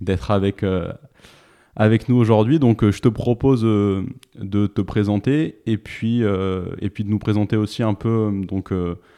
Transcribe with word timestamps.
d'être 0.00 0.30
avec 0.30 0.64
avec 1.76 2.08
nous 2.08 2.16
aujourd'hui. 2.16 2.58
Donc, 2.58 2.88
je 2.88 3.00
te 3.00 3.08
propose 3.08 3.62
de 3.62 4.66
te 4.66 4.80
présenter 4.80 5.60
et 5.66 5.78
puis 5.78 6.22
et 6.22 6.90
puis 6.90 7.04
de 7.04 7.10
nous 7.10 7.18
présenter 7.18 7.56
aussi 7.56 7.82
un 7.82 7.94
peu 7.94 8.30
donc 8.46 8.72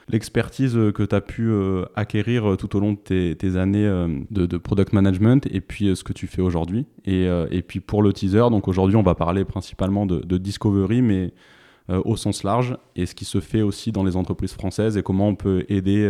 l'expertise 0.08 0.78
que 0.94 1.02
tu 1.02 1.14
as 1.14 1.20
pu 1.20 1.50
acquérir 1.96 2.56
tout 2.58 2.76
au 2.76 2.80
long 2.80 2.92
de 2.92 3.32
tes, 3.32 3.56
années 3.56 3.88
de, 4.30 4.56
product 4.58 4.92
management 4.92 5.46
et 5.50 5.60
puis 5.60 5.96
ce 5.96 6.04
que 6.04 6.12
tu 6.12 6.26
fais 6.26 6.42
aujourd'hui. 6.42 6.86
Et, 7.04 7.26
et, 7.50 7.62
puis 7.62 7.80
pour 7.80 8.02
le 8.02 8.12
teaser, 8.12 8.50
donc 8.50 8.68
aujourd'hui, 8.68 8.96
on 8.96 9.02
va 9.02 9.14
parler 9.14 9.44
principalement 9.44 10.06
de 10.06 10.38
discovery, 10.38 11.02
mais 11.02 11.32
au 11.88 12.16
sens 12.16 12.44
large 12.44 12.76
et 12.96 13.06
ce 13.06 13.14
qui 13.14 13.24
se 13.24 13.40
fait 13.40 13.62
aussi 13.62 13.92
dans 13.92 14.04
les 14.04 14.16
entreprises 14.16 14.52
françaises 14.52 14.96
et 14.96 15.02
comment 15.02 15.28
on 15.28 15.34
peut 15.34 15.64
aider 15.68 16.08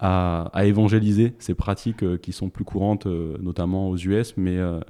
à, 0.00 0.64
évangéliser 0.64 1.34
ces 1.38 1.54
pratiques 1.54 2.02
euh, 2.02 2.16
qui 2.16 2.32
sont 2.32 2.48
plus 2.48 2.64
courantes, 2.64 3.06
euh, 3.06 3.36
notamment 3.40 3.90
aux 3.90 3.96
US, 3.96 4.34
mais, 4.36 4.56
euh, 4.56 4.80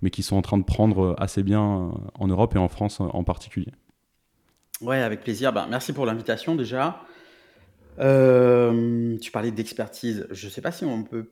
mais 0.00 0.10
qui 0.10 0.22
sont 0.22 0.36
en 0.36 0.42
train 0.42 0.58
de 0.58 0.64
prendre 0.64 1.14
assez 1.18 1.42
bien 1.42 1.92
en 2.14 2.26
Europe 2.26 2.54
et 2.54 2.58
en 2.58 2.68
France 2.68 3.00
en 3.00 3.24
particulier. 3.24 3.72
Ouais, 4.80 5.02
avec 5.02 5.20
plaisir. 5.22 5.52
Ben, 5.52 5.66
merci 5.68 5.92
pour 5.92 6.06
l'invitation 6.06 6.56
déjà. 6.56 7.00
tu 7.98 9.30
parlais 9.32 9.50
d'expertise. 9.50 10.26
Je 10.30 10.46
ne 10.46 10.50
sais 10.50 10.60
pas 10.62 10.72
si 10.72 10.84
on 10.84 11.04
peut 11.04 11.30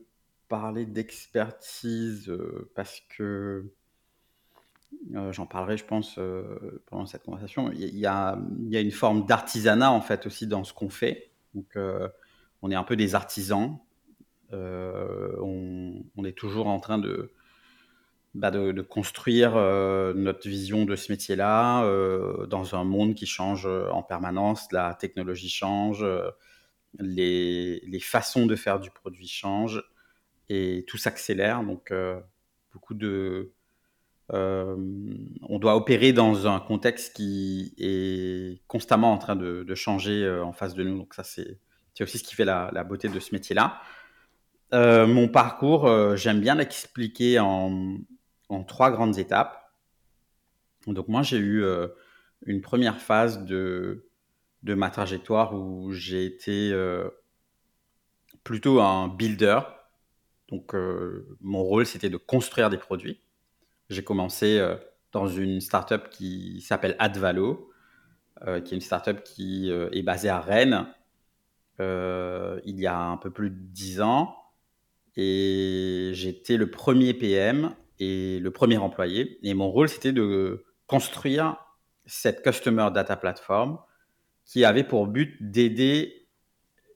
parler 0.48 0.84
d'expertise 0.84 2.30
parce 2.74 3.02
que 3.16 3.64
j'en 5.30 5.46
parlerai, 5.46 5.76
je 5.76 5.84
pense, 5.84 6.18
pendant 6.86 7.06
cette 7.06 7.24
conversation. 7.24 7.72
Il 7.72 7.98
y, 7.98 8.06
a, 8.06 8.38
il 8.60 8.68
y, 8.70 8.76
a, 8.76 8.80
une 8.80 8.92
forme 8.92 9.26
d'artisanat 9.26 9.90
en 9.90 10.02
fait 10.02 10.26
aussi 10.26 10.46
dans 10.46 10.64
ce 10.64 10.72
qu'on 10.72 10.90
fait. 10.90 11.30
Donc, 11.54 11.76
on 12.62 12.70
est 12.70 12.76
un 12.76 12.84
peu 12.84 12.96
des 12.96 13.14
artisans. 13.14 13.78
Euh, 14.52 15.34
on, 15.40 16.24
est 16.24 16.36
toujours 16.36 16.68
en 16.68 16.78
train 16.78 16.98
de, 16.98 17.32
bah, 18.34 18.50
de, 18.50 18.80
construire 18.82 19.56
euh, 19.56 20.14
notre 20.14 20.48
vision 20.48 20.84
de 20.84 20.94
ce 20.94 21.10
métier-là 21.10 21.84
euh, 21.84 22.46
dans 22.46 22.74
un 22.74 22.84
monde 22.84 23.14
qui 23.14 23.26
change 23.26 23.66
en 23.66 24.02
permanence. 24.02 24.70
La 24.70 24.94
technologie 24.94 25.48
change, 25.48 26.06
les, 26.98 28.00
façons 28.00 28.46
de 28.46 28.54
faire 28.54 28.78
du 28.78 28.90
produit 28.90 29.28
changent 29.28 29.82
et 30.48 30.84
tout 30.86 30.98
s'accélère. 30.98 31.64
Donc, 31.64 31.92
beaucoup 32.72 32.94
de. 32.94 33.52
on 34.30 35.58
doit 35.58 35.74
opérer 35.74 36.12
dans 36.12 36.46
un 36.46 36.60
contexte 36.60 37.16
qui 37.16 37.74
est 37.78 38.62
constamment 38.68 39.12
en 39.12 39.18
train 39.18 39.34
de, 39.34 39.64
de 39.64 39.74
changer 39.74 40.30
en 40.30 40.52
face 40.52 40.74
de 40.74 40.84
nous. 40.84 40.98
Donc, 40.98 41.14
ça, 41.14 41.24
c'est 41.24 41.58
c'est 41.94 42.04
aussi 42.04 42.18
ce 42.18 42.24
qui 42.24 42.34
fait 42.34 42.44
la, 42.44 42.84
beauté 42.84 43.08
de 43.08 43.20
ce 43.20 43.34
métier-là. 43.34 43.80
Euh, 44.72 45.06
mon 45.06 45.28
parcours, 45.28 45.86
euh, 45.86 46.16
j'aime 46.16 46.40
bien 46.40 46.54
l'expliquer 46.54 47.38
en, 47.38 47.98
trois 48.66 48.90
grandes 48.90 49.18
étapes. 49.18 49.72
Donc 50.86 51.08
moi, 51.08 51.22
j'ai 51.22 51.38
eu 51.38 51.62
euh, 51.62 51.88
une 52.46 52.60
première 52.60 53.00
phase 53.00 53.44
de, 53.44 54.08
de 54.62 54.74
ma 54.74 54.90
trajectoire 54.90 55.54
où 55.54 55.92
j'ai 55.92 56.24
été 56.24 56.74
plutôt 58.44 58.80
un 58.80 59.08
builder. 59.08 59.60
Donc 60.48 60.74
mon 61.40 61.62
rôle, 61.62 61.86
c'était 61.86 62.10
de 62.10 62.16
construire 62.16 62.70
des 62.70 62.78
produits. 62.78 63.20
J'ai 63.90 64.04
commencé 64.04 64.60
dans 65.12 65.26
une 65.26 65.60
startup 65.60 66.08
qui 66.10 66.60
s'appelle 66.62 66.96
Advalo, 66.98 67.70
qui 68.64 68.74
est 68.74 68.76
une 68.76 68.80
startup 68.80 69.22
qui 69.22 69.70
est 69.70 70.02
basée 70.02 70.28
à 70.28 70.40
Rennes 70.40 70.86
euh, 71.82 72.60
il 72.64 72.78
y 72.80 72.86
a 72.86 72.98
un 72.98 73.16
peu 73.16 73.30
plus 73.30 73.50
de 73.50 73.56
10 73.58 74.00
ans. 74.00 74.36
Et 75.16 76.12
j'étais 76.14 76.56
le 76.56 76.70
premier 76.70 77.12
PM 77.12 77.74
et 77.98 78.38
le 78.38 78.50
premier 78.50 78.78
employé. 78.78 79.38
Et 79.42 79.54
mon 79.54 79.70
rôle, 79.70 79.88
c'était 79.88 80.12
de 80.12 80.64
construire 80.86 81.56
cette 82.06 82.42
Customer 82.42 82.88
Data 82.92 83.16
Platform 83.16 83.78
qui 84.44 84.64
avait 84.64 84.84
pour 84.84 85.06
but 85.06 85.36
d'aider 85.40 86.28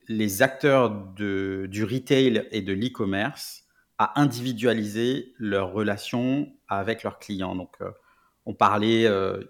les 0.07 0.41
acteurs 0.41 0.89
du 0.89 1.83
retail 1.83 2.47
et 2.51 2.61
de 2.61 2.73
l'e-commerce 2.73 3.63
à 3.97 4.19
individualiser 4.19 5.33
leurs 5.37 5.71
relations 5.71 6.51
avec 6.67 7.03
leurs 7.03 7.19
clients. 7.19 7.55
Donc, 7.55 7.75
euh, 7.81 7.91
on 8.45 8.53
parlait, 8.53 9.05
euh, 9.05 9.43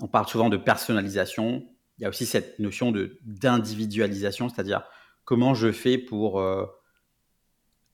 on 0.00 0.08
parle 0.08 0.26
souvent 0.26 0.48
de 0.48 0.56
personnalisation 0.56 1.66
il 1.98 2.02
y 2.02 2.04
a 2.04 2.08
aussi 2.08 2.26
cette 2.26 2.58
notion 2.58 2.92
de 2.92 3.18
d'individualisation, 3.22 4.48
c'est-à-dire 4.48 4.84
comment 5.24 5.54
je 5.54 5.72
fais 5.72 5.98
pour 5.98 6.40
euh, 6.40 6.66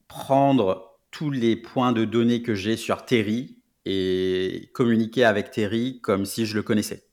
prendre 0.09 0.99
tous 1.11 1.31
les 1.31 1.57
points 1.57 1.93
de 1.93 2.05
données 2.05 2.43
que 2.43 2.55
j'ai 2.55 2.77
sur 2.77 3.05
Terry 3.05 3.63
et 3.85 4.71
communiquer 4.75 5.25
avec 5.25 5.51
Terry 5.51 6.01
comme 6.01 6.25
si 6.25 6.47
je 6.47 6.57
le 6.57 6.63
connaissais. 6.63 7.09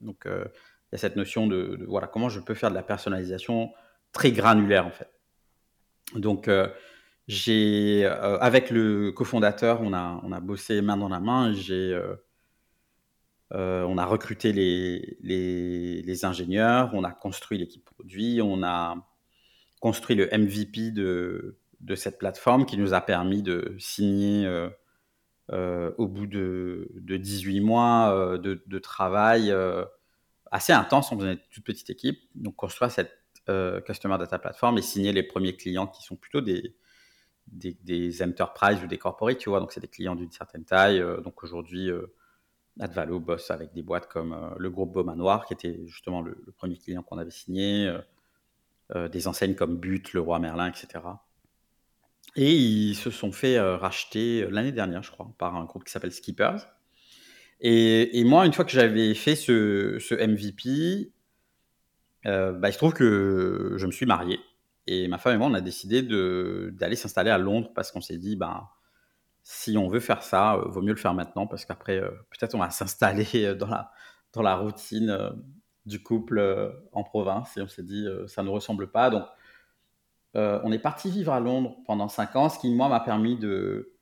Donc 0.00 0.26
euh, 0.26 0.44
il 0.90 0.92
y 0.92 0.96
a 0.96 0.98
cette 0.98 1.16
notion 1.16 1.46
de, 1.46 1.84
voilà 1.88 2.06
comment 2.06 2.28
je 2.28 2.40
peux 2.40 2.54
faire 2.54 2.70
de 2.70 2.74
la 2.74 2.82
personnalisation 2.82 3.72
très 4.12 4.32
granulaire 4.32 4.86
en 4.86 4.90
fait. 4.90 5.10
Donc 6.14 6.48
euh, 6.48 6.68
j'ai 7.28 8.04
avec 8.04 8.70
le 8.70 9.12
cofondateur, 9.12 9.80
on 9.80 9.92
a 9.92 10.20
on 10.24 10.32
a 10.32 10.40
bossé 10.40 10.82
main 10.82 10.96
dans 10.96 11.08
la 11.08 11.20
main. 11.20 11.52
J'ai 11.52 11.96
euh, 13.54 13.82
on 13.82 13.98
a 13.98 14.06
recruté 14.06 14.52
les, 14.52 16.24
ingénieurs, 16.24 16.90
on 16.94 17.04
a 17.04 17.12
construit 17.12 17.58
l'équipe 17.58 17.84
produit, 17.84 18.40
on 18.42 18.62
a 18.62 18.96
construit 19.80 20.16
le 20.16 20.26
MVP 20.26 20.90
de, 20.90 21.58
cette 21.94 22.18
plateforme 22.18 22.64
qui 22.64 22.78
nous 22.78 22.94
a 22.94 23.00
permis 23.00 23.42
de 23.42 23.76
signer 23.78 24.46
euh, 24.46 24.70
euh, 25.50 25.92
au 25.98 26.08
bout 26.08 26.26
de, 26.26 26.88
18 26.98 27.60
mois 27.60 28.38
de, 28.38 28.78
travail 28.78 29.54
assez 30.50 30.72
intense. 30.72 31.12
On 31.12 31.18
faisait 31.18 31.32
une 31.32 31.40
toute 31.50 31.64
petite 31.64 31.90
équipe, 31.90 32.20
donc 32.34 32.56
construire 32.56 32.90
cette 32.90 33.12
Customer 33.84 34.16
Data 34.18 34.38
Platform 34.38 34.78
et 34.78 34.82
signer 34.82 35.12
les 35.12 35.24
premiers 35.24 35.56
clients 35.56 35.88
qui 35.88 36.02
sont 36.04 36.16
plutôt 36.16 36.40
des, 36.40 36.74
des, 37.48 38.22
enterprises 38.22 38.82
ou 38.82 38.86
des 38.86 38.98
corporates, 38.98 39.38
tu 39.38 39.50
vois. 39.50 39.60
Donc, 39.60 39.72
c'est 39.72 39.80
des 39.80 39.88
clients 39.88 40.14
d'une 40.14 40.30
certaine 40.30 40.64
taille. 40.64 41.04
donc, 41.22 41.42
aujourd'hui, 41.42 41.90
Advalo 42.80 43.20
bosse 43.20 43.50
avec 43.50 43.72
des 43.72 43.82
boîtes 43.82 44.08
comme 44.08 44.32
euh, 44.32 44.50
le 44.58 44.70
groupe 44.70 44.92
Beaumanoir, 44.92 45.46
qui 45.46 45.54
était 45.54 45.80
justement 45.86 46.22
le, 46.22 46.36
premier 46.56 46.76
client 46.76 47.02
qu'on 47.02 47.18
avait 47.18 47.30
signé, 47.30 47.86
euh, 47.86 47.98
euh, 48.94 49.08
des 49.08 49.28
enseignes 49.28 49.54
comme 49.54 49.76
But, 49.76 50.12
Le 50.12 50.20
Roi 50.20 50.38
Merlin, 50.38 50.68
etc. 50.68 51.04
Et 52.36 52.52
ils 52.54 52.94
se 52.94 53.10
sont 53.10 53.32
fait 53.32 53.60
racheter 53.60 54.46
l'année 54.48 54.72
dernière, 54.72 55.02
je 55.02 55.10
crois, 55.10 55.30
par 55.38 55.54
un 55.56 55.64
groupe 55.64 55.84
qui 55.84 55.92
s'appelle 55.92 56.12
Skippers. 56.12 56.66
Et, 57.60 58.24
moi, 58.24 58.46
une 58.46 58.52
fois 58.52 58.64
que 58.64 58.70
j'avais 58.70 59.12
fait 59.14 59.36
ce, 59.36 60.14
MVP, 60.14 61.12
bah, 62.24 62.68
il 62.68 62.72
se 62.72 62.78
trouve 62.78 62.94
que 62.94 63.74
je 63.76 63.86
me 63.86 63.92
suis 63.92 64.06
marié. 64.06 64.40
Et 64.86 65.08
ma 65.08 65.18
femme 65.18 65.34
et 65.34 65.38
moi, 65.38 65.48
on 65.48 65.54
a 65.54 65.60
décidé 65.60 66.00
d'aller 66.02 66.96
s'installer 66.96 67.30
à 67.30 67.38
Londres 67.38 67.70
parce 67.74 67.92
qu'on 67.92 68.00
s'est 68.00 68.18
dit, 68.18 68.36
ben, 68.36 68.66
si 69.42 69.76
on 69.76 69.88
veut 69.88 70.00
faire 70.00 70.22
ça, 70.22 70.54
euh, 70.54 70.68
vaut 70.68 70.82
mieux 70.82 70.92
le 70.92 70.98
faire 70.98 71.14
maintenant 71.14 71.46
parce 71.46 71.64
qu'après, 71.64 71.98
euh, 71.98 72.10
peut-être 72.30 72.54
on 72.54 72.58
va 72.58 72.70
s'installer 72.70 73.26
euh, 73.34 73.54
dans 73.54 73.66
la, 73.66 73.90
dans 74.32 74.42
la 74.42 74.56
routine 74.56 75.32
du 75.84 76.02
couple 76.02 76.40
en 76.92 77.02
province 77.02 77.56
et 77.56 77.62
on 77.62 77.68
s'est 77.68 77.82
dit, 77.82 78.06
ça 78.28 78.42
ne 78.44 78.48
ressemble 78.48 78.90
pas. 78.90 79.10
Donc, 79.10 79.24
on 80.34 80.72
est 80.72 80.78
parti 80.78 81.10
vivre 81.10 81.32
à 81.32 81.40
Londres 81.40 81.76
pendant 81.86 82.08
cinq 82.08 82.36
ans, 82.36 82.48
ce 82.48 82.58
qui, 82.58 82.72
moi, 82.72 82.88
m'a 82.88 83.00
permis 83.00 83.36
de, 83.36 83.92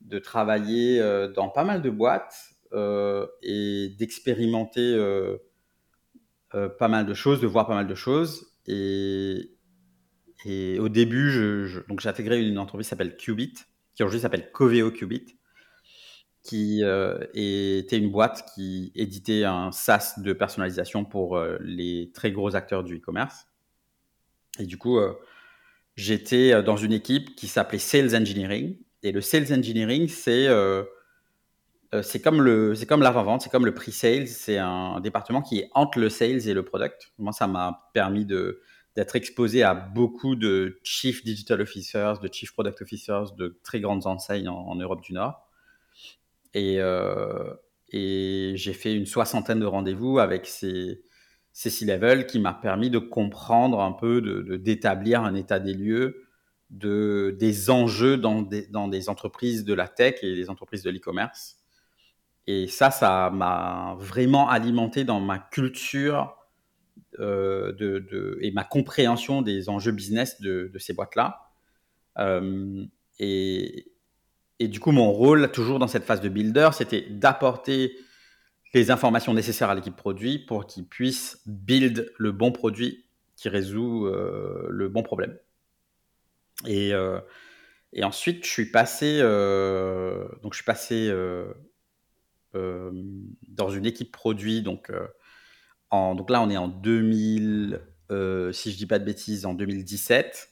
de 0.00 0.18
travailler 0.18 1.00
dans 1.34 1.48
pas 1.48 1.64
mal 1.64 1.80
de 1.82 1.88
boîtes 1.88 2.36
et 3.42 3.94
d'expérimenter 3.96 4.98
pas 6.50 6.88
mal 6.88 7.06
de 7.06 7.14
choses, 7.14 7.40
de 7.40 7.46
voir 7.46 7.68
pas 7.68 7.74
mal 7.74 7.86
de 7.86 7.94
choses. 7.94 8.52
Et, 8.66 9.52
et 10.44 10.78
au 10.80 10.88
début, 10.88 11.70
donc 11.88 12.00
j'ai 12.00 12.08
intégré 12.08 12.44
une 12.44 12.58
entreprise 12.58 12.88
qui 12.88 12.90
s'appelle 12.90 13.16
Qubit, 13.16 13.54
qui 14.00 14.04
aujourd'hui 14.04 14.22
s'appelle 14.22 14.50
Coveo 14.50 14.90
Qubit, 14.90 15.36
qui 16.42 16.82
euh, 16.82 17.18
était 17.34 17.98
une 17.98 18.10
boîte 18.10 18.46
qui 18.54 18.92
éditait 18.94 19.44
un 19.44 19.72
SaaS 19.72 20.14
de 20.16 20.32
personnalisation 20.32 21.04
pour 21.04 21.36
euh, 21.36 21.58
les 21.60 22.10
très 22.14 22.32
gros 22.32 22.56
acteurs 22.56 22.82
du 22.82 22.96
e-commerce. 22.96 23.46
Et 24.58 24.64
du 24.64 24.78
coup, 24.78 24.96
euh, 24.96 25.12
j'étais 25.96 26.62
dans 26.62 26.78
une 26.78 26.94
équipe 26.94 27.36
qui 27.36 27.46
s'appelait 27.46 27.78
Sales 27.78 28.16
Engineering 28.16 28.78
Et 29.02 29.12
le 29.12 29.20
sales 29.20 29.52
engineering, 29.52 30.08
c'est 30.08 30.48
c'est 32.02 32.22
comme 32.22 32.40
le 32.40 32.74
c'est 32.74 32.86
comme 32.86 33.02
l'avant-vente, 33.02 33.42
c'est 33.42 33.50
comme 33.50 33.66
le 33.66 33.74
pre-sales, 33.74 34.28
c'est 34.28 34.58
un 34.58 35.00
département 35.00 35.42
qui 35.42 35.58
est 35.58 35.70
entre 35.74 35.98
le 35.98 36.08
sales 36.08 36.48
et 36.48 36.54
le 36.54 36.64
product. 36.64 37.12
Moi, 37.18 37.32
ça 37.32 37.46
m'a 37.46 37.90
permis 37.92 38.24
de 38.24 38.62
d'être 39.00 39.16
exposé 39.16 39.62
à 39.62 39.74
beaucoup 39.74 40.36
de 40.36 40.78
chief 40.82 41.24
digital 41.24 41.62
officers, 41.62 42.14
de 42.22 42.28
chief 42.30 42.52
product 42.52 42.82
officers 42.82 43.32
de 43.38 43.58
très 43.62 43.80
grandes 43.80 44.06
enseignes 44.06 44.48
en, 44.48 44.74
Europe 44.76 45.00
du 45.00 45.14
Nord. 45.14 45.48
Et, 46.52 46.78
et 47.92 48.52
j'ai 48.56 48.72
fait 48.74 48.94
une 48.94 49.06
soixantaine 49.06 49.60
de 49.60 49.64
rendez-vous 49.64 50.18
avec 50.18 50.44
ces, 50.44 51.02
ces 51.52 51.70
C-level 51.70 52.26
qui 52.26 52.38
m'a 52.38 52.52
permis 52.52 52.90
de 52.90 52.98
comprendre 52.98 53.80
un 53.80 53.92
peu, 53.92 54.20
de, 54.20 54.56
d'établir 54.56 55.22
un 55.22 55.34
état 55.34 55.58
des 55.58 55.74
lieux 55.74 56.26
de, 56.70 57.36
des 57.38 57.70
enjeux 57.70 58.16
dans 58.16 58.42
des, 58.42 58.66
dans 58.68 58.86
des 58.86 59.08
entreprises 59.08 59.64
de 59.64 59.74
la 59.74 59.88
tech 59.88 60.22
et 60.22 60.34
des 60.34 60.50
entreprises 60.50 60.82
de 60.82 60.90
l'e-commerce. 60.90 61.56
Et 62.46 62.68
ça, 62.68 62.90
ça 62.90 63.30
m'a 63.30 63.96
vraiment 63.98 64.48
alimenté 64.48 65.04
dans 65.04 65.20
ma 65.20 65.38
culture 65.38 66.36
euh, 66.36 66.39
de, 67.18 67.74
de, 67.78 68.38
et 68.40 68.50
ma 68.52 68.64
compréhension 68.64 69.42
des 69.42 69.68
enjeux 69.68 69.92
business 69.92 70.40
de, 70.40 70.70
ces 70.78 70.92
boîtes-là. 70.92 71.50
Euh, 72.18 72.84
et, 73.18 73.92
et, 74.58 74.68
du 74.68 74.80
coup, 74.80 74.92
mon 74.92 75.10
rôle, 75.10 75.50
toujours 75.52 75.78
dans 75.78 75.88
cette 75.88 76.04
phase 76.04 76.20
de 76.20 76.28
builder, 76.28 76.70
c'était 76.72 77.06
d'apporter 77.08 77.96
les 78.72 78.90
informations 78.90 79.34
nécessaires 79.34 79.70
à 79.70 79.74
l'équipe 79.74 79.96
produit 79.96 80.38
pour 80.38 80.66
qu'ils 80.66 80.86
puissent 80.86 81.42
build 81.46 82.12
le 82.16 82.32
bon 82.32 82.52
produit 82.52 83.04
qui 83.36 83.48
résout 83.48 84.06
euh, 84.06 84.66
le 84.68 84.88
bon 84.88 85.02
problème. 85.02 85.36
Et, 86.66 86.92
euh, 86.92 87.20
et, 87.92 88.04
ensuite, 88.04 88.44
je 88.44 88.50
suis 88.50 88.70
passé, 88.70 89.18
euh, 89.20 90.28
donc 90.42 90.52
je 90.52 90.58
suis 90.58 90.64
passé 90.64 91.10
dans 92.52 93.70
une 93.70 93.86
équipe 93.86 94.12
produit. 94.12 94.62
Donc, 94.62 94.92
donc 95.92 96.30
là, 96.30 96.42
on 96.42 96.50
est 96.50 96.56
en 96.56 96.68
2000, 96.68 97.80
si 98.52 98.72
je 98.72 98.76
dis 98.76 98.86
pas 98.86 98.98
de 98.98 99.04
bêtises, 99.04 99.46
en 99.46 99.54
2017. 99.54 100.48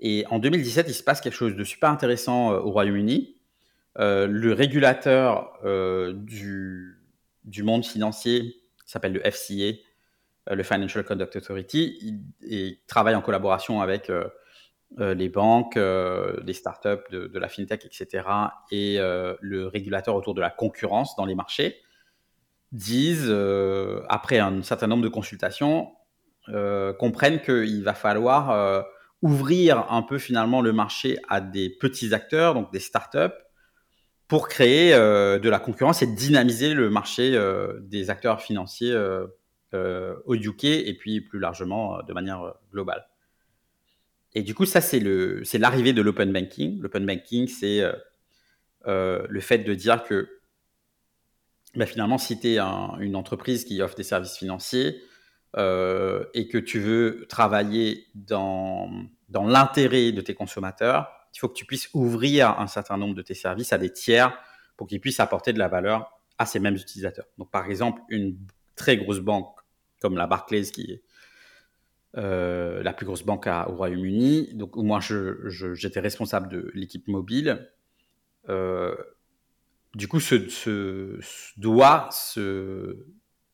Et 0.00 0.24
en 0.30 0.38
2017, 0.38 0.86
il 0.88 0.94
se 0.94 1.02
passe 1.02 1.20
quelque 1.20 1.34
chose 1.34 1.56
de 1.56 1.64
super 1.64 1.90
intéressant 1.90 2.52
au 2.52 2.70
Royaume-Uni. 2.70 3.36
le 3.96 4.52
régulateur 4.52 5.58
du 7.44 7.62
monde 7.62 7.84
financier 7.84 8.56
qui 8.88 8.92
s'appelle 8.92 9.12
le 9.12 9.20
FCA, 9.30 9.78
euh, 10.50 10.54
le 10.54 10.62
Financial 10.62 11.04
Conduct 11.04 11.36
Authority, 11.36 12.18
et 12.42 12.80
travaille 12.86 13.14
en 13.14 13.20
collaboration 13.20 13.82
avec 13.82 14.08
euh, 14.08 14.24
euh, 14.98 15.12
les 15.12 15.28
banques, 15.28 15.76
les 15.76 16.52
startups 16.54 17.10
de 17.10 17.38
la 17.38 17.48
fintech, 17.48 17.84
etc., 17.84 18.26
et 18.70 18.96
le 18.98 19.66
régulateur 19.66 20.14
autour 20.14 20.34
de 20.34 20.40
la 20.40 20.50
concurrence 20.50 21.14
dans 21.16 21.26
les 21.26 21.34
marchés, 21.34 21.76
disent, 22.72 23.34
après 24.08 24.38
un 24.38 24.62
certain 24.62 24.86
nombre 24.86 25.02
de 25.02 25.08
consultations, 25.08 25.88
comprennent 26.98 27.40
qu'il 27.40 27.82
va 27.82 27.94
falloir 27.94 28.84
ouvrir 29.22 29.90
un 29.90 30.02
peu 30.02 30.18
finalement 30.18 30.60
le 30.60 30.72
marché 30.72 31.18
à 31.28 31.40
des 31.40 31.70
petits 31.70 32.14
acteurs, 32.14 32.54
donc 32.54 32.72
des 32.72 32.80
startups, 32.80 33.34
pour 34.28 34.48
créer 34.48 34.94
euh, 34.94 35.38
de 35.38 35.48
la 35.48 35.58
concurrence 35.58 36.02
et 36.02 36.06
dynamiser 36.06 36.74
le 36.74 36.90
marché 36.90 37.34
euh, 37.34 37.80
des 37.80 38.10
acteurs 38.10 38.42
financiers 38.42 38.92
euh, 38.92 40.14
au 40.26 40.34
UK 40.34 40.64
et 40.64 40.94
puis 40.94 41.22
plus 41.22 41.38
largement 41.38 42.02
de 42.02 42.12
manière 42.12 42.54
globale. 42.70 43.08
Et 44.34 44.42
du 44.42 44.54
coup, 44.54 44.66
ça, 44.66 44.80
c'est 44.80 45.00
l'arrivée 45.58 45.94
de 45.94 46.02
l'open 46.02 46.32
banking. 46.32 46.80
L'open 46.80 47.04
banking, 47.06 47.48
c'est 47.48 47.82
le 48.86 49.40
fait 49.40 49.58
de 49.58 49.74
dire 49.74 50.04
que 50.04 50.28
bah, 51.74 51.86
finalement, 51.86 52.18
si 52.18 52.38
tu 52.38 52.48
es 52.48 52.58
une 52.58 53.16
entreprise 53.16 53.64
qui 53.64 53.80
offre 53.82 53.94
des 53.94 54.02
services 54.02 54.36
financiers 54.36 55.02
et 55.56 56.48
que 56.48 56.58
tu 56.58 56.78
veux 56.78 57.26
travailler 57.28 58.06
dans, 58.14 58.90
dans 59.28 59.44
l'intérêt 59.44 60.12
de 60.12 60.20
tes 60.20 60.34
consommateurs, 60.34 61.10
il 61.34 61.38
faut 61.38 61.48
que 61.48 61.54
tu 61.54 61.64
puisses 61.64 61.88
ouvrir 61.94 62.58
un 62.58 62.66
certain 62.66 62.96
nombre 62.96 63.14
de 63.14 63.22
tes 63.22 63.34
services 63.34 63.72
à 63.72 63.78
des 63.78 63.92
tiers 63.92 64.36
pour 64.76 64.86
qu'ils 64.86 65.00
puissent 65.00 65.20
apporter 65.20 65.52
de 65.52 65.58
la 65.58 65.68
valeur 65.68 66.20
à 66.38 66.46
ces 66.46 66.60
mêmes 66.60 66.76
utilisateurs. 66.76 67.26
Donc, 67.36 67.50
par 67.50 67.66
exemple, 67.66 68.00
une 68.08 68.36
très 68.76 68.96
grosse 68.96 69.20
banque 69.20 69.58
comme 70.00 70.16
la 70.16 70.26
Barclays, 70.26 70.62
qui 70.62 70.92
est 70.92 71.02
euh, 72.16 72.82
la 72.82 72.92
plus 72.92 73.04
grosse 73.04 73.24
banque 73.24 73.46
au 73.46 73.74
Royaume-Uni, 73.74 74.54
donc 74.54 74.76
moi 74.76 75.00
j'étais 75.00 76.00
responsable 76.00 76.48
de 76.48 76.70
l'équipe 76.74 77.06
mobile, 77.08 77.70
euh, 78.48 78.94
du 79.98 80.06
coup, 80.06 80.20
se, 80.20 81.18
doit 81.56 82.08
se 82.12 83.04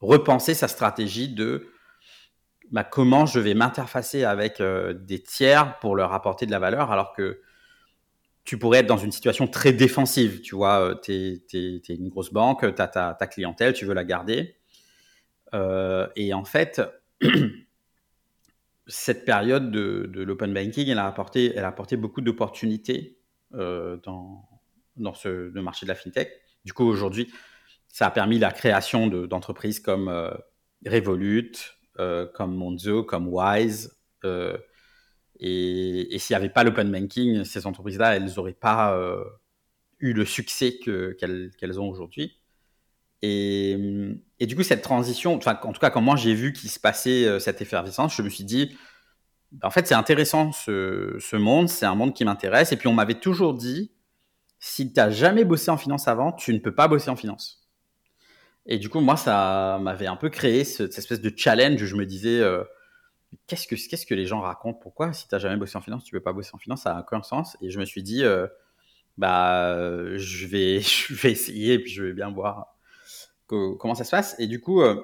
repenser 0.00 0.52
sa 0.52 0.68
stratégie 0.68 1.30
de 1.30 1.68
bah, 2.70 2.84
comment 2.84 3.24
je 3.24 3.40
vais 3.40 3.54
m'interfacer 3.54 4.24
avec 4.24 4.60
euh, 4.60 4.92
des 4.92 5.22
tiers 5.22 5.78
pour 5.78 5.96
leur 5.96 6.12
apporter 6.12 6.44
de 6.44 6.50
la 6.50 6.58
valeur, 6.58 6.92
alors 6.92 7.14
que 7.14 7.40
tu 8.44 8.58
pourrais 8.58 8.80
être 8.80 8.86
dans 8.86 8.98
une 8.98 9.10
situation 9.10 9.46
très 9.46 9.72
défensive. 9.72 10.42
Tu 10.42 10.54
vois, 10.54 11.00
tu 11.02 11.12
es, 11.14 11.94
une 11.94 12.10
grosse 12.10 12.30
banque, 12.30 12.74
tu 12.74 12.82
as 12.82 12.88
ta, 12.88 13.26
clientèle, 13.26 13.72
tu 13.72 13.86
veux 13.86 13.94
la 13.94 14.04
garder. 14.04 14.58
Euh, 15.54 16.06
et 16.14 16.34
en 16.34 16.44
fait, 16.44 16.82
cette 18.86 19.24
période 19.24 19.70
de, 19.70 20.10
l'open 20.12 20.52
banking, 20.52 20.88
elle 20.88 20.98
a 20.98 21.06
apporté, 21.06 21.96
beaucoup 21.96 22.20
d'opportunités 22.20 23.16
euh, 23.54 23.96
dans, 24.02 24.53
dans 24.96 25.14
ce, 25.14 25.50
marché 25.58 25.86
de 25.86 25.88
la 25.88 25.94
fintech. 25.94 26.30
Du 26.64 26.72
coup, 26.72 26.84
aujourd'hui, 26.84 27.32
ça 27.88 28.06
a 28.06 28.10
permis 28.10 28.38
la 28.38 28.50
création 28.50 29.06
d'entreprises 29.06 29.80
comme 29.80 30.08
euh, 30.08 30.30
Revolut, 30.86 31.52
comme 32.34 32.56
Monzo, 32.56 33.04
comme 33.04 33.28
Wise. 33.28 33.96
Et, 35.40 36.18
s'il 36.18 36.34
n'y 36.34 36.36
avait 36.36 36.48
pas 36.48 36.64
l'open 36.64 36.90
banking, 36.90 37.44
ces 37.44 37.66
entreprises-là, 37.66 38.16
elles 38.16 38.32
n'auraient 38.36 38.52
pas 38.52 38.96
euh, 38.96 39.24
eu 39.98 40.12
le 40.12 40.24
succès 40.24 40.78
qu'elles 40.78 41.80
ont 41.80 41.88
aujourd'hui. 41.88 42.38
Et, 43.22 43.76
du 44.40 44.54
coup, 44.54 44.62
cette 44.62 44.82
transition, 44.82 45.34
enfin, 45.34 45.58
en 45.62 45.72
tout 45.72 45.80
cas, 45.80 45.90
quand 45.90 46.02
moi 46.02 46.16
j'ai 46.16 46.34
vu 46.34 46.52
qu'il 46.52 46.70
se 46.70 46.78
passait 46.78 47.26
euh, 47.26 47.38
cette 47.38 47.62
effervescence, 47.62 48.14
je 48.16 48.22
me 48.22 48.28
suis 48.28 48.44
dit, 48.44 48.76
en 49.62 49.70
fait, 49.70 49.86
c'est 49.86 49.94
intéressant 49.94 50.52
ce 50.52 51.36
monde, 51.36 51.68
c'est 51.68 51.86
un 51.86 51.94
monde 51.94 52.14
qui 52.14 52.24
m'intéresse. 52.24 52.72
Et 52.72 52.76
puis, 52.76 52.88
on 52.88 52.92
m'avait 52.92 53.14
toujours 53.14 53.54
dit, 53.54 53.92
si 54.66 54.90
tu 54.90 54.94
n'as 54.98 55.10
jamais 55.10 55.44
bossé 55.44 55.70
en 55.70 55.76
finance 55.76 56.08
avant, 56.08 56.32
tu 56.32 56.54
ne 56.54 56.58
peux 56.58 56.74
pas 56.74 56.88
bosser 56.88 57.10
en 57.10 57.16
finance. 57.16 57.68
Et 58.64 58.78
du 58.78 58.88
coup, 58.88 59.00
moi, 59.00 59.14
ça 59.18 59.78
m'avait 59.82 60.06
un 60.06 60.16
peu 60.16 60.30
créé 60.30 60.64
cette 60.64 60.96
espèce 60.96 61.20
de 61.20 61.30
challenge 61.36 61.82
où 61.82 61.84
je 61.84 61.96
me 61.96 62.06
disais, 62.06 62.40
euh, 62.40 62.64
qu'est-ce 63.46 63.66
que, 63.66 63.74
que 63.74 64.14
les 64.14 64.24
gens 64.24 64.40
racontent? 64.40 64.78
Pourquoi, 64.80 65.12
si 65.12 65.28
tu 65.28 65.34
n'as 65.34 65.38
jamais 65.38 65.58
bossé 65.58 65.76
en 65.76 65.82
finance, 65.82 66.04
tu 66.04 66.14
ne 66.14 66.18
peux 66.18 66.22
pas 66.22 66.32
bosser 66.32 66.52
en 66.54 66.58
finance? 66.58 66.84
Ça 66.84 66.94
n'a 66.94 67.00
aucun 67.00 67.22
sens. 67.22 67.58
Et 67.60 67.68
je 67.68 67.78
me 67.78 67.84
suis 67.84 68.02
dit, 68.02 68.24
euh, 68.24 68.46
bah, 69.18 70.16
je 70.16 70.46
vais, 70.46 70.80
je 70.80 71.12
vais 71.12 71.32
essayer 71.32 71.78
puis 71.78 71.92
je 71.92 72.02
vais 72.02 72.14
bien 72.14 72.30
voir 72.30 72.74
comment 73.46 73.94
ça 73.94 74.04
se 74.04 74.12
passe. 74.12 74.34
Et 74.38 74.46
du 74.46 74.62
coup, 74.62 74.80
euh, 74.80 74.98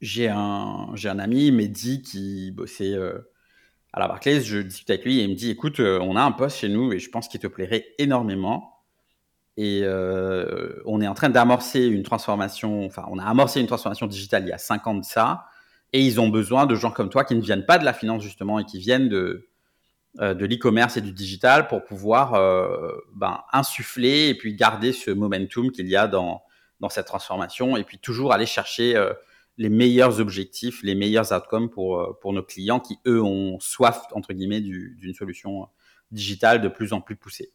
j'ai, 0.00 0.30
un, 0.30 0.92
j'ai 0.94 1.10
un 1.10 1.18
ami, 1.18 1.52
Mehdi, 1.52 2.00
qui 2.00 2.52
bossait 2.52 2.96
à 3.94 4.00
la 4.00 4.08
Barclays. 4.08 4.42
Je 4.42 4.58
discute 4.58 4.90
avec 4.90 5.04
lui 5.04 5.20
et 5.20 5.22
il 5.22 5.30
me 5.30 5.34
dit, 5.34 5.50
écoute, 5.50 5.80
on 5.80 6.16
a 6.16 6.22
un 6.22 6.32
poste 6.32 6.58
chez 6.58 6.68
nous 6.68 6.92
et 6.92 6.98
je 6.98 7.08
pense 7.08 7.28
qu'il 7.28 7.40
te 7.40 7.46
plairait 7.46 7.86
énormément. 7.98 8.82
Et 9.56 9.84
on 10.84 11.00
est 11.00 11.06
en 11.06 11.14
train 11.14 11.30
d'amorcer 11.30 11.86
une 11.86 12.02
transformation, 12.02 12.84
enfin, 12.84 13.06
on 13.10 13.18
a 13.18 13.24
amorcé 13.24 13.60
une 13.60 13.66
transformation 13.66 14.06
digitale 14.06 14.42
il 14.44 14.48
y 14.48 14.52
a 14.52 14.58
cinq 14.58 14.86
ans 14.86 14.94
de 14.94 15.04
ça. 15.04 15.46
Et 15.94 16.04
ils 16.04 16.20
ont 16.20 16.28
besoin 16.28 16.66
de 16.66 16.74
gens 16.74 16.90
comme 16.90 17.08
toi 17.08 17.24
qui 17.24 17.36
ne 17.36 17.40
viennent 17.40 17.64
pas 17.64 17.78
de 17.78 17.84
la 17.84 17.92
finance 17.92 18.22
justement 18.22 18.58
et 18.58 18.64
qui 18.64 18.80
viennent 18.80 19.08
de, 19.08 19.48
euh, 20.20 20.32
de 20.32 20.46
l'e-commerce 20.46 20.96
et 20.96 21.00
du 21.00 21.12
digital 21.12 21.66
pour 21.66 21.84
pouvoir 21.84 22.34
euh, 22.34 22.92
ben, 23.16 23.42
insuffler 23.52 24.28
et 24.28 24.34
puis 24.36 24.54
garder 24.54 24.92
ce 24.92 25.10
momentum 25.10 25.72
qu'il 25.72 25.88
y 25.88 25.96
a 25.96 26.06
dans, 26.06 26.42
dans 26.78 26.88
cette 26.88 27.06
transformation 27.06 27.76
et 27.76 27.82
puis 27.82 27.98
toujours 27.98 28.32
aller 28.32 28.46
chercher 28.46 28.94
euh, 28.94 29.12
les 29.56 29.68
meilleurs 29.68 30.20
objectifs, 30.20 30.82
les 30.82 30.94
meilleurs 30.94 31.32
outcomes 31.32 31.70
pour, 31.70 32.18
pour 32.20 32.32
nos 32.32 32.42
clients 32.42 32.80
qui, 32.80 32.98
eux, 33.06 33.22
ont 33.22 33.58
soif, 33.60 34.02
entre 34.12 34.32
guillemets, 34.32 34.60
d'une 34.60 35.14
solution 35.14 35.68
digitale 36.10 36.60
de 36.60 36.68
plus 36.68 36.92
en 36.92 37.00
plus 37.00 37.16
poussée. 37.16 37.52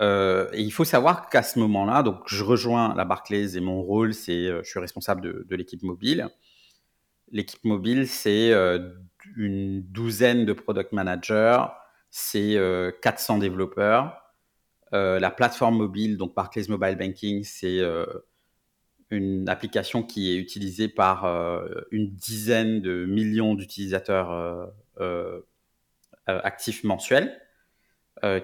et 0.00 0.60
il 0.60 0.70
faut 0.70 0.84
savoir 0.84 1.28
qu'à 1.28 1.42
ce 1.42 1.58
moment-là, 1.58 2.02
donc 2.02 2.22
je 2.26 2.44
rejoins 2.44 2.94
la 2.94 3.04
Barclays 3.04 3.56
et 3.56 3.60
mon 3.60 3.82
rôle, 3.82 4.14
c'est 4.14 4.46
je 4.46 4.68
suis 4.68 4.78
responsable 4.78 5.20
de, 5.20 5.46
de 5.48 5.56
l'équipe 5.56 5.82
mobile. 5.82 6.28
L'équipe 7.30 7.64
mobile, 7.64 8.08
c'est 8.08 8.52
euh, 8.52 8.94
une 9.36 9.82
douzaine 9.82 10.46
de 10.46 10.52
product 10.52 10.92
managers, 10.92 11.64
c'est 12.10 12.56
400 13.02 13.36
euh, 13.36 13.40
développeurs. 13.40 14.22
Euh, 14.94 15.18
la 15.20 15.30
plateforme 15.30 15.76
mobile, 15.76 16.16
donc 16.16 16.34
Barclays 16.34 16.68
Mobile 16.68 16.96
Banking, 16.96 17.44
c'est 17.44 17.80
une 19.10 19.48
application 19.48 20.02
qui 20.02 20.30
est 20.30 20.36
utilisée 20.36 20.88
par 20.88 21.24
une 21.90 22.10
dizaine 22.10 22.80
de 22.82 23.06
millions 23.06 23.54
d'utilisateurs 23.54 24.70
actifs 26.26 26.84
mensuels. 26.84 27.40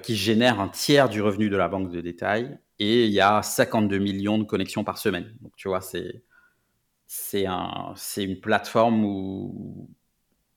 qui 0.03 0.17
génère 0.17 0.61
un 0.61 0.69
tiers 0.69 1.09
du 1.09 1.21
revenu 1.21 1.51
de 1.51 1.57
la 1.57 1.69
banque 1.69 1.91
de 1.91 2.01
détail. 2.01 2.59
Et 2.79 3.07
il 3.07 3.13
y 3.13 3.21
a 3.21 3.43
52 3.43 3.99
millions 3.99 4.39
de 4.39 4.45
connexions 4.45 4.85
par 4.85 4.99
semaine. 4.99 5.33
Donc, 5.41 5.55
tu 5.57 5.69
vois, 5.69 5.81
c'est, 5.81 6.25
c'est, 7.07 7.47
un, 7.47 7.95
une 8.17 8.41
plateforme 8.41 9.05
où 9.05 9.89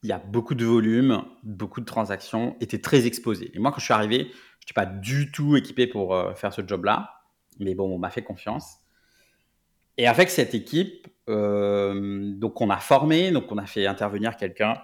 il 0.04 0.10
y 0.10 0.12
a 0.12 0.20
beaucoup 0.20 0.56
de 0.56 0.66
volume, 0.66 1.24
beaucoup 1.44 1.82
de 1.82 1.86
transactions, 1.86 2.56
et 2.60 2.68
tu 2.68 2.82
très 2.82 3.06
exposé. 3.06 3.52
Et 3.54 3.60
moi, 3.60 3.72
quand 3.72 3.80
je 3.80 3.86
suis 3.86 3.94
arrivé, 3.94 4.18
je 4.18 4.66
n'étais 4.66 4.74
pas 4.74 4.86
du 4.86 5.32
tout 5.32 5.56
équipé 5.58 5.88
pour 5.88 6.16
faire 6.36 6.54
ce 6.54 6.62
job-là. 6.66 7.22
Mais 7.60 7.76
bon, 7.76 7.94
on 7.94 8.00
m'a 8.00 8.10
fait 8.10 8.24
confiance. 8.24 8.78
Et 9.98 10.08
avec 10.08 10.30
cette 10.30 10.54
équipe, 10.54 11.08
euh, 11.30 12.32
donc 12.36 12.62
on 12.62 12.70
a 12.70 12.78
formé, 12.78 13.32
donc 13.32 13.52
on 13.52 13.58
a 13.58 13.66
fait 13.66 13.88
intervenir 13.88 14.38
quelqu'un 14.38 14.78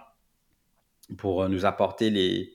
pour 1.17 1.47
nous 1.49 1.65
apporter 1.65 2.53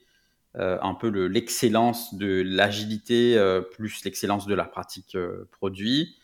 euh, 0.56 0.78
un 0.82 0.94
peu 0.94 1.08
l'excellence 1.26 2.14
de 2.14 2.42
l'agilité 2.44 3.36
euh, 3.36 3.60
plus 3.60 4.04
l'excellence 4.04 4.46
de 4.46 4.54
la 4.54 4.64
pratique 4.64 5.16
produit. 5.52 6.18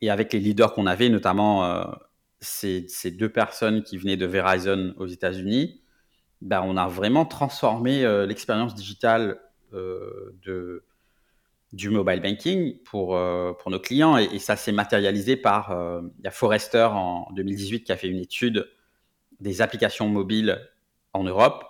Et 0.00 0.10
avec 0.10 0.32
les 0.32 0.40
leaders 0.40 0.72
qu'on 0.72 0.86
avait, 0.86 1.08
notamment 1.08 1.86
ces, 2.40 2.86
ces, 2.88 3.12
deux 3.12 3.28
personnes 3.28 3.84
qui 3.84 3.98
venaient 3.98 4.16
de 4.16 4.26
Verizon 4.26 4.94
aux 4.96 5.06
États-Unis, 5.06 5.80
ben, 6.40 6.60
on 6.64 6.76
a 6.76 6.88
vraiment 6.88 7.24
transformé 7.24 8.02
l'expérience 8.26 8.74
digitale 8.74 9.40
de, 9.70 10.84
du 11.72 11.88
mobile 11.88 12.20
banking 12.20 12.78
pour, 12.82 13.16
euh, 13.16 13.52
pour 13.54 13.70
nos 13.70 13.80
clients. 13.80 14.16
Et, 14.16 14.38
ça 14.38 14.56
s'est 14.56 14.72
matérialisé 14.72 15.36
par, 15.36 15.70
euh, 15.70 16.02
Forrester 16.30 16.88
en 16.90 17.30
2018 17.32 17.84
qui 17.84 17.92
a 17.92 17.96
fait 17.96 18.08
une 18.08 18.18
étude 18.18 18.68
des 19.40 19.62
applications 19.62 20.08
mobiles 20.08 20.60
en 21.12 21.24
Europe. 21.24 21.64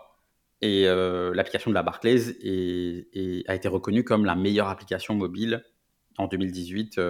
Et 0.61 0.87
euh, 0.87 1.33
l'application 1.35 1.71
de 1.71 1.75
la 1.75 1.83
Barclays 1.83 2.31
a 3.49 3.55
été 3.55 3.69
reconnue 3.69 4.05
comme 4.05 4.25
la 4.25 4.35
meilleure 4.35 4.69
application 4.69 5.15
mobile 5.15 5.65
en 6.19 6.27
2018 6.27 7.01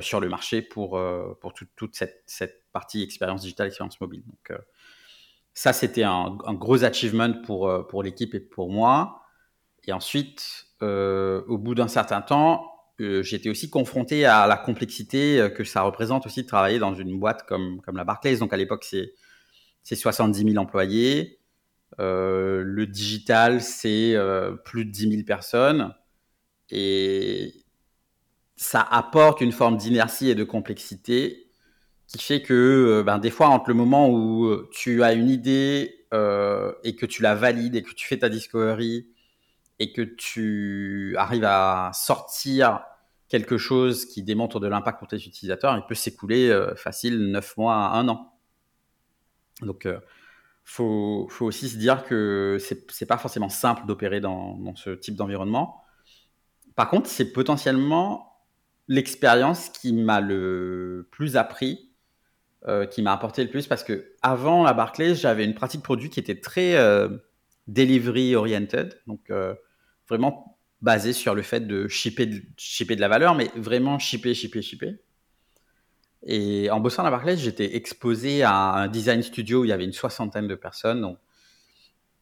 sur 0.00 0.20
le 0.20 0.28
marché 0.28 0.62
pour, 0.62 1.00
pour 1.40 1.54
toute 1.54 1.94
cette, 1.94 2.22
cette, 2.26 2.62
partie 2.72 3.02
expérience 3.02 3.40
digitale, 3.40 3.68
expérience 3.68 3.98
mobile. 4.00 4.22
Donc, 4.26 4.58
ça, 5.54 5.72
c'était 5.72 6.02
un, 6.02 6.36
un, 6.44 6.54
gros 6.54 6.84
achievement 6.84 7.32
pour, 7.44 7.86
pour 7.86 8.02
l'équipe 8.02 8.34
et 8.34 8.40
pour 8.40 8.68
moi. 8.68 9.22
Et 9.84 9.92
ensuite, 9.92 10.65
euh, 10.82 11.42
au 11.48 11.58
bout 11.58 11.74
d'un 11.74 11.88
certain 11.88 12.20
temps, 12.20 12.70
euh, 13.00 13.22
j'étais 13.22 13.48
aussi 13.48 13.70
confronté 13.70 14.26
à 14.26 14.46
la 14.46 14.56
complexité 14.56 15.40
euh, 15.40 15.48
que 15.48 15.64
ça 15.64 15.82
représente 15.82 16.26
aussi 16.26 16.42
de 16.42 16.46
travailler 16.46 16.78
dans 16.78 16.94
une 16.94 17.18
boîte 17.18 17.44
comme, 17.46 17.80
la 17.92 18.04
Barclays. 18.04 18.36
Donc 18.36 18.52
à 18.52 18.56
l'époque, 18.56 18.84
c'est, 18.84 19.14
c'est 19.82 19.96
70 19.96 20.52
000 20.52 20.56
employés. 20.56 21.38
le 21.98 22.84
digital, 22.84 23.62
c'est 23.62 24.16
plus 24.64 24.84
de 24.84 24.90
10 24.90 25.10
000 25.10 25.22
personnes. 25.24 25.94
Et 26.70 27.54
ça 28.56 28.80
apporte 28.80 29.40
une 29.40 29.52
forme 29.52 29.76
d'inertie 29.76 30.30
et 30.30 30.34
de 30.34 30.44
complexité 30.44 31.50
qui 32.08 32.18
fait 32.18 32.42
que 32.42 33.02
ben, 33.04 33.18
des 33.18 33.30
fois, 33.30 33.48
entre 33.48 33.70
le 33.70 33.74
moment 33.74 34.10
où 34.10 34.56
tu 34.72 35.02
as 35.02 35.12
une 35.12 35.30
idée 35.30 36.06
et 36.12 36.96
que 36.96 37.06
tu 37.06 37.22
la 37.22 37.34
valides 37.34 37.76
et 37.76 37.82
que 37.82 37.94
tu 37.94 38.06
fais 38.06 38.18
ta 38.18 38.28
discovery 38.28 39.06
et 39.78 39.92
que 39.92 40.02
tu 40.02 41.14
arrives 41.18 41.44
à 41.44 41.90
sortir 41.94 42.82
quelque 43.28 43.58
chose 43.58 44.04
qui 44.06 44.22
démontre 44.22 44.60
de 44.60 44.66
l'impact 44.66 44.98
pour 44.98 45.08
tes 45.08 45.16
utilisateurs, 45.16 45.76
il 45.76 45.84
peut 45.86 45.94
s'écouler 45.94 46.48
euh, 46.48 46.74
facile 46.76 47.30
9 47.30 47.56
mois 47.56 47.74
à 47.74 47.98
1 47.98 48.08
an. 48.08 48.32
Donc, 49.62 49.82
il 49.84 49.90
euh, 49.90 50.00
faut, 50.64 51.28
aussi 51.40 51.68
se 51.68 51.76
dire 51.76 52.04
que 52.04 52.58
c'est 52.60 52.86
n'est 53.00 53.06
pas 53.06 53.18
forcément 53.18 53.48
simple 53.48 53.86
d'opérer 53.86 54.20
dans, 54.20 54.74
ce 54.76 54.90
type 54.90 55.16
d'environnement. 55.16 55.82
Par 56.76 56.88
contre, 56.88 57.08
c'est 57.08 57.32
potentiellement 57.32 58.44
l'expérience 58.88 59.70
qui 59.70 59.92
m'a 59.92 60.20
le 60.20 61.08
plus 61.10 61.36
appris, 61.36 61.90
euh, 62.68 62.86
qui 62.86 63.02
m'a 63.02 63.12
apporté 63.12 63.42
le 63.42 63.50
plus, 63.50 63.66
parce 63.66 63.82
que 63.82 64.12
avant 64.22 64.62
la 64.62 64.72
Barclays, 64.72 65.14
j'avais 65.16 65.44
une 65.44 65.54
pratique 65.54 65.82
produit 65.82 66.10
qui 66.10 66.20
était 66.20 66.40
très 66.40 66.76
delivery 67.66 68.36
oriented. 68.36 69.00
Donc, 69.08 69.32
vraiment 70.08 70.58
basé 70.82 71.12
sur 71.12 71.34
le 71.34 71.42
fait 71.42 71.66
de 71.66 71.88
shipper 71.88 72.26
de, 72.26 72.94
de 72.94 73.00
la 73.00 73.08
valeur, 73.08 73.34
mais 73.34 73.50
vraiment 73.56 73.98
shipper, 73.98 74.34
shipper, 74.34 74.62
shipper. 74.62 74.96
Et 76.22 76.70
en 76.70 76.80
bossant 76.80 77.02
à 77.02 77.04
la 77.04 77.10
Barclays, 77.10 77.36
j'étais 77.36 77.76
exposé 77.76 78.42
à 78.42 78.74
un 78.74 78.88
design 78.88 79.22
studio 79.22 79.60
où 79.60 79.64
il 79.64 79.68
y 79.68 79.72
avait 79.72 79.84
une 79.84 79.92
soixantaine 79.92 80.48
de 80.48 80.54
personnes, 80.54 81.00
donc 81.00 81.18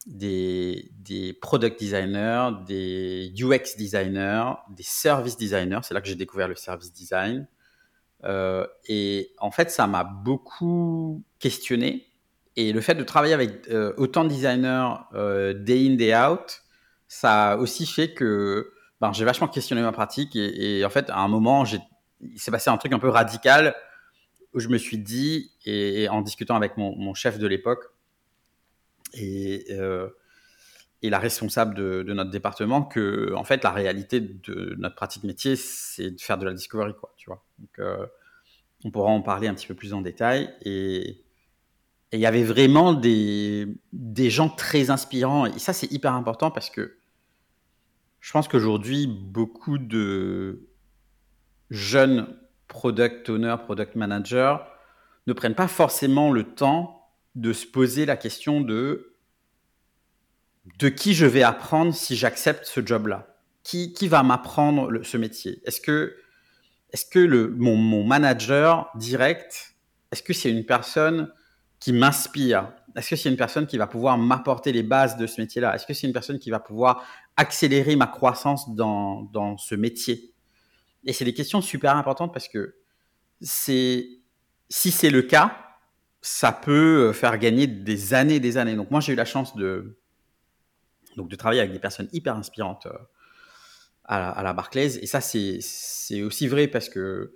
des, 0.07 0.91
des 0.99 1.33
product 1.33 1.81
designers, 1.81 2.51
des 2.67 3.33
UX 3.39 3.77
designers, 3.79 4.53
des 4.71 4.83
service 4.83 5.37
designers. 5.37 5.81
C'est 5.83 5.95
là 5.95 6.01
que 6.01 6.09
j'ai 6.09 6.15
découvert 6.15 6.49
le 6.49 6.55
service 6.55 6.93
design. 6.93 7.47
Euh, 8.25 8.67
et 8.87 9.33
en 9.39 9.51
fait, 9.51 9.71
ça 9.71 9.87
m'a 9.87 10.05
beaucoup 10.05 11.23
questionné. 11.39 12.07
Et 12.57 12.73
le 12.73 12.81
fait 12.81 12.95
de 12.95 13.03
travailler 13.03 13.35
avec 13.35 13.69
euh, 13.69 13.93
autant 13.97 14.25
de 14.25 14.29
designers 14.29 14.95
euh, 15.15 15.55
day 15.55 15.87
in, 15.89 15.95
day 15.95 16.15
out, 16.15 16.63
ça 17.09 17.53
a 17.53 17.57
aussi 17.57 17.87
fait 17.87 18.13
que 18.15 18.73
ben, 19.01 19.13
j'ai 19.13 19.25
vachement 19.25 19.49
questionné 19.49 19.83
ma 19.83 19.93
pratique 19.93 20.37
et, 20.37 20.85
en 20.85 20.91
fait, 20.91 21.11
à 21.11 21.21
un 21.21 21.29
moment, 21.29 21.65
il 22.21 22.39
s'est 22.39 22.51
passé 22.51 22.71
un 22.71 22.77
truc 22.77 22.93
un 22.93 22.99
peu 22.99 23.09
radical 23.09 23.75
où 24.55 24.61
je 24.61 24.69
me 24.69 24.79
suis 24.79 24.99
dit, 24.99 25.53
et, 25.67 26.09
en 26.09 26.23
discutant 26.23 26.55
avec 26.57 26.77
mon, 26.77 27.15
chef 27.15 27.39
de 27.39 27.47
l'époque 27.47 27.85
et, 29.13 29.67
euh, 29.71 30.09
la 31.03 31.19
responsable 31.19 31.75
de, 31.75 32.13
notre 32.15 32.31
département, 32.31 32.83
que 32.83 33.35
en 33.35 33.45
fait, 33.45 33.63
la 33.63 33.73
réalité 33.73 34.21
de 34.21 34.75
notre 34.79 34.95
pratique 34.95 35.25
métier, 35.25 35.55
c'est 35.55 36.13
de 36.13 36.21
faire 36.21 36.39
de 36.39 36.47
la 36.47 36.55
discovery, 36.55 36.95
quoi, 36.99 37.13
tu 37.19 37.29
vois. 37.29 37.45
Donc, 37.59 37.79
euh, 37.79 38.07
on 38.85 38.91
pourra 38.91 39.11
en 39.11 39.21
parler 39.21 39.49
un 39.49 39.55
petit 39.55 39.67
peu 39.67 39.75
plus 39.75 39.93
en 39.93 40.01
détail. 40.01 40.55
Et, 40.63 41.24
il 42.15 42.21
y 42.21 42.27
avait 42.27 42.45
vraiment 42.45 42.93
des, 42.93 43.67
des 43.93 44.31
gens 44.31 44.49
très 44.49 44.91
inspirants. 44.91 45.47
Et 45.47 45.59
ça, 45.59 45.73
c'est 45.73 45.91
hyper 45.91 46.13
important 46.15 46.51
parce 46.51 46.71
que 46.71 46.99
je 48.21 48.33
pense 48.33 48.49
qu'aujourd'hui, 48.49 49.07
beaucoup 49.07 49.79
de 49.79 50.69
jeunes 51.71 52.39
product 52.69 53.29
owners, 53.29 53.57
product 53.65 53.97
managers 53.97 54.57
ne 55.27 55.33
prennent 55.33 55.55
pas 55.55 55.69
forcément 55.69 56.31
le 56.31 56.45
temps 56.45 57.11
de 57.35 57.53
se 57.53 57.67
poser 57.67 58.07
la 58.07 58.17
question 58.17 58.61
de 58.61 59.11
de 60.79 60.89
qui 60.89 61.13
je 61.13 61.27
vais 61.27 61.43
apprendre 61.43 61.95
si 61.95 62.17
j'accepte 62.17 62.65
ce 62.65 62.85
job-là 62.85 63.35
qui, 63.65 63.93
qui 63.93 64.09
va 64.09 64.23
m'apprendre 64.23 65.03
ce 65.03 65.17
métier? 65.17 65.61
Est-ce 65.65 65.81
que, 65.81 66.17
est 66.93 67.11
que 67.11 67.19
le, 67.19 67.49
mon, 67.49 67.77
mon 67.77 68.05
manager 68.05 68.91
direct, 68.95 69.75
est-ce 70.13 70.23
que 70.23 70.33
c'est 70.33 70.51
une 70.51 70.65
personne 70.65 71.33
qui 71.85 71.93
m'inspire 71.93 72.73
Est-ce 72.97 73.11
que 73.11 73.17
c'est 73.17 73.29
une 73.29 73.37
personne 73.37 73.67
qui 73.67 73.77
va 73.77 73.87
pouvoir 73.87 74.17
m'apporter 74.17 74.73
les 74.73 74.83
bases 74.83 75.19
de 75.19 75.27
ce 75.27 75.39
métier-là? 75.39 75.75
Est-ce 75.75 75.85
que 75.85 75.93
c'est 75.93 76.07
une 76.07 76.15
personne 76.15 76.39
qui 76.39 76.49
va 76.49 76.59
pouvoir 76.59 77.05
accélérer 77.37 77.95
ma 77.95 78.07
croissance 78.07 78.75
dans, 78.75 79.25
dans 79.25 79.59
ce 79.59 79.75
métier? 79.75 80.33
Et 81.05 81.13
c'est 81.13 81.27
des 81.27 81.35
questions 81.35 81.61
super 81.61 81.95
importantes 81.95 82.33
parce 82.33 82.49
que 82.49 82.77
c'est 83.43 84.09
si 84.71 84.91
c'est 84.91 85.11
le 85.11 85.21
cas, 85.21 85.59
ça 86.23 86.53
peut 86.53 87.13
faire 87.13 87.37
gagner 87.37 87.67
des 87.67 88.15
années 88.15 88.41
des 88.41 88.57
années. 88.57 88.77
Donc 88.77 88.91
moi, 88.91 89.01
j'ai 89.01 89.13
eu 89.13 89.17
la 89.17 89.27
chance 89.27 89.55
de, 89.55 89.99
donc, 91.19 91.29
de 91.29 91.37
travailler 91.37 91.61
avec 91.61 91.73
des 91.75 91.79
personnes 91.79 92.09
hyper 92.15 92.35
inspirantes 92.35 92.87
euh, 92.87 92.97
à 94.05 94.21
la, 94.21 94.31
à 94.31 94.43
la 94.43 94.55
Barclays. 94.55 94.97
Et 95.03 95.07
ça, 95.07 95.21
c'est 95.21 96.23
aussi 96.23 96.49
vrai 96.49 96.67
parce 96.67 96.89
que 96.89 97.35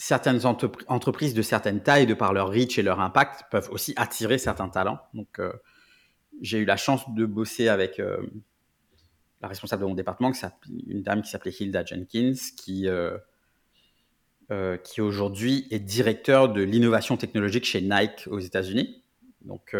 certaines 0.00 0.46
entreprises 0.46 1.34
de 1.34 1.42
certaines 1.42 1.82
tailles, 1.82 2.06
de 2.06 2.14
par 2.14 2.32
leur 2.32 2.48
reach 2.48 2.78
et 2.78 2.82
leur 2.82 3.00
impact, 3.00 3.44
peuvent 3.50 3.68
aussi 3.70 3.92
attirer 3.96 4.38
certains 4.38 4.70
talents. 4.70 4.98
Donc, 5.12 5.38
euh, 5.38 5.52
j'ai 6.40 6.56
eu 6.56 6.64
la 6.64 6.78
chance 6.78 7.02
de 7.14 7.26
bosser 7.26 7.68
avec 7.68 8.00
euh, 8.00 8.16
la 9.42 9.48
responsable 9.48 9.82
de 9.82 9.88
mon 9.88 9.94
département, 9.94 10.32
une 10.86 11.02
dame 11.02 11.20
qui 11.20 11.28
s'appelait 11.28 11.52
Hilda 11.52 11.84
Jenkins, 11.84 12.32
qui, 12.56 12.88
euh, 12.88 13.18
qui 14.78 15.02
aujourd'hui 15.02 15.68
est 15.70 15.80
directeur 15.80 16.50
de 16.50 16.62
l'innovation 16.62 17.18
technologique 17.18 17.66
chez 17.66 17.82
Nike 17.82 18.26
aux 18.30 18.40
États-Unis. 18.40 19.02
Donc, 19.42 19.76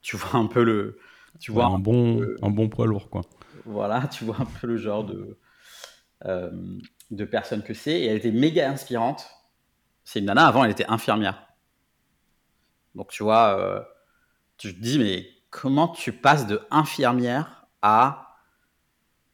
tu 0.00 0.16
vois 0.16 0.36
un 0.38 0.46
peu 0.46 0.62
le. 0.62 1.00
Tu 1.40 1.50
vois 1.50 1.66
un, 1.66 1.80
bon, 1.80 2.24
un 2.40 2.50
bon 2.50 2.68
poids 2.68 2.86
lourd, 2.86 3.10
quoi. 3.10 3.22
Voilà, 3.64 4.06
tu 4.06 4.24
vois 4.24 4.36
un 4.38 4.46
peu 4.60 4.68
le 4.68 4.76
genre 4.76 5.02
de 5.02 5.36
de 7.10 7.24
personnes 7.24 7.62
que 7.62 7.74
c'est, 7.74 8.00
et 8.00 8.06
elle 8.06 8.18
était 8.18 8.30
méga 8.30 8.70
inspirante. 8.70 9.26
C'est 10.04 10.20
une 10.20 10.26
nana, 10.26 10.46
avant, 10.46 10.64
elle 10.64 10.70
était 10.70 10.88
infirmière. 10.88 11.48
Donc, 12.94 13.10
tu 13.10 13.22
vois, 13.22 13.58
euh, 13.58 13.82
tu 14.56 14.74
te 14.74 14.80
dis, 14.80 14.98
mais 14.98 15.28
comment 15.50 15.88
tu 15.88 16.12
passes 16.12 16.46
de 16.46 16.60
infirmière 16.70 17.66
à 17.82 18.36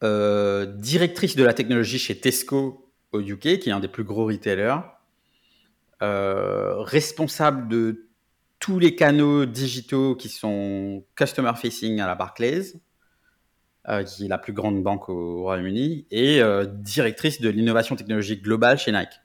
euh, 0.02 0.66
directrice 0.66 1.36
de 1.36 1.44
la 1.44 1.54
technologie 1.54 1.98
chez 1.98 2.18
Tesco 2.18 2.92
au 3.12 3.20
UK, 3.20 3.58
qui 3.58 3.68
est 3.68 3.72
un 3.72 3.80
des 3.80 3.88
plus 3.88 4.04
gros 4.04 4.26
retailers, 4.26 4.80
euh, 6.02 6.80
responsable 6.80 7.68
de 7.68 8.08
tous 8.58 8.78
les 8.78 8.96
canaux 8.96 9.46
digitaux 9.46 10.14
qui 10.14 10.28
sont 10.28 11.04
customer 11.16 11.52
facing 11.56 12.00
à 12.00 12.06
la 12.06 12.14
Barclays, 12.14 12.74
qui 14.06 14.24
est 14.24 14.28
la 14.28 14.38
plus 14.38 14.52
grande 14.52 14.82
banque 14.82 15.08
au 15.08 15.42
Royaume-Uni, 15.42 16.06
et 16.10 16.40
directrice 16.68 17.40
de 17.40 17.48
l'innovation 17.48 17.96
technologique 17.96 18.42
globale 18.42 18.78
chez 18.78 18.92
Nike. 18.92 19.20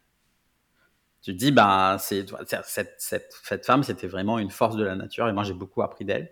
Tu 1.21 1.33
te 1.33 1.37
dis, 1.37 1.51
bah, 1.51 1.97
c'est, 1.99 2.25
cette, 2.63 2.95
cette, 2.97 3.33
cette 3.43 3.65
femme, 3.65 3.83
c'était 3.83 4.07
vraiment 4.07 4.39
une 4.39 4.51
force 4.51 4.75
de 4.75 4.83
la 4.83 4.95
nature, 4.95 5.27
et 5.27 5.33
moi 5.33 5.43
j'ai 5.43 5.53
beaucoup 5.53 5.81
appris 5.81 6.05
d'elle. 6.05 6.31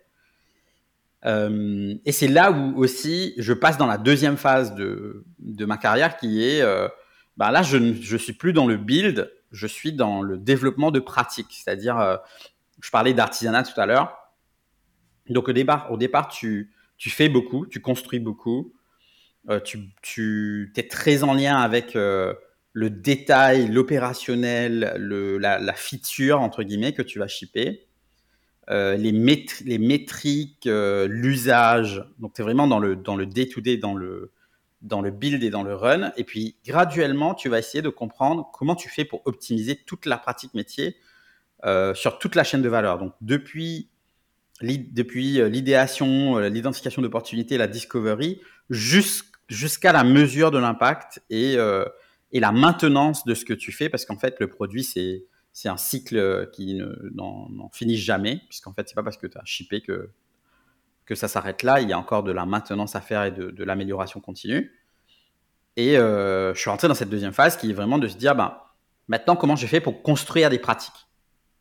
Euh, 1.25 1.95
et 2.05 2.11
c'est 2.11 2.27
là 2.27 2.51
où 2.51 2.77
aussi 2.77 3.33
je 3.37 3.51
passe 3.51 3.77
dans 3.77 3.87
la 3.87 3.97
deuxième 3.97 4.37
phase 4.37 4.75
de, 4.75 5.25
de 5.39 5.65
ma 5.65 5.77
carrière 5.77 6.15
qui 6.17 6.47
est, 6.47 6.61
euh, 6.61 6.87
bah 7.37 7.51
là 7.51 7.63
je 7.63 7.77
ne 7.77 8.17
suis 8.17 8.33
plus 8.33 8.53
dans 8.53 8.67
le 8.67 8.77
build, 8.77 9.31
je 9.51 9.67
suis 9.67 9.93
dans 9.93 10.21
le 10.21 10.37
développement 10.37 10.91
de 10.91 10.99
pratiques. 10.99 11.51
C'est-à-dire, 11.51 11.99
euh, 11.99 12.17
je 12.81 12.91
parlais 12.91 13.13
d'artisanat 13.13 13.63
tout 13.63 13.79
à 13.79 13.85
l'heure. 13.85 14.15
Donc 15.29 15.49
au 15.49 15.53
départ, 15.53 15.91
au 15.91 15.97
départ 15.97 16.27
tu, 16.27 16.71
tu 16.97 17.09
fais 17.09 17.29
beaucoup, 17.29 17.65
tu 17.65 17.79
construis 17.79 18.19
beaucoup, 18.19 18.73
euh, 19.49 19.59
tu, 20.01 20.73
es 20.75 20.87
très 20.87 21.23
en 21.23 21.33
lien 21.33 21.57
avec 21.57 21.95
euh, 21.95 22.33
le 22.73 22.89
détail, 22.89 23.67
l'opérationnel, 23.67 24.95
la, 25.39 25.73
feature 25.73 26.41
entre 26.41 26.63
guillemets 26.63 26.93
que 26.93 27.01
tu 27.01 27.19
vas 27.19 27.27
shipper. 27.27 27.87
Euh, 28.69 28.97
les, 28.97 29.13
métriques, 29.77 30.67
l'usage. 30.67 32.03
Donc, 32.19 32.33
tu 32.33 32.41
es 32.41 32.43
vraiment 32.43 32.67
dans 32.67 32.79
le 32.79 33.25
day-to-day, 33.25 33.77
dans 33.77 33.93
le 33.93 34.31
dans 34.83 35.01
le 35.01 35.09
build 35.09 35.41
et 35.43 35.49
dans 35.49 35.63
le 35.63 35.73
run. 35.73 36.11
Et 36.17 36.23
puis, 36.23 36.55
graduellement, 36.63 37.33
tu 37.33 37.49
vas 37.49 37.57
essayer 37.57 37.81
de 37.81 37.89
comprendre 37.89 38.51
comment 38.53 38.75
tu 38.75 38.89
fais 38.89 39.05
pour 39.05 39.23
optimiser 39.25 39.75
toute 39.75 40.05
la 40.05 40.17
pratique 40.17 40.53
métier 40.53 40.97
sur 41.95 42.19
toute 42.19 42.35
la 42.35 42.43
chaîne 42.43 42.61
de 42.61 42.69
valeur. 42.69 42.99
Donc, 42.99 43.13
depuis 43.21 43.89
depuis 44.61 45.41
l'idéation, 45.49 46.39
l'identification 46.39 47.01
d'opportunités, 47.01 47.57
la 47.57 47.67
discovery, 47.67 48.41
jusqu'à 48.69 49.91
la 49.91 50.03
mesure 50.03 50.51
de 50.51 50.57
l'impact 50.57 51.21
et, 51.29 51.57
et 52.31 52.39
la 52.39 52.51
maintenance 52.51 53.23
de 53.25 53.33
ce 53.35 53.45
que 53.45 53.53
tu 53.53 53.71
fais, 53.71 53.89
parce 53.89 54.05
qu'en 54.05 54.17
fait, 54.17 54.35
le 54.39 54.47
produit, 54.47 54.83
c'est 54.83 55.69
un 55.69 55.77
cycle 55.77 56.49
qui 56.53 56.81
n'en 57.13 57.69
finit 57.71 57.97
jamais, 57.97 58.41
puisqu'en 58.49 58.73
fait, 58.73 58.87
c'est 58.87 58.95
pas 58.95 59.03
parce 59.03 59.17
que 59.17 59.27
tu 59.27 59.37
as 59.37 59.45
shippé 59.45 59.81
que, 59.81 60.09
que 61.07 61.15
ça 61.15 61.27
s'arrête 61.27 61.63
là. 61.63 61.81
Il 61.81 61.89
y 61.89 61.93
a 61.93 61.97
encore 61.97 62.21
de 62.21 62.31
la 62.31 62.45
maintenance 62.45 62.95
à 62.95 63.01
faire 63.01 63.23
et 63.23 63.31
de, 63.31 63.63
l'amélioration 63.63 64.19
continue. 64.19 64.71
Et 65.75 65.97
euh, 65.97 66.53
je 66.53 66.59
suis 66.59 66.69
rentré 66.69 66.87
dans 66.87 66.93
cette 66.93 67.09
deuxième 67.09 67.33
phase 67.33 67.57
qui 67.57 67.71
est 67.71 67.73
vraiment 67.73 67.97
de 67.97 68.07
se 68.07 68.17
dire, 68.17 68.35
ben, 68.35 68.57
maintenant, 69.07 69.35
comment 69.35 69.55
j'ai 69.55 69.67
fait 69.67 69.79
pour 69.81 70.03
construire 70.03 70.49
des 70.49 70.59
pratiques? 70.59 71.07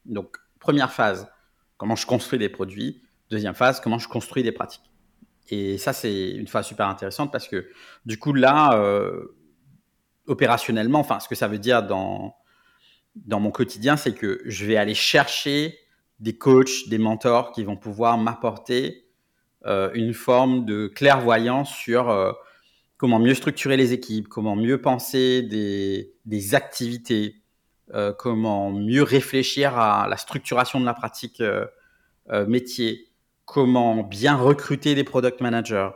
Donc, 0.05 0.37
première 0.59 0.93
phase, 0.93 1.29
comment 1.77 1.97
je 1.97 2.07
construis 2.07 2.39
des 2.39 2.49
produits. 2.49 3.03
Deuxième 3.31 3.55
phase, 3.55 3.81
comment 3.81 3.99
je 3.99 4.09
construis 4.09 4.43
des 4.43 4.53
pratiques. 4.53 4.91
Et 5.49 5.79
ça, 5.79 5.93
c'est 5.93 6.31
une 6.31 6.49
phase 6.49 6.67
super 6.67 6.89
intéressante 6.89 7.33
parce 7.33 7.49
que 7.49 7.69
du 8.05 8.19
coup, 8.19 8.33
là, 8.33 8.75
euh, 8.75 9.37
opérationnellement, 10.27 11.01
enfin, 11.01 11.21
ce 11.21 11.29
que 11.29 11.35
ça 11.35 11.49
veut 11.49 11.59
dire 11.59 11.83
dans, 11.85 12.37
dans 13.15 13.41
mon 13.41 13.51
quotidien, 13.51 13.97
c'est 13.97 14.15
que 14.15 14.43
je 14.45 14.67
vais 14.67 14.77
aller 14.77 14.95
chercher 14.95 15.79
des 16.19 16.37
coachs, 16.37 16.89
des 16.89 16.99
mentors 16.99 17.53
qui 17.53 17.65
vont 17.65 17.77
pouvoir 17.77 18.19
m'apporter 18.19 19.07
euh, 19.67 19.91
une 19.95 20.15
forme 20.15 20.65
de 20.65 20.87
clairvoyance 20.89 21.71
sur 21.71 22.11
euh, 22.11 22.33
comment 22.97 23.19
mieux 23.19 23.35
structurer 23.35 23.77
les 23.77 23.93
équipes, 23.93 24.29
comment 24.29 24.57
mieux 24.57 24.81
penser 24.81 25.43
des, 25.43 26.15
des 26.25 26.55
activités, 26.55 27.43
euh, 27.95 28.13
comment 28.13 28.73
mieux 28.73 29.05
réfléchir 29.05 29.79
à 29.79 30.09
la 30.09 30.17
structuration 30.17 30.81
de 30.81 30.85
la 30.85 30.95
pratique 30.95 31.41
euh, 31.41 31.67
euh, 32.31 32.45
métier, 32.45 33.13
comment 33.45 34.03
bien 34.03 34.35
recruter 34.35 34.97
des 34.97 35.05
product 35.05 35.41
managers, 35.41 35.91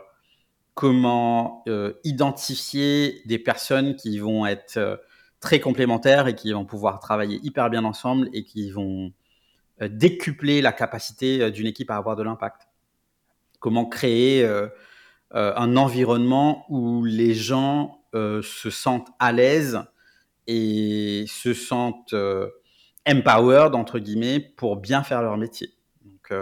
comment 0.73 1.65
identifier 2.05 3.21
des 3.25 3.37
personnes 3.37 3.97
qui 3.97 4.19
vont 4.19 4.45
être 4.45 5.01
très 5.41 5.59
complémentaires 5.59 6.27
et 6.27 6.35
qui 6.35 6.53
vont 6.53 6.63
pouvoir 6.63 7.01
travailler 7.01 7.41
hyper 7.43 7.69
bien 7.69 7.83
ensemble 7.83 8.29
et 8.31 8.45
qui 8.45 8.71
vont 8.71 9.11
décupler 9.81 10.61
la 10.61 10.71
capacité 10.71 11.51
d'une 11.51 11.67
équipe 11.67 11.91
à 11.91 11.97
avoir 11.97 12.15
de 12.15 12.23
l'impact. 12.23 12.69
Comment 13.59 13.85
créer 13.85 14.49
un 15.31 15.75
environnement 15.75 16.65
où 16.69 17.03
les 17.03 17.33
gens 17.33 18.01
se 18.13 18.69
sentent 18.69 19.09
à 19.19 19.33
l'aise 19.33 19.83
et 20.47 21.25
se 21.27 21.53
sentent 21.53 22.15
empowered 23.07 23.75
entre 23.75 23.99
guillemets 23.99 24.39
pour 24.39 24.77
bien 24.77 25.03
faire 25.03 25.21
leur 25.21 25.37
métier. 25.37 25.69
Donc, 26.03 26.33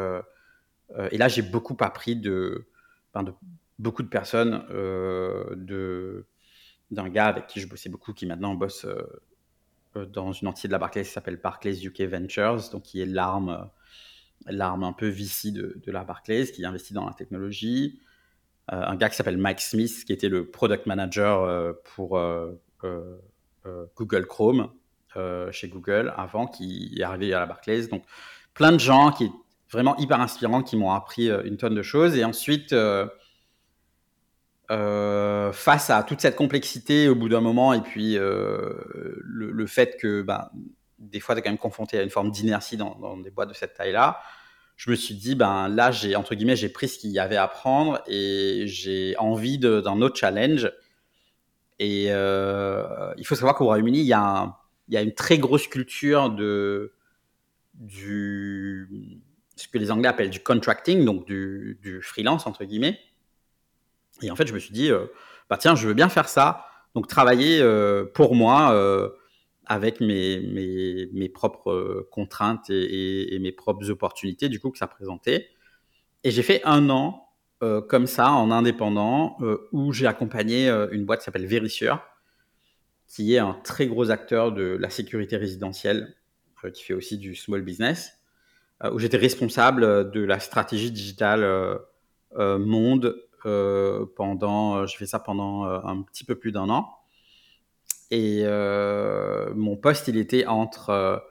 et 1.11 1.17
là, 1.17 1.27
j'ai 1.27 1.41
beaucoup 1.41 1.77
appris 1.79 2.15
de, 2.15 2.67
beaucoup 3.77 4.03
de 4.03 4.07
personnes 4.07 4.63
de 4.69 6.25
d'un 6.91 7.09
gars 7.09 7.27
avec 7.27 7.47
qui 7.47 7.59
je 7.59 7.67
bossais 7.67 7.89
beaucoup, 7.89 8.13
qui 8.13 8.25
maintenant 8.25 8.55
bosse 8.55 8.85
euh, 8.85 9.03
euh, 9.95 10.05
dans 10.05 10.31
une 10.31 10.47
entité 10.47 10.67
de 10.67 10.73
la 10.73 10.79
Barclays 10.79 11.03
qui 11.03 11.11
s'appelle 11.11 11.37
Barclays 11.37 11.85
UK 11.85 12.01
Ventures, 12.01 12.69
donc 12.71 12.83
qui 12.83 13.01
est 13.01 13.05
l'arme, 13.05 13.49
euh, 13.49 14.51
l'arme 14.51 14.83
un 14.83 14.93
peu 14.93 15.07
VC 15.07 15.51
de, 15.51 15.79
de, 15.83 15.91
la 15.91 16.03
Barclays, 16.03 16.47
qui 16.47 16.65
investit 16.65 16.93
dans 16.93 17.05
la 17.05 17.13
technologie. 17.13 18.01
un 18.67 18.95
gars 18.95 19.09
qui 19.09 19.15
s'appelle 19.15 19.37
Mike 19.37 19.61
Smith, 19.61 20.03
qui 20.05 20.13
était 20.13 20.29
le 20.29 20.49
product 20.49 20.85
manager 20.85 21.75
pour 21.95 22.19
Google 23.95 24.25
Chrome 24.25 24.71
chez 25.51 25.67
Google 25.67 26.13
avant, 26.17 26.47
qui 26.47 26.95
est 26.97 27.03
arrivé 27.03 27.33
à 27.33 27.39
la 27.39 27.45
Barclays. 27.45 27.87
Donc 27.87 28.03
plein 28.53 28.71
de 28.71 28.79
gens 28.79 29.11
qui 29.11 29.31
vraiment 29.71 29.95
hyper 29.97 30.19
inspirants, 30.19 30.63
qui 30.63 30.77
m'ont 30.77 30.91
appris 30.91 31.29
une 31.29 31.57
tonne 31.57 31.75
de 31.75 31.81
choses. 31.81 32.15
Et 32.15 32.23
ensuite, 32.23 32.73
euh, 34.71 35.51
face 35.51 35.89
à 35.89 36.03
toute 36.03 36.21
cette 36.21 36.35
complexité 36.35 37.07
au 37.07 37.15
bout 37.15 37.27
d'un 37.27 37.41
moment 37.41 37.73
et 37.73 37.81
puis 37.81 38.19
euh, 38.19 38.71
le, 39.23 39.65
fait 39.65 39.97
que 39.99 40.21
ben, 40.21 40.47
des 40.99 41.19
fois 41.19 41.33
tu 41.33 41.39
es 41.39 41.41
quand 41.41 41.49
même 41.49 41.57
confronté 41.57 41.97
à 41.97 42.03
une 42.03 42.11
forme 42.11 42.29
d'inertie 42.29 42.77
dans, 42.77 42.93
dans, 42.99 43.17
des 43.17 43.31
boîtes 43.31 43.49
de 43.49 43.55
cette 43.55 43.73
taille-là, 43.73 44.19
je 44.75 44.91
me 44.91 44.95
suis 44.95 45.15
dit 45.15 45.33
ben 45.33 45.69
là 45.69 45.89
j'ai 45.89 46.15
entre 46.15 46.35
guillemets 46.35 46.55
j'ai 46.55 46.69
pris 46.69 46.87
ce 46.87 46.99
qu'il 46.99 47.09
y 47.09 47.17
avait 47.17 47.35
à 47.35 47.47
prendre 47.47 47.99
et 48.05 48.65
j'ai 48.67 49.15
envie 49.17 49.57
d'un 49.57 50.01
autre 50.01 50.17
challenge. 50.17 50.71
Et 51.79 52.07
euh, 52.09 53.13
il 53.17 53.25
faut 53.25 53.35
savoir 53.35 53.55
qu'au 53.55 53.65
Royaume-Uni 53.65 54.01
il 54.01 54.05
y, 54.05 54.13
a 54.13 55.01
une 55.01 55.13
très 55.13 55.37
grosse 55.37 55.67
culture 55.67 56.29
de 56.29 56.93
ce 57.87 59.67
que 59.71 59.77
les 59.77 59.89
Anglais 59.89 60.09
appellent 60.09 60.29
du 60.29 60.41
contracting, 60.41 61.05
donc 61.05 61.25
du, 61.25 62.01
freelance 62.03 62.45
entre 62.45 62.65
guillemets. 62.65 62.99
Et 64.21 64.29
en 64.29 64.35
fait, 64.35 64.45
je 64.45 64.53
me 64.53 64.59
suis 64.59 64.73
dit, 64.73 64.91
euh, 64.91 65.05
bah 65.49 65.57
tiens, 65.57 65.75
je 65.75 65.87
veux 65.87 65.93
bien 65.93 66.09
faire 66.09 66.27
ça. 66.27 66.65
Donc 66.95 67.07
travailler 67.07 67.61
euh, 67.61 68.03
pour 68.03 68.35
moi 68.35 68.75
avec 69.65 70.01
mes 70.01 71.31
propres 71.33 72.07
contraintes 72.11 72.69
et, 72.69 73.35
et, 73.35 73.39
mes 73.39 73.51
propres 73.53 73.89
opportunités 73.89 74.49
du 74.49 74.59
coup 74.59 74.69
que 74.69 74.77
ça 74.77 74.87
présentait. 74.87 75.49
Et 76.25 76.31
j'ai 76.31 76.43
fait 76.43 76.61
un 76.65 76.89
an 76.89 77.28
comme 77.59 78.07
ça 78.07 78.31
en 78.31 78.51
indépendant 78.51 79.37
où 79.71 79.91
j'ai 79.91 80.07
accompagné 80.07 80.69
une 80.91 81.05
boîte 81.05 81.19
qui 81.19 81.25
s'appelle 81.25 81.45
Verisure, 81.45 82.01
qui 83.07 83.35
est 83.35 83.39
un 83.39 83.53
très 83.63 83.87
gros 83.87 84.11
acteur 84.11 84.51
de 84.51 84.77
la 84.79 84.89
sécurité 84.89 85.35
résidentielle, 85.35 86.15
qui 86.73 86.83
fait 86.83 86.93
aussi 86.93 87.17
du 87.17 87.35
small 87.35 87.61
business, 87.61 88.19
où 88.91 88.97
j'étais 88.99 89.17
responsable 89.17 90.11
de 90.11 90.21
la 90.21 90.39
stratégie 90.39 90.91
digitale 90.91 91.79
monde 92.37 93.15
euh, 93.45 94.05
pendant, 94.15 94.77
euh, 94.77 94.85
je 94.85 94.97
fais 94.97 95.05
ça 95.05 95.19
pendant 95.19 95.65
euh, 95.65 95.79
un 95.83 96.01
petit 96.01 96.23
peu 96.23 96.35
plus 96.35 96.51
d'un 96.51 96.69
an. 96.69 96.95
Et 98.11 98.43
mon 99.55 99.77
poste, 99.77 100.07
il 100.07 100.17
était 100.17 100.47
entre 100.47 101.23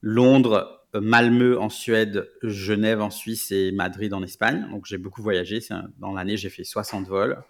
Londres, 0.00 0.73
Malmö 0.94 1.58
en 1.58 1.68
Suède, 1.68 2.30
Genève 2.42 3.00
en 3.00 3.10
Suisse 3.10 3.50
et 3.50 3.72
Madrid 3.72 4.12
en 4.14 4.22
Espagne. 4.22 4.66
Donc 4.70 4.86
j'ai 4.86 4.98
beaucoup 4.98 5.22
voyagé. 5.22 5.60
Dans 5.98 6.12
l'année, 6.12 6.36
j'ai 6.36 6.50
fait 6.50 6.64
60 6.64 7.06
vols. 7.06 7.42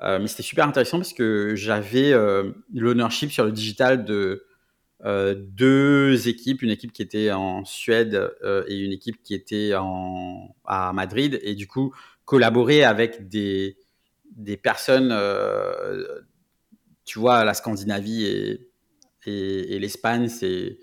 Euh, 0.00 0.18
mais 0.20 0.28
c'était 0.28 0.42
super 0.42 0.66
intéressant 0.66 0.98
parce 0.98 1.12
que 1.12 1.54
j'avais 1.56 2.12
euh, 2.12 2.52
l'ownership 2.72 3.32
sur 3.32 3.44
le 3.44 3.52
digital 3.52 4.04
de 4.04 4.44
euh, 5.04 5.34
deux 5.36 6.28
équipes, 6.28 6.62
une 6.62 6.70
équipe 6.70 6.92
qui 6.92 7.02
était 7.02 7.32
en 7.32 7.64
Suède 7.64 8.30
et 8.68 8.78
une 8.78 8.92
équipe 8.92 9.22
qui 9.22 9.34
était 9.34 9.74
en, 9.74 10.54
à 10.64 10.92
Madrid. 10.92 11.40
Et 11.42 11.54
du 11.54 11.66
coup, 11.66 11.94
collaborer 12.24 12.84
avec 12.84 13.28
des, 13.28 13.78
des 14.36 14.56
personnes, 14.56 15.10
euh, 15.12 16.20
tu 17.04 17.18
vois, 17.18 17.44
la 17.44 17.54
Scandinavie 17.54 18.24
et 19.26 19.78
l'Espagne, 19.78 20.28
c'est 20.28 20.78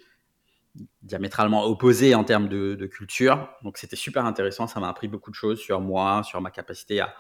diamétralement 1.01 1.65
opposé 1.65 2.15
en 2.15 2.23
termes 2.23 2.49
de, 2.49 2.85
culture. 2.85 3.49
Donc 3.63 3.77
c'était 3.77 3.95
super 3.95 4.25
intéressant, 4.25 4.67
ça 4.67 4.79
m'a 4.79 4.89
appris 4.89 5.07
beaucoup 5.07 5.31
de 5.31 5.35
choses 5.35 5.59
sur 5.59 5.81
moi, 5.81 6.23
sur 6.23 6.41
ma 6.41 6.51
capacité 6.51 6.99
à, 6.99 7.13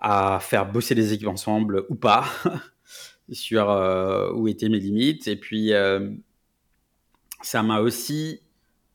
à 0.00 0.38
faire 0.40 0.70
bosser 0.70 0.94
des 0.94 1.12
équipes 1.12 1.28
ensemble 1.28 1.84
ou 1.88 1.94
pas, 1.94 2.24
sur 3.30 3.70
euh, 3.70 4.32
où 4.32 4.48
étaient 4.48 4.68
mes 4.68 4.80
limites. 4.80 5.28
Et 5.28 5.36
puis 5.36 5.72
euh, 5.72 6.10
ça 7.42 7.62
m'a 7.62 7.80
aussi 7.80 8.42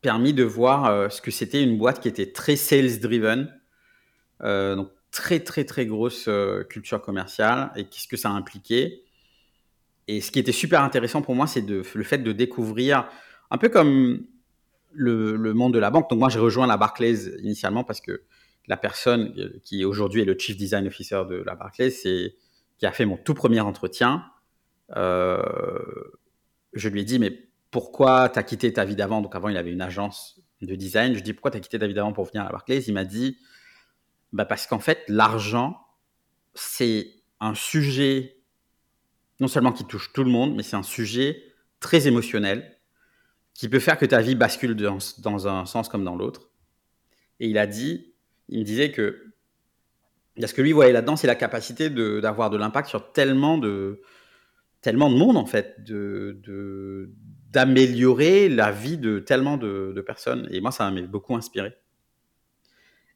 permis 0.01 0.33
de 0.33 0.43
voir 0.43 0.85
euh, 0.85 1.09
ce 1.09 1.21
que 1.21 1.31
c'était 1.31 1.63
une 1.63 1.77
boîte 1.77 2.01
qui 2.01 2.07
était 2.07 2.31
très 2.31 2.55
sales 2.55 2.99
driven, 2.99 3.53
euh, 4.41 4.75
donc 4.75 4.89
très 5.11 5.39
très 5.39 5.63
très 5.63 5.85
grosse 5.85 6.29
culture 6.69 7.01
commerciale 7.01 7.71
et 7.75 7.85
qu'est-ce 7.85 8.07
que 8.07 8.17
ça 8.17 8.29
a 8.29 8.33
impliqué. 8.33 9.03
Et 10.07 10.21
ce 10.21 10.29
qui 10.29 10.39
était 10.39 10.51
super 10.51 10.81
intéressant 10.81 11.21
pour 11.21 11.35
moi, 11.35 11.47
c'est 11.47 11.67
le 11.67 11.83
fait 11.83 12.19
de 12.19 12.31
découvrir, 12.31 13.07
un 13.51 13.57
peu 13.57 13.69
comme 13.69 14.25
le, 14.95 15.53
monde 15.53 15.73
de 15.73 15.79
la 15.79 15.91
banque. 15.91 16.09
Donc 16.09 16.19
moi, 16.19 16.29
j'ai 16.29 16.39
rejoint 16.39 16.67
la 16.67 16.77
Barclays 16.77 17.37
initialement 17.39 17.83
parce 17.83 18.01
que 18.01 18.23
la 18.67 18.77
personne 18.77 19.33
qui 19.63 19.85
aujourd'hui 19.85 20.21
est 20.21 20.25
le 20.25 20.37
Chief 20.37 20.57
Design 20.57 20.87
Officer 20.87 21.23
de 21.29 21.35
la 21.35 21.55
Barclays, 21.55 21.91
c'est 21.91 22.35
qui 22.77 22.85
a 22.85 22.91
fait 22.91 23.05
mon 23.05 23.17
tout 23.17 23.33
premier 23.33 23.61
entretien. 23.61 24.25
Euh, 24.95 25.41
je 26.73 26.89
lui 26.89 27.01
ai 27.01 27.03
dit, 27.03 27.19
mais 27.19 27.47
pourquoi 27.71 28.29
tu 28.29 28.39
as 28.39 28.43
quitté 28.43 28.73
ta 28.73 28.85
vie 28.85 28.95
d'avant? 28.95 29.21
Donc 29.21 29.35
avant, 29.35 29.49
il 29.49 29.57
avait 29.57 29.71
une 29.71 29.81
agence 29.81 30.41
de 30.61 30.75
design. 30.75 31.09
Je 31.09 31.13
lui 31.13 31.19
ai 31.19 31.23
dit, 31.23 31.33
pourquoi 31.33 31.51
tu 31.51 31.57
as 31.57 31.61
quitté 31.61 31.79
ta 31.79 31.87
vie 31.87 31.93
d'avant 31.93 32.13
pour 32.13 32.25
venir 32.25 32.41
à 32.41 32.45
la 32.45 32.51
Barclays? 32.51 32.81
Il 32.87 32.93
m'a 32.93 33.05
dit, 33.05 33.37
bah 34.33 34.45
parce 34.45 34.67
qu'en 34.67 34.79
fait, 34.79 35.03
l'argent, 35.07 35.79
c'est 36.53 37.07
un 37.39 37.53
sujet, 37.53 38.37
non 39.39 39.47
seulement 39.47 39.71
qui 39.71 39.85
touche 39.85 40.11
tout 40.11 40.23
le 40.23 40.31
monde, 40.31 40.55
mais 40.55 40.63
c'est 40.63 40.75
un 40.75 40.83
sujet 40.83 41.43
très 41.79 42.07
émotionnel 42.07 42.74
qui 43.55 43.69
peut 43.69 43.79
faire 43.79 43.97
que 43.97 44.05
ta 44.05 44.21
vie 44.21 44.35
bascule 44.35 44.75
dans, 44.75 45.47
un 45.47 45.65
sens 45.65 45.89
comme 45.89 46.03
dans 46.03 46.15
l'autre. 46.15 46.51
Et 47.39 47.47
il 47.47 47.57
a 47.57 47.65
dit, 47.65 48.13
il 48.49 48.59
me 48.59 48.65
disait 48.65 48.91
que 48.91 49.33
ce 50.45 50.53
que 50.53 50.61
lui 50.61 50.73
voyait 50.73 50.91
là-dedans, 50.91 51.15
c'est 51.15 51.25
la 51.25 51.35
capacité 51.35 51.89
d'avoir 51.89 52.49
de, 52.49 52.57
l'impact 52.57 52.89
sur 52.89 53.13
tellement 53.13 53.57
de, 53.57 54.01
tellement 54.81 55.09
de 55.09 55.15
monde, 55.15 55.37
en 55.37 55.45
fait, 55.45 55.81
de, 55.83 57.09
d'améliorer 57.49 58.49
la 58.49 58.71
vie 58.71 58.97
de 58.97 59.19
tellement 59.19 59.55
de, 59.55 60.03
personnes. 60.05 60.49
Et 60.51 60.59
moi, 60.59 60.71
ça 60.71 60.91
m'a 60.91 61.01
beaucoup 61.03 61.35
inspiré. 61.35 61.73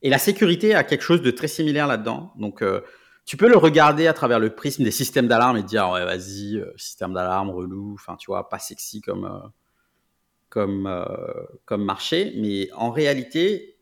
Et 0.01 0.09
la 0.09 0.17
sécurité 0.17 0.73
a 0.73 0.85
quelque 0.85 1.03
chose 1.03 1.21
de 1.21 1.31
très 1.31 1.49
similaire 1.49 1.85
là-dedans. 1.85 2.31
Donc, 2.37 2.61
euh, 2.61 2.79
tu 3.25 3.35
peux 3.35 3.49
le 3.49 3.57
regarder 3.57 4.07
à 4.07 4.13
travers 4.13 4.39
le 4.39 4.55
prisme 4.55 4.85
des 4.85 4.91
systèmes 4.91 5.27
d'alarme 5.27 5.57
et 5.57 5.63
dire, 5.63 5.89
ouais, 5.89 6.05
vas-y, 6.05 6.55
euh, 6.55 6.71
système 6.77 7.13
d'alarme, 7.13 7.49
relou, 7.49 7.95
enfin, 7.95 8.15
tu 8.15 8.27
vois, 8.27 8.47
pas 8.47 8.59
sexy 8.59 9.01
comme, 9.01 9.25
euh, 9.25 9.49
comme, 10.49 11.05
comme 11.65 11.83
marché. 11.83 12.33
Mais 12.37 12.69
en 12.73 12.91
réalité, 12.91 13.79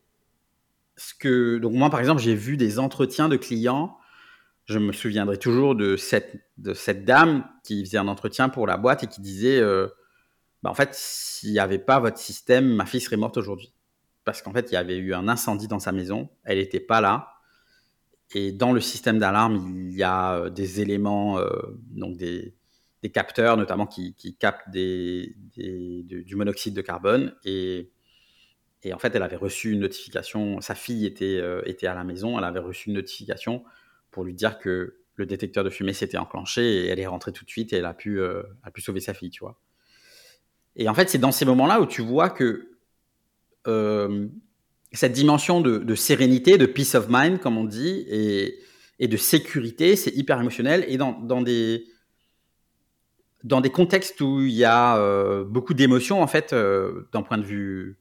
ce 0.97 1.13
que, 1.13 1.59
donc 1.59 1.73
moi, 1.73 1.89
par 1.89 1.99
exemple, 1.99 2.21
j'ai 2.21 2.35
vu 2.35 2.57
des 2.57 2.79
entretiens 2.79 3.29
de 3.29 3.37
clients. 3.37 3.97
Je 4.65 4.79
me 4.79 4.91
souviendrai 4.91 5.37
toujours 5.37 5.75
de 5.75 5.95
cette, 5.95 6.35
de 6.57 6.73
cette 6.73 7.05
dame 7.05 7.47
qui 7.63 7.85
faisait 7.85 7.99
un 7.99 8.07
entretien 8.07 8.49
pour 8.49 8.67
la 8.67 8.77
boîte 8.77 9.03
et 9.03 9.07
qui 9.07 9.21
disait, 9.21 9.59
euh, 9.59 9.87
bah, 10.63 10.71
en 10.71 10.73
fait, 10.73 10.89
s'il 10.93 11.51
n'y 11.51 11.59
avait 11.59 11.79
pas 11.79 11.99
votre 11.99 12.17
système, 12.17 12.65
ma 12.65 12.85
fille 12.85 12.99
serait 12.99 13.15
morte 13.15 13.37
aujourd'hui. 13.37 13.73
Parce 14.25 14.41
qu'en 14.41 14.51
fait, 14.51 14.71
il 14.71 14.73
y 14.73 14.77
avait 14.77 14.97
eu 14.97 15.13
un 15.13 15.27
incendie 15.29 15.67
dans 15.67 15.79
sa 15.79 15.93
maison. 15.93 16.29
Elle 16.43 16.57
n'était 16.57 16.81
pas 16.81 16.99
là. 16.99 17.35
Et 18.33 18.51
dans 18.51 18.73
le 18.73 18.81
système 18.81 19.19
d'alarme, 19.19 19.87
il 19.89 19.95
y 19.95 20.03
a 20.03 20.33
euh, 20.33 20.49
des 20.49 20.81
éléments, 20.81 21.39
euh, 21.39 21.47
donc 21.91 22.17
des, 22.17 22.56
capteurs 23.11 23.57
notamment 23.57 23.85
qui, 23.87 24.15
captent 24.39 24.69
du 24.69 26.35
monoxyde 26.35 26.73
de 26.73 26.81
carbone. 26.81 27.33
Et 27.43 27.91
et 28.83 28.93
en 28.93 28.99
fait, 28.99 29.15
elle 29.15 29.23
avait 29.23 29.35
reçu 29.37 29.71
une 29.71 29.79
notification, 29.79 30.61
sa 30.61 30.75
fille 30.75 31.05
était, 31.05 31.39
euh, 31.41 31.61
était 31.65 31.87
à 31.87 31.95
la 31.95 32.03
maison, 32.03 32.37
elle 32.37 32.43
avait 32.45 32.59
reçu 32.59 32.89
une 32.89 32.95
notification 32.95 33.63
pour 34.11 34.23
lui 34.23 34.33
dire 34.33 34.59
que 34.59 34.97
le 35.15 35.25
détecteur 35.25 35.63
de 35.63 35.69
fumée 35.69 35.93
s'était 35.93 36.17
enclenché 36.17 36.61
et 36.61 36.87
elle 36.87 36.99
est 36.99 37.07
rentrée 37.07 37.31
tout 37.31 37.43
de 37.43 37.49
suite 37.49 37.73
et 37.73 37.77
elle 37.77 37.85
a 37.85 37.93
pu, 37.93 38.19
euh, 38.19 38.43
a 38.63 38.71
pu 38.71 38.81
sauver 38.81 38.99
sa 38.99 39.13
fille, 39.13 39.31
tu 39.31 39.39
vois. 39.39 39.59
Et 40.75 40.87
en 40.87 40.93
fait, 40.93 41.09
c'est 41.09 41.17
dans 41.17 41.31
ces 41.31 41.43
moments-là 41.43 41.81
où 41.81 41.87
tu 41.87 42.03
vois 42.03 42.29
que 42.29 42.69
euh, 43.65 44.27
cette 44.93 45.11
dimension 45.11 45.59
de, 45.59 45.95
sérénité, 45.95 46.59
de 46.59 46.67
peace 46.67 46.95
of 46.95 47.07
mind, 47.09 47.39
comme 47.39 47.57
on 47.57 47.65
dit, 47.65 48.05
et, 48.07 48.59
et 48.99 49.07
de 49.07 49.17
sécurité, 49.17 49.95
c'est 49.95 50.11
hyper 50.11 50.39
émotionnel. 50.39 50.85
Et 50.87 50.97
dans, 50.97 51.13
dans, 51.19 51.41
des, 51.41 51.87
dans 53.47 53.61
des 53.61 53.69
contextes 53.69 54.21
où 54.21 54.41
il 54.41 54.53
y 54.53 54.65
a 54.65 55.43
beaucoup 55.45 55.73
d'émotions, 55.73 56.21
en 56.21 56.27
fait, 56.27 56.53
d'un 56.53 57.21
point 57.21 57.37
de 57.37 57.43
vue 57.43 57.97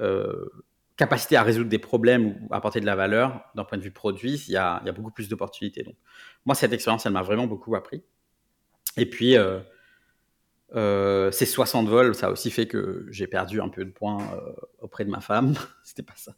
euh, 0.00 0.48
capacité 0.96 1.36
à 1.36 1.42
résoudre 1.42 1.68
des 1.68 1.80
problèmes 1.80 2.26
ou 2.26 2.54
apporter 2.54 2.80
de 2.80 2.86
la 2.86 2.94
valeur 2.94 3.44
d'un 3.56 3.64
point 3.64 3.76
de 3.78 3.82
vue 3.82 3.90
produit, 3.90 4.34
il 4.46 4.52
y 4.52 4.56
a, 4.56 4.78
il 4.82 4.86
y 4.86 4.88
a 4.88 4.92
beaucoup 4.92 5.10
plus 5.10 5.28
d'opportunités. 5.28 5.82
Donc, 5.82 5.96
moi, 6.44 6.54
cette 6.54 6.72
expérience, 6.72 7.04
elle 7.04 7.12
m'a 7.12 7.22
vraiment 7.22 7.48
beaucoup 7.48 7.74
appris. 7.74 8.04
Et 8.96 9.06
puis, 9.06 9.36
euh, 9.36 9.58
euh, 10.76 11.32
ces 11.32 11.46
60 11.46 11.88
vols, 11.88 12.14
ça 12.14 12.28
a 12.28 12.30
aussi 12.30 12.52
fait 12.52 12.66
que 12.66 13.06
j'ai 13.10 13.26
perdu 13.26 13.60
un 13.60 13.68
peu 13.68 13.84
de 13.84 13.90
points 13.90 14.18
auprès 14.78 15.04
de 15.04 15.10
ma 15.10 15.20
femme. 15.20 15.54
C'était 15.82 16.04
pas 16.04 16.14
ça. 16.14 16.36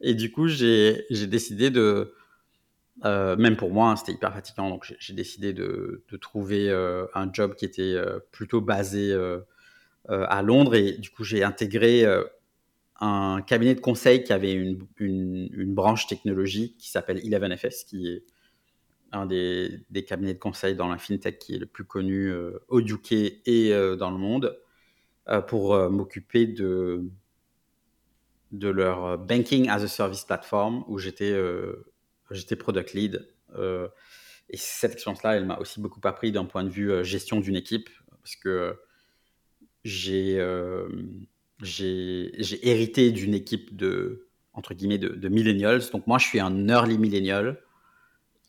Et 0.00 0.14
du 0.14 0.32
coup, 0.32 0.48
j'ai 0.48 1.06
décidé 1.10 1.70
de, 1.70 2.12
même 3.02 3.56
pour 3.56 3.70
moi, 3.70 3.90
hein, 3.90 3.96
c'était 3.96 4.12
hyper 4.12 4.32
fatigant. 4.32 4.70
Donc, 4.70 4.94
j'ai 4.98 5.14
décidé 5.14 5.52
de, 5.52 6.04
trouver 6.20 6.70
un 6.70 7.32
job 7.32 7.54
qui 7.54 7.64
était 7.64 7.96
plutôt 8.30 8.60
basé 8.60 9.14
à 10.08 10.42
Londres. 10.42 10.74
Et 10.74 10.92
du 10.92 11.10
coup, 11.10 11.24
j'ai 11.24 11.42
intégré 11.42 12.06
un 13.00 13.42
cabinet 13.42 13.74
de 13.74 13.80
conseil 13.80 14.24
qui 14.24 14.32
avait 14.32 14.52
une, 14.52 15.74
branche 15.74 16.06
technologique 16.06 16.76
qui 16.78 16.90
s'appelle 16.90 17.18
11FS, 17.18 17.84
qui 17.86 18.08
est 18.08 18.24
un 19.12 19.26
des, 19.26 19.84
cabinets 20.06 20.34
de 20.34 20.38
conseil 20.38 20.74
dans 20.74 20.88
la 20.88 20.98
fintech 20.98 21.38
qui 21.38 21.54
est 21.54 21.58
le 21.58 21.66
plus 21.66 21.84
connu 21.84 22.30
euh, 22.30 22.58
au 22.68 22.80
UK 22.80 23.12
et 23.12 23.72
euh, 23.72 23.96
dans 23.96 24.10
le 24.10 24.18
monde, 24.18 24.58
euh, 25.28 25.40
pour 25.40 25.76
m'occuper 25.90 26.46
de, 26.46 27.04
de 28.52 28.68
leur 28.68 29.18
Banking 29.18 29.68
as 29.68 29.82
a 29.82 29.88
Service 29.88 30.24
platform 30.24 30.84
où 30.88 30.98
j'étais 30.98 31.34
j'étais 32.30 32.56
product 32.56 32.92
lead. 32.92 33.28
et 33.56 34.56
cette 34.56 34.92
expérience-là, 34.92 35.36
elle 35.36 35.46
m'a 35.46 35.58
aussi 35.58 35.80
beaucoup 35.80 36.00
appris 36.04 36.32
d'un 36.32 36.44
point 36.44 36.64
de 36.64 36.70
vue 36.70 37.04
gestion 37.04 37.40
d'une 37.40 37.56
équipe, 37.56 37.88
parce 38.22 38.36
que 38.36 38.76
j'ai 39.84 40.38
j'ai 41.62 42.68
hérité 42.68 43.10
d'une 43.10 43.34
équipe 43.34 43.76
de, 43.76 44.28
entre 44.54 44.74
guillemets, 44.74 44.98
de, 44.98 45.28
millennials. 45.28 45.82
Donc 45.92 46.06
moi, 46.06 46.18
je 46.18 46.26
suis 46.26 46.40
un 46.40 46.68
early 46.68 46.98
millennial. 46.98 47.58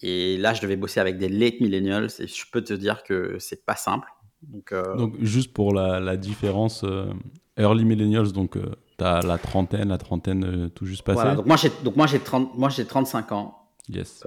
Et 0.02 0.38
là, 0.38 0.54
je 0.54 0.62
devais 0.62 0.76
bosser 0.76 1.00
avec 1.00 1.18
des 1.18 1.30
late 1.30 1.60
millennials. 1.60 2.10
Et 2.20 2.28
je 2.28 2.44
peux 2.52 2.62
te 2.62 2.74
dire 2.74 3.04
que 3.04 3.38
c'est 3.40 3.66
pas 3.66 3.76
simple. 3.76 4.08
Donc, 4.42 4.72
euh, 4.72 4.96
donc 4.96 5.16
juste 5.22 5.54
pour 5.54 5.74
la, 5.74 6.18
différence, 6.18 6.84
euh, 6.84 7.12
early 7.58 7.86
millennials, 7.86 8.32
donc 8.32 8.58
euh, 8.58 8.76
tu 8.98 9.04
as 9.04 9.22
la 9.22 9.38
trentaine, 9.40 9.90
la 9.90 9.98
trentaine 9.98 10.70
tout 10.76 10.86
juste 10.86 11.02
passée. 11.02 11.36
donc 11.36 11.48
moi, 11.48 11.56
j'ai, 11.56 11.72
donc 11.84 11.96
moi, 11.96 12.06
j'ai, 12.06 12.20
30, 12.20 12.56
moi, 12.58 12.70
j'ai 12.70 12.86
35 12.86 13.32
ans. 13.32 13.65
Yes. 13.90 14.24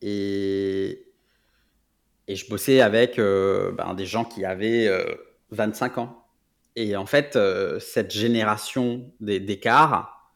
et, 0.00 1.06
et 2.26 2.36
je 2.36 2.48
bossais 2.48 2.80
avec 2.80 3.16
ben, 3.18 3.94
des 3.94 4.06
gens 4.06 4.24
qui 4.24 4.44
avaient 4.44 4.88
25 5.50 5.98
ans. 5.98 6.28
Et 6.80 6.96
en 6.96 7.06
fait, 7.06 7.34
euh, 7.34 7.80
cette 7.80 8.12
génération 8.12 9.12
d'écart, 9.18 10.32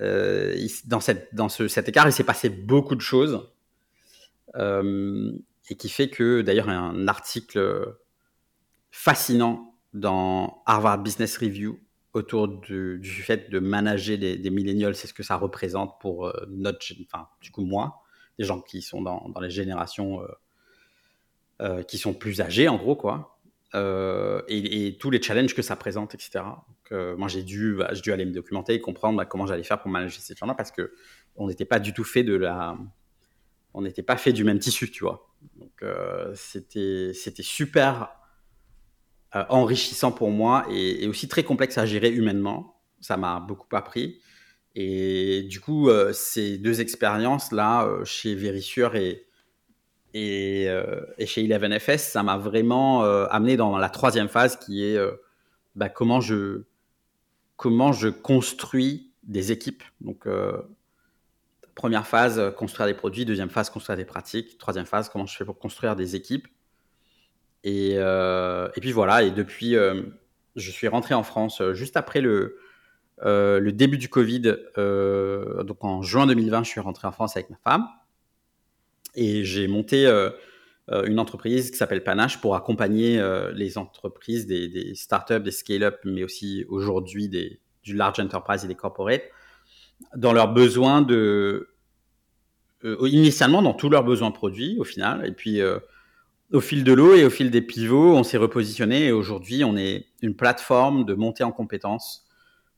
euh, 0.00 0.54
dans, 0.84 1.00
cette, 1.00 1.34
dans 1.34 1.48
ce, 1.48 1.66
cet 1.66 1.88
écart, 1.88 2.06
il 2.06 2.12
s'est 2.12 2.24
passé 2.24 2.50
beaucoup 2.50 2.94
de 2.94 3.00
choses. 3.00 3.48
Euh, 4.56 5.32
et 5.70 5.76
qui 5.76 5.88
fait 5.88 6.10
que, 6.10 6.42
d'ailleurs, 6.42 6.68
un 6.68 7.08
article 7.08 7.96
fascinant 8.90 9.74
dans 9.94 10.62
Harvard 10.66 10.98
Business 10.98 11.38
Review 11.38 11.80
autour 12.12 12.48
du, 12.48 13.00
fait 13.02 13.50
de 13.50 13.58
manager 13.58 14.18
des, 14.18 14.36
des 14.36 14.94
c'est 14.94 15.06
ce 15.06 15.14
que 15.14 15.22
ça 15.22 15.36
représente 15.36 16.00
pour 16.00 16.32
notre, 16.48 16.84
enfin, 17.06 17.28
du 17.40 17.50
coup, 17.50 17.64
moi, 17.64 18.02
des 18.38 18.44
gens 18.44 18.60
qui 18.60 18.82
sont 18.82 19.02
dans, 19.02 19.32
les 19.40 19.50
générations 19.50 20.20
qui 21.88 21.96
sont 21.98 22.12
plus 22.12 22.40
âgés, 22.40 22.68
en 22.68 22.76
gros, 22.76 22.96
quoi. 22.96 23.32
Euh, 23.74 24.42
et, 24.48 24.96
tous 24.98 25.10
les 25.10 25.22
challenges 25.22 25.54
que 25.54 25.62
ça 25.62 25.76
présente, 25.76 26.14
etc. 26.14 26.44
Euh, 26.92 27.16
moi, 27.16 27.28
j'ai 27.28 27.42
dû, 27.42 27.74
bah, 27.74 27.92
dû 27.92 28.12
aller 28.12 28.24
me 28.24 28.32
documenter 28.32 28.74
et 28.74 28.80
comprendre 28.80 29.16
bah, 29.16 29.24
comment 29.24 29.46
j'allais 29.46 29.62
faire 29.62 29.80
pour 29.80 29.90
manager 29.90 30.20
ces 30.20 30.34
gens-là 30.34 30.54
parce 30.54 30.70
que 30.70 30.92
on 31.36 31.48
n'était 31.48 31.64
pas 31.64 31.78
du 31.78 31.94
tout 31.94 32.04
fait 32.04 32.22
de 32.22 32.34
la, 32.34 32.76
on 33.72 33.82
n'était 33.82 34.02
pas 34.02 34.18
fait 34.18 34.32
du 34.32 34.44
même 34.44 34.58
tissu, 34.58 34.90
tu 34.90 35.04
vois. 35.04 35.30
Donc 35.56 35.82
euh, 35.82 36.32
c'était, 36.34 37.12
c'était 37.14 37.42
super 37.42 38.10
enrichissant 39.34 40.12
pour 40.12 40.30
moi 40.30 40.66
et, 40.70 41.06
aussi 41.08 41.28
très 41.28 41.42
complexe 41.42 41.78
à 41.78 41.86
gérer 41.86 42.10
humainement. 42.10 42.80
Ça 43.00 43.16
m'a 43.16 43.40
beaucoup 43.40 43.74
appris. 43.74 44.20
Et 44.74 45.42
du 45.50 45.60
coup, 45.60 45.90
ces 46.12 46.58
deux 46.58 46.80
expériences 46.80 47.52
là, 47.52 47.88
chez 48.04 48.34
Verisure 48.34 48.94
et 48.94 49.26
euh, 50.14 51.00
chez 51.24 51.46
11FS, 51.46 51.98
ça 51.98 52.22
m'a 52.22 52.36
vraiment 52.36 53.04
euh, 53.04 53.26
amené 53.30 53.56
dans 53.56 53.78
la 53.78 53.88
troisième 53.88 54.28
phase 54.28 54.56
qui 54.56 54.84
est 54.84 54.96
euh, 54.96 55.12
bah, 55.74 55.88
comment, 55.88 56.20
je, 56.20 56.64
comment 57.56 57.92
je 57.92 58.08
construis 58.08 59.12
des 59.22 59.52
équipes. 59.52 59.82
Donc, 60.00 60.26
première 61.74 62.06
phase, 62.06 62.52
construire 62.56 62.88
des 62.88 62.94
produits. 62.94 63.24
Deuxième 63.24 63.50
phase, 63.50 63.70
construire 63.70 63.96
des 63.96 64.04
pratiques. 64.04 64.58
Troisième 64.58 64.84
phase, 64.84 65.08
comment 65.08 65.26
je 65.26 65.36
fais 65.36 65.44
pour 65.44 65.58
construire 65.58 65.94
des 65.94 66.16
équipes. 66.16 66.48
Et, 67.64 67.92
et 67.92 68.80
puis 68.80 68.92
voilà, 68.92 69.22
et 69.22 69.30
depuis, 69.30 69.74
je 70.56 70.70
suis 70.70 70.88
rentré 70.88 71.14
en 71.14 71.22
France 71.22 71.62
juste 71.72 71.96
après 71.96 72.20
le, 72.20 72.58
début 73.72 73.98
du 73.98 74.08
Covid, 74.08 74.56
donc 74.76 75.84
en 75.84 76.02
juin 76.02 76.26
2020, 76.26 76.64
je 76.64 76.68
suis 76.68 76.80
rentré 76.80 77.06
en 77.06 77.12
France 77.12 77.36
avec 77.36 77.50
ma 77.50 77.56
femme. 77.62 77.86
Et 79.14 79.44
j'ai 79.44 79.68
monté 79.68 80.06
une 80.88 81.18
entreprise 81.20 81.70
qui 81.70 81.76
s'appelle 81.76 82.02
Panache 82.02 82.40
pour 82.40 82.56
accompagner 82.56 83.22
les 83.54 83.78
entreprises, 83.78 84.46
des, 84.46 84.68
des 84.68 84.94
startups, 84.94 85.40
des 85.40 85.52
scale-up, 85.52 86.00
mais 86.04 86.24
aussi 86.24 86.64
aujourd'hui 86.68 87.28
du 87.84 87.94
large 87.94 88.20
enterprise 88.20 88.64
et 88.64 88.68
des 88.68 88.74
corporates, 88.74 89.24
dans 90.16 90.32
leurs 90.32 90.52
besoins 90.52 91.02
de, 91.02 91.68
initialement 92.84 93.62
dans 93.62 93.74
tous 93.74 93.88
leurs 93.88 94.04
besoins 94.04 94.30
produits 94.30 94.76
au 94.78 94.84
final, 94.84 95.26
et 95.26 95.32
puis 95.32 95.60
au 96.52 96.60
fil 96.60 96.84
de 96.84 96.92
l'eau 96.92 97.14
et 97.14 97.24
au 97.24 97.30
fil 97.30 97.50
des 97.50 97.62
pivots, 97.62 98.14
on 98.14 98.22
s'est 98.22 98.36
repositionné 98.36 99.06
et 99.06 99.12
aujourd'hui, 99.12 99.64
on 99.64 99.76
est 99.76 100.06
une 100.20 100.36
plateforme 100.36 101.04
de 101.04 101.14
montée 101.14 101.44
en 101.44 101.52
compétences 101.52 102.26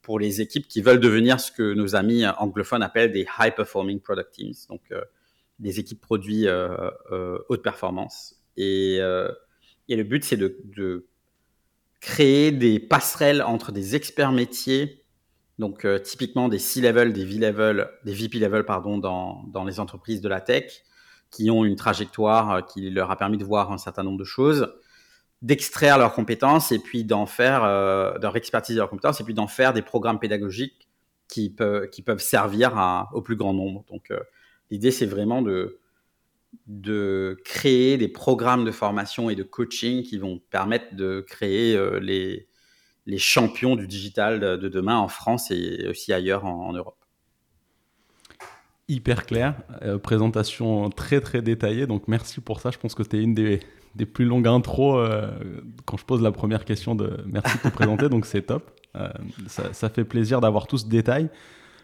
pour 0.00 0.18
les 0.18 0.40
équipes 0.40 0.68
qui 0.68 0.80
veulent 0.80 1.00
devenir 1.00 1.40
ce 1.40 1.50
que 1.50 1.74
nos 1.74 1.96
amis 1.96 2.24
anglophones 2.38 2.82
appellent 2.82 3.10
des 3.10 3.26
high 3.38 3.54
performing 3.54 4.00
product 4.00 4.32
teams, 4.32 4.54
donc 4.68 4.82
euh, 4.92 5.02
des 5.58 5.80
équipes 5.80 6.00
produits 6.00 6.46
euh, 6.46 6.90
euh, 7.10 7.38
haute 7.48 7.62
performance. 7.62 8.36
Et, 8.56 8.98
le 9.00 10.02
but, 10.02 10.24
c'est 10.24 10.36
de, 10.36 11.06
créer 12.00 12.52
des 12.52 12.78
passerelles 12.78 13.42
entre 13.42 13.72
des 13.72 13.96
experts 13.96 14.32
métiers, 14.32 15.02
donc 15.58 15.86
typiquement 16.02 16.48
des 16.50 16.58
C-level, 16.58 17.14
des 17.14 17.24
V-level, 17.24 17.88
des 18.04 18.12
VP 18.12 18.38
level 18.38 18.64
pardon, 18.64 18.98
dans 18.98 19.64
les 19.64 19.80
entreprises 19.80 20.20
de 20.20 20.28
la 20.28 20.42
tech, 20.42 20.84
qui 21.34 21.50
ont 21.50 21.64
une 21.64 21.76
trajectoire 21.76 22.50
euh, 22.50 22.60
qui 22.60 22.90
leur 22.90 23.10
a 23.10 23.16
permis 23.16 23.38
de 23.38 23.44
voir 23.44 23.72
un 23.72 23.78
certain 23.78 24.04
nombre 24.04 24.18
de 24.18 24.24
choses, 24.24 24.72
d'extraire 25.42 25.98
leurs 25.98 26.14
compétences 26.14 26.70
et 26.72 26.78
puis 26.78 27.04
d'en 27.04 27.26
faire, 27.26 27.64
euh, 27.64 28.16
leur 28.22 28.36
expertise 28.36 28.76
leurs 28.76 28.88
compétences 28.88 29.20
et 29.20 29.24
puis 29.24 29.34
d'en 29.34 29.48
faire 29.48 29.72
des 29.72 29.82
programmes 29.82 30.20
pédagogiques 30.20 30.88
qui 31.28 31.50
peuvent, 31.50 31.90
servir 32.18 33.08
au 33.12 33.20
plus 33.20 33.34
grand 33.34 33.52
nombre. 33.52 33.84
Donc, 33.90 34.12
euh, 34.12 34.20
l'idée, 34.70 34.92
c'est 34.92 35.06
vraiment 35.06 35.42
de, 35.42 35.80
créer 37.44 37.98
des 37.98 38.06
programmes 38.06 38.64
de 38.64 38.70
formation 38.70 39.28
et 39.28 39.34
de 39.34 39.42
coaching 39.42 40.04
qui 40.04 40.18
vont 40.18 40.40
permettre 40.50 40.94
de 40.94 41.24
créer 41.26 41.76
les, 42.00 42.46
les 43.06 43.18
champions 43.18 43.74
du 43.74 43.88
digital 43.88 44.38
de, 44.38 44.68
demain 44.68 44.96
en 44.96 45.08
France 45.08 45.50
et 45.50 45.88
aussi 45.88 46.12
ailleurs 46.12 46.44
en 46.44 46.72
Europe 46.72 47.03
hyper 48.88 49.26
clair, 49.26 49.54
euh, 49.82 49.98
présentation 49.98 50.90
très 50.90 51.20
très 51.20 51.42
détaillée, 51.42 51.86
donc 51.86 52.08
merci 52.08 52.40
pour 52.40 52.60
ça. 52.60 52.70
Je 52.70 52.78
pense 52.78 52.94
que 52.94 53.02
c'était 53.02 53.22
une 53.22 53.34
des, 53.34 53.60
des, 53.94 54.06
plus 54.06 54.26
longues 54.26 54.46
intros 54.46 54.96
euh, 54.98 55.30
quand 55.86 55.96
je 55.96 56.04
pose 56.04 56.22
la 56.22 56.32
première 56.32 56.64
question 56.64 56.94
de 56.94 57.24
merci 57.26 57.56
de 57.56 57.62
te 57.62 57.68
présenter, 57.74 58.08
donc 58.08 58.26
c'est 58.26 58.42
top. 58.42 58.70
Euh, 58.96 59.08
ça, 59.46 59.72
ça, 59.72 59.88
fait 59.88 60.04
plaisir 60.04 60.40
d'avoir 60.40 60.66
tout 60.66 60.78
ce 60.78 60.86
détail. 60.86 61.30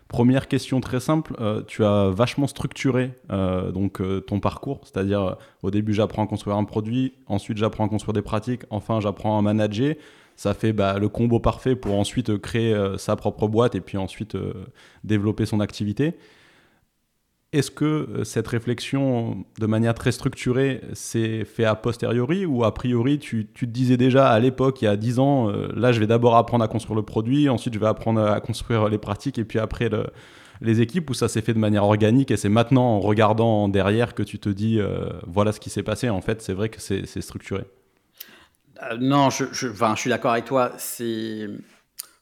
Première 0.09 0.49
question 0.49 0.81
très 0.81 0.99
simple, 0.99 1.37
tu 1.69 1.85
as 1.85 2.11
vachement 2.11 2.49
structuré 2.49 3.13
donc 3.29 4.03
ton 4.27 4.41
parcours, 4.41 4.81
c'est-à-dire 4.83 5.37
au 5.63 5.71
début 5.71 5.95
j'apprends 5.95 6.25
à 6.25 6.27
construire 6.27 6.57
un 6.57 6.65
produit, 6.65 7.15
ensuite 7.29 7.59
j'apprends 7.59 7.87
à 7.87 7.89
construire 7.89 8.15
des 8.15 8.23
pratiques, 8.23 8.63
enfin 8.71 8.99
j'apprends 8.99 9.39
à 9.39 9.43
manager. 9.43 9.95
Ça 10.35 10.53
fait 10.53 10.73
bah, 10.73 10.99
le 10.99 11.09
combo 11.09 11.39
parfait 11.39 11.77
pour 11.77 11.95
ensuite 11.97 12.39
créer 12.39 12.77
sa 12.99 13.15
propre 13.15 13.47
boîte 13.47 13.77
et 13.77 13.81
puis 13.81 13.99
ensuite 13.99 14.37
développer 15.05 15.47
son 15.47 15.61
activité. 15.61 16.17
Est-ce 17.53 17.73
que 17.73 17.85
euh, 17.85 18.25
cette 18.25 18.47
réflexion, 18.47 19.45
de 19.59 19.67
manière 19.67 19.95
très 19.95 20.13
structurée, 20.13 20.83
s'est 20.93 21.45
fait 21.45 21.65
a 21.65 21.75
posteriori 21.75 22.47
ou 22.47 22.63
a 22.63 22.73
priori, 22.73 23.19
tu, 23.19 23.47
te 23.47 23.65
disais 23.65 23.97
déjà 23.97 24.29
à 24.29 24.39
l'époque, 24.39 24.83
il 24.83 24.85
y 24.85 24.89
a 24.89 24.97
10 24.97 25.19
ans, 25.19 25.51
euh, 25.51 25.69
là 25.75 25.91
je 25.91 25.99
vais 25.99 26.07
d'abord 26.07 26.37
apprendre 26.37 26.63
à 26.63 26.69
construire 26.69 26.95
le 26.95 27.03
produit, 27.03 27.49
ensuite 27.49 27.75
je 27.75 27.81
vais 27.81 27.89
apprendre 27.89 28.25
à 28.25 28.41
construire 28.41 28.89
les 28.89 28.99
pratiques 28.99 29.37
et 29.37 29.45
puis 29.45 29.59
après 29.59 29.91
les 30.61 30.81
équipes, 30.81 31.11
ou 31.11 31.15
ça 31.15 31.27
s'est 31.27 31.43
fait 31.43 31.53
de 31.53 31.59
manière 31.59 31.83
organique 31.83 32.31
et 32.31 32.37
c'est 32.37 32.49
maintenant 32.49 32.85
en 32.85 33.01
regardant 33.01 33.69
derrière 33.69 34.15
que 34.15 34.23
tu 34.23 34.39
te 34.39 34.49
dis, 34.49 34.79
euh, 34.79 35.09
voilà 35.27 35.51
ce 35.51 35.59
qui 35.59 35.71
s'est 35.71 35.83
passé, 35.83 36.09
en 36.09 36.21
fait 36.21 36.43
c'est 36.43 36.55
vrai 36.55 36.69
que 36.69 36.81
c'est 36.81 37.21
structuré. 37.21 37.65
Non, 39.01 39.29
je, 39.29 39.47
je, 39.51 39.67
suis 39.97 40.09
d'accord 40.09 40.33
avec 40.33 40.45
toi, 40.45 40.71
c'est 40.79 41.49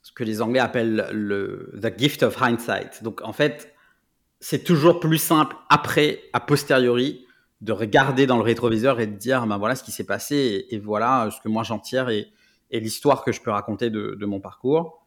ce 0.02 0.12
que 0.14 0.24
les 0.24 0.40
Anglais 0.40 0.58
appellent 0.58 1.06
le 1.12 1.70
the 1.80 1.96
gift 1.96 2.22
of 2.22 2.40
hindsight. 2.40 3.04
Donc 3.04 3.20
en 3.22 3.32
fait, 3.32 3.74
c'est 4.40 4.62
toujours 4.62 5.00
plus 5.00 5.18
simple 5.18 5.56
après, 5.68 6.22
a 6.32 6.40
posteriori, 6.40 7.26
de 7.60 7.72
regarder 7.72 8.26
dans 8.26 8.36
le 8.36 8.42
rétroviseur 8.42 9.00
et 9.00 9.06
de 9.06 9.16
dire, 9.16 9.46
ben 9.46 9.58
voilà 9.58 9.74
ce 9.74 9.82
qui 9.82 9.90
s'est 9.90 10.06
passé 10.06 10.66
et, 10.70 10.78
voilà 10.78 11.28
ce 11.34 11.40
que 11.40 11.48
moi 11.48 11.64
j'en 11.64 11.78
tire 11.78 12.08
et, 12.08 12.32
l'histoire 12.70 13.24
que 13.24 13.32
je 13.32 13.40
peux 13.40 13.50
raconter 13.50 13.90
de, 13.90 14.26
mon 14.26 14.40
parcours. 14.40 15.04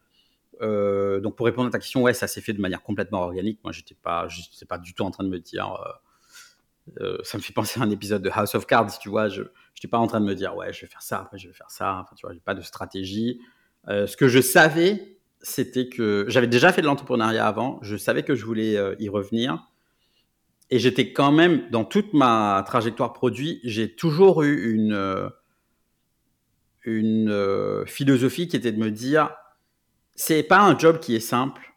Euh, 0.61 1.19
donc 1.19 1.35
pour 1.35 1.45
répondre 1.45 1.69
à 1.69 1.71
ta 1.71 1.79
question, 1.79 2.01
ouais, 2.01 2.13
ça 2.13 2.27
s'est 2.27 2.41
fait 2.41 2.53
de 2.53 2.61
manière 2.61 2.83
complètement 2.83 3.21
organique. 3.21 3.59
Moi, 3.63 3.71
j'étais 3.71 3.95
pas, 3.95 4.27
pas 4.67 4.77
du 4.77 4.93
tout 4.93 5.03
en 5.03 5.11
train 5.11 5.23
de 5.23 5.29
me 5.29 5.39
dire. 5.39 5.73
Euh, 5.73 7.01
euh, 7.01 7.17
ça 7.23 7.37
me 7.37 7.43
fait 7.43 7.53
penser 7.53 7.79
à 7.79 7.83
un 7.83 7.89
épisode 7.89 8.21
de 8.23 8.29
House 8.33 8.55
of 8.55 8.65
Cards, 8.65 8.99
tu 8.99 9.09
vois. 9.09 9.29
Je 9.29 9.43
n'étais 9.43 9.87
pas 9.89 9.99
en 9.99 10.07
train 10.07 10.19
de 10.19 10.25
me 10.25 10.35
dire, 10.35 10.55
ouais, 10.55 10.73
je 10.73 10.81
vais 10.81 10.87
faire 10.87 11.01
ça, 11.01 11.19
après 11.19 11.37
je 11.37 11.47
vais 11.47 11.53
faire 11.53 11.69
ça. 11.69 11.99
Enfin, 12.01 12.15
tu 12.15 12.25
vois, 12.25 12.33
j'ai 12.33 12.41
pas 12.41 12.55
de 12.55 12.61
stratégie. 12.61 13.39
ce 13.87 14.17
que 14.17 14.27
je 14.27 14.41
savais, 14.41 15.20
c'était 15.43 15.89
que 15.89 16.25
j'avais 16.27 16.47
déjà 16.47 16.71
fait 16.71 16.81
de 16.81 16.87
l'entrepreneuriat 16.87 17.47
avant, 17.47 17.79
je 17.81 17.97
savais 17.97 18.23
que 18.23 18.35
je 18.35 18.45
voulais 18.45 18.77
euh, 18.77 18.95
y 18.99 19.09
revenir. 19.09 19.67
Et 20.69 20.79
j'étais 20.79 21.11
quand 21.11 21.31
même, 21.31 21.69
dans 21.69 21.83
toute 21.83 22.13
ma 22.13 22.63
trajectoire 22.65 23.11
produit, 23.11 23.59
j'ai 23.63 23.93
toujours 23.93 24.43
eu 24.43 24.73
une, 24.73 24.93
euh, 24.93 25.29
une 26.83 27.29
euh, 27.29 27.85
philosophie 27.85 28.47
qui 28.47 28.55
était 28.55 28.71
de 28.71 28.79
me 28.79 28.89
dire, 28.89 29.35
c'est 30.15 30.43
pas 30.43 30.61
un 30.61 30.77
job 30.77 30.99
qui 30.99 31.15
est 31.15 31.19
simple, 31.19 31.67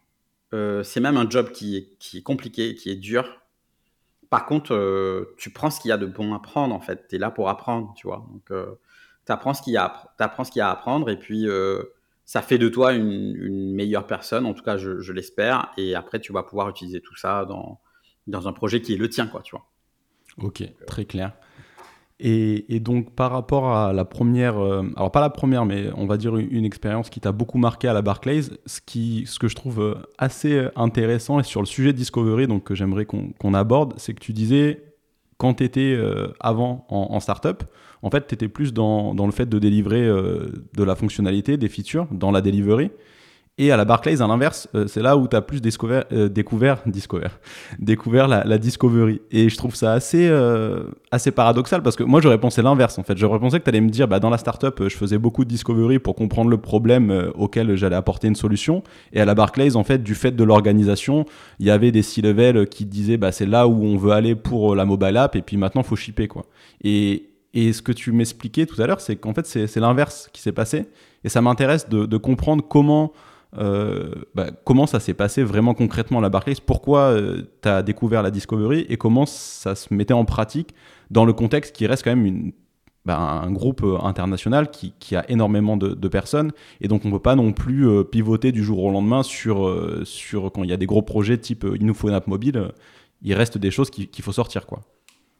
c'est 0.83 1.01
même 1.01 1.17
un 1.17 1.29
job 1.29 1.51
qui 1.51 1.75
est, 1.75 1.97
qui 1.99 2.19
est 2.19 2.21
compliqué, 2.21 2.75
qui 2.75 2.89
est 2.89 2.95
dur. 2.95 3.41
Par 4.29 4.45
contre, 4.45 5.33
tu 5.37 5.49
prends 5.49 5.69
ce 5.69 5.81
qu'il 5.81 5.89
y 5.89 5.91
a 5.91 5.97
de 5.97 6.05
bon 6.05 6.33
à 6.33 6.39
prendre, 6.39 6.73
en 6.73 6.79
fait. 6.79 7.09
Tu 7.09 7.17
es 7.17 7.17
là 7.17 7.29
pour 7.29 7.49
apprendre, 7.49 7.93
tu 7.97 8.07
vois. 8.07 8.25
Donc, 8.31 8.45
tu 9.25 9.31
apprends 9.33 9.53
ce 9.53 9.61
qu'il 9.61 9.71
y, 9.71 9.75
y 9.75 9.77
a 9.79 9.89
à 9.89 10.71
apprendre 10.71 11.09
et 11.09 11.19
puis 11.19 11.45
ça 12.25 12.41
fait 12.41 12.57
de 12.57 12.67
toi 12.69 12.93
une, 12.93 13.73
meilleure 13.73 14.07
personne, 14.07 14.45
en 14.45 14.53
tout 14.53 14.63
cas 14.63 14.77
je, 14.77 15.11
l'espère, 15.11 15.71
et 15.77 15.95
après 15.95 16.19
tu 16.19 16.33
vas 16.33 16.43
pouvoir 16.43 16.69
utiliser 16.69 17.01
tout 17.01 17.15
ça 17.15 17.45
dans, 17.45 17.79
dans 18.27 18.47
un 18.47 18.53
projet 18.53 18.81
qui 18.81 18.93
est 18.93 18.97
le 18.97 19.09
tien, 19.09 19.27
quoi, 19.27 19.41
tu 19.41 19.55
vois. 19.55 19.67
Ok, 20.37 20.63
très 20.87 21.05
clair. 21.05 21.33
Et, 22.19 22.79
donc 22.79 23.13
par 23.13 23.31
rapport 23.31 23.75
à 23.75 23.91
la 23.91 24.05
première, 24.05 24.57
euh, 24.57 24.83
alors 24.95 25.11
pas 25.11 25.19
la 25.19 25.29
première, 25.29 25.65
mais 25.65 25.89
on 25.97 26.05
va 26.05 26.15
dire 26.15 26.37
une, 26.37 26.63
expérience 26.63 27.09
qui 27.09 27.19
t'a 27.19 27.33
beaucoup 27.33 27.57
marqué 27.57 27.89
à 27.89 27.93
la 27.93 28.01
Barclays, 28.01 28.43
ce, 28.65 28.79
qui, 28.79 29.25
ce 29.27 29.37
que 29.37 29.49
je 29.49 29.55
trouve 29.55 29.81
euh, 29.81 29.95
assez 30.17 30.67
intéressant 30.77 31.39
et 31.39 31.43
sur 31.43 31.59
le 31.59 31.65
sujet 31.65 31.91
Discovery, 31.91 32.47
donc 32.47 32.63
que 32.63 32.73
j'aimerais 32.73 33.05
qu'on 33.05 33.53
aborde, 33.53 33.95
c'est 33.97 34.13
que 34.13 34.21
tu 34.21 34.31
disais 34.31 34.93
quand 35.37 35.55
tu 35.55 35.65
étais 35.65 35.93
euh, 35.93 36.33
avant 36.39 36.85
en, 36.89 37.07
en 37.11 37.19
startup, 37.19 37.63
en 38.05 38.11
fait, 38.11 38.27
tu 38.27 38.35
étais 38.35 38.47
plus 38.47 38.71
dans, 38.71 39.15
le 39.15 39.31
fait 39.31 39.49
de 39.49 39.57
délivrer 39.57 40.03
euh, 40.05 40.45
de 40.75 40.83
la 40.83 40.95
fonctionnalité, 40.95 41.57
des 41.57 41.69
features, 41.69 42.05
dans 42.11 42.29
la 42.29 42.41
delivery. 42.41 42.91
Et 43.57 43.71
à 43.71 43.77
la 43.77 43.85
Barclays, 43.85 44.21
à 44.21 44.27
l'inverse, 44.27 44.67
euh, 44.75 44.85
c'est 44.85 45.01
là 45.01 45.17
où 45.17 45.27
tu 45.27 45.35
as 45.35 45.41
plus 45.41 45.59
découvert, 45.59 46.03
euh, 46.11 46.29
découvert, 46.29 46.83
la, 48.27 48.57
discovery. 48.59 49.21
Et 49.31 49.49
je 49.49 49.57
trouve 49.57 49.73
ça 49.73 49.93
assez, 49.93 50.31
assez 51.09 51.31
paradoxal 51.31 51.81
parce 51.81 51.95
que 51.95 52.03
moi, 52.03 52.21
j'aurais 52.21 52.37
pensé 52.37 52.61
l'inverse 52.61 52.99
en 52.99 53.03
fait. 53.03 53.17
J'aurais 53.17 53.39
pensé 53.39 53.57
que 53.57 53.63
tu 53.63 53.69
allais 53.69 53.81
me 53.81 53.89
dire, 53.89 54.07
bah, 54.07 54.19
dans 54.19 54.29
la 54.29 54.37
startup, 54.37 54.83
je 54.87 54.95
faisais 54.95 55.17
beaucoup 55.17 55.43
de 55.43 55.49
discovery 55.49 55.97
pour 55.97 56.13
comprendre 56.13 56.51
le 56.51 56.57
problème 56.57 57.31
auquel 57.33 57.75
j'allais 57.75 57.95
apporter 57.95 58.27
une 58.27 58.35
solution. 58.35 58.83
Et 59.13 59.21
à 59.21 59.25
la 59.25 59.33
Barclays, 59.33 59.75
en 59.75 59.83
fait, 59.83 60.03
du 60.03 60.13
fait 60.13 60.35
de 60.35 60.43
l'organisation, 60.43 61.25
il 61.59 61.65
y 61.65 61.71
avait 61.71 61.91
des 61.91 62.03
C-level 62.03 62.67
qui 62.67 62.85
disaient, 62.85 63.17
bah, 63.17 63.31
c'est 63.31 63.47
là 63.47 63.67
où 63.67 63.83
on 63.83 63.97
veut 63.97 64.11
aller 64.11 64.35
pour 64.35 64.75
la 64.75 64.85
mobile 64.85 65.17
app 65.17 65.35
et 65.35 65.41
puis 65.41 65.57
maintenant, 65.57 65.81
faut 65.81 65.95
shipper. 65.95 66.27
Quoi. 66.27 66.45
Et, 66.83 67.29
et 67.55 67.71
ce 67.71 67.81
que 67.81 67.93
tu 67.93 68.11
m'expliquais 68.11 68.65
tout 68.65 68.79
à 68.81 68.85
l'heure, 68.85 68.99
c'est 68.99 69.15
qu'en 69.15 69.33
fait, 69.33 69.47
c'est 69.47 69.77
l'inverse 69.77 70.29
qui 70.33 70.41
s'est 70.41 70.51
passé. 70.51 70.87
Et 71.23 71.29
ça 71.29 71.41
m'intéresse 71.41 71.87
de, 71.87 72.17
comprendre 72.17 72.63
comment, 72.67 73.13
euh, 73.57 74.11
bah, 74.35 74.47
comment 74.65 74.85
ça 74.85 74.99
s'est 74.99 75.13
passé 75.13 75.41
vraiment 75.41 75.73
concrètement 75.73 76.19
à 76.19 76.21
la 76.21 76.29
Barclays, 76.29 76.55
pourquoi 76.63 77.13
euh, 77.13 77.43
tu 77.61 77.69
as 77.69 77.81
découvert 77.81 78.21
la 78.21 78.29
Discovery 78.29 78.85
et 78.89 78.97
comment 78.97 79.25
ça 79.25 79.73
se 79.73 79.93
mettait 79.93 80.13
en 80.13 80.25
pratique 80.25 80.75
dans 81.11 81.23
le 81.23 81.31
contexte 81.31 81.73
qui 81.73 81.87
reste 81.87 82.03
quand 82.03 82.13
même 82.13 82.51
bah, 83.05 83.19
un 83.19 83.51
groupe 83.51 83.83
euh, 83.83 83.99
international 84.03 84.69
qui, 84.69 85.15
a 85.15 85.23
énormément 85.29 85.77
de, 85.77 86.07
personnes. 86.09 86.51
Et 86.81 86.89
donc, 86.89 87.05
on 87.05 87.07
ne 87.07 87.13
peut 87.13 87.19
pas 87.19 87.35
non 87.35 87.53
plus 87.53 87.87
pivoter 88.11 88.51
du 88.51 88.65
jour 88.65 88.83
au 88.83 88.91
lendemain 88.91 89.23
sur, 89.23 89.73
sur 90.03 90.51
quand 90.51 90.63
il 90.63 90.69
y 90.69 90.73
a 90.73 90.77
des 90.77 90.87
gros 90.87 91.01
projets 91.01 91.37
type 91.37 91.65
il 91.73 91.85
nous 91.85 91.93
faut 91.93 92.09
une 92.09 92.15
app 92.15 92.27
mobile. 92.27 92.71
Il 93.21 93.33
reste 93.33 93.57
des 93.57 93.71
choses 93.71 93.89
qu'il 93.89 94.23
faut 94.23 94.33
sortir. 94.33 94.65
quoi. 94.65 94.81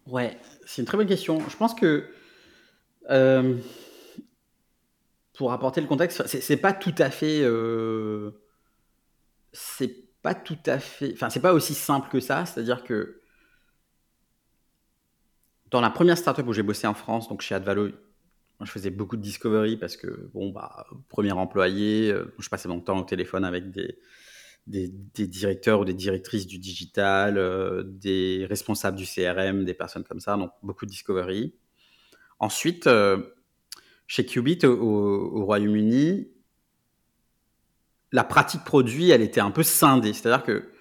Ouais, 0.08 0.38
c'est 0.66 0.82
une 0.82 0.86
très 0.86 0.98
bonne 0.98 1.08
question. 1.08 1.40
Je 1.50 1.58
pense 1.58 1.74
que 1.74 2.08
euh, 3.10 3.58
pour 5.34 5.52
apporter 5.52 5.82
le 5.82 5.88
contexte, 5.88 6.26
c'est 6.28 6.58
pas 6.58 6.74
tout 6.74 6.96
à 6.98 7.10
fait, 7.10 7.42
euh, 7.42 8.32
c'est 9.52 10.06
pas 10.22 10.34
tout 10.36 10.58
à 10.66 10.80
fait, 10.80 11.12
enfin 11.14 11.30
c'est 11.30 11.42
pas 11.42 11.54
aussi 11.54 11.74
simple 11.74 12.10
que 12.10 12.20
ça. 12.20 12.46
C'est-à-dire 12.46 12.84
que 12.84 13.22
dans 15.72 15.82
la 15.82 15.90
première 15.90 16.18
startup 16.18 16.48
où 16.48 16.54
j'ai 16.54 16.64
bossé 16.64 16.88
en 16.88 16.94
France, 16.94 17.28
donc 17.28 17.42
chez 17.42 17.56
Advalo, 17.56 17.90
je 18.62 18.72
faisais 18.72 18.92
beaucoup 18.92 19.18
de 19.18 19.22
discovery 19.22 19.76
parce 19.78 19.98
que, 19.98 20.30
bon, 20.34 20.52
bah, 20.52 20.86
premier 21.10 21.32
employé, 21.34 22.12
euh, 22.12 22.34
je 22.40 22.48
passais 22.50 22.70
mon 22.70 22.80
temps 22.80 23.00
au 23.00 23.04
téléphone 23.04 23.44
avec 23.44 23.72
des, 23.72 23.98
des, 24.68 24.88
directeurs 25.28 25.80
ou 25.80 25.86
des 25.86 25.94
directrices 25.94 26.48
du 26.48 26.58
digital, 26.58 27.38
euh, 27.38 27.84
des 27.86 28.46
responsables 28.50 28.98
du 28.98 29.06
CRM, 29.06 29.64
des 29.64 29.74
personnes 29.74 30.04
comme 30.04 30.20
ça, 30.20 30.38
donc 30.38 30.52
beaucoup 30.64 30.86
de 30.86 30.92
discovery. 30.92 31.54
Ensuite, 32.40 32.88
euh, 32.88 33.22
chez 34.08 34.26
Qubit 34.26 34.66
au, 34.66 34.72
au 34.72 35.46
Royaume-Uni, 35.46 36.28
la 38.12 38.24
pratique 38.24 38.64
produit, 38.64 39.12
elle 39.12 39.22
était 39.22 39.42
un 39.42 39.52
peu 39.52 39.64
scindée. 39.64 40.14
C'est-à-dire 40.14 40.44
que 40.44 40.72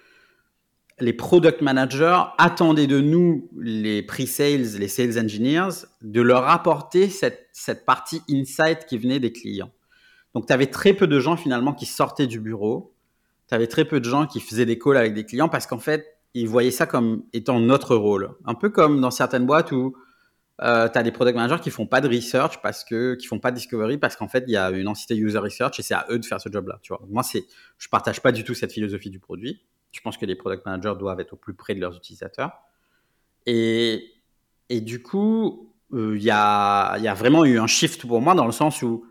les 0.99 1.13
product 1.13 1.61
managers 1.61 2.21
attendaient 2.37 2.87
de 2.87 3.01
nous, 3.01 3.49
les 3.59 4.01
pre-sales, 4.01 4.77
les 4.79 4.87
sales 4.87 5.19
engineers, 5.19 5.85
de 6.01 6.21
leur 6.21 6.47
apporter 6.47 7.09
cette, 7.09 7.49
cette 7.51 7.85
partie 7.85 8.21
insight 8.29 8.85
qui 8.85 8.97
venait 8.97 9.19
des 9.19 9.33
clients. 9.33 9.71
Donc, 10.33 10.47
tu 10.47 10.53
avais 10.53 10.67
très 10.67 10.93
peu 10.93 11.07
de 11.07 11.19
gens 11.19 11.35
finalement 11.35 11.73
qui 11.73 11.85
sortaient 11.85 12.27
du 12.27 12.39
bureau. 12.39 12.94
Tu 13.47 13.55
avais 13.55 13.67
très 13.67 13.85
peu 13.85 13.99
de 13.99 14.05
gens 14.05 14.25
qui 14.25 14.39
faisaient 14.39 14.65
des 14.65 14.79
calls 14.79 14.97
avec 14.97 15.13
des 15.13 15.25
clients 15.25 15.49
parce 15.49 15.67
qu'en 15.67 15.79
fait, 15.79 16.05
ils 16.33 16.47
voyaient 16.47 16.71
ça 16.71 16.85
comme 16.85 17.23
étant 17.33 17.59
notre 17.59 17.95
rôle. 17.95 18.31
Un 18.45 18.55
peu 18.55 18.69
comme 18.69 18.99
dans 19.01 19.11
certaines 19.11 19.45
boîtes 19.45 19.71
où 19.71 19.95
euh, 20.61 20.89
tu 20.89 20.97
as 20.97 21.03
des 21.03 21.11
product 21.11 21.37
managers 21.37 21.61
qui 21.61 21.69
font 21.69 21.85
pas 21.85 22.01
de 22.01 22.07
research 22.07 22.61
parce 22.61 22.83
que 22.83 23.15
qui 23.15 23.27
font 23.27 23.39
pas 23.39 23.51
de 23.51 23.57
discovery 23.57 23.97
parce 23.97 24.15
qu'en 24.15 24.29
fait 24.29 24.45
il 24.47 24.53
y 24.53 24.57
a 24.57 24.69
une 24.71 24.87
entité 24.87 25.15
user 25.17 25.37
research 25.37 25.79
et 25.79 25.83
c'est 25.83 25.93
à 25.93 26.05
eux 26.09 26.17
de 26.17 26.25
faire 26.25 26.39
ce 26.39 26.47
job 26.49 26.69
là 26.69 26.79
tu 26.81 26.93
vois 26.93 27.01
moi 27.09 27.23
c'est 27.23 27.43
je 27.77 27.89
partage 27.89 28.21
pas 28.21 28.31
du 28.31 28.45
tout 28.45 28.53
cette 28.53 28.71
philosophie 28.71 29.09
du 29.09 29.19
produit 29.19 29.59
je 29.95 30.01
pense 30.01 30.17
que 30.17 30.25
les 30.25 30.35
product 30.35 30.65
managers 30.65 30.95
doivent 30.99 31.21
être 31.21 31.33
au 31.33 31.37
plus 31.37 31.53
près 31.53 31.73
de 31.73 31.79
leurs 31.79 31.95
utilisateurs. 31.95 32.51
Et, 33.45 34.11
et 34.69 34.81
du 34.81 35.01
coup, 35.01 35.73
euh, 35.93 36.17
il 36.17 36.23
y, 36.23 36.31
a, 36.31 36.97
y, 36.97 37.07
a, 37.07 37.13
vraiment 37.13 37.45
eu 37.45 37.59
un 37.59 37.67
shift 37.67 38.05
pour 38.05 38.21
moi 38.21 38.35
dans 38.35 38.45
le 38.45 38.51
sens 38.51 38.81
où, 38.81 39.05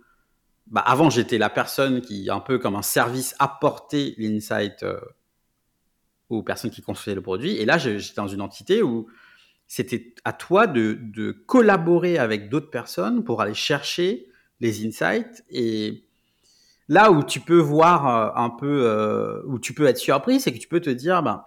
bah, 0.66 0.80
avant, 0.80 1.10
j'étais 1.10 1.38
la 1.38 1.50
personne 1.50 2.00
qui, 2.00 2.30
un 2.30 2.40
peu 2.40 2.58
comme 2.58 2.76
un 2.76 2.82
service, 2.82 3.34
apportait 3.38 4.14
l'insight 4.18 4.82
euh, 4.82 4.98
aux 6.28 6.42
personnes 6.42 6.70
qui 6.70 6.82
construisaient 6.82 7.14
le 7.14 7.22
produit. 7.22 7.56
Et 7.56 7.64
là, 7.64 7.78
j'étais 7.78 8.14
dans 8.16 8.28
une 8.28 8.40
entité 8.40 8.82
où 8.82 9.08
c'était 9.66 10.14
à 10.24 10.32
toi 10.32 10.66
de, 10.66 11.32
collaborer 11.46 12.18
avec 12.18 12.48
d'autres 12.48 12.70
personnes 12.70 13.24
pour 13.24 13.40
aller 13.40 13.54
chercher 13.54 14.26
les 14.60 14.86
insights 14.86 15.44
et 15.50 16.04
Là 16.88 17.10
où 17.10 17.22
tu 17.22 17.40
peux 17.40 17.58
voir 17.58 18.06
euh, 18.08 18.42
un 18.42 18.50
peu, 18.50 18.82
euh, 18.84 19.42
où 19.46 19.58
tu 19.58 19.72
peux 19.72 19.86
être 19.86 19.98
surpris, 19.98 20.40
c'est 20.40 20.52
que 20.52 20.58
tu 20.58 20.68
peux 20.68 20.80
te 20.80 20.90
dire, 20.90 21.22
ben, 21.22 21.44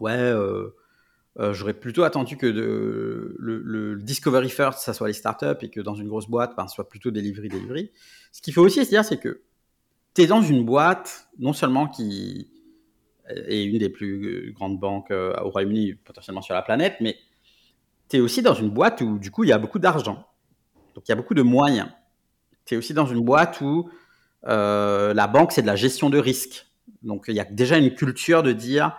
ouais, 0.00 0.12
euh, 0.12 0.76
j'aurais 1.36 1.74
plutôt 1.74 2.02
attendu 2.02 2.36
que 2.36 2.46
le, 2.46 3.98
Discovery 4.00 4.50
First, 4.50 4.80
ça 4.80 4.92
soit 4.92 5.08
les 5.08 5.14
startups 5.14 5.62
et 5.62 5.70
que 5.70 5.80
dans 5.80 5.94
une 5.94 6.08
grosse 6.08 6.28
boîte, 6.28 6.54
ben, 6.56 6.66
ce 6.66 6.74
soit 6.74 6.88
plutôt 6.88 7.10
Delivery, 7.10 7.48
Delivery. 7.48 7.90
Ce 8.32 8.42
qu'il 8.42 8.52
faut 8.52 8.62
aussi 8.62 8.84
se 8.84 8.90
dire, 8.90 9.04
c'est 9.04 9.18
que 9.18 9.42
tu 10.14 10.22
es 10.22 10.26
dans 10.26 10.42
une 10.42 10.64
boîte, 10.64 11.28
non 11.38 11.52
seulement 11.52 11.86
qui 11.86 12.50
est 13.28 13.62
une 13.62 13.78
des 13.78 13.88
plus 13.88 14.52
grandes 14.52 14.80
banques 14.80 15.10
au 15.10 15.50
Royaume-Uni, 15.50 15.94
potentiellement 15.94 16.42
sur 16.42 16.54
la 16.54 16.62
planète, 16.62 16.96
mais 17.00 17.16
tu 18.08 18.16
es 18.16 18.20
aussi 18.20 18.42
dans 18.42 18.54
une 18.54 18.70
boîte 18.70 19.00
où, 19.00 19.18
du 19.18 19.30
coup, 19.30 19.44
il 19.44 19.50
y 19.50 19.52
a 19.52 19.58
beaucoup 19.58 19.78
d'argent. 19.78 20.26
Donc, 20.94 21.06
il 21.06 21.10
y 21.10 21.12
a 21.12 21.16
beaucoup 21.16 21.34
de 21.34 21.42
moyens. 21.42 21.88
Tu 22.64 22.74
es 22.74 22.76
aussi 22.76 22.94
dans 22.94 23.06
une 23.06 23.20
boîte 23.20 23.60
où 23.60 23.90
euh, 24.46 25.14
la 25.14 25.26
banque, 25.26 25.52
c'est 25.52 25.62
de 25.62 25.66
la 25.66 25.76
gestion 25.76 26.10
de 26.10 26.18
risque. 26.18 26.66
Donc, 27.02 27.26
il 27.28 27.34
y 27.34 27.40
a 27.40 27.44
déjà 27.44 27.78
une 27.78 27.94
culture 27.94 28.42
de 28.42 28.52
dire, 28.52 28.96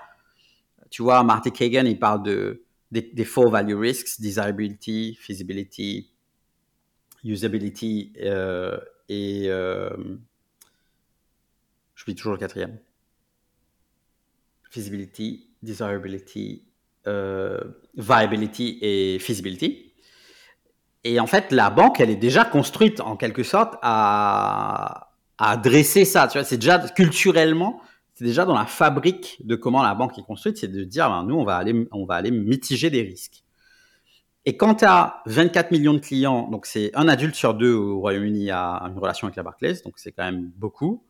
tu 0.90 1.02
vois, 1.02 1.24
Marty 1.24 1.52
Kagan, 1.52 1.86
il 1.86 2.00
parle 2.00 2.24
de, 2.24 2.64
des, 2.92 3.26
four 3.26 3.50
value 3.50 3.76
risks, 3.76 4.20
desirability, 4.20 5.18
feasibility, 5.20 6.12
usability 7.24 8.14
euh, 8.22 8.80
et 9.08 9.46
euh, 9.48 9.90
je 11.96 12.06
dis 12.06 12.16
toujours 12.16 12.34
le 12.34 12.40
quatrième. 12.40 12.78
Feasibility, 14.72 15.50
desirability, 15.64 16.64
viability 17.96 18.78
et 18.82 19.20
feasibility. 19.20 19.94
Et 21.04 21.20
en 21.20 21.28
fait, 21.28 21.52
la 21.52 21.70
banque, 21.70 22.00
elle 22.00 22.10
est 22.10 22.16
déjà 22.16 22.46
construite 22.46 23.00
en 23.00 23.16
quelque 23.16 23.44
sorte 23.44 23.76
à, 23.82 25.10
à 25.38 25.52
adresser 25.52 26.06
ça. 26.06 26.28
Tu 26.28 26.38
vois, 26.38 26.44
c'est 26.44 26.58
déjà 26.58 26.78
culturellement, 26.80 27.82
c'est 28.20 28.26
déjà 28.26 28.44
dans 28.44 28.54
la 28.54 28.66
fabrique 28.66 29.38
de 29.46 29.56
comment 29.56 29.82
la 29.82 29.96
banque 29.96 30.20
est 30.20 30.24
construite, 30.24 30.58
c'est 30.58 30.68
de 30.68 30.84
dire, 30.84 31.08
ben, 31.08 31.24
nous, 31.24 31.36
on 31.36 31.46
va 31.46 31.56
aller, 31.56 31.88
on 31.94 32.04
va 32.04 32.16
aller 32.16 32.32
mitiger 32.32 32.90
des 32.90 33.02
risques. 33.02 33.46
Et 34.44 34.58
quand 34.58 34.76
tu 34.76 34.86
as 34.86 35.22
24 35.28 35.72
millions 35.72 35.94
de 35.94 36.00
clients, 36.00 36.50
donc 36.50 36.66
c'est 36.66 36.92
un 36.96 37.08
adulte 37.08 37.36
sur 37.36 37.54
deux 37.54 37.74
au 37.74 38.02
Royaume-Uni 38.02 38.52
a 38.52 38.84
une 38.92 39.00
relation 39.00 39.28
avec 39.28 39.38
la 39.38 39.44
Barclays, 39.44 39.76
donc 39.86 39.94
c'est 39.96 40.12
quand 40.12 40.26
même 40.26 40.52
beaucoup. 40.58 41.02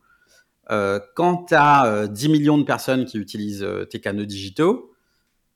Euh, 0.70 1.00
quand 1.16 1.46
tu 1.46 1.54
as 1.56 2.06
10 2.06 2.28
millions 2.28 2.58
de 2.58 2.62
personnes 2.62 3.04
qui 3.06 3.18
utilisent 3.18 3.64
euh, 3.64 3.86
tes 3.86 3.98
canaux 3.98 4.24
digitaux, 4.24 4.92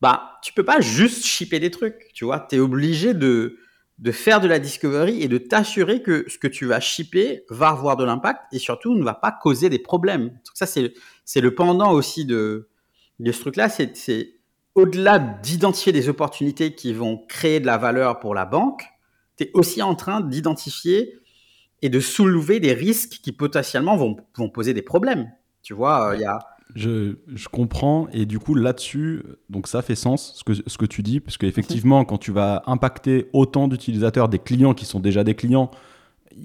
bah, 0.00 0.40
tu 0.42 0.52
peux 0.52 0.64
pas 0.64 0.80
juste 0.80 1.24
shipper 1.24 1.60
des 1.60 1.70
trucs, 1.70 2.10
tu 2.14 2.24
vois. 2.24 2.40
Tu 2.50 2.56
es 2.56 2.58
obligé 2.58 3.14
de, 3.14 3.58
de 3.98 4.10
faire 4.10 4.40
de 4.40 4.48
la 4.48 4.58
discovery 4.58 5.22
et 5.22 5.28
de 5.28 5.38
t'assurer 5.38 6.02
que 6.02 6.24
ce 6.26 6.36
que 6.36 6.48
tu 6.48 6.66
vas 6.66 6.80
shipper 6.80 7.44
va 7.48 7.68
avoir 7.68 7.96
de 7.96 8.02
l'impact 8.02 8.40
et 8.50 8.58
surtout 8.58 8.96
ne 8.96 9.04
va 9.04 9.14
pas 9.14 9.30
causer 9.30 9.68
des 9.68 9.78
problèmes. 9.78 10.36
ça, 10.52 10.66
c'est 10.66 10.94
le 11.36 11.54
pendant 11.54 11.92
aussi 11.92 12.24
de, 12.24 12.68
de 13.20 13.32
ce 13.32 13.40
truc-là. 13.40 13.68
C'est 13.68 14.34
au-delà 14.74 15.18
d'identifier 15.18 15.92
des 15.92 16.08
opportunités 16.08 16.74
qui 16.74 16.92
vont 16.92 17.18
créer 17.28 17.60
de 17.60 17.66
la 17.66 17.78
valeur 17.78 18.18
pour 18.18 18.34
la 18.34 18.44
banque, 18.44 18.84
tu 19.36 19.44
es 19.44 19.50
aussi 19.54 19.82
en 19.82 19.94
train 19.94 20.20
d'identifier 20.20 21.18
et 21.82 21.88
de 21.88 22.00
soulever 22.00 22.60
des 22.60 22.72
risques 22.72 23.20
qui 23.22 23.32
potentiellement 23.32 23.96
vont, 23.96 24.16
vont 24.36 24.48
poser 24.48 24.74
des 24.74 24.82
problèmes. 24.82 25.30
Tu 25.62 25.74
vois, 25.74 26.12
il 26.14 26.20
y 26.20 26.24
a 26.24 26.38
je, 26.74 27.16
je, 27.34 27.48
comprends 27.48 28.08
et 28.12 28.26
du 28.26 28.38
coup 28.38 28.54
là-dessus, 28.54 29.22
donc 29.48 29.68
ça 29.68 29.82
fait 29.82 29.94
sens 29.94 30.32
ce 30.34 30.44
que, 30.44 30.54
ce 30.54 30.78
que 30.78 30.86
tu 30.86 31.02
dis, 31.02 31.20
parce 31.20 31.38
qu'effectivement, 31.38 32.04
quand 32.04 32.18
tu 32.18 32.32
vas 32.32 32.62
impacter 32.66 33.28
autant 33.32 33.68
d'utilisateurs, 33.68 34.28
des 34.28 34.38
clients 34.38 34.74
qui 34.74 34.84
sont 34.84 34.98
déjà 34.98 35.24
des 35.24 35.34
clients, 35.34 35.70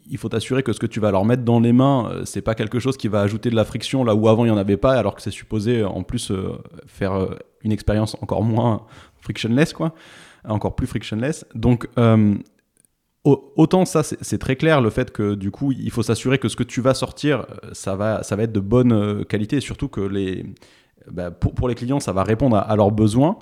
il 0.10 0.18
faut 0.18 0.30
t'assurer 0.30 0.64
que 0.64 0.74
ce 0.74 0.80
que 0.80 0.86
tu 0.86 1.00
vas 1.00 1.12
leur 1.12 1.26
mettre 1.26 1.44
dans 1.44 1.60
les 1.60 1.74
mains, 1.74 2.10
euh, 2.12 2.26
c'est 2.26 2.42
pas 2.42 2.56
quelque 2.56 2.80
chose 2.80 2.98
qui 2.98 3.08
va 3.08 3.22
ajouter 3.22 3.50
de 3.50 3.56
la 3.56 3.66
friction 3.66 4.04
là 4.04 4.16
où 4.16 4.28
avant 4.28 4.46
il 4.46 4.50
n'y 4.50 4.54
en 4.54 4.58
avait 4.58 4.78
pas, 4.78 4.94
alors 4.94 5.16
que 5.16 5.22
c'est 5.22 5.32
supposé 5.32 5.84
en 5.84 6.04
plus 6.04 6.32
euh, 6.32 6.58
faire 6.88 7.14
euh, 7.14 7.36
une 7.64 7.72
expérience 7.72 8.16
encore 8.22 8.44
moins 8.44 8.86
frictionless, 9.22 9.74
quoi, 9.74 9.94
encore 10.46 10.76
plus 10.76 10.88
frictionless. 10.88 11.46
Donc 11.56 11.88
Autant 13.26 13.84
ça, 13.84 14.02
c'est 14.04 14.38
très 14.38 14.56
clair, 14.56 14.80
le 14.80 14.90
fait 14.90 15.12
que 15.12 15.36
du 15.36 15.52
coup, 15.52 15.74
il 15.74 15.92
faut 15.92 16.04
s'assurer 16.04 16.38
que 16.38 16.48
ce 16.48 16.56
que 16.56 16.64
tu 16.64 16.80
vas 16.80 16.94
sortir, 16.94 17.40
euh, 17.40 17.70
ça 17.74 17.98
va, 17.98 18.24
ça 18.24 18.38
va 18.38 18.44
être 18.44 18.54
de 18.54 18.62
bonne 18.62 18.94
euh, 18.94 19.24
qualité, 19.26 19.58
et 19.58 19.62
surtout 19.62 19.90
que 19.90 20.00
les, 20.00 20.46
bah, 21.12 21.30
pour, 21.30 21.68
les 21.68 21.76
clients, 21.76 22.00
ça 22.00 22.14
va 22.14 22.24
répondre 22.24 22.56
à, 22.56 22.76
leurs 22.78 22.92
besoins. 22.92 23.38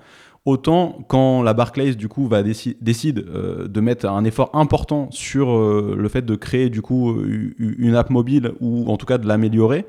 Autant 0.47 0.99
quand 1.09 1.43
la 1.43 1.53
Barclays 1.53 1.95
du 1.95 2.07
coup 2.07 2.27
va 2.27 2.41
décide 2.41 3.25
euh, 3.27 3.67
de 3.67 3.81
mettre 3.81 4.05
un 4.05 4.23
effort 4.23 4.49
important 4.53 5.09
sur 5.11 5.47
le 5.57 6.07
fait 6.07 6.21
de 6.21 6.35
créer 6.35 6.69
du 6.69 6.81
coup 6.81 7.21
une 7.59 7.95
app 7.95 8.09
mobile 8.09 8.53
ou 8.61 8.89
en 8.89 8.95
tout 8.95 9.05
cas 9.05 9.17
de 9.17 9.27
l'améliorer, 9.27 9.85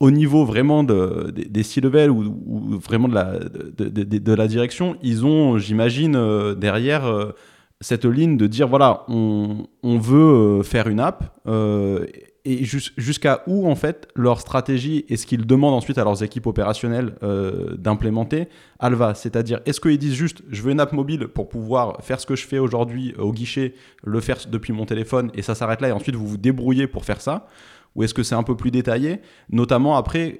au 0.00 0.10
niveau 0.10 0.44
vraiment 0.44 0.82
de, 0.82 1.30
des 1.30 1.62
C-level 1.62 2.10
ou, 2.10 2.78
vraiment 2.84 3.08
de 3.08 4.34
la, 4.34 4.48
direction, 4.48 4.96
ils 5.02 5.24
ont, 5.24 5.58
j'imagine, 5.58 6.54
derrière 6.54 7.34
cette 7.80 8.04
ligne 8.04 8.36
de 8.36 8.46
dire 8.46 8.68
voilà, 8.68 9.04
on, 9.08 9.66
veut 9.84 10.18
euh, 10.18 10.62
faire 10.62 10.88
une 10.88 11.00
app 11.00 11.36
euh, 11.46 12.06
et 12.48 12.64
jusqu'à 12.64 13.42
où 13.46 13.68
en 13.68 13.74
fait 13.74 14.08
leur 14.14 14.40
stratégie 14.40 15.04
et 15.10 15.18
ce 15.18 15.26
qu'ils 15.26 15.46
demandent 15.46 15.74
ensuite 15.74 15.98
à 15.98 16.04
leurs 16.04 16.22
équipes 16.22 16.46
opérationnelles 16.46 17.14
euh, 17.22 17.76
d'implémenter, 17.76 18.48
elle 18.80 18.94
va. 18.94 19.14
C'est-à-dire, 19.14 19.60
est-ce 19.66 19.82
qu'ils 19.82 19.98
disent 19.98 20.14
juste 20.14 20.42
je 20.48 20.62
veux 20.62 20.72
une 20.72 20.80
app 20.80 20.94
mobile 20.94 21.28
pour 21.28 21.50
pouvoir 21.50 22.02
faire 22.02 22.18
ce 22.18 22.24
que 22.24 22.36
je 22.36 22.46
fais 22.46 22.58
aujourd'hui 22.58 23.14
au 23.18 23.34
guichet, 23.34 23.74
le 24.02 24.20
faire 24.20 24.38
depuis 24.50 24.72
mon 24.72 24.86
téléphone 24.86 25.30
et 25.34 25.42
ça 25.42 25.54
s'arrête 25.54 25.82
là 25.82 25.88
et 25.88 25.92
ensuite 25.92 26.14
vous 26.14 26.26
vous 26.26 26.38
débrouillez 26.38 26.86
pour 26.86 27.04
faire 27.04 27.20
ça? 27.20 27.46
Ou 27.94 28.04
est-ce 28.04 28.14
que 28.14 28.22
c'est 28.22 28.34
un 28.34 28.42
peu 28.42 28.56
plus 28.56 28.70
détaillé? 28.70 29.20
Notamment 29.50 29.96
après, 29.96 30.38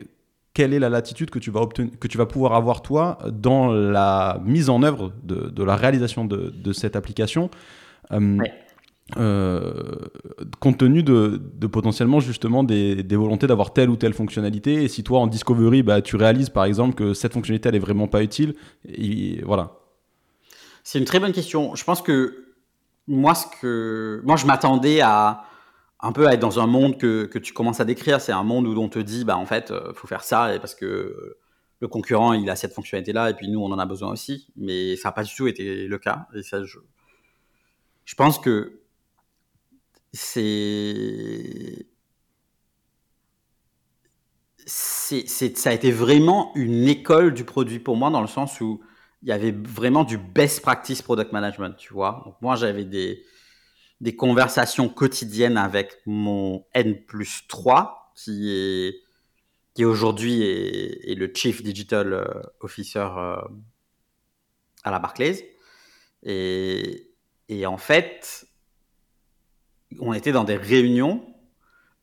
quelle 0.54 0.72
est 0.72 0.78
la 0.78 0.88
latitude 0.88 1.28
que 1.28 1.38
tu 1.38 1.50
vas, 1.50 1.60
obtenir, 1.60 1.92
que 2.00 2.08
tu 2.08 2.16
vas 2.16 2.26
pouvoir 2.26 2.54
avoir 2.54 2.80
toi 2.80 3.18
dans 3.30 3.70
la 3.70 4.40
mise 4.44 4.70
en 4.70 4.82
œuvre 4.82 5.12
de, 5.24 5.62
la 5.62 5.76
réalisation 5.76 6.24
de, 6.24 6.72
cette 6.72 6.96
application? 6.96 7.50
Euh, 9.16 9.72
compte 10.60 10.78
tenu 10.78 11.02
de, 11.02 11.40
potentiellement 11.66 12.20
justement 12.20 12.62
des, 12.62 13.02
volontés 13.12 13.46
d'avoir 13.46 13.72
telle 13.72 13.88
ou 13.88 13.96
telle 13.96 14.12
fonctionnalité 14.12 14.84
et 14.84 14.88
si 14.88 15.02
toi 15.02 15.20
en 15.20 15.26
discovery 15.26 15.82
bah, 15.82 16.02
tu 16.02 16.16
réalises 16.16 16.50
par 16.50 16.64
exemple 16.64 16.94
que 16.94 17.14
cette 17.14 17.32
fonctionnalité 17.32 17.70
elle 17.70 17.76
est 17.76 17.80
vraiment 17.80 18.06
pas 18.06 18.22
utile 18.22 18.54
et, 18.86 19.40
voilà 19.44 19.78
c'est 20.84 20.98
une 20.98 21.06
très 21.06 21.20
bonne 21.20 21.32
question 21.32 21.74
je 21.74 21.84
pense 21.84 22.02
que 22.02 22.52
moi 23.06 23.34
ce 23.34 23.46
que 23.60 24.20
moi 24.24 24.36
je 24.36 24.44
m'attendais 24.44 25.00
à 25.00 25.44
un 26.00 26.12
peu 26.12 26.26
à 26.26 26.34
être 26.34 26.40
dans 26.40 26.60
un 26.60 26.66
monde 26.66 26.98
que, 26.98 27.24
que 27.24 27.38
tu 27.38 27.52
commences 27.52 27.80
à 27.80 27.84
décrire. 27.84 28.20
C'est 28.20 28.32
un 28.32 28.44
monde 28.44 28.66
où 28.66 28.80
on 28.80 28.88
te 28.88 28.98
dit, 28.98 29.24
bah 29.24 29.36
en 29.36 29.46
fait, 29.46 29.70
euh, 29.70 29.92
faut 29.94 30.06
faire 30.06 30.22
ça 30.22 30.50
parce 30.60 30.74
que 30.74 31.36
le 31.80 31.86
concurrent 31.88 32.32
il 32.32 32.50
a 32.50 32.56
cette 32.56 32.72
fonctionnalité 32.72 33.12
là 33.12 33.30
et 33.30 33.34
puis 33.34 33.48
nous 33.48 33.60
on 33.60 33.70
en 33.70 33.78
a 33.78 33.86
besoin 33.86 34.10
aussi. 34.12 34.48
Mais 34.56 34.96
ça 34.96 35.08
n'a 35.08 35.12
pas 35.12 35.24
du 35.24 35.34
tout 35.34 35.46
été 35.46 35.86
le 35.86 35.98
cas. 35.98 36.26
Et 36.34 36.42
ça, 36.42 36.62
je, 36.62 36.78
je 38.04 38.14
pense 38.14 38.38
que 38.38 38.80
c'est 40.12 41.86
c'est, 44.68 45.56
ça 45.56 45.70
a 45.70 45.72
été 45.72 45.90
vraiment 45.90 46.52
une 46.54 46.86
école 46.86 47.32
du 47.32 47.44
produit 47.44 47.78
pour 47.78 47.96
moi 47.96 48.10
dans 48.10 48.20
le 48.20 48.26
sens 48.26 48.60
où 48.60 48.82
il 49.22 49.28
y 49.28 49.32
avait 49.32 49.52
vraiment 49.52 50.04
du 50.04 50.18
best 50.18 50.60
practice 50.60 51.02
product 51.02 51.32
management, 51.32 51.74
tu 51.76 51.92
vois. 51.92 52.38
Moi, 52.40 52.56
j'avais 52.56 52.84
des, 52.84 53.24
des 54.00 54.14
conversations 54.14 54.88
quotidiennes 54.88 55.56
avec 55.56 55.96
mon 56.06 56.66
N 56.74 57.04
plus 57.04 57.44
3, 57.48 58.12
qui 58.14 58.50
est, 58.52 59.00
qui 59.74 59.84
aujourd'hui 59.84 60.42
est, 60.42 61.14
le 61.14 61.32
Chief 61.34 61.62
Digital 61.62 62.12
euh, 62.12 62.24
Officer 62.60 63.08
euh, 63.16 63.36
à 64.84 64.90
la 64.90 64.98
Barclays. 64.98 65.56
Et, 66.22 67.10
et 67.48 67.66
en 67.66 67.78
fait, 67.78 68.47
on 70.00 70.12
était 70.12 70.32
dans 70.32 70.44
des 70.44 70.56
réunions 70.56 71.24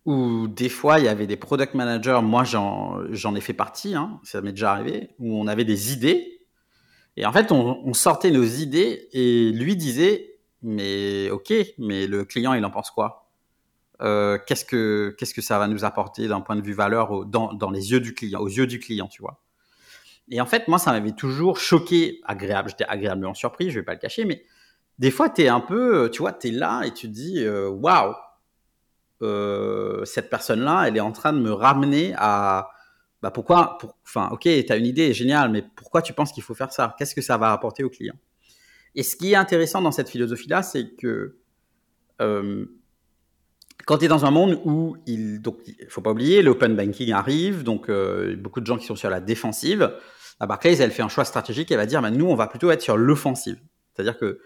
où 0.05 0.47
des 0.47 0.69
fois 0.69 0.99
il 0.99 1.05
y 1.05 1.07
avait 1.07 1.27
des 1.27 1.37
product 1.37 1.73
managers, 1.73 2.19
moi 2.21 2.43
j'en 2.43 3.35
ai 3.35 3.41
fait 3.41 3.53
partie, 3.53 3.95
hein, 3.95 4.19
ça 4.23 4.41
m'est 4.41 4.51
déjà 4.51 4.71
arrivé, 4.71 5.09
où 5.19 5.35
on 5.35 5.47
avait 5.47 5.65
des 5.65 5.93
idées. 5.93 6.31
Et 7.17 7.25
en 7.25 7.31
fait, 7.31 7.51
on, 7.51 7.93
sortait 7.93 8.29
nos 8.29 8.43
idées 8.43 9.07
et 9.13 9.51
lui 9.51 9.75
disait, 9.77 10.37
mais 10.61 11.29
ok, 11.29 11.53
mais 11.77 12.07
le 12.07 12.25
client 12.25 12.53
il 12.53 12.65
en 12.65 12.71
pense 12.71 12.91
quoi? 12.91 13.29
Euh, 14.01 14.37
Qu'est-ce 14.45 14.65
que 14.65 15.41
ça 15.41 15.57
va 15.57 15.67
nous 15.67 15.85
apporter 15.85 16.27
d'un 16.27 16.41
point 16.41 16.57
de 16.57 16.61
vue 16.61 16.73
valeur 16.73 17.25
dans, 17.25 17.53
dans 17.53 17.71
les 17.71 17.91
yeux 17.91 18.01
du 18.01 18.13
client, 18.13 18.41
aux 18.41 18.49
yeux 18.49 18.67
du 18.67 18.79
client, 18.79 19.07
tu 19.07 19.21
vois? 19.21 19.41
Et 20.29 20.41
en 20.41 20.45
fait, 20.45 20.67
moi 20.67 20.77
ça 20.77 20.91
m'avait 20.91 21.13
toujours 21.13 21.57
choqué, 21.57 22.19
agréable, 22.25 22.69
j'étais 22.69 22.85
agréablement 22.85 23.33
surpris, 23.33 23.69
je 23.69 23.79
vais 23.79 23.85
pas 23.85 23.93
le 23.93 23.99
cacher, 23.99 24.25
mais 24.25 24.43
des 24.99 25.11
fois 25.11 25.29
tu 25.29 25.43
es 25.43 25.47
un 25.47 25.59
peu, 25.59 26.09
tu 26.11 26.19
vois, 26.19 26.33
tu 26.33 26.47
es 26.47 26.51
là 26.51 26.83
et 26.83 26.93
tu 26.93 27.07
te 27.07 27.13
dis, 27.13 27.43
euh, 27.43 27.69
waouh 27.69 28.13
euh, 29.21 30.03
cette 30.05 30.29
personne-là, 30.29 30.85
elle 30.87 30.97
est 30.97 31.01
en 31.01 31.11
train 31.11 31.33
de 31.33 31.39
me 31.39 31.51
ramener 31.51 32.13
à 32.17 32.69
bah 33.21 33.31
pourquoi, 33.31 33.79
enfin, 34.05 34.29
ok, 34.31 34.41
tu 34.41 34.65
as 34.69 34.75
une 34.75 34.85
idée, 34.85 35.13
génial, 35.13 35.49
mais 35.49 35.63
pourquoi 35.75 36.01
tu 36.01 36.13
penses 36.13 36.31
qu'il 36.31 36.43
faut 36.43 36.53
faire 36.53 36.71
ça? 36.71 36.95
Qu'est-ce 36.99 37.15
que 37.15 37.21
ça 37.21 37.37
va 37.37 37.51
apporter 37.53 37.83
au 37.83 37.89
client? 37.89 38.13
Et 38.93 39.03
ce 39.03 39.15
qui 39.15 39.31
est 39.31 39.35
intéressant 39.35 39.81
dans 39.81 39.91
cette 39.91 40.09
philosophie-là, 40.09 40.61
c'est 40.61 40.95
que 40.95 41.37
euh, 42.21 42.65
quand 43.85 43.97
tu 43.97 44.05
es 44.05 44.07
dans 44.07 44.25
un 44.25 44.31
monde 44.31 44.61
où 44.63 44.97
il 45.05 45.41
donc 45.41 45.57
faut 45.89 46.01
pas 46.01 46.11
oublier 46.11 46.41
l'open 46.41 46.75
banking 46.75 47.11
arrive 47.11 47.63
donc 47.63 47.89
euh, 47.89 48.35
beaucoup 48.37 48.61
de 48.61 48.65
gens 48.65 48.77
qui 48.77 48.85
sont 48.85 48.95
sur 48.95 49.09
la 49.09 49.19
défensive. 49.19 49.91
La 50.39 50.47
Barclays 50.47 50.77
elle 50.77 50.91
fait 50.91 51.01
un 51.01 51.09
choix 51.09 51.25
stratégique 51.25 51.71
elle 51.71 51.77
va 51.77 51.85
dire 51.85 52.01
bah, 52.01 52.11
nous 52.11 52.25
on 52.25 52.35
va 52.35 52.47
plutôt 52.47 52.71
être 52.71 52.81
sur 52.81 52.95
l'offensive. 52.95 53.59
C'est-à-dire 53.93 54.17
que 54.17 54.39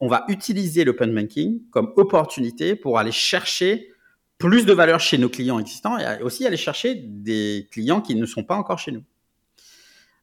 on 0.00 0.08
va 0.08 0.24
utiliser 0.28 0.84
l'open 0.84 1.14
banking 1.14 1.62
comme 1.70 1.92
opportunité 1.96 2.76
pour 2.76 2.98
aller 2.98 3.12
chercher 3.12 3.90
plus 4.38 4.64
de 4.64 4.72
valeur 4.72 5.00
chez 5.00 5.18
nos 5.18 5.28
clients 5.28 5.58
existants 5.58 5.98
et 5.98 6.22
aussi 6.22 6.46
aller 6.46 6.56
chercher 6.56 6.94
des 6.94 7.68
clients 7.72 8.00
qui 8.00 8.14
ne 8.14 8.24
sont 8.24 8.44
pas 8.44 8.54
encore 8.54 8.78
chez 8.78 8.92
nous. 8.92 9.02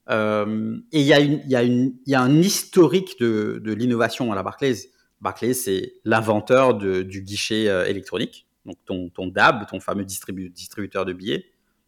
Euh, 0.09 0.77
et 0.91 1.01
il 1.01 1.07
y, 1.07 2.15
a 2.15 2.21
un 2.21 2.41
historique 2.41 3.19
de, 3.19 3.73
l'innovation 3.73 4.31
à 4.31 4.35
la 4.35 4.43
Barclays. 4.43 4.77
Barclays, 5.19 5.53
c'est 5.53 5.93
l'inventeur 6.05 6.75
du 6.75 7.21
guichet 7.21 7.67
euh, 7.67 7.85
électronique. 7.85 8.47
Donc 8.65 8.77
ton, 8.85 9.27
DAB, 9.27 9.67
ton 9.67 9.79
fameux 9.79 10.05
distribu 10.05 10.49
distributeur 10.49 11.05
de 11.05 11.13
billets, 11.13 11.45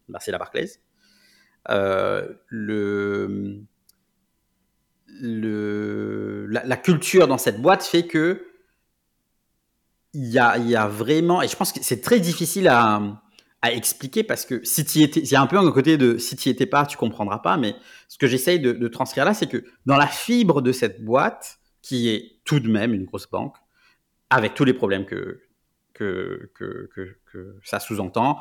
bah, 0.08 0.18
c'est 0.20 0.30
la 0.30 0.38
Barclays. 0.38 0.70
Euh, 1.70 2.28
le, 2.46 3.62
la, 5.20 6.76
culture 6.76 7.28
dans 7.28 7.38
cette 7.38 7.60
boîte 7.60 7.82
fait 7.84 8.06
que 8.06 8.44
il 10.14 10.26
y 10.26 10.38
a, 10.38 10.88
vraiment, 10.88 11.42
et 11.42 11.48
je 11.48 11.56
pense 11.56 11.72
que 11.72 11.80
c'est 11.82 12.00
très 12.00 12.18
difficile 12.18 12.68
à, 12.68 13.00
expliquer 13.70 14.22
parce 14.22 14.46
que 14.46 14.64
si 14.64 14.84
tu 14.84 15.00
y 15.00 15.34
a 15.34 15.42
un 15.42 15.46
peu 15.46 15.58
un 15.58 15.70
côté 15.72 15.98
de 15.98 16.16
si 16.16 16.36
tu 16.36 16.48
étais 16.48 16.64
pas, 16.64 16.86
tu 16.86 16.96
comprendras 16.96 17.40
pas, 17.40 17.56
mais 17.56 17.74
ce 18.06 18.16
que 18.16 18.26
j'essaye 18.26 18.60
de, 18.60 18.88
transcrire 18.88 19.24
là, 19.24 19.34
c'est 19.34 19.48
que 19.48 19.64
dans 19.84 19.96
la 19.96 20.06
fibre 20.06 20.62
de 20.62 20.72
cette 20.72 21.04
boîte, 21.04 21.58
qui 21.82 22.08
est 22.08 22.40
tout 22.44 22.60
de 22.60 22.68
même 22.68 22.94
une 22.94 23.04
grosse 23.04 23.28
banque, 23.28 23.56
avec 24.30 24.54
tous 24.54 24.64
les 24.64 24.74
problèmes 24.74 25.06
que, 25.06 25.40
que, 25.92 26.50
que 26.54 27.58
ça 27.64 27.80
sous-entend, 27.80 28.38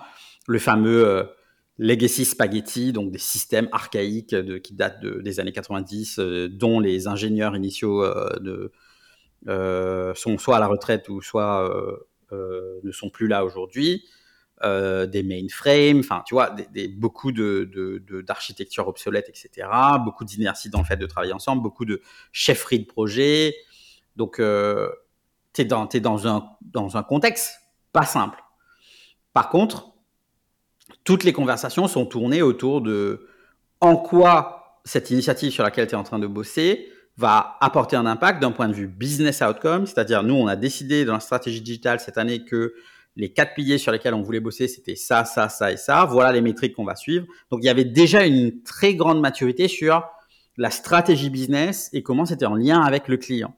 le 0.47 0.59
fameux 0.59 1.05
euh, 1.05 1.23
legacy 1.79 2.25
spaghetti, 2.25 2.91
donc 2.91 3.11
des 3.11 3.19
systèmes 3.19 3.69
archaïques 3.71 4.35
qui 4.61 4.73
datent 4.73 5.01
de, 5.01 5.21
des 5.21 5.39
années 5.39 5.51
90, 5.51 6.19
euh, 6.19 6.49
dont 6.49 6.79
les 6.79 7.07
ingénieurs 7.07 7.55
initiaux 7.55 8.03
euh, 8.03 8.71
euh, 9.47 10.13
sont 10.15 10.37
soit 10.37 10.57
à 10.57 10.59
la 10.59 10.67
retraite 10.67 11.09
ou 11.09 11.21
soit 11.21 11.69
ne 12.31 12.91
sont 12.91 13.09
plus 13.09 13.27
là 13.27 13.45
aujourd'hui. 13.45 14.03
des 14.63 15.23
mainframes, 15.23 15.99
enfin, 15.99 16.23
tu 16.25 16.33
vois, 16.33 16.55
beaucoup 16.95 17.31
d'architecture 17.31 18.85
de, 18.85 18.89
obsolète, 18.89 19.29
etc. 19.29 19.67
Beaucoup 20.03 20.25
d'inertie 20.25 20.69
dans 20.69 20.79
le 20.79 20.85
fait 20.85 20.97
de 20.97 21.05
travailler 21.05 21.33
ensemble, 21.33 21.61
beaucoup 21.61 21.85
de 21.85 22.01
chefferie 22.31 22.79
de 22.79 22.85
projet. 22.85 23.53
Donc, 24.17 24.39
euh, 24.39 24.89
tu 25.53 25.61
es, 25.61 25.65
dans, 25.65 25.85
dans, 25.85 26.27
un, 26.27 26.49
dans 26.61 26.97
un 26.97 27.03
contexte 27.03 27.61
pas 27.93 28.05
simple. 28.05 28.43
Par 29.31 29.49
contre, 29.49 29.93
toutes 31.03 31.23
les 31.23 31.33
conversations 31.33 31.87
sont 31.87 32.05
tournées 32.05 32.41
autour 32.41 32.81
de 32.81 33.27
en 33.81 33.95
quoi 33.97 34.79
cette 34.85 35.11
initiative 35.11 35.51
sur 35.51 35.63
laquelle 35.63 35.87
tu 35.87 35.93
es 35.93 35.97
en 35.97 36.03
train 36.03 36.19
de 36.19 36.27
bosser 36.27 36.89
va 37.17 37.57
apporter 37.61 37.95
un 37.95 38.05
impact 38.05 38.41
d'un 38.41 38.51
point 38.51 38.67
de 38.67 38.73
vue 38.73 38.87
business 38.87 39.41
outcome, 39.41 39.87
c'est-à-dire 39.87 40.23
nous, 40.23 40.35
on 40.35 40.47
a 40.47 40.55
décidé 40.55 41.03
dans 41.03 41.13
la 41.13 41.19
stratégie 41.19 41.61
digitale 41.61 41.99
cette 41.99 42.17
année 42.17 42.45
que 42.45 42.75
les 43.15 43.33
quatre 43.33 43.55
piliers 43.55 43.79
sur 43.79 43.91
lesquels 43.91 44.13
on 44.13 44.21
voulait 44.21 44.39
bosser, 44.39 44.67
c'était 44.67 44.95
ça, 44.95 45.25
ça, 45.25 45.49
ça 45.49 45.71
et 45.71 45.77
ça. 45.77 46.05
Voilà 46.05 46.31
les 46.31 46.41
métriques 46.41 46.75
qu'on 46.75 46.85
va 46.85 46.95
suivre. 46.95 47.25
Donc 47.49 47.61
il 47.63 47.65
y 47.65 47.69
avait 47.69 47.83
déjà 47.83 48.25
une 48.25 48.61
très 48.61 48.93
grande 48.93 49.19
maturité 49.19 49.67
sur 49.67 50.07
la 50.55 50.69
stratégie 50.69 51.31
business 51.31 51.89
et 51.93 52.03
comment 52.03 52.25
c'était 52.25 52.45
en 52.45 52.55
lien 52.55 52.79
avec 52.81 53.07
le 53.07 53.17
client. 53.17 53.55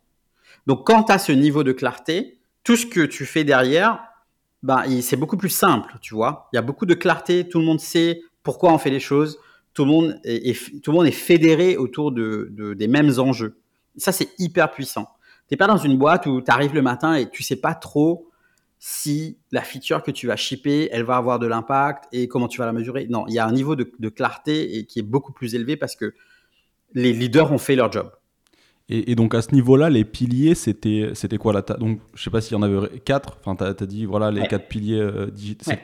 Donc 0.65 0.87
quand 0.87 1.03
tu 1.03 1.11
as 1.11 1.19
ce 1.19 1.33
niveau 1.33 1.63
de 1.63 1.73
clarté, 1.73 2.39
tout 2.63 2.77
ce 2.77 2.85
que 2.85 3.01
tu 3.01 3.25
fais 3.25 3.43
derrière, 3.43 3.99
ben, 4.63 4.83
c'est 5.01 5.17
beaucoup 5.17 5.37
plus 5.37 5.49
simple, 5.49 5.97
tu 6.01 6.13
vois. 6.13 6.49
Il 6.53 6.57
y 6.57 6.59
a 6.59 6.61
beaucoup 6.61 6.85
de 6.85 6.93
clarté, 6.93 7.47
tout 7.47 7.59
le 7.59 7.65
monde 7.65 7.79
sait 7.79 8.21
pourquoi 8.43 8.73
on 8.73 8.77
fait 8.77 8.89
les 8.89 8.99
choses 8.99 9.39
tout 9.73 9.85
le 9.85 9.91
monde 9.91 10.19
est, 10.23 10.81
tout 10.81 10.91
le 10.91 10.97
monde 10.97 11.07
est 11.07 11.11
fédéré 11.11 11.77
autour 11.77 12.11
de, 12.11 12.51
des 12.77 12.87
mêmes 12.87 13.11
enjeux. 13.17 13.61
Ça, 13.95 14.11
c'est 14.11 14.29
hyper 14.37 14.71
puissant. 14.71 15.07
Tu 15.47 15.53
n'es 15.53 15.57
pas 15.57 15.67
dans 15.67 15.77
une 15.77 15.97
boîte 15.97 16.25
où 16.25 16.41
tu 16.41 16.51
arrives 16.51 16.73
le 16.73 16.81
matin 16.81 17.15
et 17.15 17.29
tu 17.29 17.43
sais 17.43 17.55
pas 17.55 17.75
trop 17.75 18.29
si 18.77 19.37
la 19.51 19.61
feature 19.61 20.03
que 20.03 20.11
tu 20.11 20.27
vas 20.27 20.35
shipper, 20.35 20.89
elle 20.91 21.03
va 21.03 21.15
avoir 21.15 21.39
de 21.39 21.47
l'impact 21.47 22.05
et 22.11 22.27
comment 22.27 22.47
tu 22.47 22.59
vas 22.59 22.65
la 22.65 22.73
mesurer. 22.73 23.07
Non, 23.09 23.25
il 23.27 23.33
y 23.33 23.39
a 23.39 23.45
un 23.45 23.53
niveau 23.53 23.77
de, 23.77 24.09
clarté 24.09 24.77
et 24.77 24.85
qui 24.85 24.99
est 24.99 25.03
beaucoup 25.03 25.31
plus 25.31 25.55
élevé 25.55 25.77
parce 25.77 25.95
que 25.95 26.13
les 26.93 27.13
leaders 27.13 27.51
ont 27.51 27.57
fait 27.57 27.77
leur 27.77 27.89
job. 27.89 28.11
Et, 28.91 29.13
donc 29.13 29.35
à 29.35 29.43
ce 29.43 29.53
niveau-là, 29.53 29.91
les 29.91 30.03
piliers, 30.03 30.55
c'était 30.55 31.11
c'était 31.13 31.37
quoi 31.37 31.53
là 31.53 31.61
Donc 31.61 31.99
je 32.15 32.23
sais 32.23 32.31
pas 32.31 32.41
s'il 32.41 32.53
y 32.53 32.55
en 32.55 32.63
avait 32.63 32.99
quatre. 32.99 33.37
Enfin, 33.39 33.55
tu 33.55 33.83
as, 33.83 33.85
dit 33.85 34.05
voilà 34.05 34.31
les 34.31 34.47
quatre 34.47 34.67
piliers. 34.67 34.99
Euh, 34.99 35.27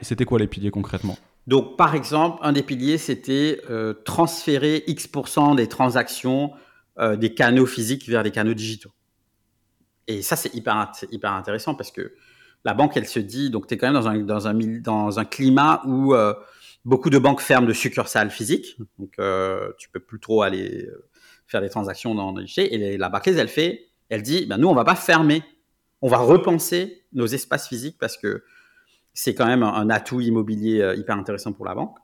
c'était 0.01 0.25
quoi 0.25 0.39
les 0.39 0.47
piliers 0.47 0.71
concrètement? 0.71 1.15
Donc, 1.45 1.77
par 1.77 1.93
exemple, 1.93 2.39
un 2.41 2.51
des 2.51 2.63
piliers, 2.63 2.97
c'était 2.97 3.61
euh, 3.69 3.93
transférer 3.93 4.83
X% 4.87 5.53
des 5.53 5.67
transactions 5.67 6.53
euh, 6.97 7.15
des 7.15 7.35
canaux 7.35 7.67
physiques 7.67 8.09
vers 8.09 8.23
des 8.23 8.31
canaux 8.31 8.55
digitaux. 8.55 8.91
Et 10.07 10.23
ça, 10.23 10.35
c'est 10.35 10.55
hyper, 10.55 10.91
hyper 11.11 11.33
intéressant 11.33 11.75
parce 11.75 11.91
que 11.91 12.13
la 12.63 12.73
banque, 12.73 12.97
elle 12.97 13.05
se 13.05 13.19
dit, 13.19 13.51
donc 13.51 13.67
tu 13.67 13.75
es 13.75 13.77
quand 13.77 13.85
même 13.85 14.01
dans 14.01 14.07
un, 14.07 14.17
dans 14.17 14.47
un, 14.47 14.55
dans 14.55 15.19
un 15.19 15.25
climat 15.25 15.83
où 15.85 16.15
beaucoup 16.83 17.11
de 17.11 17.19
banques 17.19 17.41
ferment 17.41 17.67
de 17.67 17.73
succursales 17.73 18.31
physiques. 18.31 18.77
Donc, 18.97 19.11
tu 19.77 19.89
peux 19.89 19.99
plus 19.99 20.19
trop 20.19 20.41
aller 20.41 20.89
faire 21.47 21.61
des 21.61 21.69
transactions 21.69 22.15
dans 22.15 22.35
les 22.35 22.45
guichets. 22.45 22.73
Et 22.73 22.97
la 22.97 23.09
Barclays, 23.09 23.37
elle 23.37 23.47
fait, 23.47 23.87
elle 24.09 24.21
dit, 24.21 24.45
ben, 24.45 24.57
nous, 24.57 24.67
on 24.67 24.75
va 24.75 24.83
pas 24.83 24.95
fermer. 24.95 25.43
On 26.01 26.07
va 26.07 26.17
repenser 26.17 27.03
nos 27.13 27.25
espaces 27.25 27.67
physiques 27.67 27.97
parce 27.99 28.17
que 28.17 28.43
c'est 29.13 29.33
quand 29.33 29.47
même 29.47 29.63
un, 29.63 29.89
atout 29.89 30.21
immobilier 30.21 30.81
euh, 30.81 30.95
hyper 30.95 31.15
intéressant 31.15 31.53
pour 31.53 31.65
la 31.65 31.73
banque. 31.73 31.97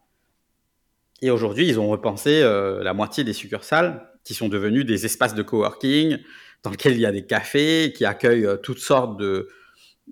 Et 1.22 1.30
aujourd'hui, 1.30 1.68
ils 1.68 1.80
ont 1.80 1.90
repensé 1.90 2.42
euh, 2.42 2.84
la 2.84 2.94
moitié 2.94 3.24
des 3.24 3.34
succursales 3.34 4.10
qui 4.24 4.34
sont 4.34 4.50
devenues 4.50 4.86
des 4.86 5.06
espaces 5.06 5.36
de 5.36 5.44
coworking 5.44 6.18
dans 6.64 6.72
lesquels 6.72 6.94
il 6.94 7.02
y 7.02 7.06
a 7.06 7.12
des 7.12 7.26
cafés 7.26 7.94
qui 7.96 8.06
accueillent 8.06 8.46
euh, 8.46 8.58
toutes 8.58 8.80
sortes 8.80 9.20
de, 9.20 9.50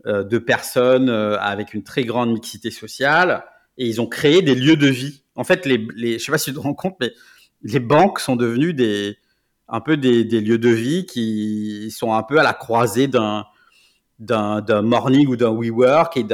de 0.05 0.37
personnes 0.37 1.09
avec 1.09 1.73
une 1.73 1.83
très 1.83 2.03
grande 2.05 2.31
mixité 2.31 2.71
sociale. 2.71 3.43
Et 3.77 3.87
ils 3.87 3.99
ont 4.01 4.07
créé 4.07 4.41
des 4.41 4.55
lieux 4.55 4.77
de 4.77 4.87
vie. 4.87 5.23
En 5.35 5.43
fait, 5.43 5.65
les, 5.65 5.87
les, 5.95 6.19
je 6.19 6.25
sais 6.25 6.31
pas 6.31 6.37
si 6.37 6.51
tu 6.51 6.55
te 6.55 6.59
rends 6.59 6.73
compte, 6.73 6.95
mais 6.99 7.11
les 7.61 7.79
banques 7.79 8.19
sont 8.19 8.35
devenues 8.35 8.73
des, 8.73 9.17
un 9.67 9.81
peu 9.81 9.97
des, 9.97 10.23
lieux 10.23 10.57
de 10.57 10.69
vie 10.69 11.05
qui 11.05 11.91
sont 11.91 12.13
un 12.13 12.23
peu 12.23 12.39
à 12.39 12.43
la 12.43 12.53
croisée 12.53 13.07
d'un 13.07 13.45
morning 14.81 15.27
ou 15.27 15.35
d'un 15.35 15.51
WeWork 15.51 16.17
et 16.17 16.25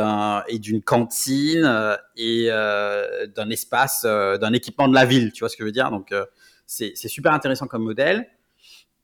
et 0.47 0.59
d'une 0.59 0.81
cantine 0.81 1.65
euh, 1.65 1.95
et 2.15 2.47
euh, 2.49 3.27
d'un 3.27 3.49
espace, 3.49 4.03
euh, 4.05 4.37
d'un 4.37 4.53
équipement 4.53 4.87
de 4.87 4.93
la 4.93 5.05
ville. 5.05 5.31
Tu 5.31 5.41
vois 5.41 5.49
ce 5.49 5.57
que 5.57 5.63
je 5.63 5.65
veux 5.65 5.73
dire? 5.73 5.91
Donc 5.91 6.13
c'est 6.65 6.95
super 6.95 7.33
intéressant 7.33 7.67
comme 7.67 7.83
modèle. 7.83 8.27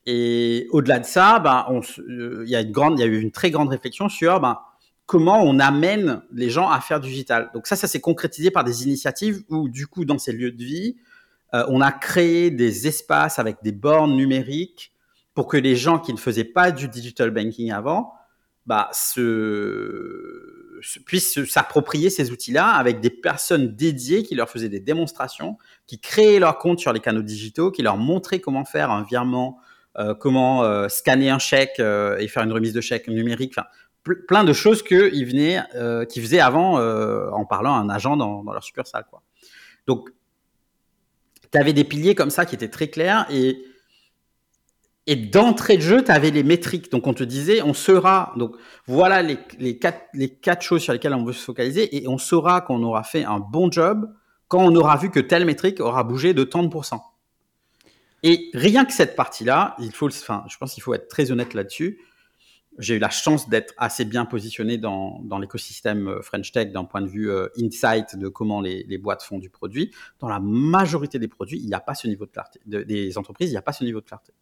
Et 0.04 0.66
au-delà 0.70 0.98
de 0.98 1.04
ça, 1.04 1.38
ben, 1.38 1.64
il 2.08 2.48
y 2.48 2.56
a 2.56 2.60
une 2.60 2.72
grande, 2.72 2.98
il 2.98 3.02
y 3.02 3.04
a 3.04 3.06
eu 3.06 3.20
une 3.20 3.30
très 3.30 3.52
grande 3.52 3.68
réflexion 3.68 4.08
sur 4.08 4.40
ben, 4.40 4.58
comment 5.06 5.42
on 5.42 5.60
amène 5.60 6.22
les 6.32 6.50
gens 6.50 6.70
à 6.70 6.80
faire 6.80 6.98
du 6.98 7.08
digital. 7.08 7.50
Donc 7.54 7.66
ça, 7.66 7.76
ça 7.76 7.86
s'est 7.86 8.00
concrétisé 8.00 8.50
par 8.50 8.64
des 8.64 8.82
initiatives 8.84 9.42
où, 9.48 9.68
du 9.68 9.86
coup, 9.86 10.04
dans 10.04 10.18
ces 10.18 10.32
lieux 10.32 10.50
de 10.50 10.64
vie, 10.64 10.96
euh, 11.54 11.64
on 11.68 11.80
a 11.80 11.92
créé 11.92 12.50
des 12.50 12.86
espaces 12.86 13.38
avec 13.38 13.56
des 13.62 13.72
bornes 13.72 14.16
numériques 14.16 14.92
pour 15.34 15.46
que 15.46 15.56
les 15.56 15.76
gens 15.76 15.98
qui 15.98 16.12
ne 16.12 16.18
faisaient 16.18 16.44
pas 16.44 16.70
du 16.70 16.88
digital 16.88 17.30
banking 17.30 17.72
avant 17.72 18.12
bah, 18.64 18.88
se, 18.92 20.80
puissent 21.04 21.44
s'approprier 21.44 22.10
ces 22.10 22.30
outils-là 22.30 22.68
avec 22.68 23.00
des 23.00 23.10
personnes 23.10 23.74
dédiées 23.74 24.22
qui 24.22 24.34
leur 24.34 24.48
faisaient 24.48 24.68
des 24.68 24.80
démonstrations, 24.80 25.58
qui 25.86 26.00
créaient 26.00 26.38
leur 26.38 26.58
compte 26.58 26.78
sur 26.78 26.92
les 26.92 27.00
canaux 27.00 27.22
digitaux, 27.22 27.70
qui 27.70 27.82
leur 27.82 27.96
montraient 27.96 28.40
comment 28.40 28.64
faire 28.64 28.90
un 28.90 29.02
virement, 29.02 29.58
euh, 29.98 30.14
comment 30.14 30.64
euh, 30.64 30.88
scanner 30.88 31.28
un 31.28 31.38
chèque 31.38 31.80
et 31.80 32.28
faire 32.28 32.42
une 32.44 32.52
remise 32.52 32.72
de 32.72 32.80
chèque 32.80 33.08
numérique. 33.08 33.54
Enfin, 33.56 33.68
plein 34.26 34.44
de 34.44 34.52
choses 34.52 34.82
qu'ils 34.82 35.26
venaient, 35.26 35.62
qu'ils 36.08 36.22
faisaient 36.22 36.40
avant 36.40 36.78
en 37.30 37.44
parlant 37.44 37.74
à 37.74 37.78
un 37.78 37.88
agent 37.88 38.16
dans, 38.16 38.42
dans 38.42 38.52
leur 38.52 38.64
succursale. 38.64 39.04
Quoi. 39.08 39.22
Donc, 39.86 40.10
tu 41.52 41.58
avais 41.58 41.72
des 41.72 41.84
piliers 41.84 42.14
comme 42.14 42.30
ça 42.30 42.46
qui 42.46 42.54
étaient 42.54 42.68
très 42.68 42.88
clairs 42.88 43.26
et, 43.30 43.62
et 45.06 45.16
d'entrée 45.16 45.76
de 45.76 45.82
jeu, 45.82 46.02
tu 46.02 46.10
avais 46.10 46.30
les 46.30 46.42
métriques. 46.42 46.90
Donc, 46.90 47.06
on 47.06 47.14
te 47.14 47.22
disait, 47.24 47.62
on 47.62 47.74
sera, 47.74 48.32
donc 48.36 48.56
voilà 48.86 49.22
les, 49.22 49.38
les, 49.58 49.78
quatre, 49.78 50.06
les 50.14 50.30
quatre 50.30 50.62
choses 50.62 50.82
sur 50.82 50.92
lesquelles 50.92 51.14
on 51.14 51.24
veut 51.24 51.32
se 51.32 51.44
focaliser 51.44 51.96
et 51.96 52.08
on 52.08 52.18
saura 52.18 52.62
qu'on 52.62 52.82
aura 52.82 53.02
fait 53.02 53.24
un 53.24 53.38
bon 53.38 53.70
job 53.70 54.10
quand 54.48 54.64
on 54.64 54.74
aura 54.74 54.96
vu 54.96 55.10
que 55.10 55.20
telle 55.20 55.44
métrique 55.44 55.80
aura 55.80 56.04
bougé 56.04 56.34
de 56.34 56.44
tant 56.44 56.62
de 56.62 56.68
pourcents. 56.68 57.04
Et 58.22 58.50
rien 58.54 58.84
que 58.84 58.92
cette 58.92 59.16
partie-là, 59.16 59.74
il 59.78 59.92
faut, 59.92 60.08
enfin, 60.08 60.44
je 60.48 60.56
pense 60.56 60.74
qu'il 60.74 60.82
faut 60.82 60.94
être 60.94 61.08
très 61.08 61.30
honnête 61.32 61.54
là-dessus 61.54 61.98
j'ai 62.78 62.96
eu 62.96 62.98
la 62.98 63.10
chance 63.10 63.48
d'être 63.48 63.74
assez 63.76 64.04
bien 64.04 64.24
positionné 64.24 64.78
dans, 64.78 65.20
l'écosystème 65.40 66.08
euh, 66.08 66.22
French 66.22 66.52
Tech 66.52 66.72
d'un 66.72 66.84
point 66.84 67.00
de 67.00 67.08
vue 67.08 67.30
euh, 67.30 67.48
insight 67.58 68.16
de 68.16 68.28
comment 68.28 68.60
les, 68.60 68.84
les, 68.88 68.98
boîtes 68.98 69.22
font 69.22 69.38
du 69.38 69.50
produit. 69.50 69.90
Dans 70.20 70.28
la 70.28 70.40
majorité 70.40 71.18
des 71.18 71.28
produits, 71.28 71.58
il 71.58 71.66
n'y 71.66 71.74
a 71.74 71.80
pas 71.80 71.94
ce 71.94 72.06
niveau 72.06 72.26
de 72.26 72.30
clarté. 72.30 72.60
des 72.66 73.18
entreprises, 73.18 73.50
il 73.50 73.52
n'y 73.52 73.58
a 73.58 73.62
pas 73.62 73.72
ce 73.72 73.84
niveau 73.84 74.00
de 74.00 74.06
clarté. 74.06 74.32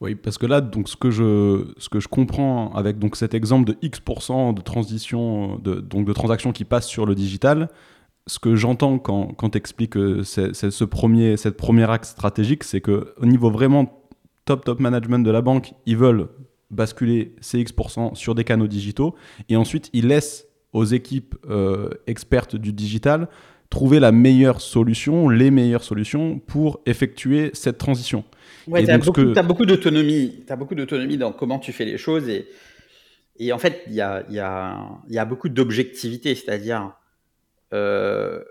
Oui, 0.00 0.14
parce 0.16 0.38
que 0.38 0.46
là, 0.46 0.60
donc, 0.60 0.88
ce, 0.88 0.96
que 0.96 1.10
je, 1.10 1.72
ce 1.78 1.88
que 1.88 2.00
je 2.00 2.08
comprends 2.08 2.72
avec 2.74 2.98
donc, 2.98 3.16
cet 3.16 3.32
exemple 3.32 3.64
de 3.64 3.78
X% 3.80 4.52
de 4.52 4.60
transition, 4.60 5.56
de, 5.58 5.76
donc, 5.76 6.06
de 6.06 6.12
transactions 6.12 6.52
qui 6.52 6.64
passent 6.64 6.88
sur 6.88 7.06
le 7.06 7.14
digital, 7.14 7.68
ce 8.26 8.38
que 8.38 8.56
j'entends 8.56 8.98
quand, 8.98 9.28
quand 9.34 9.50
tu 9.50 9.58
expliques 9.58 9.96
euh, 9.96 10.24
ce 10.24 10.84
premier, 10.84 11.36
cette 11.36 11.56
première 11.56 11.90
axe 11.90 12.10
stratégique, 12.10 12.64
c'est 12.64 12.80
qu'au 12.80 13.04
niveau 13.22 13.50
vraiment 13.50 14.04
top, 14.44 14.64
top 14.64 14.80
management 14.80 15.20
de 15.20 15.30
la 15.30 15.42
banque, 15.42 15.74
ils 15.86 15.96
veulent 15.96 16.28
basculer 16.74 17.34
ces 17.40 17.60
X% 17.60 18.14
sur 18.14 18.34
des 18.34 18.44
canaux 18.44 18.66
digitaux 18.66 19.14
et 19.48 19.56
ensuite 19.56 19.90
ils 19.92 20.08
laissent 20.08 20.46
aux 20.72 20.84
équipes 20.84 21.36
euh, 21.48 21.88
expertes 22.06 22.56
du 22.56 22.72
digital 22.72 23.28
trouver 23.70 23.98
la 23.98 24.12
meilleure 24.12 24.60
solution, 24.60 25.28
les 25.28 25.50
meilleures 25.50 25.82
solutions 25.82 26.38
pour 26.38 26.80
effectuer 26.86 27.50
cette 27.54 27.78
transition. 27.78 28.24
Ouais, 28.68 28.84
tu 28.84 28.90
as, 28.90 28.98
que... 28.98 29.42
beaucoup 29.42 29.66
d'autonomie. 29.66 30.44
Tu 30.46 30.52
as 30.52 30.56
beaucoup 30.56 30.74
d'autonomie 30.74 31.18
dans 31.18 31.32
comment 31.32 31.58
tu 31.58 31.72
fais 31.72 31.84
les 31.84 31.98
choses. 31.98 32.28
Et, 32.28 32.46
et 33.38 33.52
en 33.52 33.58
fait, 33.58 33.82
il 33.88 33.94
y 33.94 34.00
a, 34.00 34.24
y, 34.30 34.38
a, 34.38 35.00
y 35.08 35.18
a, 35.18 35.24
beaucoup 35.24 35.48
d'objectivité. 35.48 36.34
C'est-à-dire, 36.34 36.92
euh, 37.72 38.42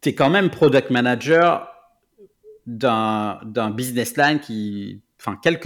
tu 0.00 0.08
es 0.10 0.14
quand 0.14 0.30
même 0.30 0.50
product 0.50 0.90
manager 0.90 1.68
d'un 2.66 3.70
business 3.70 4.16
line 4.16 4.40
qui. 4.40 5.02
Enfin, 5.20 5.38
quel 5.42 5.58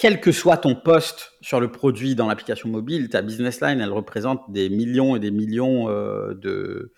que 0.00 0.32
soit 0.32 0.56
ton 0.56 0.74
poste 0.74 1.32
sur 1.42 1.60
le 1.60 1.70
produit 1.70 2.14
dans 2.14 2.26
l'application 2.26 2.68
mobile, 2.68 3.08
ta 3.08 3.22
business 3.22 3.60
line, 3.60 3.80
elle 3.80 3.92
représente 3.92 4.50
des 4.50 4.70
millions 4.70 5.14
et 5.14 5.20
des 5.20 5.30
millions 5.30 5.88
euh, 5.90 6.34
de, 6.34 6.92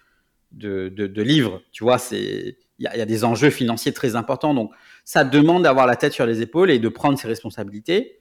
de, 0.53 1.23
livres. 1.23 1.63
Tu 1.73 1.83
vois, 1.83 1.99
il 2.13 2.55
y, 2.79 2.87
a 2.87 3.05
des 3.05 3.25
enjeux 3.25 3.51
financiers 3.51 3.93
très 3.93 4.15
importants. 4.15 4.55
Donc, 4.55 4.73
ça 5.05 5.25
demande 5.25 5.65
d'avoir 5.65 5.87
la 5.87 5.97
tête 5.97 6.13
sur 6.13 6.27
les 6.27 6.43
épaules 6.43 6.71
et 6.71 6.79
de 6.79 6.89
prendre 6.89 7.19
ses 7.19 7.27
responsabilités. 7.27 8.21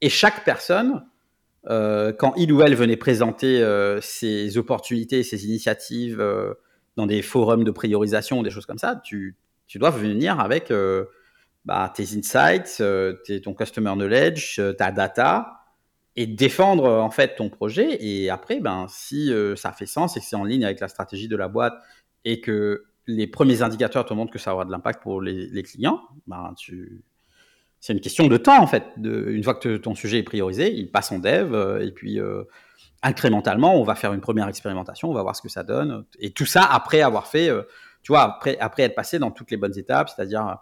Et 0.00 0.08
chaque 0.08 0.44
personne, 0.44 1.04
euh, 1.70 2.12
quand 2.12 2.34
il 2.36 2.52
ou 2.52 2.62
elle 2.62 2.74
venait 2.74 2.96
présenter 2.96 3.62
euh, 3.62 4.00
ses 4.00 4.58
opportunités, 4.58 5.22
ses 5.22 5.46
initiatives 5.46 6.24
dans 6.96 7.06
des 7.06 7.22
forums 7.22 7.62
de 7.62 7.70
priorisation 7.70 8.40
ou 8.40 8.42
des 8.42 8.50
choses 8.50 8.66
comme 8.66 8.78
ça, 8.78 9.00
tu, 9.04 9.36
tu 9.68 9.78
dois 9.78 9.90
venir 9.90 10.40
avec 10.40 10.72
bah, 11.66 11.92
tes 11.92 12.16
insights, 12.16 12.78
euh, 12.80 13.14
ton 13.42 13.52
customer 13.52 13.92
knowledge, 13.94 14.60
euh, 14.60 14.72
ta 14.72 14.92
data, 14.92 15.64
et 16.14 16.26
défendre 16.26 16.88
en 16.88 17.10
fait 17.10 17.34
ton 17.34 17.50
projet. 17.50 17.98
Et 18.00 18.30
après, 18.30 18.60
ben, 18.60 18.86
si 18.88 19.32
euh, 19.32 19.56
ça 19.56 19.72
fait 19.72 19.84
sens 19.84 20.16
et 20.16 20.20
que 20.20 20.26
c'est 20.26 20.36
en 20.36 20.44
ligne 20.44 20.64
avec 20.64 20.78
la 20.80 20.88
stratégie 20.88 21.28
de 21.28 21.36
la 21.36 21.48
boîte 21.48 21.74
et 22.24 22.40
que 22.40 22.84
les 23.08 23.26
premiers 23.26 23.62
indicateurs 23.62 24.06
te 24.06 24.14
montrent 24.14 24.32
que 24.32 24.38
ça 24.38 24.54
aura 24.54 24.64
de 24.64 24.70
l'impact 24.70 25.02
pour 25.02 25.20
les, 25.20 25.62
clients, 25.64 26.00
ben, 26.28 26.54
tu... 26.56 27.04
c'est 27.80 27.92
une 27.92 28.00
question 28.00 28.28
de 28.28 28.36
temps 28.36 28.62
en 28.62 28.66
fait. 28.66 28.84
Une 29.02 29.42
fois 29.42 29.54
que 29.54 29.76
ton 29.76 29.94
sujet 29.94 30.18
est 30.18 30.24
priorisé, 30.24 30.72
il 30.72 30.90
passe 30.90 31.12
en 31.12 31.18
dev 31.18 31.80
et 31.82 31.90
puis 31.92 32.18
incrémentalement, 33.02 33.78
on 33.78 33.84
va 33.84 33.94
faire 33.94 34.12
une 34.12 34.20
première 34.20 34.48
expérimentation, 34.48 35.10
on 35.10 35.14
va 35.14 35.22
voir 35.22 35.36
ce 35.36 35.42
que 35.42 35.48
ça 35.48 35.62
donne. 35.62 36.04
Et 36.18 36.30
tout 36.30 36.46
ça 36.46 36.64
après 36.64 37.02
avoir 37.02 37.26
fait, 37.28 37.48
tu 38.02 38.12
vois, 38.12 38.40
après 38.60 38.82
être 38.82 38.94
passé 38.94 39.18
dans 39.18 39.30
toutes 39.30 39.50
les 39.50 39.56
bonnes 39.56 39.78
étapes, 39.78 40.08
c'est-à-dire 40.08 40.58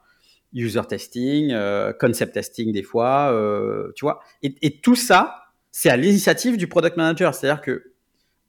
user 0.54 0.82
testing, 0.88 1.50
euh, 1.50 1.92
concept 1.92 2.34
testing 2.34 2.72
des 2.72 2.82
fois, 2.82 3.32
euh, 3.32 3.92
tu 3.96 4.04
vois. 4.04 4.20
Et, 4.42 4.80
tout 4.80 4.94
ça, 4.94 5.48
c'est 5.70 5.90
à 5.90 5.96
l'initiative 5.96 6.56
du 6.56 6.68
product 6.68 6.96
manager. 6.96 7.34
C'est-à-dire 7.34 7.60
que 7.60 7.92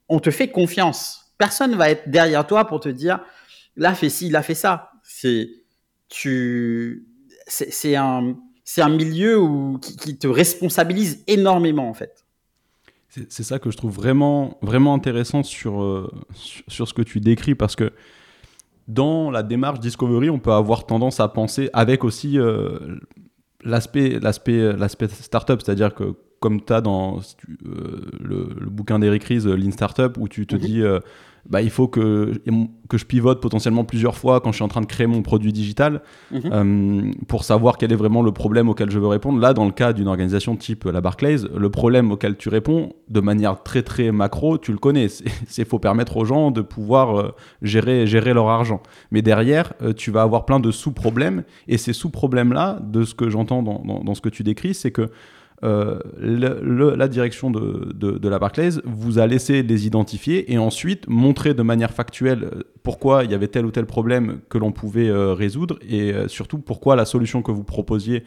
on 0.08 0.20
te 0.20 0.30
fait 0.30 0.48
confiance. 0.48 1.32
Personne 1.36 1.74
va 1.74 1.90
être 1.90 2.08
derrière 2.08 2.46
toi 2.46 2.66
pour 2.66 2.80
te 2.80 2.88
dire, 2.88 3.20
là, 3.76 3.94
fais 3.94 4.08
ci, 4.08 4.30
là, 4.30 4.42
fais 4.42 4.54
ça. 4.54 4.92
C'est, 5.02 5.50
tu, 6.08 7.08
c'est 7.48 7.96
un, 7.96 8.36
c'est 8.64 8.82
un 8.82 8.88
milieu 8.88 9.38
où, 9.38 9.78
qui, 9.78 10.16
te 10.16 10.28
responsabilise 10.28 11.24
énormément, 11.26 11.88
en 11.88 11.94
fait. 11.94 12.24
C'est 13.08 13.44
ça 13.44 13.58
que 13.58 13.70
je 13.70 13.78
trouve 13.78 13.94
vraiment, 13.94 14.58
vraiment 14.60 14.92
intéressant 14.92 15.42
sur, 15.42 15.82
euh, 15.82 16.12
sur, 16.34 16.64
sur, 16.68 16.88
ce 16.88 16.92
que 16.92 17.00
tu 17.00 17.18
décris 17.18 17.54
parce 17.54 17.74
que 17.74 17.92
dans 18.88 19.30
la 19.30 19.42
démarche 19.42 19.80
Discovery, 19.80 20.30
on 20.30 20.38
peut 20.38 20.52
avoir 20.52 20.86
tendance 20.86 21.20
à 21.20 21.28
penser 21.28 21.70
avec 21.72 22.04
aussi 22.04 22.38
euh, 22.38 22.78
l'aspect 23.64 24.18
l'aspect 24.20 24.72
l'aspect 24.72 25.08
startup, 25.08 25.60
c'est-à-dire 25.62 25.94
que 25.94 26.14
comme 26.40 26.64
tu 26.64 26.72
as 26.72 26.80
dans 26.80 27.18
euh, 27.18 28.02
le, 28.20 28.70
bouquin 28.70 28.98
d'Eric 28.98 29.24
Ries, 29.24 29.40
Lean 29.40 29.72
Startup, 29.72 30.16
où 30.18 30.28
tu 30.28 30.46
te 30.46 30.54
mhm. 30.54 30.60
dis 30.60 30.82
euh, 30.82 31.00
bah, 31.48 31.62
il 31.62 31.70
faut 31.70 31.88
que, 31.88 32.32
que 32.88 32.98
je 32.98 33.04
pivote 33.04 33.40
potentiellement 33.40 33.84
plusieurs 33.84 34.16
fois 34.16 34.40
quand 34.40 34.50
je 34.50 34.56
suis 34.56 34.64
en 34.64 34.68
train 34.68 34.80
de 34.80 34.86
créer 34.86 35.06
mon 35.06 35.22
produit 35.22 35.52
digital 35.52 36.02
mhm. 36.32 36.40
euh, 36.52 37.10
pour 37.28 37.44
savoir 37.44 37.78
quel 37.78 37.92
est 37.92 37.96
vraiment 37.96 38.22
le 38.22 38.32
problème 38.32 38.68
auquel 38.68 38.90
je 38.90 38.98
veux 38.98 39.06
répondre. 39.06 39.40
Là, 39.40 39.54
dans 39.54 39.64
le 39.64 39.72
cas 39.72 39.92
d'une 39.92 40.08
organisation 40.08 40.56
type 40.56 40.84
la 40.84 41.00
Barclays, 41.00 41.38
le 41.56 41.70
problème 41.70 42.12
auquel 42.12 42.36
tu 42.36 42.48
réponds 42.48 42.92
de 43.08 43.20
manière 43.20 43.62
très 43.62 43.82
très 43.82 44.10
macro, 44.12 44.58
tu 44.58 44.72
le 44.72 44.78
connais. 44.78 45.08
C'est 45.08 45.64
faut 45.68 45.78
permettre 45.78 46.16
aux 46.16 46.24
gens 46.24 46.50
de 46.50 46.62
pouvoir 46.62 47.18
euh, 47.18 47.34
gérer, 47.62 48.06
gérer 48.06 48.34
leur 48.34 48.48
argent. 48.48 48.82
Mais 49.10 49.22
derrière, 49.22 49.72
euh, 49.82 49.92
tu 49.92 50.10
vas 50.10 50.22
avoir 50.22 50.44
plein 50.44 50.60
de 50.60 50.70
sous-problèmes 50.70 51.44
et 51.68 51.78
ces 51.78 51.92
sous-problèmes-là, 51.92 52.78
de 52.82 53.04
ce 53.04 53.14
que 53.14 53.30
j'entends 53.30 53.62
dans, 53.62 53.82
dans, 53.84 54.02
dans, 54.02 54.14
ce 54.14 54.20
que 54.20 54.28
tu 54.28 54.42
décris, 54.42 54.74
c'est 54.74 54.90
que 54.90 55.10
euh, 55.64 55.98
la 56.18 57.08
direction 57.08 57.50
de, 57.50 58.28
la 58.28 58.38
Barclays 58.38 58.80
vous 58.84 59.18
a 59.18 59.26
laissé 59.26 59.62
les 59.62 59.86
identifier 59.86 60.52
et 60.52 60.58
ensuite 60.58 61.08
montrer 61.08 61.54
de 61.54 61.62
manière 61.62 61.92
factuelle 61.92 62.44
euh, 62.44 62.62
pourquoi 62.82 63.24
il 63.24 63.30
y 63.30 63.34
avait 63.34 63.48
tel 63.48 63.64
ou 63.64 63.70
tel 63.70 63.86
problème 63.86 64.40
que 64.48 64.58
l'on 64.58 64.70
pouvait 64.70 65.08
euh, 65.08 65.32
résoudre 65.32 65.78
et 65.88 66.12
surtout 66.28 66.58
pourquoi 66.58 66.94
la 66.94 67.04
solution 67.04 67.42
que 67.42 67.50
vous 67.50 67.64
proposiez 67.64 68.24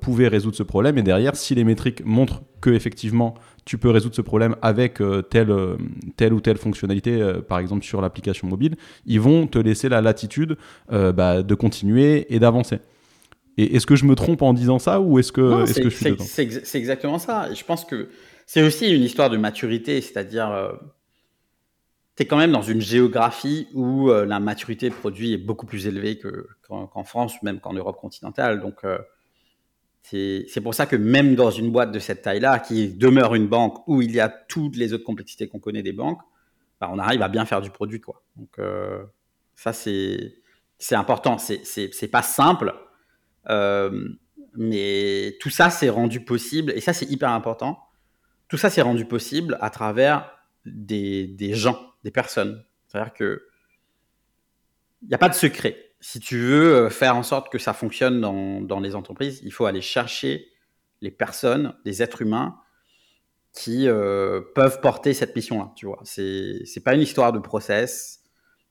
pouvait 0.00 0.28
résoudre 0.28 0.56
ce 0.56 0.62
problème. 0.62 0.98
Et 0.98 1.02
derrière, 1.02 1.36
si 1.36 1.54
les 1.54 1.64
métriques 1.64 2.04
montrent 2.04 2.42
que 2.60 2.70
effectivement 2.70 3.34
tu 3.64 3.78
peux 3.78 3.90
résoudre 3.90 4.14
ce 4.14 4.22
problème 4.22 4.56
avec 4.62 5.00
telle, 5.30 5.52
telle 6.16 6.32
ou 6.32 6.40
telle 6.40 6.56
fonctionnalité, 6.56 7.36
par 7.48 7.58
exemple 7.58 7.84
sur 7.84 8.00
l'application 8.00 8.48
mobile, 8.48 8.76
ils 9.06 9.20
vont 9.20 9.46
te 9.46 9.58
laisser 9.58 9.88
la 9.88 10.00
latitude 10.00 10.56
bah, 10.90 11.42
de 11.42 11.54
continuer 11.54 12.26
et 12.34 12.38
d'avancer. 12.38 12.80
Et 13.58 13.76
est-ce 13.76 13.86
que 13.86 13.96
je 13.96 14.04
me 14.04 14.14
trompe 14.14 14.42
en 14.42 14.52
disant 14.52 14.78
ça 14.78 15.00
ou 15.00 15.18
est-ce 15.18 15.32
que, 15.32 15.62
est, 15.62 15.82
que 15.82 15.88
je 15.88 15.96
suis 15.96 16.10
dedans? 16.10 16.24
C'est 16.24 16.78
exactement 16.78 17.18
ça. 17.18 17.52
Je 17.54 17.64
pense 17.64 17.84
que 17.84 18.10
c'est 18.44 18.62
aussi 18.62 18.94
une 18.94 19.02
histoire 19.02 19.30
de 19.30 19.36
maturité, 19.36 20.00
c'est-à-dire 20.00 20.50
euh, 20.50 20.72
tu 22.16 22.22
es 22.22 22.26
quand 22.26 22.36
même 22.36 22.52
dans 22.52 22.62
une 22.62 22.80
géographie 22.80 23.68
où 23.74 24.10
euh, 24.10 24.26
la 24.26 24.40
maturité 24.40 24.90
produit 24.90 25.32
est 25.32 25.38
beaucoup 25.38 25.66
plus 25.66 25.86
élevée 25.86 26.20
qu'en 26.68 27.04
France, 27.04 27.42
même 27.42 27.60
qu'en 27.60 27.72
Europe 27.72 27.96
continentale. 27.98 28.60
Donc 28.60 28.84
euh, 28.84 28.98
c'est 30.02 30.60
pour 30.62 30.74
ça 30.74 30.86
que 30.86 30.96
même 30.96 31.34
dans 31.34 31.50
une 31.50 31.72
boîte 31.72 31.92
de 31.92 31.98
cette 31.98 32.22
taille-là, 32.22 32.58
qui 32.58 32.92
demeure 32.92 33.34
une 33.34 33.48
banque 33.48 33.88
où 33.88 34.02
il 34.02 34.12
y 34.12 34.20
a 34.20 34.28
toutes 34.28 34.76
les 34.76 34.92
autres 34.92 35.04
complexités 35.04 35.48
qu'on 35.48 35.58
connaît 35.58 35.82
des 35.82 35.92
banques, 35.92 36.20
bah, 36.80 36.90
on 36.92 36.98
arrive 36.98 37.22
à 37.22 37.28
bien 37.28 37.46
faire 37.46 37.62
du 37.62 37.70
produit. 37.70 38.00
Quoi. 38.00 38.22
Donc 38.36 38.60
ça 39.56 39.72
c'est 39.72 40.34
important. 40.92 41.38
C'est 41.38 42.10
pas 42.10 42.22
simple 42.22 42.72
euh, 42.72 42.85
mais 43.48 45.36
tout 45.40 45.50
ça, 45.50 45.70
c'est 45.70 45.90
rendu 45.90 46.20
possible, 46.20 46.72
et 46.72 46.80
ça, 46.80 46.92
c'est 46.92 47.06
hyper 47.06 47.30
important, 47.30 47.78
tout 48.48 48.56
ça 48.56 48.70
s'est 48.70 48.82
rendu 48.82 49.04
possible 49.04 49.58
à 49.60 49.70
travers 49.70 50.36
des, 50.64 51.36
gens, 51.52 51.78
des 52.04 52.10
personnes. 52.10 52.64
C'est-à-dire 52.86 53.12
que 53.12 53.46
il 55.02 55.08
n'y 55.08 55.14
a 55.14 55.18
pas 55.18 55.28
de 55.28 55.34
secret. 55.34 55.92
Si 56.00 56.20
tu 56.20 56.38
veux 56.38 56.88
faire 56.88 57.16
en 57.16 57.22
sorte 57.22 57.50
que 57.50 57.58
ça 57.58 57.72
fonctionne 57.72 58.20
dans, 58.20 58.80
les 58.80 58.94
entreprises, 58.94 59.40
il 59.44 59.52
faut 59.52 59.66
aller 59.66 59.80
chercher 59.80 60.48
les 61.00 61.10
personnes, 61.10 61.76
les 61.84 62.02
êtres 62.02 62.22
humains 62.22 62.58
qui 63.52 63.88
euh, 63.88 64.40
peuvent 64.54 64.80
porter 64.80 65.14
cette 65.14 65.34
mission-là. 65.34 65.72
Tu 65.76 65.86
vois, 65.86 66.00
c'est 66.04 66.64
c'est 66.64 66.82
pas 66.82 66.94
une 66.94 67.00
histoire 67.00 67.32
de 67.32 67.38
process, 67.38 68.22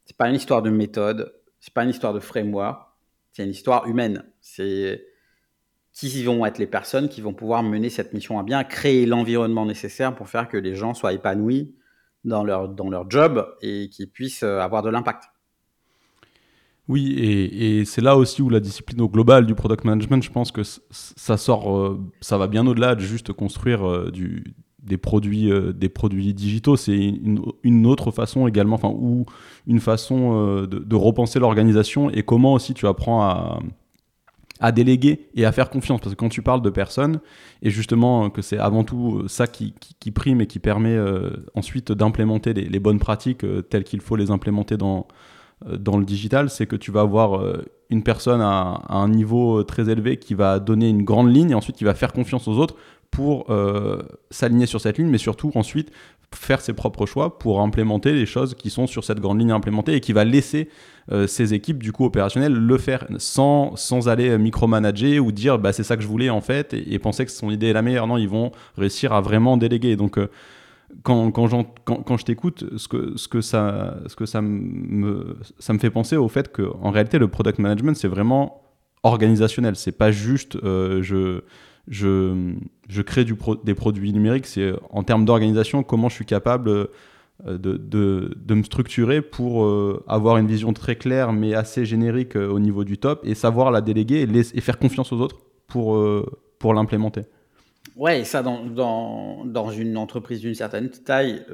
c'est 0.05 0.17
pas 0.17 0.29
une 0.29 0.35
histoire 0.35 0.61
de 0.61 0.69
méthode, 0.69 1.33
c'est 1.59 1.73
pas 1.73 1.83
une 1.83 1.89
histoire 1.89 2.13
de 2.13 2.19
framework, 2.19 2.84
c'est 3.35 3.43
une 3.43 3.49
histoire 3.49 3.85
humaine. 3.87 4.23
C'est 4.39 5.05
qui 5.91 6.23
vont 6.23 6.45
être 6.45 6.57
les 6.57 6.67
personnes 6.67 7.09
qui 7.09 7.21
vont 7.21 7.33
pouvoir 7.33 7.63
mener 7.63 7.89
cette 7.89 8.13
mission 8.13 8.39
à 8.39 8.43
bien, 8.43 8.63
créer 8.63 9.05
l'environnement 9.05 9.65
nécessaire 9.65 10.13
pour 10.15 10.27
faire 10.29 10.47
que 10.47 10.57
les 10.57 10.75
gens 10.75 10.93
soient 10.93 11.13
épanouis 11.13 11.75
dans 12.23 12.43
leur 12.43 13.09
job 13.09 13.45
et 13.61 13.89
qu'ils 13.89 14.09
puissent 14.09 14.43
euh, 14.43 14.59
avoir 14.59 14.83
de 14.83 14.89
l'impact. 14.89 15.25
Oui, 16.87 17.15
et, 17.17 17.83
c'est 17.85 18.01
là 18.01 18.15
aussi 18.15 18.41
où 18.41 18.49
la 18.49 18.59
discipline 18.59 19.01
au 19.01 19.09
global 19.09 19.45
du 19.45 19.55
product 19.55 19.85
management, 19.85 20.21
je 20.21 20.31
pense 20.31 20.51
que 20.51 20.61
ça 20.91 21.37
sort, 21.37 21.75
euh, 21.75 21.99
ça 22.21 22.37
va 22.37 22.47
bien 22.47 22.65
au-delà 22.67 22.95
de 22.95 23.01
juste 23.01 23.33
construire 23.33 24.11
du, 24.11 24.55
des 24.85 24.97
produits, 24.97 25.51
euh, 25.51 25.73
des 25.73 25.89
produits 25.89 26.33
digitaux, 26.33 26.77
c'est 26.77 26.95
une, 26.95 27.85
autre 27.87 28.11
façon 28.11 28.47
également, 28.47 28.75
enfin, 28.75 28.89
ou 28.89 29.25
une 29.67 29.79
façon 29.79 30.33
euh, 30.35 30.67
de, 30.67 30.95
repenser 30.95 31.39
l'organisation 31.39 32.09
et 32.11 32.23
comment 32.23 32.53
aussi 32.53 32.73
tu 32.73 32.87
apprends 32.87 33.23
à, 34.59 34.71
déléguer 34.71 35.27
et 35.35 35.45
à 35.45 35.51
faire 35.51 35.69
confiance. 35.69 35.99
Parce 36.01 36.15
que 36.15 36.19
quand 36.19 36.29
tu 36.29 36.41
parles 36.41 36.61
de 36.61 36.69
personnes, 36.69 37.19
et 37.61 37.69
justement 37.69 38.29
que 38.29 38.41
c'est 38.41 38.57
avant 38.57 38.83
tout 38.83 39.27
ça 39.27 39.47
qui, 39.47 39.73
prime 40.13 40.41
et 40.41 40.47
qui 40.47 40.59
permet 40.59 40.95
euh, 40.95 41.31
ensuite 41.55 41.91
d'implémenter 41.91 42.53
les, 42.53 42.79
bonnes 42.79 42.99
pratiques 42.99 43.45
telles 43.69 43.83
qu'il 43.83 44.01
faut 44.01 44.15
les 44.15 44.31
implémenter 44.31 44.77
dans, 44.77 45.07
le 45.65 46.05
digital, 46.05 46.49
c'est 46.49 46.67
que 46.67 46.75
tu 46.75 46.91
vas 46.91 47.01
avoir 47.01 47.43
une 47.89 48.03
personne 48.03 48.41
à, 48.41 48.81
un 48.89 49.09
niveau 49.09 49.63
très 49.63 49.89
élevé 49.89 50.17
qui 50.17 50.33
va 50.33 50.59
donner 50.59 50.89
une 50.89 51.03
grande 51.03 51.33
ligne 51.33 51.51
et 51.51 51.55
ensuite 51.55 51.75
qui 51.75 51.83
va 51.83 51.93
faire 51.93 52.13
confiance 52.13 52.47
aux 52.47 52.57
autres 52.57 52.75
pour 53.15 53.49
euh, 53.49 54.01
s'aligner 54.29 54.65
sur 54.65 54.81
cette 54.81 54.97
ligne, 54.97 55.07
mais 55.07 55.17
surtout 55.17 55.49
ensuite 55.55 55.89
faire 56.33 56.59
ses 56.59 56.73
propres 56.73 57.05
choix 57.05 57.39
pour 57.39 57.61
implémenter 57.61 58.11
les 58.11 58.25
choses 58.25 58.55
qui 58.55 58.69
sont 58.69 58.87
sur 58.87 59.05
cette 59.05 59.21
grande 59.21 59.39
ligne 59.39 59.51
implémentée 59.51 59.93
et 59.93 60.01
qui 60.01 60.11
va 60.11 60.25
laisser 60.25 60.67
euh, 61.13 61.25
ses 61.27 61.53
équipes 61.53 61.81
du 61.81 61.93
coup 61.93 62.03
opérationnelles 62.03 62.53
le 62.53 62.77
faire 62.77 63.07
sans, 63.17 63.77
sans 63.77 64.09
aller 64.09 64.37
micromanager 64.37 65.19
ou 65.19 65.31
dire 65.31 65.59
bah, 65.59 65.71
c'est 65.71 65.83
ça 65.83 65.95
que 65.95 66.03
je 66.03 66.09
voulais 66.09 66.29
en 66.29 66.41
fait 66.41 66.73
et, 66.73 66.99
penser 66.99 67.25
que 67.25 67.31
son 67.31 67.51
idée 67.51 67.67
est 67.67 67.73
la 67.73 67.81
meilleure. 67.81 68.05
Non, 68.05 68.17
ils 68.17 68.27
vont 68.27 68.51
réussir 68.77 69.13
à 69.13 69.21
vraiment 69.21 69.55
déléguer. 69.55 69.95
Donc 69.95 70.17
euh, 70.17 70.27
quand, 71.03 71.31
quand, 71.31 71.47
quand, 71.85 72.03
quand, 72.03 72.17
je 72.17 72.25
t'écoute, 72.25 72.65
ce 72.75 72.89
que, 72.89 73.15
ce 73.15 73.29
que, 73.29 73.39
ça, 73.39 73.95
ce 74.07 74.17
que 74.17 74.25
ça, 74.25 74.41
me, 74.41 75.37
ça 75.59 75.71
me 75.71 75.79
fait 75.79 75.89
penser 75.89 76.17
au 76.17 76.27
fait 76.27 76.53
qu'en 76.53 76.91
réalité 76.91 77.17
le 77.17 77.29
product 77.29 77.59
management 77.59 77.95
c'est 77.95 78.09
vraiment 78.09 78.61
organisationnel. 79.03 79.77
C'est 79.77 79.97
pas 79.97 80.11
juste 80.11 80.57
je 80.61 81.43
je, 81.87 83.01
crée 83.05 83.25
des 83.63 83.75
produits 83.75 84.13
numériques, 84.13 84.45
c'est 84.45 84.73
en 84.89 85.03
termes 85.03 85.25
d'organisation, 85.25 85.83
comment 85.83 86.09
je 86.09 86.15
suis 86.15 86.25
capable 86.25 86.89
euh, 87.45 87.57
de, 87.57 88.53
me 88.55 88.63
structurer 88.63 89.21
pour 89.21 89.65
euh, 89.65 90.01
avoir 90.07 90.37
une 90.37 90.47
vision 90.47 90.71
très 90.71 90.95
claire 90.95 91.33
mais 91.33 91.53
assez 91.53 91.85
générique 91.85 92.37
euh, 92.37 92.47
au 92.47 92.59
niveau 92.59 92.85
du 92.85 92.97
top 92.97 93.19
et 93.25 93.35
savoir 93.35 93.71
la 93.71 93.81
déléguer 93.81 94.21
et, 94.21 94.61
faire 94.61 94.79
confiance 94.79 95.11
aux 95.11 95.19
autres 95.19 95.41
pour, 95.67 96.73
l'implémenter. 96.73 97.23
Ouais, 97.95 98.21
et 98.21 98.23
ça, 98.23 98.41
dans 98.41 99.69
une 99.69 99.97
entreprise 99.97 100.39
d'une 100.39 100.55
certaine 100.55 100.89
taille, 100.89 101.45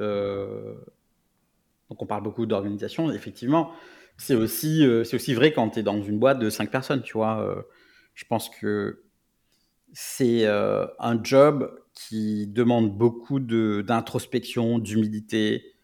donc 1.90 2.00
on 2.00 2.06
parle 2.06 2.22
beaucoup 2.22 2.46
d'organisation, 2.46 3.10
effectivement, 3.10 3.72
c'est 4.16 4.34
aussi, 4.34 4.86
c'est 5.04 5.16
aussi 5.16 5.34
vrai 5.34 5.52
quand 5.52 5.68
tu 5.70 5.80
es 5.80 5.82
dans 5.82 6.00
une 6.02 6.18
boîte 6.18 6.38
de 6.38 6.48
5 6.48 6.70
personnes, 6.70 7.02
tu 7.02 7.12
vois. 7.12 7.64
je 8.14 8.24
pense 8.24 8.48
que 8.48 9.02
c'est 9.92 10.46
euh, 10.46 10.86
un 10.98 11.22
job 11.22 11.70
qui 11.94 12.46
demande 12.46 12.96
beaucoup 12.96 13.38
d'introspection, 13.40 14.78
d'humilité, 14.78 15.74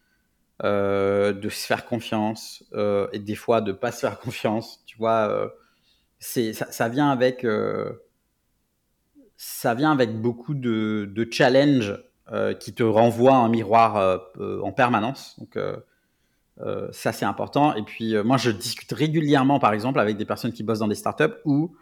euh, 0.63 1.31
de 1.31 1.49
se 1.49 1.65
faire 1.65 1.85
confiance 1.85 2.63
euh, 2.73 3.07
et 3.13 3.19
des 3.19 3.35
fois 3.35 3.61
de 3.61 3.71
pas 3.71 3.91
se 3.91 3.99
faire 4.01 4.19
confiance. 4.19 4.83
Tu 4.85 4.97
vois, 4.97 5.53
c'est 6.17 6.53
ça, 6.53 6.71
ça, 6.71 6.89
vient 6.89 7.09
avec 7.09 7.45
ça 9.37 9.73
vient 9.73 9.91
avec 9.91 10.19
beaucoup 10.19 10.55
de, 10.55 11.09
de 11.13 11.27
challenges 11.31 12.03
qui 12.59 12.73
te 12.73 12.83
renvoient 12.83 13.37
un 13.37 13.49
miroir 13.49 14.21
en 14.39 14.71
permanence. 14.71 15.39
Donc 15.39 15.57
ça 16.91 17.13
c'est 17.13 17.25
important. 17.25 17.75
Et 17.75 17.83
puis 17.83 18.15
moi 18.23 18.37
je 18.37 18.49
discute 18.49 18.91
régulièrement 18.91 19.59
par 19.59 19.73
exemple 19.73 19.99
avec 19.99 20.17
des 20.17 20.25
personnes 20.25 20.51
qui 20.51 20.63
bossent 20.63 20.79
dans 20.79 20.87
des 20.87 20.95
startups 20.95 21.35
où 21.45 21.75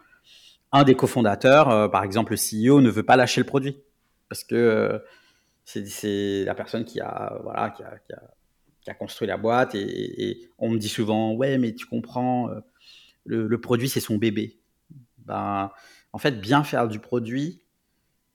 un 0.72 0.84
des 0.84 0.94
cofondateurs, 0.94 1.70
euh, 1.70 1.88
par 1.88 2.04
exemple 2.04 2.32
le 2.32 2.68
CEO, 2.68 2.80
ne 2.80 2.90
veut 2.90 3.02
pas 3.02 3.16
lâcher 3.16 3.40
le 3.40 3.46
produit. 3.46 3.78
Parce 4.28 4.44
que 4.44 4.54
euh, 4.54 4.98
c'est 5.64 6.44
la 6.44 6.54
personne 6.54 6.84
qui 6.84 7.00
a, 7.00 7.38
voilà, 7.42 7.70
qui 7.70 7.82
a, 7.82 7.98
qui 8.82 8.90
a, 8.90 8.94
construit 8.94 9.28
la 9.28 9.36
boîte 9.36 9.74
et, 9.74 10.48
on 10.58 10.70
me 10.70 10.78
dit 10.78 10.88
souvent 10.88 11.34
ouais 11.34 11.58
mais 11.58 11.74
tu 11.74 11.84
comprends 11.84 12.48
euh, 12.48 12.60
le, 13.26 13.60
produit 13.60 13.88
c'est 13.88 14.00
son 14.00 14.16
bébé. 14.16 14.58
Ben 15.18 15.70
en 16.14 16.18
fait 16.18 16.40
bien 16.40 16.64
faire 16.64 16.88
du 16.88 16.98
produit 16.98 17.62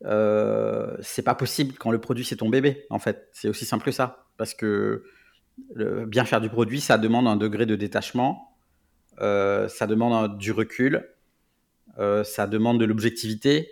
euh, 0.06 0.96
c'est 1.02 1.24
pas 1.24 1.34
possible 1.34 1.74
quand 1.74 1.90
le 1.90 2.00
produit 2.00 2.24
c'est 2.24 2.38
ton 2.38 2.50
bébé 2.50 2.86
en 2.92 3.00
fait. 3.00 3.30
C'est 3.32 3.50
aussi 3.50 3.66
simple 3.66 3.84
que 3.84 3.92
ça. 3.92 4.28
Parce 4.38 4.54
que 4.54 5.04
le, 5.74 6.06
bien 6.06 6.26
faire 6.26 6.42
du 6.42 6.50
produit 6.50 6.82
ça 6.82 7.00
demande 7.00 7.28
un 7.28 7.36
degré 7.36 7.66
de 7.66 7.76
détachement 7.76 8.56
euh, 9.22 9.68
ça 9.68 9.88
demande 9.88 10.38
du 10.38 10.52
recul 10.52 11.10
euh, 12.00 12.24
ça 12.24 12.48
demande 12.48 12.80
de 12.80 12.86
l'objectivité. 12.86 13.70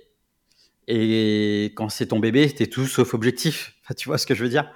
Et 0.88 1.74
quand 1.76 1.90
c'est 1.90 2.08
ton 2.08 2.20
bébé, 2.20 2.50
t'es 2.52 2.68
tout 2.68 2.86
sauf 2.86 3.14
objectif. 3.14 3.76
Tu 3.98 4.08
vois 4.08 4.18
ce 4.18 4.26
que 4.26 4.34
je 4.34 4.44
veux 4.44 4.50
dire? 4.50 4.72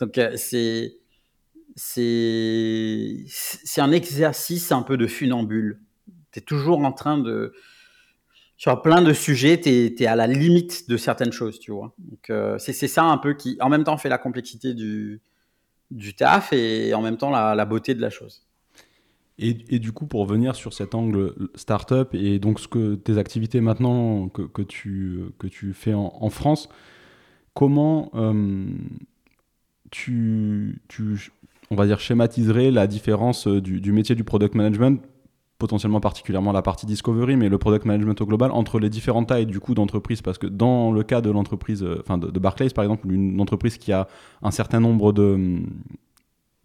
Donc 0.00 0.18
euh, 0.18 0.32
c'est 0.36 0.96
c'est 1.76 3.24
c'est 3.26 3.80
un 3.80 3.92
exercice 3.92 4.72
un 4.72 4.82
peu 4.82 4.96
de 4.96 5.06
funambule. 5.06 5.80
T'es 6.30 6.40
toujours 6.40 6.80
en 6.80 6.92
train 6.92 7.18
de 7.18 7.54
sur 8.60 8.82
plein 8.82 9.00
de 9.00 9.14
sujets, 9.14 9.58
tu 9.58 9.70
es, 9.70 10.06
à 10.06 10.14
la 10.14 10.26
limite 10.26 10.86
de 10.90 10.98
certaines 10.98 11.32
choses, 11.32 11.58
tu 11.58 11.72
vois. 11.72 11.94
Donc 11.98 12.28
euh, 12.28 12.58
c'est 12.58 12.74
ça 12.74 13.04
un 13.04 13.16
peu 13.16 13.32
qui, 13.32 13.56
en 13.60 13.70
même 13.70 13.84
temps, 13.84 13.96
fait 13.96 14.10
la 14.10 14.18
complexité 14.18 14.74
du, 14.74 15.22
du 15.90 16.14
taf 16.14 16.52
et 16.52 16.92
en 16.92 17.00
même 17.00 17.16
temps 17.16 17.30
la, 17.30 17.54
la 17.54 17.64
beauté 17.64 17.94
de 17.94 18.02
la 18.02 18.10
chose. 18.10 18.46
Et, 19.42 19.78
du 19.78 19.92
coup, 19.92 20.06
pour 20.06 20.20
revenir 20.20 20.54
sur 20.54 20.74
cet 20.74 20.94
angle 20.94 21.34
startup 21.54 22.14
et 22.14 22.38
donc 22.38 22.60
ce 22.60 22.68
que 22.68 22.94
tes 22.94 23.16
activités 23.16 23.62
maintenant 23.62 24.28
que, 24.28 24.60
tu, 24.60 25.20
que 25.38 25.46
tu 25.46 25.72
fais 25.72 25.94
en, 25.94 26.28
France, 26.28 26.68
comment 27.54 28.10
euh, 28.14 28.66
tu, 29.90 30.82
on 31.70 31.74
va 31.74 31.86
dire, 31.86 32.00
schématiserais 32.00 32.70
la 32.70 32.86
différence 32.86 33.46
euh, 33.46 33.62
du, 33.62 33.92
métier 33.92 34.14
du 34.14 34.24
product 34.24 34.54
management, 34.54 35.00
potentiellement 35.56 36.00
particulièrement 36.00 36.52
la 36.52 36.60
partie 36.60 36.84
discovery, 36.84 37.36
mais 37.36 37.48
le 37.48 37.56
product 37.56 37.86
management 37.86 38.20
au 38.20 38.26
global, 38.26 38.50
entre 38.50 38.78
les 38.78 38.90
différentes 38.90 39.28
tailles 39.28 39.46
du 39.46 39.58
coup 39.58 39.74
d'entreprise 39.74 40.20
Parce 40.20 40.36
que 40.36 40.48
dans 40.48 40.92
le 40.92 41.02
cas 41.02 41.22
de 41.22 41.30
l'entreprise, 41.30 41.82
euh, 41.82 41.98
enfin 42.00 42.18
de, 42.18 42.38
Barclays 42.38 42.68
par 42.68 42.84
exemple, 42.84 43.10
une 43.10 43.40
entreprise 43.40 43.78
qui 43.78 43.90
a 43.90 44.06
un 44.42 44.50
certain 44.50 44.80
nombre 44.80 45.14
de, 45.14 45.62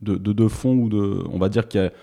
de 0.02 0.48
fonds 0.50 0.76
ou 0.76 0.90
de, 0.90 1.24
on 1.32 1.38
va 1.38 1.48
dire, 1.48 1.70
qui 1.70 1.80
a 1.80 1.94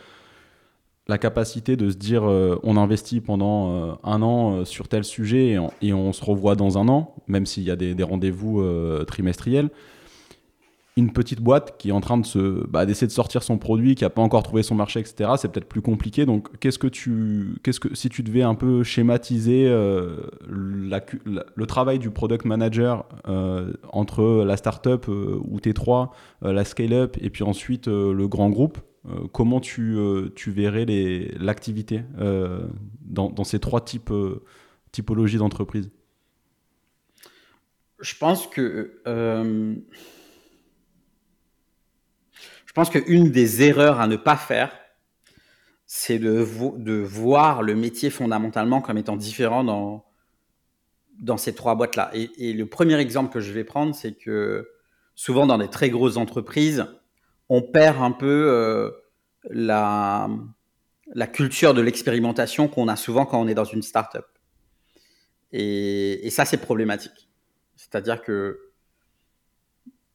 la 1.09 1.18
capacité 1.18 1.76
de 1.76 1.90
se 1.90 1.96
dire 1.96 2.24
euh, 2.24 2.59
on 2.62 2.76
investit 2.76 3.20
pendant 3.20 3.70
euh, 3.70 3.92
un 4.05 4.22
an 4.22 4.53
euh, 4.53 4.64
sur 4.64 4.88
tel 4.88 5.05
sujet 5.05 5.59
et 5.80 5.92
on, 5.92 6.12
se 6.12 6.24
revoit 6.24 6.55
dans 6.55 6.78
un 6.78 6.88
an, 6.88 7.14
même 7.26 7.46
s'il 7.46 7.64
y 7.64 7.70
a 7.70 7.76
des, 7.76 8.03
rendez-vous 8.03 8.64
trimestriels. 9.07 9.70
Une 10.98 11.11
petite 11.11 11.40
boîte 11.40 11.78
qui 11.78 11.88
est 11.88 11.92
en 11.92 12.03
train 12.03 12.18
de 12.18 12.26
se 12.26 12.66
bah, 12.66 12.84
d'essayer 12.84 13.07
de 13.07 13.12
sortir 13.12 13.42
son 13.42 13.57
produit, 13.57 13.94
qui 13.94 14.05
n'a 14.05 14.11
pas 14.11 14.20
encore 14.20 14.42
trouvé 14.42 14.62
son 14.62 14.74
marché, 14.74 15.00
etc. 15.00 15.30
C'est 15.38 15.50
peut-être 15.50 15.68
plus 15.68 15.80
compliqué. 15.80 16.26
Donc, 16.26 16.59
qu'est-ce 16.59 16.78
que 16.78 16.86
tu, 16.86 17.55
que 17.62 17.72
si 17.94 18.11
tu 18.11 18.22
devais 18.22 18.42
un 18.42 18.55
peu 18.55 18.82
schématiser 18.82 19.68
le 19.68 21.64
travail 21.66 21.98
du 21.98 22.11
product 22.11 22.44
manager 22.44 23.07
entre 23.90 24.44
la 24.44 24.59
startup 24.59 25.09
ou 25.09 25.59
T3, 25.59 26.11
la 26.42 26.64
scale-up 26.64 27.16
et 27.22 27.30
puis 27.30 27.42
ensuite 27.42 27.88
le 27.88 28.28
grand 28.28 28.50
groupe, 28.50 28.78
comment 29.32 29.61
tu, 29.61 29.96
euh, 29.96 30.32
tu 30.34 30.50
verrais 30.50 30.84
l'activité 31.38 32.03
euh, 32.18 32.66
dans, 33.00 33.30
dans, 33.30 33.44
ces 33.44 33.59
trois 33.59 33.80
types, 33.84 34.12
typologies 34.92 35.38
d'entreprises? 35.38 35.90
Je 38.00 38.14
pense 38.16 38.46
que 38.46 39.00
je 42.72 42.72
pense 42.74 42.88
qu'une 42.88 43.30
des 43.30 43.62
erreurs 43.62 44.00
à 44.00 44.07
ne 44.07 44.16
pas 44.16 44.36
faire, 44.36 44.72
c'est 45.84 46.18
de, 46.18 47.03
voir 47.03 47.62
le 47.62 47.74
métier 47.74 48.09
fondamentalement 48.09 48.80
comme 48.80 48.96
étant 48.96 49.14
différent 49.14 49.62
dans, 49.62 50.07
dans 51.20 51.36
ces 51.36 51.55
trois 51.55 51.74
boîtes-là. 51.74 52.11
Et, 52.14 52.55
le 52.55 52.64
premier 52.64 52.94
exemple 52.98 53.30
que 53.30 53.40
je 53.40 53.53
vais 53.53 53.62
prendre, 53.62 53.94
c'est 53.94 54.14
que 54.14 54.70
souvent 55.14 55.46
dans 55.46 55.59
des 55.59 55.68
très 55.68 55.90
grosses 55.90 56.16
entreprises, 56.16 56.86
on 57.55 57.61
perd 57.61 58.00
un 58.03 58.12
peu 58.12 58.46
euh, 58.48 58.90
la, 59.50 60.26
culture 61.34 61.74
de 61.74 61.82
l'expérimentation 61.82 62.66
qu'on 62.66 62.88
a 62.88 62.96
souvent 62.96 63.26
quand 63.26 63.38
on 63.38 63.46
est 63.46 63.55
dans 63.55 63.66
une 63.66 63.82
startup. 63.82 64.24
Et, 65.53 66.26
et 66.26 66.30
ça, 66.30 66.46
c'est 66.46 66.57
problématique. 66.57 67.28
C'est-à-dire 67.76 68.22
que 68.22 68.59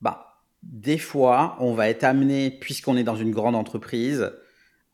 bah, 0.01 0.41
des 0.63 0.97
fois, 0.97 1.57
on 1.59 1.75
va 1.75 1.89
être 1.89 2.05
amené, 2.05 2.49
puisqu'on 2.49 2.97
est 2.97 3.03
dans 3.03 3.15
une 3.15 3.29
grande 3.29 3.55
entreprise, 3.55 4.31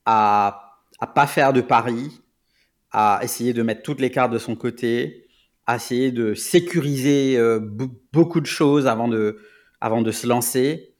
à 0.06 0.82
ne 1.02 1.08
pas 1.08 1.28
faire 1.28 1.54
de 1.54 1.62
paris, 1.62 2.20
à 2.92 3.22
essayer 3.24 3.54
de 3.54 3.64
mettre 3.64 3.84
toutes 3.84 4.02
les 4.02 4.12
cartes 4.12 4.34
de 4.34 4.38
son 4.38 4.58
côté, 4.58 5.28
à 5.66 5.78
essayer 5.78 6.12
de 6.12 6.34
sécuriser 6.34 7.38
euh, 7.38 7.62
beaucoup 8.12 8.42
de 8.42 8.48
choses 8.48 8.86
avant 8.86 9.08
de, 9.08 9.40
avant 9.80 10.02
de 10.02 10.12
se 10.12 10.28
lancer, 10.28 10.93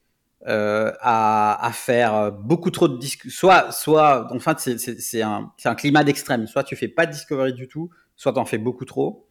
euh, 0.46 0.92
à, 1.00 1.72
faire 1.74 2.32
beaucoup 2.32 2.70
trop 2.70 2.90
de 2.90 2.98
discovery. 2.98 3.32
Soit, 3.32 3.72
soit, 3.72 4.28
en 4.34 4.40
fait, 4.40 4.78
c'est 4.78 5.22
un, 5.22 5.52
un, 5.64 5.76
climat 5.76 6.04
d'extrême. 6.04 6.48
Soit 6.48 6.64
tu 6.64 6.76
fais 6.76 6.90
pas 6.90 7.06
de 7.06 7.12
discovery 7.12 7.54
du 7.54 7.68
tout, 7.68 7.90
soit 8.16 8.34
tu 8.34 8.40
en 8.40 8.46
fais 8.46 8.58
beaucoup 8.58 8.86
trop. 8.86 9.30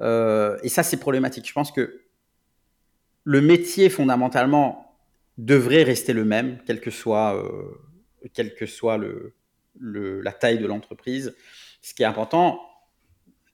Euh, 0.00 0.58
et 0.62 0.68
ça, 0.68 0.82
c'est 0.82 0.96
problématique. 0.96 1.46
Je 1.46 1.52
pense 1.52 1.70
que 1.70 2.02
le 3.24 3.40
métier, 3.40 3.88
fondamentalement, 3.88 4.98
devrait 5.38 5.82
rester 5.82 6.12
le 6.12 6.24
même, 6.24 6.58
quel 6.66 6.80
que 6.80 6.90
soit, 6.90 7.36
euh, 7.36 8.28
quel 8.32 8.54
que 8.54 8.66
soit 8.66 8.96
le, 8.96 9.34
le, 9.78 10.20
la 10.22 10.32
taille 10.32 10.58
de 10.58 10.66
l'entreprise. 10.66 11.36
Ce 11.82 11.94
qui 11.94 12.02
est 12.02 12.06
important, 12.06 12.60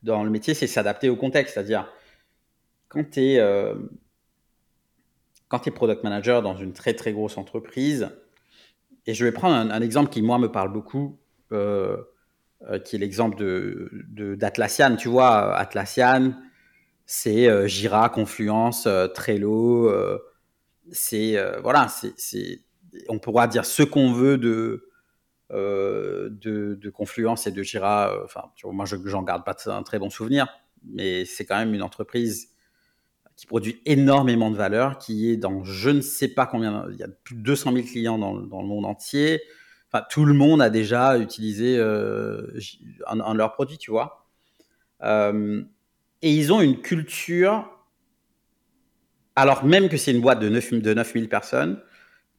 dans 0.02 0.24
le 0.24 0.30
métier, 0.30 0.54
c'est 0.54 0.66
s'adapter 0.66 1.08
au 1.10 1.16
contexte. 1.16 1.54
C'est-à-dire, 1.54 1.92
quand 2.88 3.10
tu 3.10 3.20
es, 3.20 3.40
euh, 5.52 5.58
es, 5.66 5.70
product 5.70 6.04
manager 6.04 6.42
dans 6.42 6.56
une 6.56 6.72
très 6.72 6.94
très 6.94 7.12
grosse 7.12 7.38
entreprise, 7.38 8.10
et 9.06 9.14
je 9.14 9.24
vais 9.24 9.32
prendre 9.32 9.72
un, 9.72 9.80
exemple 9.80 10.10
qui, 10.10 10.22
moi, 10.22 10.38
me 10.38 10.50
parle 10.50 10.72
beaucoup, 10.72 11.18
euh, 11.50 11.96
euh, 12.70 12.78
qui 12.78 12.96
est 12.96 12.98
l'exemple 13.00 13.36
d'Atlassian. 14.36 14.90
De, 14.90 14.96
tu 14.96 15.08
vois, 15.08 15.56
Atlassian, 15.56 16.34
c'est 17.04 17.48
euh, 17.48 17.66
Jira, 17.66 18.08
Confluence, 18.10 18.86
Trello. 19.14 19.92
c'est, 20.92 21.36
voilà, 21.62 21.88
c'est, 21.88 22.60
on 23.08 23.18
pourra 23.18 23.48
dire 23.48 23.64
ce 23.64 23.82
qu'on 23.82 24.12
veut 24.12 24.38
de, 24.38 24.88
euh, 25.52 26.30
de, 26.30 26.90
Confluence 26.90 27.46
et 27.46 27.52
de 27.52 27.62
Jira. 27.62 28.10
Euh, 28.10 28.24
enfin, 28.24 28.50
moi, 28.64 28.86
je 28.86 28.96
j'en 29.04 29.22
garde 29.22 29.44
pas 29.44 29.56
un 29.66 29.82
très 29.82 29.98
bon 29.98 30.08
souvenir, 30.08 30.46
mais 30.84 31.24
c'est 31.26 31.44
quand 31.44 31.58
même 31.58 31.74
une 31.74 31.82
entreprise 31.82 32.54
qui 33.42 33.48
produit 33.48 33.82
énormément 33.86 34.52
de 34.52 34.56
valeur, 34.56 34.98
qui 34.98 35.28
est 35.28 35.36
dans 35.36 35.64
je 35.64 35.90
ne 35.90 36.00
sais 36.00 36.28
pas 36.28 36.46
combien, 36.46 36.86
il 36.92 36.96
y 36.96 37.02
a 37.02 37.08
plus 37.08 37.34
de 37.34 37.40
200 37.40 37.72
000 37.72 37.84
clients 37.84 38.16
dans, 38.16 38.34
le 38.34 38.46
monde 38.46 38.86
entier. 38.86 39.42
Enfin, 39.92 40.04
tout 40.08 40.24
le 40.24 40.32
monde 40.32 40.62
a 40.62 40.70
déjà 40.70 41.18
utilisé 41.18 41.76
euh, 41.76 42.46
un, 43.08 43.32
de 43.32 43.38
leurs 43.38 43.52
produits, 43.54 43.78
tu 43.78 43.90
vois. 43.90 44.28
et 45.02 45.66
ils 46.22 46.52
ont 46.52 46.60
une 46.60 46.80
culture, 46.80 47.68
alors 49.34 49.64
même 49.64 49.88
que 49.88 49.96
c'est 49.96 50.12
une 50.12 50.20
boîte 50.20 50.38
de 50.38 50.48
9, 50.48 50.74
de 50.74 50.94
9000 50.94 51.28
personnes, 51.28 51.82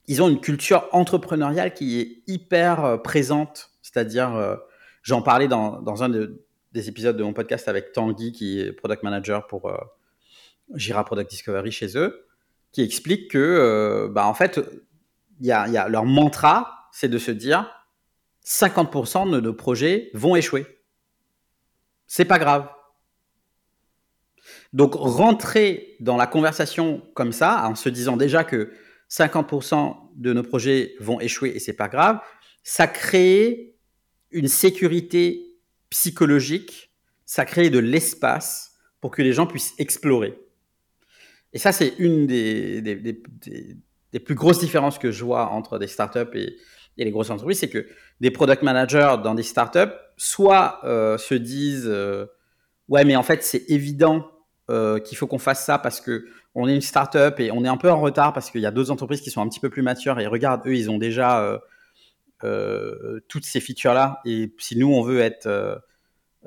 ils 0.06 0.22
ont 0.22 0.30
une 0.30 0.40
culture 0.40 0.88
entrepreneuriale 0.92 1.74
qui 1.74 2.00
est 2.00 2.22
hyper 2.32 2.82
euh, 2.82 2.96
présente. 2.96 3.72
C'est-à-dire, 3.82 4.34
euh, 4.34 4.56
j'en 5.02 5.20
parlais 5.20 5.48
dans, 5.48 5.82
dans 5.82 6.02
un 6.02 6.08
des 6.08 6.88
épisodes 6.88 7.18
de 7.18 7.22
mon 7.22 7.34
podcast 7.34 7.68
avec 7.68 7.92
Tanguy, 7.92 8.32
qui 8.32 8.58
est 8.58 8.72
product 8.72 9.02
manager 9.02 9.46
pour 9.46 9.68
euh, 9.68 9.76
Jira 10.74 11.04
Product 11.04 11.28
Discovery 11.30 11.72
chez 11.72 11.96
eux, 11.96 12.26
qui 12.72 12.82
explique 12.82 13.30
que, 13.30 14.08
bah, 14.12 14.26
en 14.26 14.34
fait, 14.34 14.60
y 15.40 15.50
a, 15.50 15.88
leur 15.88 16.04
mantra, 16.04 16.88
c'est 16.92 17.08
de 17.08 17.18
se 17.18 17.30
dire 17.30 17.70
50% 18.44 19.30
de 19.30 19.40
nos 19.40 19.54
projets 19.54 20.10
vont 20.14 20.36
échouer. 20.36 20.66
C'est 22.06 22.24
pas 22.24 22.38
grave. 22.38 22.68
Donc, 24.72 24.94
rentrer 24.94 25.96
dans 26.00 26.16
la 26.16 26.26
conversation 26.26 27.02
comme 27.14 27.32
ça, 27.32 27.66
en 27.66 27.74
se 27.74 27.88
disant 27.88 28.16
déjà 28.16 28.44
que 28.44 28.72
50% 29.10 29.96
de 30.16 30.32
nos 30.32 30.42
projets 30.42 30.94
vont 31.00 31.20
échouer 31.20 31.50
et 31.54 31.58
c'est 31.58 31.72
pas 31.74 31.88
grave. 31.88 32.18
Ça 32.62 32.86
crée 32.86 33.76
une 34.30 34.48
sécurité 34.48 35.54
psychologique, 35.90 36.92
ça 37.24 37.44
crée 37.44 37.70
de 37.70 37.78
l'espace 37.78 38.72
pour 39.00 39.10
que 39.10 39.22
les 39.22 39.32
gens 39.32 39.46
puissent 39.46 39.74
explorer. 39.78 40.38
Et 41.54 41.58
ça, 41.58 41.70
c'est 41.70 41.94
une 41.98 42.26
des, 42.26 42.82
des, 42.82 44.20
plus 44.20 44.34
grosses 44.34 44.58
différences 44.58 44.98
que 44.98 45.12
je 45.12 45.24
vois 45.24 45.50
entre 45.50 45.78
des 45.78 45.86
startups 45.86 46.34
et, 46.34 46.56
les 46.96 47.10
grosses 47.10 47.30
entreprises, 47.30 47.58
c'est 47.58 47.68
que 47.68 47.88
des 48.20 48.30
product 48.30 48.62
managers 48.62 49.16
dans 49.22 49.34
des 49.34 49.42
startups, 49.42 49.94
soit 50.16 50.80
euh, 50.84 51.18
se 51.18 51.34
disent 51.34 51.88
euh, 51.88 52.26
ouais, 52.88 53.04
mais 53.04 53.16
en 53.16 53.24
fait, 53.24 53.42
c'est 53.42 53.64
évident 53.68 54.30
euh, 54.70 55.00
qu'il 55.00 55.18
faut 55.18 55.26
qu'on 55.26 55.40
fasse 55.40 55.64
ça 55.64 55.78
parce 55.78 56.00
que 56.00 56.26
on 56.54 56.68
est 56.68 56.74
une 56.74 56.80
start-up 56.80 57.40
et 57.40 57.50
on 57.50 57.64
est 57.64 57.68
un 57.68 57.76
peu 57.76 57.90
en 57.90 58.00
retard 58.00 58.32
parce 58.32 58.48
qu'il 58.50 58.60
y 58.60 58.66
a 58.66 58.70
d'autres 58.70 58.92
entreprises 58.92 59.22
qui 59.22 59.30
sont 59.30 59.42
un 59.42 59.48
petit 59.48 59.58
peu 59.58 59.70
plus 59.70 59.82
matures 59.82 60.20
et 60.20 60.28
regarde, 60.28 60.62
eux, 60.66 60.76
ils 60.76 60.88
ont 60.90 60.98
déjà 60.98 61.60
toutes 63.28 63.44
ces 63.44 63.60
features-là. 63.60 64.20
Et 64.24 64.54
si 64.58 64.76
nous, 64.76 64.92
on 64.92 65.02
veut 65.02 65.20
être, 65.20 65.48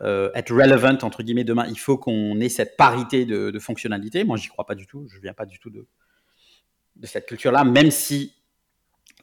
euh, 0.01 0.29
être 0.35 0.53
relevant, 0.53 0.97
entre 1.01 1.23
guillemets, 1.23 1.43
demain, 1.43 1.65
il 1.67 1.79
faut 1.79 1.97
qu'on 1.97 2.39
ait 2.39 2.49
cette 2.49 2.77
parité 2.77 3.25
de, 3.25 3.51
de 3.51 3.59
fonctionnalité. 3.59 4.23
Moi, 4.23 4.37
j'y 4.37 4.47
crois 4.47 4.65
pas 4.65 4.75
du 4.75 4.87
tout. 4.87 5.07
Je 5.09 5.19
viens 5.19 5.33
pas 5.33 5.45
du 5.45 5.59
tout 5.59 5.69
de, 5.69 5.87
cette 7.03 7.27
culture-là, 7.27 7.63
même 7.63 7.91
si 7.91 8.33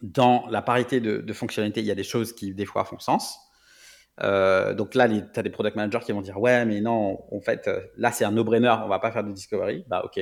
dans 0.02 0.46
la 0.48 0.62
parité 0.62 1.00
de, 1.00 1.18
de, 1.18 1.32
fonctionnalité, 1.32 1.80
il 1.80 1.86
y 1.86 1.90
a 1.90 1.94
des 1.94 2.04
choses 2.04 2.32
qui, 2.32 2.54
des 2.54 2.66
fois, 2.66 2.84
font 2.84 2.98
sens. 2.98 3.38
donc 4.20 4.94
là, 4.94 5.08
tu 5.08 5.40
as 5.40 5.42
des 5.42 5.50
product 5.50 5.76
managers 5.76 6.04
qui 6.04 6.12
vont 6.12 6.20
dire 6.20 6.40
Ouais, 6.40 6.64
mais 6.64 6.80
non, 6.80 7.24
en 7.32 7.40
fait, 7.40 7.70
là, 7.96 8.12
c'est 8.12 8.24
un 8.24 8.32
no-brainer, 8.32 8.74
on 8.84 8.88
va 8.88 8.98
pas 8.98 9.10
faire 9.12 9.24
de 9.24 9.32
discovery. 9.32 9.84
Bah, 9.88 10.02
ok, 10.04 10.20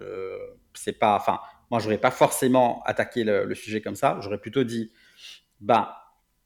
euh, 0.00 0.38
c'est 0.74 0.98
pas, 0.98 1.16
enfin, 1.16 1.40
moi, 1.70 1.80
j'aurais 1.80 1.98
pas 1.98 2.10
forcément 2.10 2.82
attaqué 2.84 3.24
le, 3.24 3.54
sujet 3.54 3.80
comme 3.80 3.94
ça. 3.94 4.18
J'aurais 4.20 4.38
plutôt 4.38 4.64
dit, 4.64 4.90
ben, 5.60 5.88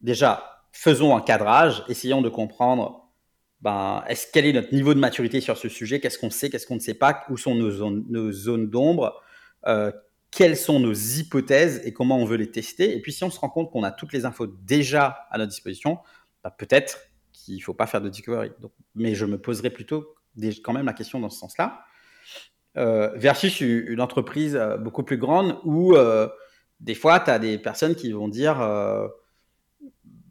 déjà, 0.01 0.63
faisons 0.73 1.17
un 1.17 1.21
cadrage, 1.21 1.85
essayons 1.89 2.23
de 2.23 2.29
comprendre, 2.29 3.06
ben, 3.63 4.05
est-ce 4.09 4.27
quel 4.33 4.47
est 4.47 4.53
notre 4.53 4.73
niveau 4.75 4.95
de 4.95 4.99
maturité 4.99 5.41
sur 5.41 5.57
ce 5.57 5.69
sujet, 5.69 6.01
qu'est-ce 6.01 6.19
qu'on 6.19 6.31
sait, 6.31 6.51
qu'est-ce 6.51 6.67
qu'on 6.67 6.75
ne 6.75 6.81
sait 6.81 6.95
pas, 6.95 7.25
où 7.31 7.37
sont 7.37 7.55
nos 7.55 8.33
zones, 8.33 8.69
d'ombre, 8.69 9.21
euh, 9.67 9.91
quelles 10.31 10.57
sont 10.57 10.79
nos 10.79 10.93
hypothèses 10.93 11.81
et 11.85 11.93
comment 11.93 12.19
on 12.19 12.25
veut 12.25 12.37
les 12.37 12.51
tester? 12.51 12.95
Et 12.95 13.01
puis, 13.01 13.13
si 13.13 13.25
on 13.25 13.31
se 13.31 13.41
rend 13.41 13.49
compte 13.49 13.71
qu'on 13.71 13.83
a 13.83 13.91
toutes 13.91 14.13
les 14.13 14.27
infos 14.27 14.47
déjà 14.47 15.27
à 15.31 15.39
notre 15.39 15.51
disposition, 15.51 15.99
ben, 16.45 16.51
peut-être 16.51 16.99
qu'il 17.33 17.57
ne 17.57 17.63
faut 17.63 17.75
pas 17.75 17.87
faire 17.87 18.03
de 18.03 18.09
discovery. 18.09 18.51
Mais 18.95 19.15
je 19.15 19.25
me 19.25 19.39
poserai 19.39 19.71
plutôt 19.71 20.15
quand 20.63 20.75
même 20.75 20.87
la 20.87 20.93
question 20.93 21.19
dans 21.19 21.31
ce 21.31 21.39
sens-là. 21.39 21.85
Euh, 22.77 23.11
versus 23.15 23.63
une 23.63 24.03
entreprise 24.03 24.55
euh, 24.55 24.77
beaucoup 24.77 25.03
plus 25.03 25.17
grande 25.17 25.59
où 25.65 25.95
des 26.81 26.95
fois, 26.95 27.21
tu 27.21 27.31
as 27.31 27.39
des 27.39 27.57
personnes 27.57 27.95
qui 27.95 28.13
vont 28.13 28.29
dire, 28.29 28.59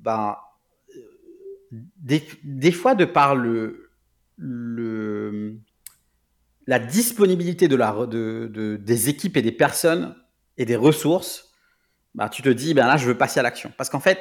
ben, 0.05 0.35
des, 1.97 2.71
fois, 2.71 2.95
de 2.95 3.05
par 3.05 3.35
le, 3.35 3.89
la 6.67 6.79
disponibilité 6.79 7.67
de 7.67 7.75
la, 7.75 7.93
de, 8.05 8.49
de, 8.53 8.77
des 8.77 9.09
équipes 9.09 9.37
et 9.37 9.41
des 9.41 9.51
personnes 9.51 10.15
et 10.57 10.65
des 10.65 10.75
ressources, 10.75 11.51
bah, 12.13 12.29
tu 12.29 12.41
te 12.41 12.49
dis, 12.49 12.73
ben 12.73 12.87
là, 12.87 12.97
je 12.97 13.05
veux 13.05 13.17
passer 13.17 13.39
à 13.39 13.43
l'action. 13.43 13.71
Parce 13.77 13.89
qu'en 13.89 13.99
fait, 13.99 14.19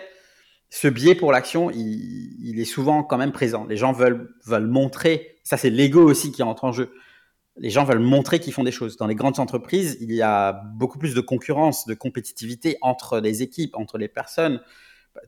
ce 0.71 0.89
biais 0.89 1.15
pour 1.15 1.33
l'action, 1.33 1.71
il, 1.71 2.37
il, 2.41 2.61
est 2.61 2.65
souvent 2.65 3.05
quand 3.05 3.19
même 3.19 3.33
présent. 3.33 3.67
Les 3.67 3.77
gens 3.77 3.93
veulent, 3.93 4.35
veulent 4.45 4.67
montrer, 4.67 5.39
ça 5.45 5.57
c'est 5.57 5.71
l'ego 5.71 6.03
aussi 6.03 6.33
qui 6.33 6.43
entre 6.43 6.65
en 6.65 6.73
jeu 6.73 6.91
les 7.57 7.71
gens 7.71 7.85
veulent 7.85 8.01
montrer 8.01 8.41
qu'ils 8.41 8.53
font 8.53 8.65
des 8.65 8.73
choses. 8.73 8.97
Dans 8.97 9.07
les 9.07 9.15
grandes 9.15 9.39
entreprises, 9.39 9.97
il 10.01 10.13
y 10.13 10.23
a 10.23 10.53
beaucoup 10.75 10.99
plus 10.99 11.15
de 11.15 11.21
concurrence, 11.21 11.87
de 11.87 11.95
compétitivité 11.95 12.77
entre 12.83 13.21
les 13.21 13.43
équipes, 13.43 13.77
entre 13.77 13.99
les 13.99 14.09
personnes. 14.09 14.61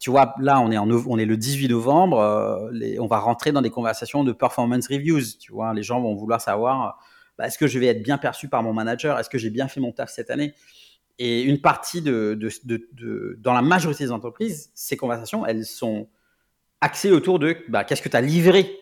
Tu 0.01 0.11
vois, 0.11 0.35
là, 0.41 0.61
on 0.61 0.71
est, 0.71 1.25
le 1.25 1.37
18 1.37 1.69
novembre, 1.69 2.19
euh, 2.19 2.97
on 2.99 3.07
va 3.07 3.19
rentrer 3.19 3.53
dans 3.53 3.63
des 3.63 3.71
conversations 3.71 4.25
de 4.25 4.33
performance 4.33 4.89
reviews. 4.89 5.23
Tu 5.39 5.53
vois, 5.53 5.73
les 5.75 5.83
gens 5.83 6.01
vont 6.01 6.15
vouloir 6.15 6.41
savoir 6.41 6.99
bah, 7.39 7.47
est-ce 7.47 7.59
que 7.59 7.67
je 7.67 7.79
vais 7.79 7.87
être 7.87 8.03
bien 8.03 8.19
perçu 8.19 8.49
par 8.49 8.63
mon 8.63 8.73
manager? 8.73 9.19
Est-ce 9.19 9.31
que 9.31 9.39
j'ai 9.39 9.51
bien 9.51 9.69
fait 9.69 9.81
mon 9.81 9.93
taf 9.93 10.11
cette 10.11 10.31
année? 10.31 10.55
Et 11.19 11.43
une 11.43 11.61
partie 11.61 12.03
de, 12.03 12.39
dans 13.39 13.55
la 13.55 13.63
majorité 13.63 14.05
des 14.05 14.13
entreprises, 14.13 14.71
ces 14.75 14.97
conversations, 14.97 15.47
elles 15.47 15.65
sont 15.65 16.09
axées 16.81 17.11
autour 17.11 17.39
de 17.39 17.57
bah, 17.69 17.85
qu'est-ce 17.85 18.03
que 18.03 18.09
tu 18.09 18.17
as 18.17 18.21
livré? 18.21 18.79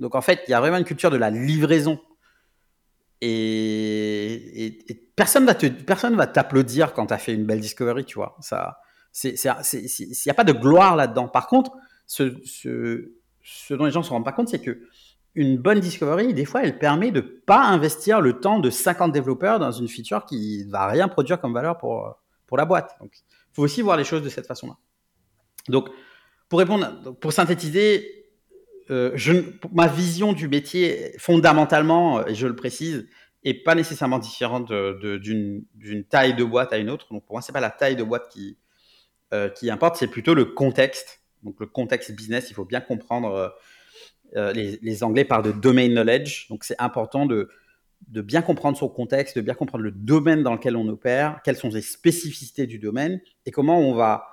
Donc 0.00 0.14
en 0.14 0.20
fait, 0.20 0.42
il 0.46 0.50
y 0.50 0.54
a 0.54 0.60
vraiment 0.60 0.76
une 0.76 0.84
culture 0.84 1.10
de 1.10 1.16
la 1.16 1.30
livraison 1.30 2.00
et, 3.20 4.78
personne 5.16 5.46
va 5.46 5.54
te, 5.54 5.66
personne 5.66 6.14
va 6.14 6.26
t'applaudir 6.26 6.92
quand 6.92 7.06
tu 7.06 7.14
as 7.14 7.18
fait 7.18 7.32
une 7.32 7.46
belle 7.46 7.60
discovery, 7.60 8.04
tu 8.04 8.16
vois. 8.16 8.36
Ça, 8.40 8.80
il 9.22 9.34
n'y 10.26 10.30
a 10.30 10.34
pas 10.34 10.44
de 10.44 10.52
gloire 10.52 10.96
là-dedans. 10.96 11.28
Par 11.28 11.46
contre, 11.46 11.72
ce, 12.06 12.24
dont 13.70 13.84
les 13.84 13.90
gens 13.90 14.00
ne 14.00 14.04
se 14.04 14.10
rendent 14.10 14.24
pas 14.24 14.32
compte, 14.32 14.48
c'est 14.48 14.60
que 14.60 14.80
une 15.36 15.58
bonne 15.58 15.80
discovery, 15.80 16.32
des 16.32 16.44
fois, 16.44 16.62
elle 16.62 16.78
permet 16.78 17.10
de 17.10 17.20
pas 17.20 17.64
investir 17.64 18.20
le 18.20 18.38
temps 18.38 18.60
de 18.60 18.70
50 18.70 19.10
développeurs 19.10 19.58
dans 19.58 19.72
une 19.72 19.88
feature 19.88 20.24
qui 20.26 20.64
va 20.64 20.86
rien 20.86 21.08
produire 21.08 21.40
comme 21.40 21.52
valeur 21.52 21.76
pour, 21.76 22.16
pour 22.46 22.56
la 22.56 22.64
boîte. 22.64 22.96
Donc, 23.00 23.12
faut 23.52 23.62
aussi 23.62 23.82
voir 23.82 23.96
les 23.96 24.04
choses 24.04 24.22
de 24.22 24.28
cette 24.28 24.46
façon-là. 24.46 24.76
Donc, 25.68 25.88
pour 26.48 26.60
répondre, 26.60 27.14
pour 27.20 27.32
synthétiser, 27.32 28.26
euh, 28.90 29.16
ma 29.72 29.88
vision 29.88 30.32
du 30.32 30.46
métier, 30.46 31.14
fondamentalement, 31.18 32.24
et 32.26 32.34
je 32.34 32.46
le 32.46 32.54
précise, 32.54 33.08
est 33.42 33.54
pas 33.54 33.74
nécessairement 33.74 34.18
différente 34.18 34.72
d'une 34.72 36.04
taille 36.08 36.34
de 36.34 36.44
boîte 36.44 36.72
à 36.72 36.78
une 36.78 36.90
autre. 36.90 37.08
Donc, 37.10 37.24
pour 37.26 37.34
moi, 37.34 37.42
c'est 37.42 37.52
pas 37.52 37.60
la 37.60 37.70
taille 37.70 37.96
de 37.96 38.04
boîte 38.04 38.28
qui, 38.28 38.56
euh, 39.32 39.48
qui 39.48 39.70
importe, 39.70 39.96
c'est 39.96 40.06
plutôt 40.06 40.34
le 40.34 40.44
contexte. 40.44 41.22
Donc, 41.42 41.56
le 41.60 41.66
contexte 41.66 42.12
business, 42.12 42.50
il 42.50 42.54
faut 42.54 42.64
bien 42.64 42.80
comprendre 42.80 43.34
euh, 43.34 43.48
euh, 44.36 44.52
les, 44.52 45.04
Anglais 45.04 45.24
parlent 45.24 45.44
de 45.44 45.52
domain 45.52 45.88
knowledge, 45.88 46.48
donc 46.48 46.64
c'est 46.64 46.80
important 46.80 47.26
de, 47.26 47.48
bien 48.08 48.42
comprendre 48.42 48.76
son 48.76 48.88
contexte, 48.88 49.36
de 49.36 49.42
bien 49.42 49.54
comprendre 49.54 49.84
le 49.84 49.92
domaine 49.92 50.42
dans 50.42 50.52
lequel 50.52 50.76
on 50.76 50.88
opère, 50.88 51.40
quelles 51.44 51.56
sont 51.56 51.68
les 51.68 51.82
spécificités 51.82 52.66
du 52.66 52.78
domaine 52.78 53.20
et 53.46 53.50
comment 53.50 53.78
on 53.78 53.94
va 53.94 54.26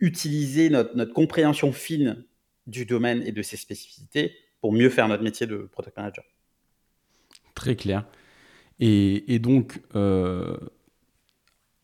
utiliser 0.00 0.70
notre, 0.70 1.04
compréhension 1.12 1.72
fine 1.72 2.24
du 2.66 2.86
domaine 2.86 3.22
et 3.22 3.32
de 3.32 3.42
ses 3.42 3.56
spécificités 3.56 4.34
pour 4.60 4.72
mieux 4.72 4.88
faire 4.88 5.08
notre 5.08 5.22
métier 5.22 5.46
de 5.46 5.58
product 5.58 5.96
manager. 5.96 6.24
Très 7.54 7.76
clair. 7.76 8.06
Et, 8.80 9.38
donc, 9.38 9.80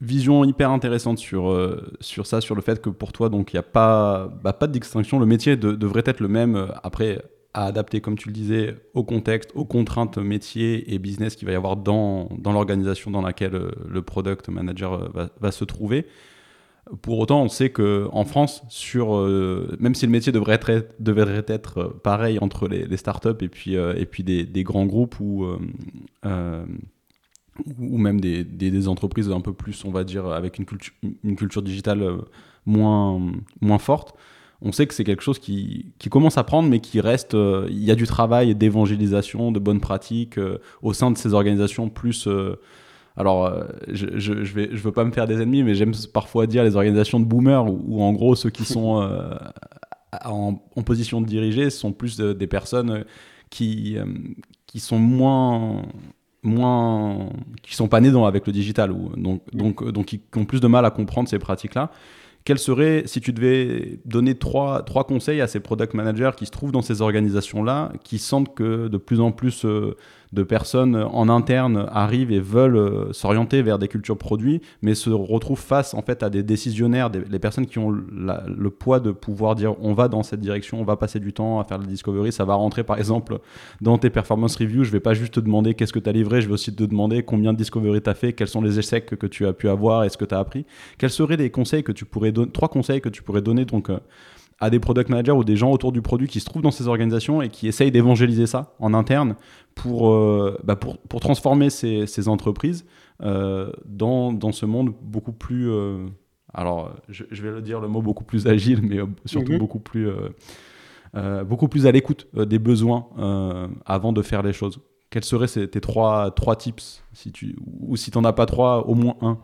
vision 0.01 0.45
hyper 0.45 0.71
intéressante 0.71 1.19
sur, 1.19 1.51
euh, 1.51 1.93
sur 2.01 2.27
ça, 2.27 2.41
sur 2.41 2.55
le 2.55 2.63
fait 2.63 2.81
que 2.81 2.91
pour 2.91 3.13
toi, 3.13 3.29
donc 3.29 3.53
il 3.53 3.57
n'y 3.57 3.61
a 3.61 3.65
pas, 3.65 4.29
bah, 4.43 4.53
pas 4.53 4.67
de 4.67 4.73
distinction. 4.73 5.19
Le 5.19 5.27
métier 5.27 5.57
devrait 5.57 6.05
être 6.07 6.21
le 6.21 6.29
même, 6.29 6.57
euh, 6.57 6.67
après, 6.83 7.23
à 7.55 7.65
adapter, 7.65 8.01
comme 8.01 8.17
tu 8.17 8.29
le 8.29 8.35
disais, 8.35 8.77
au 8.95 9.03
contexte, 9.03 9.51
aux 9.55 9.65
contraintes 9.65 10.19
métier 10.19 10.95
et 10.95 10.99
business 10.99 11.35
qu'il 11.35 11.47
va 11.47 11.53
y 11.53 11.57
avoir 11.57 11.77
dans, 11.77 12.29
dans 12.39 12.53
l'organisation 12.53 13.11
dans 13.11 13.23
laquelle 13.23 13.55
euh, 13.55 13.71
le 13.89 14.03
product 14.03 14.49
manager 14.49 15.11
va, 15.13 15.31
va, 15.41 15.51
se 15.51 15.65
trouver. 15.65 16.07
Pour 17.03 17.19
autant, 17.19 17.43
on 17.43 17.49
sait 17.49 17.71
qu'en 17.71 18.25
France, 18.25 18.63
sur, 18.71 19.15
même 19.79 19.95
si 19.95 20.07
le 20.07 20.13
métier 20.13 20.33
devrait 20.33 20.55
être, 20.55 20.87
devrait 21.01 21.45
être 21.47 21.85
pareil 22.03 22.39
entre 22.41 22.67
les, 22.67 22.97
startups 22.97 23.43
et 23.43 23.49
puis, 23.49 23.75
et 23.75 24.07
puis 24.07 24.23
des, 24.23 24.47
des, 24.47 24.65
grands 24.65 24.87
groupes 24.87 25.21
ou 25.21 25.47
ou 27.79 27.99
même 27.99 28.21
des, 28.21 28.45
des, 28.45 28.89
entreprises 28.89 29.31
un 29.31 29.41
peu 29.41 29.53
plus, 29.53 29.85
on 29.85 29.91
va 29.91 30.05
dire, 30.05 30.27
avec 30.27 30.59
une 30.59 30.65
culture, 30.65 30.95
une 31.25 31.37
culture 31.37 31.63
digitale 31.63 32.03
euh, 32.03 32.19
moins, 32.67 33.21
moins 33.61 33.79
forte, 33.79 34.15
on 34.61 34.73
sait 34.73 34.87
que 34.87 34.95
c'est 34.95 35.05
quelque 35.05 35.23
chose 35.23 35.39
qui, 35.39 35.93
qui, 35.99 36.09
commence 36.09 36.37
à 36.37 36.45
prendre, 36.45 36.69
mais 36.69 36.81
qui 36.81 37.01
reste. 37.01 37.35
Euh, 37.35 37.67
il 37.71 37.83
y 37.85 37.91
a 37.91 37.95
du 37.95 38.07
travail 38.07 38.55
d'évangélisation, 38.55 39.53
de 39.53 39.59
bonnes 39.59 39.81
pratiques 39.81 40.39
euh, 40.39 40.59
au 40.83 40.93
sein 40.93 41.11
de 41.11 41.19
ces 41.19 41.33
organisations 41.33 41.89
plus. 41.89 42.29
alors, 43.17 43.53
je, 43.89 44.07
je, 44.17 44.45
je, 44.45 44.83
veux 44.83 44.93
pas 44.93 45.05
me 45.05 45.13
faire 45.13 45.27
des 45.27 45.41
ennemis, 45.41 45.63
mais 45.63 45.75
j'aime 45.75 45.93
parfois 46.13 46.47
dire 46.47 46.65
les 46.65 46.77
organisations 46.77 47.21
de 47.21 47.25
boomers, 47.25 47.67
où, 47.67 48.03
en 48.03 48.13
gros 48.13 48.35
ceux 48.35 48.51
qui 48.51 48.65
sont 48.65 49.09
en, 50.25 50.61
en, 50.75 50.83
position 50.83 51.21
de 51.21 51.27
diriger 51.27 51.71
sont 51.71 51.93
plus 51.93 52.17
des 52.17 52.47
personnes 52.47 53.05
qui, 53.51 53.97
qui 54.67 54.81
sont 54.81 54.99
moins 54.99 55.83
moins 56.43 57.31
qui 57.63 57.75
sont 57.75 57.89
pas 57.89 58.01
nés 58.01 58.11
dans, 58.11 58.25
avec 58.25 58.47
le 58.47 58.53
digital 58.53 58.93
ou 58.93 59.11
donc 59.17 59.43
donc 59.53 59.91
donc 59.91 60.07
qui 60.07 60.21
ont 60.37 60.45
plus 60.45 60.61
de 60.61 60.69
mal 60.69 60.85
à 60.85 60.91
comprendre 60.91 61.29
ces 61.29 61.39
pratiques 61.39 61.75
là 61.75 61.91
quels 62.49 62.59
seraient, 62.59 63.03
si 63.05 63.21
tu 63.21 63.35
devais 63.35 64.01
donner 64.07 64.35
trois, 64.35 64.83
trois 64.83 65.05
conseils 65.05 65.43
à 65.43 65.47
ces 65.47 65.61
product 65.61 65.93
managers 65.93 66.31
qui 66.35 66.47
se 66.47 66.51
trouvent 66.51 66.73
dans 66.73 66.81
ces 66.81 67.03
organisations-là, 67.03 67.93
qui 68.05 68.19
sentent 68.19 68.55
que 68.55 68.89
de 68.89 68.97
plus 68.97 69.21
en 69.21 69.33
plus 69.33 69.67
euh, 69.67 69.97
de 70.33 70.43
personnes 70.43 70.97
en 70.97 71.29
interne 71.29 71.87
arrivent 71.91 72.33
et 72.33 72.41
veulent 72.41 72.77
euh, 72.77 73.13
s'orienter 73.13 73.63
vers 73.63 73.79
des 73.79 73.89
cultures 73.89 74.19
produits, 74.19 74.61
mais 74.83 74.95
se 74.95 75.11
retrouvent 75.11 75.61
face 75.61 75.95
en 75.95 76.03
fait 76.03 76.23
à 76.23 76.31
des 76.31 76.43
décisionnaires, 76.43 77.11
des, 77.11 77.23
les 77.29 77.39
personnes 77.39 77.67
qui 77.67 77.79
ont 77.79 77.91
le 77.91 78.71
poids 78.71 79.01
de 79.01 79.11
pouvoir 79.11 79.55
dire 79.55 79.75
on 79.81 79.95
va 79.95 80.09
dans 80.09 80.23
cette 80.23 80.41
direction, 80.41 80.81
on 80.81 80.85
va 80.85 80.97
passer 80.97 81.21
du 81.21 81.33
temps 81.33 81.61
à 81.61 81.65
faire 81.65 81.79
la 81.79 81.87
discovery, 81.87 82.33
ça 82.33 82.45
va 82.45 82.55
rentrer 82.55 82.85
par 82.85 82.99
exemple 82.99 83.39
dans 83.81 83.99
tes 83.99 84.11
performance 84.11 84.57
reviews, 84.57 84.85
je 84.85 84.91
vais 84.91 85.01
pas 85.01 85.15
juste 85.15 85.35
te 85.35 85.41
demander 85.41 85.75
qu'est-ce 85.75 85.93
que 85.93 85.99
tu 85.99 86.09
as 86.09 86.13
livré, 86.13 86.41
je 86.41 86.49
vais 86.49 86.55
aussi 86.55 86.75
te 86.75 86.85
demander 86.85 87.23
combien 87.23 87.53
de 87.53 87.59
discovery 87.59 88.03
tu 88.03 88.11
as 88.11 88.15
fait, 88.15 88.33
quels 88.33 88.49
sont 88.49 88.63
les 88.63 88.79
échecs 88.79 89.07
que 89.07 89.27
tu 89.27 89.47
as 89.47 89.53
pu 89.53 89.69
avoir 89.69 90.05
et 90.05 90.09
ce 90.09 90.17
que 90.17 90.25
tu 90.25 90.35
as 90.35 90.39
appris. 90.39 90.67
Quels 90.99 91.11
seraient 91.11 91.37
les 91.37 91.51
conseils 91.51 91.83
que 91.83 91.93
tu 91.93 92.05
pourrais 92.05 92.33
donner, 92.33 92.51
trois 92.51 92.69
conseils 92.69 93.01
que 93.01 93.09
tu 93.09 93.23
pourrais 93.23 93.43
donner 93.43 93.65
donc 93.65 93.91
euh, 93.91 93.99
à 94.61 94.71
des 94.71 94.81
product 94.81 95.09
managers 95.09 95.33
ou 95.33 95.45
des 95.45 95.57
gens 95.57 95.71
autour 95.71 95.93
du 95.93 96.03
produit 96.03 96.27
qui 96.27 96.41
se 96.41 96.45
trouvent 96.47 96.63
dans 96.63 96.71
ces 96.71 96.89
organisations 96.89 97.43
et 97.43 97.49
qui 97.49 97.69
essayent 97.69 97.93
d'évangéliser 97.93 98.47
ça 98.47 98.75
en 98.81 98.93
interne 98.93 99.37
pour, 99.75 100.11
euh, 100.11 100.59
bah 100.65 100.77
pour, 100.77 100.99
pour, 100.99 101.21
transformer 101.21 101.71
ces, 101.71 102.07
ces 102.07 102.29
entreprises 102.29 102.85
euh, 103.23 103.71
dans, 103.85 104.33
dans, 104.33 104.53
ce 104.53 104.67
monde 104.67 104.93
beaucoup 105.01 105.33
plus... 105.33 105.71
Euh, 105.71 106.07
alors, 106.53 106.93
je, 107.09 107.25
vais 107.31 107.51
le 107.51 107.63
dire 107.63 107.79
le 107.81 107.89
mot 107.89 108.03
beaucoup 108.03 108.25
plus 108.25 108.47
agile, 108.47 108.81
mais 108.83 108.99
surtout 109.27 109.53
mhm. 109.53 109.59
beaucoup 109.59 109.79
plus... 109.79 110.09
beaucoup 111.47 111.69
plus 111.69 111.87
à 111.87 111.93
l'écoute 111.93 112.27
des 112.35 112.59
besoins 112.59 113.07
avant 113.87 114.13
de 114.13 114.23
faire 114.23 114.43
les 114.43 114.53
choses. 114.53 114.81
Quels 115.11 115.25
seraient 115.25 115.47
ces, 115.47 115.69
tes 115.69 115.81
trois, 115.81 116.31
trois 116.33 116.57
tips 116.57 117.03
si 117.13 117.33
tu, 117.33 117.57
Ou 117.81 117.97
si 117.97 118.11
tu 118.11 118.19
n'en 118.19 118.25
as 118.25 118.33
pas 118.33 118.47
trois, 118.47 118.87
au 118.89 118.95
moins 118.95 119.17
un 119.21 119.39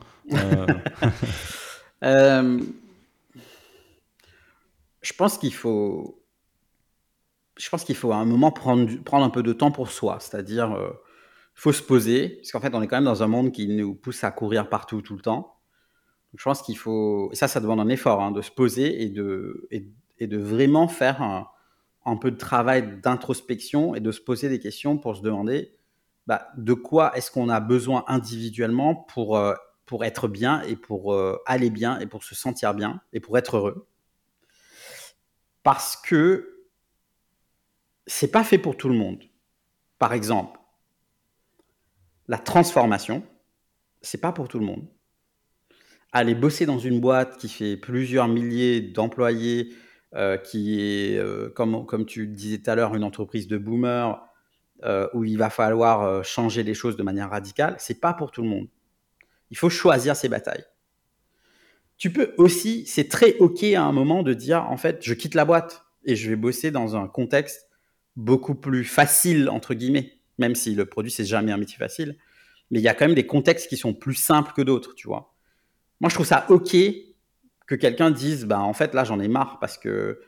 je 5.05 5.13
pense 5.13 5.37
qu'il 5.37 5.53
faut, 5.53 6.25
je 7.59 7.69
pense 7.69 7.85
qu'il 7.85 7.95
faut 7.95 8.13
à 8.13 8.17
un 8.17 8.25
moment 8.25 8.51
prendre, 8.51 8.91
prendre 9.05 9.25
un 9.25 9.31
peu 9.31 9.43
de 9.43 9.53
temps 9.53 9.71
pour 9.71 9.91
soi, 9.91 10.19
c'est-à-dire 10.19 10.69
il 10.71 10.83
euh, 10.83 10.91
faut 11.55 11.73
se 11.73 11.83
poser, 11.83 12.37
parce 12.37 12.53
qu'en 12.53 12.61
fait 12.61 12.75
on 12.75 12.81
est 12.81 12.89
quand 12.89 12.97
même 12.97 13.05
dans 13.05 13.23
un 13.23 13.27
monde 13.27 13.53
qui 13.53 13.69
nous 13.69 13.95
pousse 13.95 14.25
à 14.25 14.31
courir 14.31 14.69
partout 14.71 15.03
tout 15.03 15.15
le 15.15 15.21
temps. 15.21 15.59
je 16.37 16.43
pense 16.43 16.63
qu'il 16.63 16.79
faut, 16.79 17.31
et 17.33 17.37
ça 17.37 17.49
ça 17.49 17.61
demande 17.61 17.81
un 17.81 17.89
effort, 17.91 18.23
hein, 18.23 18.31
de 18.31 18.41
se 18.41 18.51
poser 18.51 19.03
et 19.03 19.11
de, 19.11 19.69
et, 19.71 20.27
de 20.27 20.39
vraiment 20.39 20.89
faire 20.89 21.21
un, 22.07 22.17
peu 22.17 22.31
de 22.31 22.39
travail 22.39 23.01
d'introspection 23.03 23.95
et 23.95 24.01
de 24.01 24.11
se 24.11 24.23
poser 24.23 24.49
des 24.49 24.59
questions 24.59 24.97
pour 24.97 25.17
se 25.17 25.23
demander 25.23 25.77
bah, 26.27 26.49
de 26.57 26.73
quoi 26.73 27.15
est-ce 27.15 27.31
qu'on 27.31 27.51
a 27.51 27.61
besoin 27.61 28.05
individuellement 28.09 28.95
pour, 28.95 29.37
euh, 29.37 29.55
pour 29.85 30.03
être 30.05 30.29
bien 30.29 30.63
et 30.63 30.77
pour 30.77 31.13
euh, 31.13 31.37
aller 31.45 31.69
bien 31.69 31.99
et 31.99 32.07
pour 32.07 32.25
se 32.25 32.35
sentir 32.35 32.73
bien 32.73 33.03
et 33.13 33.21
pour 33.21 33.37
être 33.37 33.59
heureux 33.59 33.87
parce 35.65 35.97
que 35.97 36.69
c'est 38.07 38.31
pas 38.31 38.45
fait 38.45 38.59
pour 38.59 38.77
tout 38.77 38.89
le 38.89 38.95
monde. 38.95 39.25
Par 39.99 40.13
exemple, 40.13 40.61
la 42.29 42.39
transformation, 42.39 43.25
c'est 44.03 44.21
pas 44.21 44.31
pour 44.31 44.47
tout 44.47 44.59
le 44.59 44.67
monde. 44.67 44.87
Aller 46.13 46.35
bosser 46.35 46.67
dans 46.67 46.79
une 46.79 47.01
boîte 47.01 47.39
qui 47.39 47.49
fait 47.49 47.77
plusieurs 47.77 48.29
milliers 48.29 48.81
d'employés, 48.81 49.75
euh, 50.15 50.37
qui 50.37 50.81
est, 50.81 51.19
euh, 51.19 51.49
comme, 51.51 51.87
comme 51.87 52.07
tu 52.07 52.29
disais 52.29 52.59
tout 52.59 52.71
à 52.71 52.75
l'heure, 52.77 52.95
une 52.95 53.03
entreprise 53.03 53.49
de 53.49 53.59
boomers, 53.59 54.23
euh, 54.85 55.09
où 55.15 55.25
il 55.25 55.39
va 55.39 55.49
falloir 55.51 56.23
changer 56.25 56.63
les 56.63 56.75
choses 56.75 56.97
de 56.97 57.03
manière 57.03 57.31
radicale, 57.31 57.75
c'est 57.79 58.01
pas 58.01 58.13
pour 58.13 58.31
tout 58.31 58.43
le 58.43 58.49
monde. 58.49 58.69
Il 59.51 59.57
faut 59.57 59.71
choisir 59.71 60.15
ses 60.15 60.29
batailles. 60.29 60.65
Tu 62.05 62.11
peux 62.11 62.35
aussi, 62.37 62.85
c'est 62.85 63.09
très 63.09 63.39
OK 63.39 63.65
à 63.65 63.83
un 63.83 63.93
moment 63.93 64.23
de 64.23 64.35
dire, 64.35 64.67
en 64.69 64.77
fait, 64.77 64.99
je 65.01 65.15
quitte 65.15 65.35
la 65.35 65.47
boîte 65.47 65.87
et 66.05 66.17
je 66.17 66.29
vais 66.29 66.37
bosser 66.37 66.71
dans 66.71 66.97
un 66.97 67.09
contexte 67.09 67.71
beaucoup 68.15 68.55
plus 68.55 68.85
facile, 68.85 69.49
entre 69.49 69.73
guillemets, 69.73 70.13
même 70.37 70.55
si 70.55 70.75
le 70.75 70.85
produit, 70.85 71.11
c'est 71.11 71.25
jamais 71.25 71.51
un 71.51 71.57
métier 71.57 71.79
facile. 71.79 72.19
Mais 72.71 72.79
il 72.79 72.83
y 72.83 72.89
a 72.89 72.95
quand 72.95 73.07
même 73.07 73.15
des 73.15 73.25
contextes 73.25 73.71
qui 73.71 73.79
sont 73.79 73.95
plus 73.95 74.17
simples 74.17 74.53
que 74.55 74.61
d'autres, 74.61 74.95
tu 74.95 75.09
vois. 75.09 75.35
Moi, 76.03 76.11
je 76.11 76.15
trouve 76.17 76.27
ça 76.27 76.45
OK 76.51 76.77
que 77.67 77.75
quelqu'un 77.75 78.11
dise, 78.11 78.45
bah, 78.45 78.61
en 78.61 78.75
fait, 78.75 78.93
là, 78.93 79.05
j'en 79.05 79.19
ai 79.19 79.29
marre 79.29 79.59
parce 79.59 79.79
que 79.79 80.21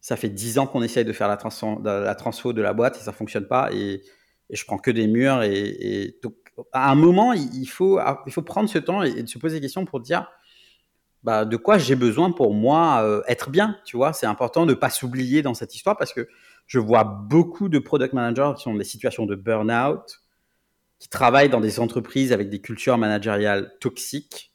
ça 0.00 0.16
fait 0.16 0.30
dix 0.30 0.58
ans 0.58 0.66
qu'on 0.66 0.82
essaye 0.82 1.04
de 1.04 1.12
faire 1.12 1.28
la, 1.28 1.38
la 2.00 2.14
transfo 2.14 2.54
de 2.54 2.62
la 2.62 2.72
boîte 2.72 2.96
et 2.96 3.00
ça 3.00 3.12
fonctionne 3.12 3.46
pas 3.46 3.68
et, 3.70 4.00
je 4.48 4.64
prends 4.64 4.78
que 4.78 4.90
des 4.90 5.08
murs. 5.08 5.42
Et, 5.42 6.18
donc, 6.22 6.36
à 6.72 6.90
un 6.90 6.94
moment, 6.94 7.34
il 7.34 7.66
faut, 7.66 8.00
il 8.26 8.32
faut 8.32 8.40
prendre 8.40 8.70
ce 8.70 8.78
temps 8.78 9.02
et, 9.02 9.10
et 9.10 9.26
se 9.26 9.38
poser 9.38 9.56
des 9.56 9.60
questions 9.60 9.84
pour 9.84 10.00
dire, 10.00 10.26
bah, 11.22 11.44
de 11.44 11.56
quoi 11.56 11.78
j'ai 11.78 11.94
besoin 11.94 12.32
pour 12.32 12.52
moi 12.52 13.02
euh, 13.02 13.22
être 13.28 13.50
bien, 13.50 13.78
tu 13.84 13.96
vois? 13.96 14.12
C'est 14.12 14.26
important 14.26 14.66
de 14.66 14.72
ne 14.72 14.76
pas 14.76 14.90
s'oublier 14.90 15.42
dans 15.42 15.54
cette 15.54 15.74
histoire 15.74 15.96
parce 15.96 16.12
que 16.12 16.28
je 16.66 16.78
vois 16.78 17.04
beaucoup 17.04 17.68
de 17.68 17.78
product 17.78 18.12
managers 18.12 18.52
qui 18.56 18.62
sont 18.62 18.72
dans 18.72 18.78
des 18.78 18.84
situations 18.84 19.26
de 19.26 19.34
burn-out, 19.34 20.20
qui 20.98 21.08
travaillent 21.08 21.48
dans 21.48 21.60
des 21.60 21.80
entreprises 21.80 22.32
avec 22.32 22.48
des 22.48 22.60
cultures 22.60 22.98
managériales 22.98 23.72
toxiques, 23.80 24.52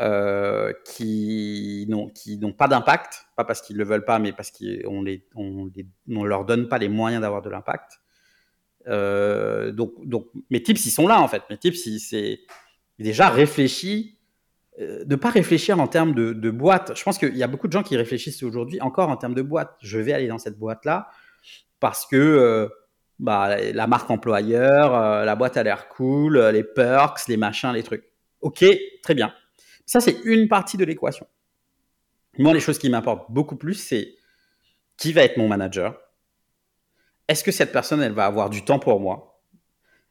euh, 0.00 0.72
qui 0.84 1.86
n'ont 1.88 2.52
pas 2.52 2.68
d'impact, 2.68 3.26
pas 3.36 3.44
parce 3.44 3.60
qu'ils 3.60 3.76
ne 3.76 3.82
le 3.82 3.88
veulent 3.88 4.04
pas, 4.04 4.18
mais 4.18 4.32
parce 4.32 4.50
qu'on 4.50 5.04
on 5.34 6.24
leur 6.24 6.44
donne 6.44 6.68
pas 6.68 6.78
les 6.78 6.88
moyens 6.88 7.22
d'avoir 7.22 7.42
de 7.42 7.50
l'impact. 7.50 7.98
Euh, 8.86 9.72
donc, 9.72 9.92
donc, 10.04 10.26
mes 10.50 10.62
tips, 10.62 10.86
ils 10.86 10.90
sont 10.90 11.06
là 11.06 11.20
en 11.20 11.28
fait. 11.28 11.42
Mes 11.50 11.58
tips, 11.58 11.88
c'est 11.98 12.40
déjà 12.98 13.28
réfléchi 13.28 14.17
de 14.78 14.84
euh, 14.84 15.04
ne 15.06 15.16
pas 15.16 15.30
réfléchir 15.30 15.78
en 15.80 15.86
termes 15.86 16.14
de, 16.14 16.50
boîte. 16.50 16.96
Je 16.96 17.02
pense 17.02 17.18
qu'il 17.18 17.36
y 17.36 17.42
a 17.42 17.46
beaucoup 17.46 17.66
de 17.66 17.72
gens 17.72 17.82
qui 17.82 17.96
réfléchissent 17.96 18.42
aujourd'hui 18.42 18.80
encore 18.80 19.08
en 19.08 19.16
termes 19.16 19.34
de 19.34 19.42
boîte. 19.42 19.76
Je 19.80 19.98
vais 19.98 20.12
aller 20.12 20.28
dans 20.28 20.38
cette 20.38 20.58
boîte-là. 20.58 21.08
parce 21.80 22.06
que 22.06 22.68
bah, 23.18 23.56
la 23.72 23.86
marque 23.86 24.10
employeur, 24.10 25.24
la 25.24 25.36
boîte 25.36 25.56
a 25.56 25.62
l'air 25.62 25.88
cool, 25.88 26.38
les 26.38 26.64
perks, 26.64 27.26
les 27.28 27.36
machins, 27.36 27.72
les 27.72 27.82
trucs. 27.82 28.04
Ok, 28.40 28.64
très 29.02 29.14
bien. 29.14 29.32
Ça, 29.86 30.00
c'est 30.00 30.20
une 30.24 30.48
partie 30.48 30.76
de 30.76 30.84
l'équation. 30.84 31.26
Moi, 32.38 32.54
les 32.54 32.60
choses 32.60 32.78
qui 32.78 32.88
m'importent 32.90 33.30
beaucoup 33.30 33.56
plus, 33.56 33.74
c'est 33.74 34.16
qui 34.96 35.12
va 35.12 35.22
être 35.22 35.38
mon 35.38 35.48
manager 35.48 35.98
Est-ce 37.26 37.42
que 37.42 37.50
cette 37.50 37.72
personne, 37.72 38.02
elle 38.02 38.12
va 38.12 38.26
avoir 38.26 38.50
du 38.50 38.64
temps 38.64 38.78
pour 38.78 39.00
moi? 39.00 39.42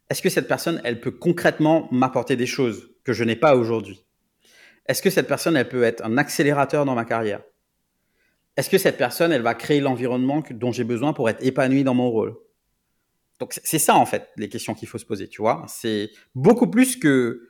Est-ce 0.10 0.22
que 0.22 0.30
cette 0.30 0.48
personne, 0.48 0.82
elle 0.84 1.00
peut 1.00 1.12
concrètement 1.12 1.88
m'apporter 1.92 2.36
des 2.36 2.46
choses 2.46 2.90
que 3.04 3.14
je 3.14 3.24
n'ai 3.24 3.36
pas 3.36 3.56
aujourd'hui? 3.56 4.07
Est-ce 4.88 5.02
que 5.02 5.10
cette 5.10 5.28
personne, 5.28 5.56
elle 5.58 5.70
peut 5.70 5.84
être 5.84 6.04
un 6.06 6.18
accélérateur 6.18 6.86
dans 6.86 6.96
ma 6.96 7.06
carrière? 7.06 7.42
Est-ce 8.56 8.70
que 8.70 8.78
cette 8.78 8.98
personne, 8.98 9.32
elle 9.32 9.42
va 9.42 9.54
créer 9.54 9.80
l'environnement 9.80 10.44
dont 10.52 10.72
j'ai 10.72 10.84
besoin 10.84 11.14
pour 11.14 11.30
être 11.30 11.44
épanoui 11.46 11.84
dans 11.84 11.94
mon 11.94 12.10
rôle? 12.10 12.36
Donc, 13.40 13.60
c'est 13.64 13.80
ça, 13.80 13.96
en 13.96 14.06
fait, 14.06 14.30
les 14.38 14.50
questions 14.50 14.74
qu'il 14.74 14.88
faut 14.88 14.98
se 14.98 15.06
poser, 15.06 15.28
tu 15.28 15.42
vois. 15.42 15.64
C'est 15.68 16.10
beaucoup 16.34 16.68
plus 16.68 16.98
que... 16.98 17.50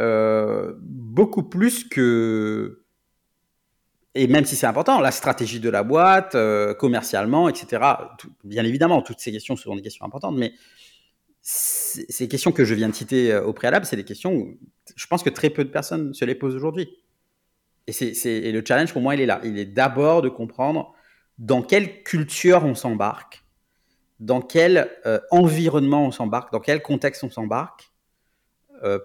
Euh, 0.00 0.72
beaucoup 0.80 1.42
plus 1.42 1.84
que 1.84 2.80
et 4.14 4.26
même 4.26 4.44
si 4.44 4.56
c'est 4.56 4.66
important, 4.66 5.00
la 5.00 5.12
stratégie 5.12 5.60
de 5.60 5.70
la 5.70 5.84
boîte, 5.84 6.34
euh, 6.34 6.74
commercialement, 6.74 7.48
etc. 7.48 7.82
bien 8.42 8.64
évidemment, 8.64 9.02
toutes 9.02 9.20
ces 9.20 9.30
questions 9.30 9.54
sont 9.54 9.76
des 9.76 9.82
questions 9.82 10.04
importantes, 10.04 10.36
mais 10.36 10.52
ces 11.52 12.28
questions 12.28 12.52
que 12.52 12.64
je 12.64 12.74
viens 12.74 12.88
de 12.88 12.94
citer 12.94 13.32
euh, 13.32 13.44
au 13.44 13.52
préalable, 13.52 13.86
c'est 13.86 13.96
des 13.96 14.04
questions 14.04 14.32
où 14.32 14.58
je 14.94 15.06
pense 15.06 15.22
que 15.22 15.30
très 15.30 15.50
peu 15.50 15.64
de 15.64 15.70
personnes 15.70 16.14
se 16.14 16.24
les 16.24 16.34
posent 16.34 16.54
aujourd'hui. 16.54 16.88
Et, 17.86 18.52
le 18.52 18.62
challenge 18.66 18.92
pour 18.92 19.02
moi, 19.02 19.14
il 19.14 19.20
est 19.20 19.26
là. 19.26 19.40
Il 19.42 19.58
est 19.58 19.64
d'abord 19.64 20.22
de 20.22 20.28
comprendre 20.28 20.94
dans 21.38 21.62
quelle 21.62 22.02
culture 22.02 22.64
on 22.64 22.74
s'embarque, 22.74 23.44
dans 24.20 24.40
quel 24.40 24.90
euh, 25.06 25.18
environnement 25.30 26.06
on 26.06 26.12
s'embarque, 26.12 26.52
dans 26.52 26.60
quel 26.60 26.82
contexte 26.82 27.24
on 27.24 27.30
s'embarque, 27.30 27.90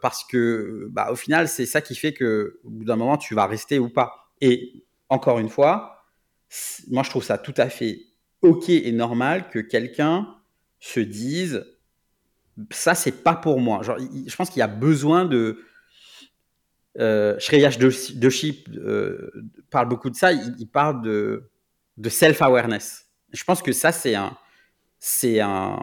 parce 0.02 0.24
que, 0.24 0.88
bah, 0.92 1.10
au 1.12 1.18
final, 1.18 1.50
c'est 1.50 1.66
ça 1.66 1.82
qui 1.82 1.96
fait 1.96 2.14
que, 2.14 2.62
au 2.64 2.70
bout 2.70 2.86
d'un 2.86 2.96
moment, 2.96 3.18
tu 3.18 3.36
vas 3.36 3.46
rester 3.46 3.78
ou 3.78 3.90
pas. 3.90 4.32
Et 4.40 4.86
encore 5.10 5.38
une 5.40 5.50
fois, 5.50 5.96
moi 6.90 7.04
je 7.04 7.10
trouve 7.10 7.24
ça 7.24 7.38
tout 7.38 7.54
à 7.58 7.70
fait 7.70 8.00
ok 8.42 8.70
et 8.70 8.92
normal 8.92 9.50
que 9.50 9.60
quelqu'un 9.60 10.36
se 10.80 11.00
dise 11.00 11.66
ça 12.72 12.96
c'est 12.96 13.24
pas 13.24 13.36
pour 13.36 13.60
moi. 13.60 13.82
Je 13.84 14.36
pense 14.36 14.50
qu'il 14.50 14.60
y 14.60 14.64
a 14.64 14.68
besoin 14.68 15.26
de 15.26 15.60
euh, 17.00 17.38
Shreyash 17.40 17.78
Doshi 17.78 18.64
euh, 18.78 19.30
parle 19.70 19.90
beaucoup 19.90 20.10
de 20.10 20.16
ça. 20.16 20.32
Il, 20.32 20.68
parle 20.68 21.02
de, 21.02 21.50
self-awareness. 22.08 23.06
Je 23.34 23.44
pense 23.44 23.62
que 23.62 23.74
ça 23.74 23.92
c'est 23.92 24.16
un 24.16 24.38
c'est 25.00 25.40
un 25.42 25.80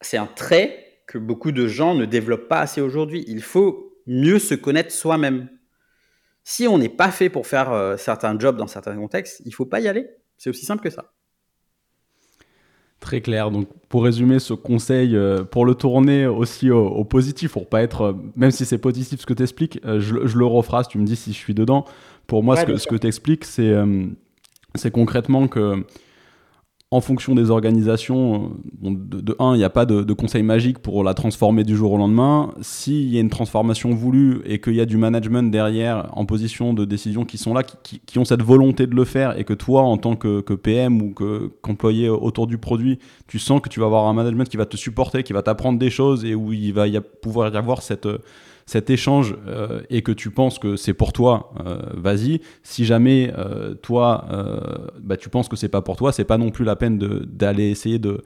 c'est 0.00 0.16
un 0.16 0.26
trait 0.26 1.00
que 1.06 1.18
beaucoup 1.18 1.52
de 1.52 1.66
gens 1.66 1.94
ne 1.94 2.04
développent 2.04 2.48
pas 2.48 2.60
assez 2.60 2.80
aujourd'hui. 2.80 3.24
Il 3.26 3.42
faut 3.42 4.00
mieux 4.06 4.38
se 4.38 4.54
connaître 4.54 4.92
soi-même. 4.92 5.48
Si 6.44 6.68
on 6.68 6.78
n'est 6.78 6.88
pas 6.88 7.10
fait 7.10 7.28
pour 7.28 7.46
faire 7.46 7.72
euh, 7.72 7.96
certains 7.96 8.38
jobs 8.38 8.56
dans 8.56 8.68
certains 8.68 8.94
contextes, 8.96 9.42
il 9.44 9.52
faut 9.52 9.66
pas 9.66 9.80
y 9.80 9.88
aller. 9.88 10.08
C'est 10.36 10.50
aussi 10.50 10.64
simple 10.64 10.82
que 10.82 10.90
ça. 10.90 11.12
Très 13.06 13.20
clair. 13.20 13.52
Donc, 13.52 13.68
pour 13.88 14.02
résumer 14.02 14.40
ce 14.40 14.52
conseil, 14.52 15.14
euh, 15.14 15.44
pour 15.44 15.64
le 15.64 15.76
tourner 15.76 16.26
aussi 16.26 16.72
au, 16.72 17.04
positif, 17.04 17.52
pour 17.52 17.68
pas 17.68 17.80
être, 17.80 18.02
euh, 18.02 18.12
même 18.34 18.50
si 18.50 18.64
c'est 18.64 18.78
positif 18.78 19.20
ce 19.20 19.26
que 19.26 19.32
tu 19.32 19.44
expliques, 19.44 19.80
je, 19.84 20.14
le 20.16 20.44
rephrase, 20.44 20.88
tu 20.88 20.98
me 20.98 21.06
dis 21.06 21.14
si 21.14 21.32
je 21.32 21.38
suis 21.38 21.54
dedans. 21.54 21.84
Pour 22.26 22.42
moi, 22.42 22.56
ce 22.56 22.64
que, 22.64 22.76
ce 22.78 22.88
que 22.88 22.96
tu 22.96 23.06
expliques, 23.06 23.44
c'est 23.44 24.90
concrètement 24.92 25.46
que 25.46 25.84
en 26.92 27.00
fonction 27.00 27.34
des 27.34 27.50
organisations, 27.50 28.52
euh, 28.84 28.90
de, 28.94 29.34
un, 29.40 29.54
il 29.54 29.58
n'y 29.58 29.64
a 29.64 29.70
pas 29.70 29.86
de, 29.86 30.12
conseil 30.12 30.44
magique 30.44 30.78
pour 30.78 31.02
la 31.02 31.14
transformer 31.14 31.64
du 31.64 31.76
jour 31.76 31.92
au 31.92 31.98
lendemain. 31.98 32.54
S'il 32.60 33.12
y 33.12 33.18
a 33.18 33.20
une 33.20 33.28
transformation 33.28 33.90
voulue 33.90 34.40
et 34.44 34.60
qu'il 34.60 34.74
y 34.74 34.80
a 34.80 34.86
du 34.86 34.96
management 34.96 35.50
derrière 35.50 36.08
en 36.16 36.26
position 36.26 36.74
de 36.74 36.84
décision 36.84 37.24
qui 37.24 37.38
sont 37.38 37.54
là, 37.54 37.64
qui, 37.64 38.18
ont 38.18 38.24
cette 38.24 38.42
volonté 38.42 38.86
de 38.86 38.94
le 38.94 39.04
faire 39.04 39.36
et 39.36 39.42
que 39.42 39.52
toi, 39.52 39.82
en 39.82 39.98
tant 39.98 40.14
que, 40.14 40.40
PM 40.54 41.02
ou 41.02 41.12
qu'employé 41.60 42.08
autour 42.08 42.46
du 42.46 42.56
produit, 42.56 43.00
tu 43.26 43.38
sens 43.40 43.60
que 43.60 43.68
tu 43.68 43.80
vas 43.80 43.86
avoir 43.86 44.06
un 44.06 44.14
management 44.14 44.48
qui 44.48 44.56
va 44.56 44.66
te 44.66 44.76
supporter, 44.76 45.24
qui 45.24 45.32
va 45.32 45.42
t'apprendre 45.42 45.78
des 45.78 45.90
choses 45.90 46.24
et 46.24 46.34
où 46.36 46.52
il 46.52 46.72
va 46.72 46.86
pouvoir 47.20 47.52
y 47.52 47.56
avoir 47.56 47.82
cette 47.82 48.08
cet 48.66 48.90
échange 48.90 49.36
euh, 49.46 49.82
et 49.90 50.02
que 50.02 50.10
tu 50.10 50.30
penses 50.30 50.58
que 50.58 50.74
c'est 50.74 50.92
pour 50.92 51.12
toi, 51.12 51.52
euh, 51.64 51.78
vas-y. 51.94 52.40
Si 52.64 52.84
jamais 52.84 53.32
euh, 53.38 53.74
toi, 53.74 54.26
bah, 55.00 55.16
tu 55.16 55.28
penses 55.28 55.48
que 55.48 55.56
c'est 55.56 55.68
pas 55.68 55.82
pour 55.82 55.96
toi, 55.96 56.12
c'est 56.12 56.24
pas 56.24 56.36
non 56.36 56.50
plus 56.50 56.64
la 56.64 56.74
peine 56.74 56.98
d'aller 56.98 57.70
essayer 57.70 57.98
de 57.98 58.22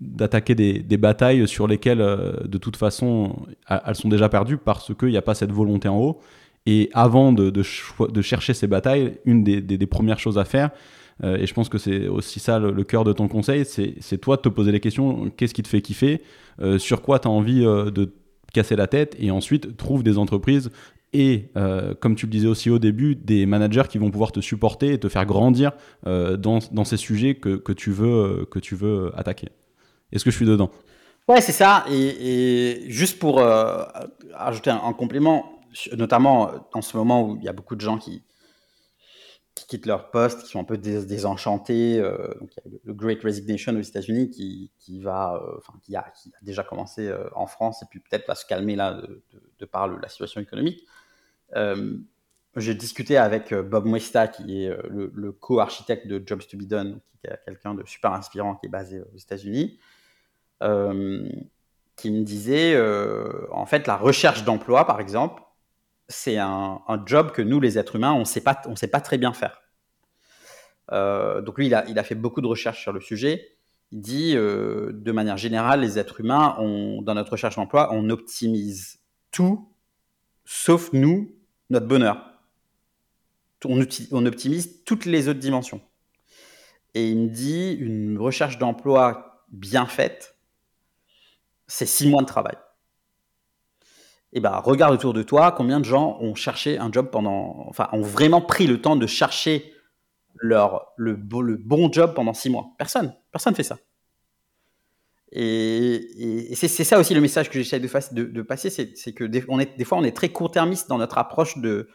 d'attaquer 0.00 0.54
des, 0.54 0.96
batailles 0.96 1.48
sur 1.48 1.66
lesquelles 1.66 1.98
de 1.98 2.58
toute 2.58 2.76
façon 2.76 3.34
elles 3.68 3.96
sont 3.96 4.08
déjà 4.08 4.28
perdues 4.28 4.58
parce 4.58 4.94
qu'il 4.94 5.08
n'y 5.08 5.16
a 5.16 5.22
pas 5.22 5.34
cette 5.34 5.50
volonté 5.50 5.88
en 5.88 5.98
haut. 5.98 6.20
Et 6.66 6.88
avant 6.92 7.32
de, 7.32 7.50
de, 7.50 8.22
chercher 8.22 8.54
ces 8.54 8.68
batailles, 8.68 9.18
une 9.24 9.42
des, 9.42 9.60
des, 9.60 9.86
premières 9.88 10.20
choses 10.20 10.38
à 10.38 10.44
faire, 10.44 10.70
et 11.24 11.48
je 11.48 11.52
pense 11.52 11.68
que 11.68 11.78
c'est 11.78 12.06
aussi 12.06 12.38
ça 12.38 12.60
le, 12.60 12.84
cœur 12.84 13.02
de 13.02 13.12
ton 13.12 13.26
conseil, 13.26 13.64
c'est 13.64 14.18
toi 14.18 14.36
de 14.36 14.42
te 14.42 14.48
poser 14.48 14.70
les 14.70 14.78
questions, 14.78 15.28
qu'est-ce 15.36 15.52
qui 15.52 15.64
te 15.64 15.68
fait 15.68 15.82
kiffer, 15.82 16.22
sur 16.78 17.02
quoi 17.02 17.18
tu 17.18 17.26
as 17.26 17.32
envie 17.32 17.64
de 17.64 18.12
casser 18.54 18.76
la 18.76 18.86
tête 18.86 19.14
et 19.18 19.30
ensuite 19.30 19.76
trouve 19.76 20.02
des 20.02 20.16
entreprises 20.16 20.70
et, 21.14 21.50
euh, 21.56 21.94
comme 21.94 22.16
tu 22.16 22.26
le 22.26 22.32
disais 22.32 22.48
aussi 22.48 22.70
au 22.70 22.80
début, 22.80 23.14
des 23.14 23.46
managers 23.46 23.84
qui 23.88 23.98
vont 23.98 24.10
pouvoir 24.10 24.32
te 24.32 24.40
supporter 24.40 24.94
et 24.94 24.98
te 24.98 25.08
faire 25.08 25.24
grandir 25.24 25.70
euh, 26.06 26.36
dans, 26.36 26.58
dans, 26.72 26.84
ces 26.84 26.96
sujets 26.96 27.36
que, 27.36 27.54
que, 27.54 27.72
tu 27.72 27.92
veux, 27.92 28.46
que 28.50 28.58
tu 28.58 28.74
veux 28.74 29.12
attaquer. 29.14 29.48
Est-ce 30.10 30.24
que 30.24 30.32
je 30.32 30.36
suis 30.36 30.46
dedans? 30.46 30.70
Ouais, 31.28 31.40
c'est 31.40 31.52
ça. 31.52 31.84
Et, 31.88 32.82
juste 32.88 33.20
pour 33.20 33.38
euh, 33.38 33.84
ajouter 34.36 34.70
un, 34.70 34.92
complément, 34.92 35.60
notamment 35.96 36.50
en 36.72 36.82
ce 36.82 36.96
moment 36.96 37.28
où 37.28 37.36
il 37.36 37.44
y 37.44 37.48
a 37.48 37.52
beaucoup 37.52 37.76
de 37.76 37.80
gens 37.80 37.96
qui, 37.96 38.24
qui 39.54 39.66
quittent 39.66 39.86
leur 39.86 40.10
poste, 40.10 40.42
qui 40.42 40.48
sont 40.48 40.60
un 40.60 40.64
peu 40.64 40.78
désenchantés. 40.78 42.00
Euh, 42.00 42.34
donc 42.40 42.50
il 42.56 42.72
y 42.72 42.76
a 42.76 42.78
le 42.82 42.92
Great 42.92 43.22
Resignation 43.22 43.72
aux 43.76 43.80
États-Unis 43.80 44.30
qui, 44.30 44.72
qui, 44.78 45.02
euh, 45.04 45.38
qui, 45.82 45.94
a, 45.94 46.02
qui, 46.16 46.30
a, 46.30 46.38
déjà 46.42 46.64
commencé 46.64 47.06
euh, 47.06 47.28
en 47.34 47.46
France 47.46 47.82
et 47.82 47.86
puis 47.88 48.00
peut-être 48.00 48.26
va 48.26 48.34
se 48.34 48.46
calmer 48.46 48.74
là 48.74 49.00
de, 49.58 49.64
par 49.64 49.88
la 49.88 50.08
situation 50.08 50.40
économique. 50.40 50.86
J'ai 52.56 52.74
discuté 52.74 53.16
avec 53.16 53.52
Bob 53.52 53.86
Mwesta, 53.86 54.28
qui 54.28 54.64
est 54.64 54.76
le, 54.88 55.32
co-architecte 55.32 56.06
de 56.06 56.22
Jobs 56.24 56.46
to 56.48 56.56
be 56.56 56.62
Done, 56.62 57.00
qui 57.20 57.26
est 57.26 57.38
quelqu'un 57.44 57.74
de 57.74 57.84
super 57.84 58.12
inspirant 58.12 58.54
qui 58.54 58.66
est 58.66 58.68
basé 58.68 59.00
aux 59.00 59.16
États-Unis, 59.16 59.80
qui 60.60 62.10
me 62.10 62.22
disait 62.22 62.78
en 63.50 63.66
fait 63.66 63.86
la 63.86 63.96
recherche 63.96 64.44
d'emploi, 64.44 64.86
par 64.86 65.00
exemple, 65.00 65.42
c'est 66.08 66.38
un, 66.38 66.80
job 67.06 67.32
que 67.32 67.42
nous, 67.42 67.60
les 67.60 67.78
êtres 67.78 67.96
humains, 67.96 68.12
on 68.12 68.20
ne 68.20 68.24
sait 68.24 68.40
pas 68.42 69.00
très 69.00 69.18
bien 69.18 69.32
faire. 69.32 69.62
Euh, 70.92 71.40
donc 71.40 71.58
lui, 71.58 71.66
il 71.66 71.74
a, 71.74 72.04
fait 72.04 72.14
beaucoup 72.14 72.40
de 72.40 72.46
recherches 72.46 72.82
sur 72.82 72.92
le 72.92 73.00
sujet. 73.00 73.56
Il 73.92 74.00
dit, 74.00 74.36
euh, 74.36 74.92
de 74.92 75.12
manière 75.12 75.36
générale, 75.36 75.80
les 75.80 75.98
êtres 75.98 76.20
humains, 76.20 76.56
dans 77.02 77.14
notre 77.14 77.32
recherche 77.32 77.56
d'emploi, 77.56 77.88
on 77.92 78.10
optimise 78.10 79.00
tout, 79.30 79.68
sauf 80.44 80.92
nous, 80.92 81.34
notre 81.70 81.86
bonheur. 81.86 82.30
On, 83.64 83.80
on 84.12 84.26
optimise 84.26 84.84
toutes 84.84 85.06
les 85.06 85.28
autres 85.28 85.40
dimensions. 85.40 85.80
Et 86.92 87.08
il 87.08 87.18
me 87.18 87.28
dit, 87.28 87.72
une 87.72 88.18
recherche 88.18 88.58
d'emploi 88.58 89.44
bien 89.50 89.86
faite, 89.86 90.36
c'est 91.66 91.86
six 91.86 92.08
mois 92.08 92.22
de 92.22 92.26
travail 92.26 92.56
eh 94.34 94.40
ben, 94.40 94.56
regarde 94.58 94.92
autour 94.92 95.14
de 95.14 95.22
toi 95.22 95.52
combien 95.52 95.80
de 95.80 95.84
gens 95.84 96.18
ont 96.20 96.34
cherché 96.34 96.78
un 96.78 96.90
job 96.92 97.08
pendant, 97.10 97.64
enfin, 97.68 97.88
ont 97.92 98.02
vraiment 98.02 98.40
pris 98.40 98.66
le 98.66 98.80
temps 98.80 98.96
de 98.96 99.06
chercher 99.06 99.72
leur, 100.36 100.92
le, 100.96 101.12
le 101.12 101.56
bon 101.56 101.90
job 101.90 102.14
pendant 102.14 102.34
six 102.34 102.50
mois. 102.50 102.72
Personne, 102.76 103.14
personne 103.30 103.54
fait 103.54 103.62
ça. 103.62 103.78
Et, 105.30 106.54
c'est 106.54 106.68
ça 106.68 106.98
aussi 106.98 107.14
le 107.14 107.20
message 107.20 107.48
que 107.50 107.60
j'essaie 107.60 107.80
de, 107.80 108.24
de, 108.24 108.42
passer, 108.42 108.70
c'est 108.70 109.12
que 109.12 109.24
des, 109.24 109.44
on 109.48 109.58
est, 109.58 109.76
des 109.76 109.84
fois 109.84 109.98
on 109.98 110.04
est 110.04 110.16
très 110.16 110.28
court-termiste 110.28 110.88
dans 110.88 110.98
notre 110.98 111.18
approche 111.18 111.58
de, 111.58 111.88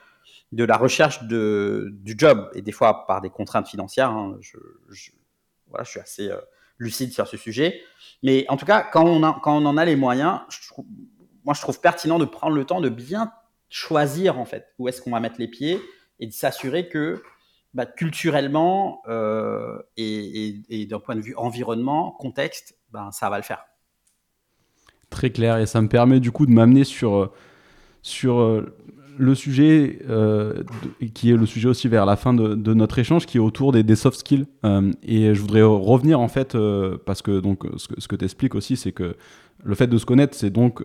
de 0.51 0.63
la 0.63 0.77
recherche 0.77 1.23
de, 1.23 1.89
du 1.93 2.15
job, 2.17 2.49
et 2.53 2.61
des 2.61 2.71
fois 2.71 3.05
par 3.05 3.21
des 3.21 3.29
contraintes 3.29 3.67
financières. 3.67 4.09
Hein, 4.09 4.37
je, 4.41 4.57
voilà, 5.69 5.83
je 5.83 5.91
suis 5.91 5.99
assez 5.99 6.29
euh, 6.29 6.37
lucide 6.79 7.13
sur 7.13 7.27
ce 7.27 7.37
sujet. 7.37 7.81
Mais 8.23 8.45
en 8.49 8.57
tout 8.57 8.65
cas, 8.65 8.81
quand 8.81 9.05
on, 9.05 9.23
a, 9.23 9.39
quand 9.43 9.57
on 9.57 9.65
en 9.65 9.77
a 9.77 9.85
les 9.85 9.95
moyens, 9.95 10.41
je 10.49 10.67
trouve, 10.67 10.85
moi, 11.45 11.53
je 11.53 11.61
trouve 11.61 11.79
pertinent 11.79 12.19
de 12.19 12.25
prendre 12.25 12.55
le 12.55 12.65
temps 12.65 12.81
de 12.81 12.89
bien 12.89 13.31
choisir, 13.69 14.39
en 14.39 14.45
fait, 14.45 14.73
où 14.79 14.87
est-ce 14.87 15.01
qu'on 15.01 15.11
va 15.11 15.19
mettre 15.19 15.39
les 15.39 15.47
pieds 15.47 15.79
et 16.19 16.27
de 16.27 16.33
s'assurer 16.33 16.89
que 16.89 17.21
bah, 17.73 17.85
culturellement 17.85 19.01
euh, 19.07 19.79
et, 19.95 20.87
d'un 20.89 20.99
point 20.99 21.15
de 21.15 21.21
vue 21.21 21.35
environnement, 21.35 22.11
contexte, 22.11 22.77
ben, 22.91 23.11
ça 23.11 23.29
va 23.29 23.37
le 23.37 23.43
faire. 23.43 23.65
Très 25.09 25.31
clair. 25.31 25.57
Et 25.57 25.65
ça 25.65 25.81
me 25.81 25.87
permet 25.87 26.19
du 26.19 26.31
coup 26.31 26.45
de 26.45 26.51
m'amener 26.51 26.83
sur, 26.83 27.31
sur 28.01 28.39
euh, 28.39 28.75
le 29.19 29.35
sujet 29.35 29.99
qui 31.13 31.31
est 31.31 31.37
le 31.37 31.45
sujet 31.45 31.69
aussi 31.69 31.87
vers 31.87 32.05
la 32.05 32.15
fin 32.15 32.33
de, 32.33 32.73
notre 32.73 32.99
échange, 32.99 33.25
qui 33.25 33.37
est 33.37 33.41
autour 33.41 33.71
des, 33.71 33.95
soft 33.95 34.19
skills. 34.19 34.45
et 35.03 35.35
je 35.35 35.41
voudrais 35.41 35.61
revenir 35.61 36.19
en 36.19 36.27
fait, 36.27 36.57
parce 37.05 37.21
que 37.21 37.39
donc 37.39 37.63
ce 37.77 37.87
que, 37.87 38.07
que 38.07 38.15
tu 38.15 38.25
expliques 38.25 38.55
aussi, 38.55 38.77
c'est 38.77 38.91
que 38.91 39.15
le 39.63 39.75
fait 39.75 39.87
de 39.87 39.97
se 39.97 40.05
connaître, 40.05 40.35
c'est 40.35 40.49
donc 40.49 40.81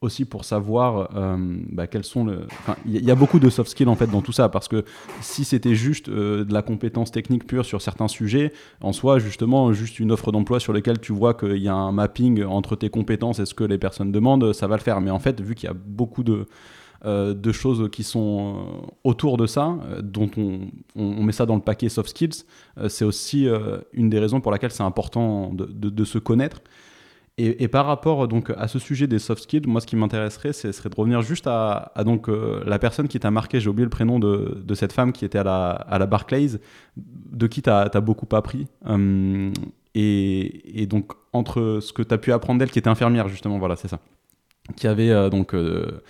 aussi 0.00 0.24
pour 0.24 0.44
savoir 0.44 1.10
euh, 1.16 1.36
bah, 1.72 1.86
quels 1.86 2.04
sont 2.04 2.24
le. 2.24 2.46
il 2.86 3.04
y, 3.04 3.10
a 3.10 3.14
beaucoup 3.16 3.40
de 3.40 3.50
soft 3.50 3.70
skills 3.70 3.88
en 3.88 3.96
fait 3.96 4.06
dans 4.06 4.22
tout 4.22 4.32
ça 4.32 4.48
parce 4.48 4.68
que 4.68 4.84
si 5.20 5.44
c'était 5.44 5.74
juste 5.74 6.08
euh, 6.08 6.44
de 6.44 6.54
la 6.54 6.62
compétence 6.62 7.10
technique 7.10 7.46
pure 7.46 7.64
sur 7.64 7.82
certains 7.82 8.06
sujets, 8.06 8.52
en 8.80 8.92
soi 8.92 9.18
justement 9.18 9.72
juste 9.72 9.98
une 9.98 10.12
offre 10.12 10.30
d'emploi 10.30 10.60
sur 10.60 10.72
laquelle 10.72 11.00
tu 11.00 11.12
vois 11.12 11.34
qu'il 11.34 11.58
y 11.58 11.68
a 11.68 11.74
un 11.74 11.90
mapping 11.90 12.44
entre 12.44 12.76
tes 12.76 12.90
compétences 12.90 13.40
et 13.40 13.46
ce 13.46 13.54
que 13.54 13.64
les 13.64 13.78
personnes 13.78 14.12
demandent, 14.12 14.52
ça 14.52 14.68
va 14.68 14.76
le 14.76 14.82
faire. 14.82 15.00
Mais 15.00 15.10
en 15.10 15.18
fait, 15.18 15.40
vu 15.40 15.56
qu'il 15.56 15.68
y 15.68 15.70
a 15.70 15.76
beaucoup 15.76 16.22
de 16.22 16.32
euh, 16.32 16.46
de 17.04 17.52
choses 17.52 17.88
qui 17.90 18.02
sont 18.02 18.90
autour 19.04 19.36
de 19.36 19.46
ça, 19.46 19.78
dont 20.02 20.30
on, 20.36 20.60
on, 20.96 21.22
met 21.22 21.32
ça 21.32 21.46
dans 21.46 21.54
le 21.54 21.60
paquet 21.60 21.88
soft 21.88 22.10
skills, 22.10 22.44
c'est 22.88 23.04
aussi 23.04 23.46
une 23.92 24.10
des 24.10 24.18
raisons 24.18 24.40
pour 24.40 24.50
laquelle 24.52 24.72
c'est 24.72 24.82
important 24.82 25.52
de, 25.54 25.66
de, 25.66 26.04
se 26.04 26.18
connaître. 26.18 26.60
Et, 27.40 27.68
par 27.68 27.86
rapport 27.86 28.26
donc 28.26 28.50
à 28.56 28.66
ce 28.66 28.80
sujet 28.80 29.06
des 29.06 29.20
soft 29.20 29.44
skills, 29.44 29.62
moi 29.68 29.80
ce 29.80 29.86
qui 29.86 29.94
m'intéresserait, 29.94 30.52
ce 30.52 30.72
serait 30.72 30.88
de 30.88 30.96
revenir 30.96 31.22
juste 31.22 31.46
à, 31.46 31.92
donc 32.04 32.28
euh, 32.28 32.64
la 32.66 32.80
personne 32.80 33.06
qui 33.06 33.20
t'a 33.20 33.30
marqué, 33.30 33.60
j'ai 33.60 33.68
oublié 33.68 33.84
le 33.84 33.90
prénom 33.90 34.18
de, 34.18 34.60
de, 34.60 34.74
cette 34.74 34.92
femme 34.92 35.12
qui 35.12 35.24
était 35.24 35.38
à 35.38 35.44
la, 35.44 35.70
à 35.70 36.00
la 36.00 36.06
Barclays, 36.06 36.58
de 36.96 37.46
qui 37.46 37.62
tu 37.62 37.70
as, 37.70 37.88
beaucoup 38.00 38.26
appris. 38.34 38.66
Et, 39.94 40.82
et, 40.82 40.86
donc 40.86 41.12
entre 41.32 41.78
ce 41.80 41.92
que 41.92 42.02
tu 42.02 42.12
as 42.12 42.18
pu 42.18 42.32
apprendre 42.32 42.58
d'elle, 42.58 42.72
qui 42.72 42.80
était 42.80 42.88
infirmière 42.88 43.28
justement, 43.28 43.58
voilà, 43.58 43.76
c'est 43.76 43.88
ça, 43.88 44.00
qui 44.76 44.86
avait 44.86 45.10
euh, 45.10 45.30
donc 45.30 45.54
euh, 45.54 45.58
euh, 45.58 46.00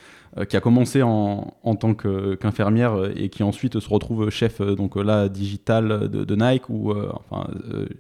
qui 0.49 0.57
a 0.57 0.61
commencé 0.61 1.03
en, 1.03 1.55
en 1.63 1.75
tant 1.75 1.95
qu'infirmière 1.95 3.11
et 3.17 3.29
qui 3.29 3.43
ensuite 3.43 3.81
se 3.81 3.89
retrouve 3.89 4.31
chef 4.31 4.61
euh, 4.61 4.75
donc 4.75 4.97
là 4.97 5.29
digital 5.29 6.09
de, 6.09 6.37
Nike 6.37 6.69
ou 6.69 6.93
euh, 6.93 7.11
enfin 7.13 7.51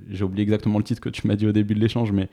j'ai 0.08 0.24
oublié 0.24 0.42
exactement 0.42 0.78
le 0.78 0.84
titre 0.84 1.00
que 1.00 1.08
tu 1.08 1.26
m'as 1.26 1.36
dit 1.36 1.46
au 1.46 1.52
début 1.52 1.74
de 1.74 1.80
l'échange 1.80 2.12
mais 2.12 2.28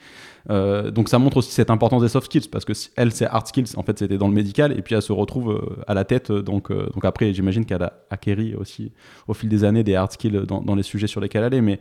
donc 0.91 1.09
ça 1.09 1.17
montre 1.17 1.37
aussi 1.37 1.51
cette 1.51 1.69
importance 1.69 2.01
des 2.01 2.09
soft 2.09 2.27
skills 2.27 2.49
parce 2.51 2.65
que 2.65 2.73
elle 2.95 3.11
c'est 3.11 3.25
hard 3.25 3.47
skills 3.47 3.77
en 3.77 3.83
fait 3.83 3.97
c'était 3.97 4.17
dans 4.17 4.27
le 4.27 4.33
médical 4.33 4.77
et 4.77 4.81
puis 4.81 4.93
elle 4.95 5.01
se 5.01 5.11
retrouve 5.11 5.79
à 5.87 5.93
la 5.93 6.03
tête 6.03 6.31
donc 6.31 6.71
donc 6.71 7.03
après 7.05 7.33
j'imagine 7.33 7.65
qu'elle 7.65 7.81
a 7.81 7.93
acquéri 8.09 8.53
aussi 8.53 8.91
au 9.27 9.33
fil 9.33 9.49
des 9.49 9.63
années 9.63 9.83
des 9.83 9.95
hard 9.95 10.11
skills 10.11 10.45
dans, 10.47 10.61
dans 10.61 10.75
les 10.75 10.83
sujets 10.83 11.07
sur 11.07 11.19
lesquels 11.19 11.43
elle 11.43 11.53
est 11.55 11.61
mais 11.61 11.79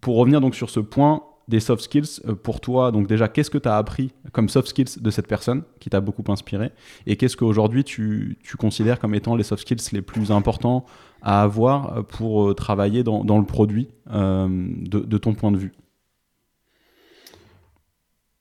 pour 0.00 0.16
revenir 0.16 0.40
donc 0.40 0.54
sur 0.54 0.70
ce 0.70 0.80
point 0.80 1.22
des 1.48 1.60
soft 1.60 1.82
skills 1.82 2.20
euh, 2.26 2.34
pour 2.34 2.60
toi. 2.60 2.92
Donc 2.92 3.08
déjà, 3.08 3.26
qu'est-ce 3.26 3.50
que 3.50 3.58
tu 3.58 3.68
as 3.68 3.76
appris 3.76 4.12
comme 4.32 4.48
soft 4.48 4.68
skills 4.68 5.00
de 5.00 5.10
cette 5.10 5.26
personne 5.26 5.64
qui 5.80 5.90
t'a 5.90 6.00
beaucoup 6.00 6.24
inspiré 6.30 6.70
Et 7.06 7.16
qu'est-ce 7.16 7.36
qu'aujourd'hui 7.36 7.84
tu, 7.84 8.38
tu 8.42 8.56
considères 8.56 9.00
comme 9.00 9.14
étant 9.14 9.34
les 9.34 9.44
soft 9.44 9.62
skills 9.62 9.92
les 9.92 10.02
plus 10.02 10.30
importants 10.30 10.84
à 11.22 11.42
avoir 11.42 12.06
pour 12.06 12.48
euh, 12.50 12.54
travailler 12.54 13.02
dans, 13.02 13.24
dans 13.24 13.38
le 13.38 13.46
produit 13.46 13.88
euh, 14.10 14.46
de, 14.48 15.00
de, 15.00 15.18
ton 15.18 15.34
point 15.34 15.50
de 15.50 15.58
vue? 15.58 15.72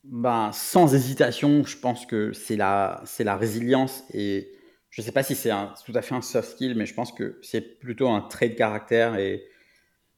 Ben, 0.03 0.51
Sans 0.53 0.93
hésitation, 0.93 1.65
je 1.65 1.77
pense 1.77 2.05
que 2.05 2.33
c'est 2.33 2.57
la, 2.57 3.03
la 3.19 3.35
résilience 3.37 4.03
et 4.13 4.49
je 4.89 5.01
ne 5.01 5.05
sais 5.05 5.11
pas 5.11 5.23
si 5.23 5.35
c'est 5.35 5.51
tout 5.85 5.91
à 5.95 6.01
fait 6.01 6.15
un 6.15 6.21
soft 6.21 6.51
skill, 6.51 6.75
mais 6.75 6.85
je 6.85 6.93
pense 6.93 7.11
que 7.11 7.39
c'est 7.41 7.79
plutôt 7.79 8.09
un 8.09 8.21
trait 8.21 8.49
de 8.49 8.55
caractère 8.55 9.17
et 9.17 9.43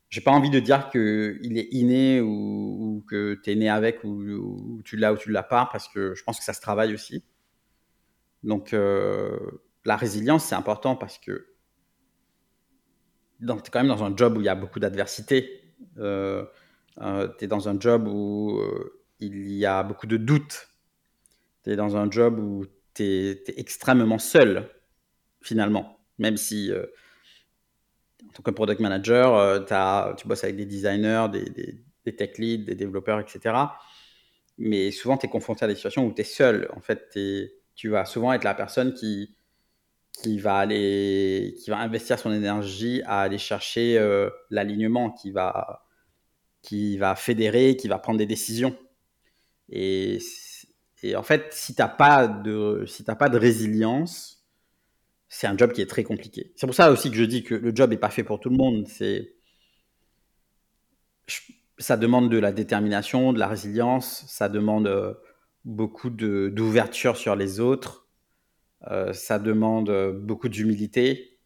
j'ai 0.10 0.22
pas 0.22 0.32
envie 0.32 0.50
de 0.50 0.60
dire 0.60 0.90
qu'il 0.90 1.58
est 1.58 1.68
inné 1.72 2.20
ou, 2.22 3.04
que 3.08 3.40
tu 3.44 3.52
es 3.52 3.56
né 3.56 3.70
avec 3.70 4.04
ou, 4.04 4.82
tu 4.84 4.98
l'as 4.98 5.14
ou 5.14 5.18
tu 5.18 5.32
l'as 5.32 5.44
pas 5.44 5.70
parce 5.72 5.88
que 5.88 6.16
je 6.16 6.24
pense 6.24 6.40
que 6.40 6.44
ça 6.44 6.54
se 6.54 6.62
travaille 6.62 6.94
aussi. 6.94 7.24
Donc 8.44 8.74
euh, 8.74 9.38
la 9.86 9.96
résilience 9.96 10.46
c'est 10.46 10.56
important 10.56 10.96
parce 10.96 11.18
que 11.18 11.48
tu 13.40 13.46
es 13.46 13.70
quand 13.72 13.80
même 13.80 13.88
dans 13.88 14.04
un 14.04 14.16
job 14.16 14.38
où 14.38 14.42
il 14.42 14.46
y 14.46 14.50
a 14.50 14.56
beaucoup 14.56 14.80
d'adversité. 14.80 15.62
Euh, 15.98 16.44
euh, 17.02 17.30
tu 17.38 17.46
es 17.46 17.48
dans 17.48 17.70
un 17.70 17.80
job 17.80 18.08
où 18.08 18.62
il 19.20 19.52
y 19.52 19.66
a 19.66 19.84
beaucoup 19.84 20.08
de 20.08 20.18
doutes. 20.18 20.70
Tu 21.64 21.72
es 21.72 21.76
dans 21.76 21.96
un 21.96 22.10
job 22.10 22.40
où 22.40 22.66
tu 22.96 23.04
es, 23.04 23.44
extrêmement 23.58 24.20
seul 24.20 24.70
finalement, 25.42 26.00
même 26.18 26.36
si 26.36 26.72
en 28.28 28.32
tant 28.32 28.44
que 28.44 28.52
product 28.52 28.80
manager, 28.80 29.36
euh, 29.36 30.14
tu 30.16 30.28
bosses 30.28 30.44
avec 30.44 30.56
des 30.56 30.66
designers, 30.66 31.28
des, 31.32 32.16
tech 32.16 32.38
leads, 32.38 32.66
des 32.66 32.76
développeurs, 32.76 33.20
etc. 33.20 33.56
Mais 34.58 34.92
souvent, 34.92 35.18
tu 35.18 35.28
es 35.28 35.30
confronté 35.30 35.66
à 35.66 35.68
des 35.68 35.76
situations 35.76 36.06
où 36.06 36.14
tu 36.14 36.22
es 36.22 36.26
seul. 36.26 36.70
En 36.76 36.82
fait, 36.82 37.18
tu 37.76 37.90
vas 37.90 38.06
souvent 38.06 38.34
être 38.34 38.44
la 38.44 38.56
personne 38.56 38.94
qui, 38.94 39.36
va 40.40 40.58
aller, 40.58 41.56
qui 41.64 41.70
va 41.70 41.78
investir 41.78 42.20
son 42.20 42.32
énergie 42.32 43.02
à 43.06 43.22
aller 43.22 43.38
chercher 43.38 43.98
euh, 43.98 44.30
l'alignement, 44.50 45.12
qui 45.12 45.32
va, 45.32 45.86
qui 46.62 46.98
va 46.98 47.16
fédérer, 47.16 47.78
qui 47.78 47.88
va 47.88 48.00
prendre 48.00 48.18
des 48.18 48.26
décisions. 48.26 48.76
Et, 49.70 50.20
en 51.16 51.24
fait, 51.24 51.48
si 51.52 51.76
tu 51.76 51.82
n'as 51.82 51.88
pas, 51.88 52.28
si 52.86 53.04
pas 53.04 53.30
de 53.30 53.38
résilience, 53.38 54.39
c'est 55.30 55.46
un 55.46 55.56
job 55.56 55.72
qui 55.72 55.82
est 55.82 55.90
très 55.90 56.04
compliqué. 56.04 56.52
C'est 56.56 56.66
pour 56.66 56.76
ça 56.76 56.92
aussi 56.92 57.12
que 57.12 57.16
je 57.16 57.24
dis 57.24 57.44
que 57.44 57.54
le 57.54 57.74
job 57.74 57.92
n'est 57.92 57.98
pas 57.98 58.10
fait 58.10 58.24
pour 58.24 58.40
tout 58.40 58.50
le 58.50 58.58
monde. 58.58 58.88
C'est 58.88 59.36
ça 61.78 61.96
demande 61.96 62.30
de 62.30 62.38
la 62.38 62.52
détermination, 62.52 63.32
de 63.32 63.40
la 63.40 63.48
résilience, 63.48 64.26
ça 64.28 64.50
demande 64.50 64.88
euh, 64.88 65.14
beaucoup 65.64 66.10
d'ouverture 66.10 67.16
sur 67.16 67.36
les 67.36 67.60
autres, 67.60 68.08
euh, 68.90 69.14
ça 69.14 69.40
demande 69.40 69.90
euh, 69.90 70.12
beaucoup 70.12 70.50
d'humilité, 70.50 71.38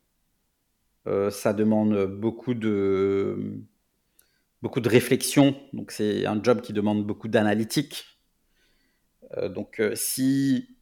ça 1.32 1.52
demande 1.52 2.06
beaucoup 2.06 2.54
de, 2.54 3.62
beaucoup 4.62 4.80
de 4.80 4.88
réflexion. 4.88 5.54
Donc 5.74 5.92
c'est 5.92 6.26
un 6.26 6.42
job 6.42 6.62
qui 6.62 6.72
demande 6.72 7.06
beaucoup 7.06 7.28
d'analytique. 7.28 8.06
donc 9.50 9.82
si, 9.96 10.78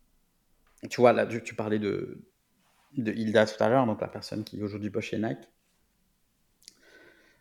tu 0.92 1.02
vois, 1.02 1.12
là 1.12 1.26
tu 1.26 1.56
parlais 1.56 1.80
de, 1.80 2.22
de 2.98 3.12
Hilda 3.12 3.46
tout 3.46 3.64
à 3.64 3.70
l'heure, 3.70 3.86
donc 3.86 4.02
la 4.02 4.08
personne 4.08 4.44
qui 4.44 4.62
aujourd'hui 4.62 4.90
bosse 4.90 5.06
chez 5.06 5.18
Nike. 5.18 5.50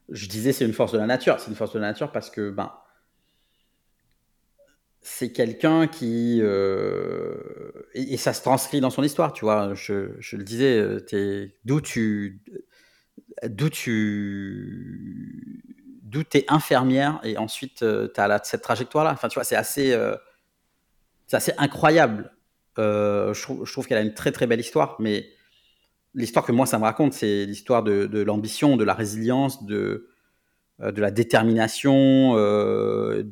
Je 0.08 0.26
disais 0.28 0.52
c'est 0.52 0.64
une 0.64 0.72
force 0.72 0.92
de 0.92 0.98
la 0.98 1.06
nature. 1.06 1.38
C'est 1.40 1.50
une 1.50 1.56
force 1.56 1.72
de 1.72 1.78
la 1.78 1.88
nature 1.88 2.12
parce 2.12 2.30
que 2.30 2.50
ben 2.50 2.72
c'est 5.02 5.32
quelqu'un 5.32 5.86
qui 5.86 6.40
euh, 6.42 7.70
et, 7.94 8.16
ça 8.16 8.32
se 8.32 8.42
transcrit 8.42 8.80
dans 8.80 8.90
son 8.90 9.02
histoire. 9.02 9.32
Tu 9.32 9.44
vois, 9.44 9.74
je, 9.74 10.10
je 10.18 10.36
le 10.36 10.44
disais, 10.44 10.78
euh, 10.78 11.48
d'où 11.64 11.80
tu 11.80 12.42
d'où 13.44 13.70
tu 13.70 15.62
d'où 16.02 16.22
es 16.34 16.44
infirmière 16.48 17.20
et 17.22 17.38
ensuite 17.38 17.82
euh, 17.82 18.08
tu 18.12 18.20
as 18.20 18.40
cette 18.44 18.62
trajectoire 18.62 19.04
là. 19.04 19.12
Enfin, 19.12 19.28
tu 19.28 19.34
vois, 19.34 19.44
c'est 19.44 19.56
assez 19.56 19.96
c'est 21.26 21.36
assez 21.36 21.52
incroyable. 21.56 22.32
je 22.76 23.72
trouve 23.72 23.86
qu'elle 23.86 23.98
a 23.98 24.02
une 24.02 24.14
très 24.14 24.32
très 24.32 24.46
belle 24.46 24.60
histoire, 24.60 24.96
mais 24.98 25.30
l'histoire 26.14 26.44
que 26.44 26.52
moi 26.52 26.66
ça 26.66 26.78
me 26.78 26.84
raconte, 26.84 27.12
c'est 27.12 27.46
l'histoire 27.46 27.82
de, 27.82 28.20
l'ambition, 28.22 28.76
de 28.76 28.84
la 28.84 28.94
résilience, 28.94 29.64
de, 29.64 30.08
euh, 30.80 30.92
la 30.96 31.10
détermination. 31.10 32.36
Euh. 32.36 33.22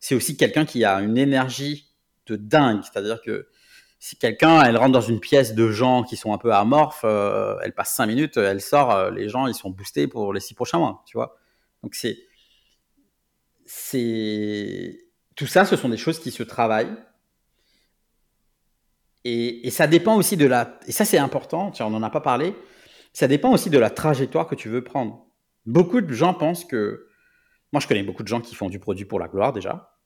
C'est 0.00 0.14
aussi 0.14 0.36
quelqu'un 0.36 0.64
qui 0.64 0.84
a 0.84 1.00
une 1.00 1.16
énergie 1.16 1.90
de 2.26 2.36
dingue. 2.36 2.82
C'est-à-dire 2.82 3.20
que 3.22 3.48
si 3.98 4.16
quelqu'un, 4.16 4.62
elle 4.62 4.76
rentre 4.76 4.92
dans 4.92 5.00
une 5.00 5.20
pièce 5.20 5.54
de 5.54 5.70
gens 5.70 6.02
qui 6.02 6.16
sont 6.16 6.34
un 6.34 6.38
peu 6.38 6.52
amorphes, 6.52 7.04
euh, 7.04 7.56
elle 7.62 7.74
passe 7.74 7.94
cinq 7.94 8.06
minutes, 8.06 8.36
elle 8.36 8.60
sort, 8.60 9.10
les 9.10 9.28
gens 9.28 9.46
ils 9.46 9.54
sont 9.54 9.70
boostés 9.70 10.06
pour 10.06 10.32
les 10.32 10.40
six 10.40 10.54
prochains 10.54 10.78
mois, 10.78 11.02
tu 11.06 11.16
vois. 11.16 11.36
Donc 11.82 11.94
c'est 11.94 12.18
tout 15.36 15.46
ça, 15.46 15.64
ce 15.64 15.76
sont 15.76 15.88
des 15.88 15.96
choses 15.96 16.20
qui 16.20 16.30
se 16.30 16.42
travaillent 16.42 16.94
et, 19.24 19.70
ça 19.70 19.86
dépend 19.86 20.16
aussi 20.16 20.36
de 20.36 20.46
la. 20.46 20.78
Ça, 20.88 21.04
c'est 21.04 21.18
important, 21.18 21.72
on 21.80 21.90
n'en 21.90 22.02
a 22.02 22.10
pas 22.10 22.20
parlé. 22.20 22.54
Ça 23.12 23.26
dépend 23.26 23.52
aussi 23.52 23.70
de 23.70 23.78
la 23.78 23.90
trajectoire 23.90 24.46
que 24.46 24.54
tu 24.54 24.68
veux 24.68 24.84
prendre. 24.84 25.26
Beaucoup 25.64 26.00
de 26.00 26.12
gens 26.12 26.34
pensent 26.34 26.64
que. 26.64 27.08
Moi, 27.72 27.80
je 27.80 27.88
connais 27.88 28.02
beaucoup 28.02 28.22
de 28.22 28.28
gens 28.28 28.40
qui 28.40 28.54
font 28.54 28.68
du 28.68 28.78
produit 28.78 29.04
pour 29.04 29.18
la 29.18 29.28
gloire 29.28 29.52
déjà. 29.52 29.96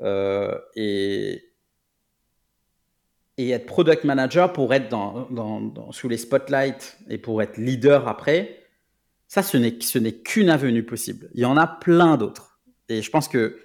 Euh, 0.00 0.58
et, 0.74 1.44
être 3.38 3.66
product 3.66 4.02
manager 4.02 4.52
pour 4.52 4.74
être 4.74 4.88
dans, 4.88 5.92
sous 5.92 6.08
les 6.08 6.16
spotlights 6.16 6.98
et 7.08 7.18
pour 7.18 7.40
être 7.40 7.56
leader 7.56 8.08
après, 8.08 8.64
ça, 9.28 9.44
ce 9.44 9.56
n'est, 9.56 9.80
ce 9.80 9.98
n'est 9.98 10.20
qu'une 10.20 10.50
avenue 10.50 10.84
possible. 10.84 11.30
Il 11.34 11.40
y 11.40 11.44
en 11.44 11.56
a 11.56 11.66
plein 11.66 12.16
d'autres. 12.16 12.58
Et 12.88 13.00
je 13.00 13.10
pense 13.10 13.28
que 13.28 13.60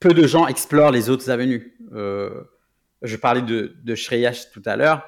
peu 0.00 0.12
de 0.12 0.26
gens 0.26 0.48
explorent 0.48 0.90
les 0.90 1.08
autres 1.08 1.30
avenues. 1.30 1.78
Euh, 1.92 2.42
je 3.04 3.16
parlais 3.16 3.42
de, 3.42 3.94
Shreyash 3.94 4.50
tout 4.50 4.62
à 4.64 4.76
l'heure, 4.76 5.06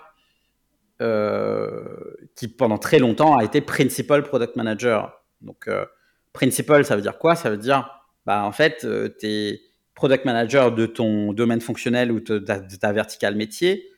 euh, 1.01 2.15
qui 2.37 2.49
pendant 2.49 2.79
très 2.79 2.99
longtemps 2.99 3.37
a 3.37 3.45
été 3.45 3.61
Principal 3.61 4.23
Product 4.23 4.55
Manager. 4.57 5.23
Donc, 5.41 5.67
euh, 5.69 5.85
Principal, 6.33 6.85
ça 6.85 6.97
veut 6.97 7.03
dire 7.03 7.19
quoi? 7.19 7.35
Ça 7.35 7.51
veut 7.51 7.57
dire, 7.57 7.91
bah, 8.27 8.45
en 8.45 8.53
fait, 8.53 8.85
euh, 8.85 9.09
tu 9.19 9.27
es 9.27 9.61
Product 9.95 10.27
Manager 10.27 10.73
de 10.73 10.85
ton 10.85 11.33
domaine 11.33 11.63
fonctionnel 11.63 12.13
ou 12.13 12.21
de 12.21 12.39
ta, 12.39 12.93
verticale 12.93 13.35
métier. 13.35 13.91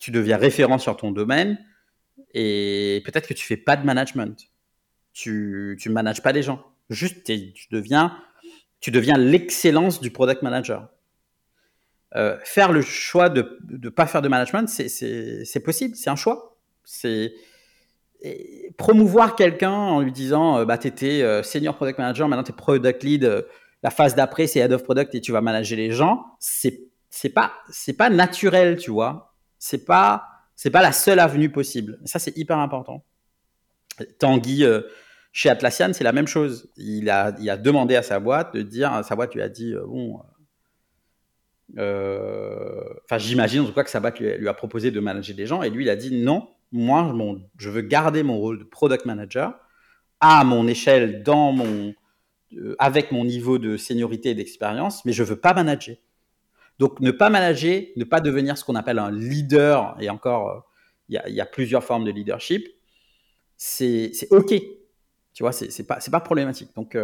tu 0.00 0.10
deviens 0.10 0.36
référent 0.36 0.78
sur 0.78 0.96
ton 0.96 1.12
domaine 1.12 1.56
et 2.34 3.00
peut-être 3.06 3.28
que 3.28 3.34
tu 3.34 3.46
fais 3.46 3.56
pas 3.56 3.76
de 3.76 3.86
management. 3.86 4.50
Tu 5.12 5.78
ne 5.86 5.92
manages 5.92 6.20
pas 6.20 6.32
des 6.32 6.42
gens. 6.42 6.66
Juste, 6.90 7.22
tu 7.24 7.68
deviens, 7.70 8.18
tu 8.80 8.90
deviens 8.90 9.16
l'excellence 9.16 10.00
du 10.00 10.10
product 10.10 10.42
manager. 10.42 10.88
Euh, 12.16 12.38
faire 12.44 12.70
le 12.70 12.80
choix 12.80 13.28
de 13.28 13.58
ne 13.68 13.88
pas 13.88 14.06
faire 14.06 14.22
de 14.22 14.28
management, 14.28 14.68
c'est 14.68 15.62
possible, 15.64 15.96
c'est 15.96 16.10
un 16.10 16.16
choix. 16.16 16.56
Promouvoir 18.76 19.34
quelqu'un 19.34 19.72
en 19.72 20.00
lui 20.00 20.12
disant 20.12 20.58
euh, 20.58 20.64
bah, 20.64 20.78
Tu 20.78 20.88
étais 20.88 21.22
euh, 21.22 21.42
senior 21.42 21.74
product 21.74 21.98
manager, 21.98 22.28
maintenant 22.28 22.44
tu 22.44 22.52
es 22.52 22.54
product 22.54 23.02
lead, 23.02 23.46
la 23.82 23.90
phase 23.90 24.14
d'après 24.14 24.46
c'est 24.46 24.60
head 24.60 24.72
of 24.72 24.82
product 24.82 25.14
et 25.14 25.20
tu 25.20 25.32
vas 25.32 25.40
manager 25.40 25.76
les 25.76 25.90
gens. 25.90 26.24
C'est 26.38 26.88
pas 27.28 28.10
naturel, 28.10 28.76
tu 28.76 28.90
vois. 28.90 29.34
C'est 29.58 29.84
pas 29.84 30.28
pas 30.72 30.82
la 30.82 30.92
seule 30.92 31.18
avenue 31.18 31.50
possible. 31.50 31.98
ça 32.04 32.18
c'est 32.18 32.36
hyper 32.36 32.58
important. 32.58 33.04
Tanguy 34.18 34.64
chez 35.34 35.50
Atlassian, 35.50 35.92
c'est 35.92 36.04
la 36.04 36.12
même 36.12 36.28
chose. 36.28 36.70
Il 36.76 37.10
a, 37.10 37.34
il 37.40 37.50
a 37.50 37.56
demandé 37.56 37.96
à 37.96 38.04
sa 38.04 38.20
boîte 38.20 38.54
de 38.54 38.62
dire, 38.62 39.04
sa 39.04 39.16
boîte 39.16 39.34
lui 39.34 39.42
a 39.42 39.48
dit 39.48 39.74
bon 39.74 40.18
euh, 40.18 40.22
enfin, 41.76 43.18
j'imagine 43.18 43.60
en 43.62 43.66
tout 43.66 43.72
cas 43.72 43.84
que 43.84 43.90
Sabat 43.90 44.12
lui, 44.18 44.48
a 44.48 44.54
proposé 44.54 44.90
de 44.90 45.00
manager 45.00 45.34
des 45.36 45.46
gens 45.46 45.62
et 45.62 45.70
lui, 45.70 45.84
il 45.84 45.90
a 45.90 45.96
dit 45.96 46.22
non, 46.22 46.48
moi, 46.72 47.14
je 47.58 47.70
veux 47.70 47.82
garder 47.82 48.22
mon 48.22 48.38
rôle 48.38 48.58
de 48.58 48.64
product 48.64 49.06
manager 49.06 49.54
à 50.20 50.42
mon 50.44 50.66
échelle, 50.66 51.22
dans 51.22 51.52
mon, 51.52 51.94
euh, 52.54 52.74
avec 52.78 53.12
mon 53.12 53.24
niveau 53.24 53.58
de 53.58 53.76
seniorité 53.76 54.30
et 54.30 54.34
d'expérience, 54.34 55.04
mais 55.04 55.12
je 55.12 55.22
veux 55.22 55.36
pas 55.36 55.54
manager. 55.54 55.96
Donc, 56.78 57.00
ne 57.00 57.10
pas 57.10 57.30
manager, 57.30 57.82
ne 57.96 58.04
pas 58.04 58.20
devenir 58.20 58.58
ce 58.58 58.64
qu'on 58.64 58.74
appelle 58.74 58.98
un 58.98 59.10
leader, 59.10 59.96
et 60.00 60.10
encore, 60.10 60.50
euh, 60.50 60.60
il 61.08 61.34
y, 61.34 61.40
a, 61.40 61.46
plusieurs 61.46 61.84
formes 61.84 62.04
de 62.04 62.10
leadership, 62.10 62.66
c'est 63.56 64.12
OK. 64.30 64.54
Tu 65.34 65.42
vois, 65.42 65.52
c'est 65.52 65.86
pas, 65.86 65.98
pas 65.98 66.20
problématique. 66.20 66.70
Donc, 66.74 66.96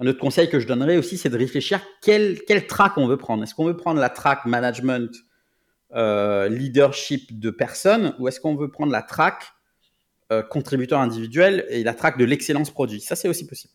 un 0.00 0.06
autre 0.06 0.18
conseil 0.18 0.48
que 0.48 0.58
je 0.58 0.66
donnerais 0.66 0.96
aussi, 0.96 1.18
c'est 1.18 1.28
de 1.28 1.36
réfléchir 1.36 1.80
quel, 2.00 2.40
quel 2.46 2.66
track 2.66 2.94
on 2.96 3.06
veut 3.06 3.18
prendre. 3.18 3.42
Est-ce 3.42 3.54
qu'on 3.54 3.66
veut 3.66 3.76
prendre 3.76 4.00
la 4.00 4.08
track 4.08 4.46
management, 4.46 5.10
euh, 5.94 6.48
leadership 6.48 7.38
de 7.38 7.50
personnes, 7.50 8.14
ou 8.18 8.26
est-ce 8.26 8.40
qu'on 8.40 8.56
veut 8.56 8.70
prendre 8.70 8.92
la 8.92 9.02
track 9.02 9.52
euh, 10.32 10.42
contributeur 10.42 11.00
individuel 11.00 11.66
et 11.68 11.84
la 11.84 11.92
track 11.92 12.16
de 12.16 12.24
l'excellence 12.24 12.70
produit? 12.70 13.00
Ça, 13.00 13.14
c'est 13.14 13.28
aussi 13.28 13.46
possible. 13.46 13.74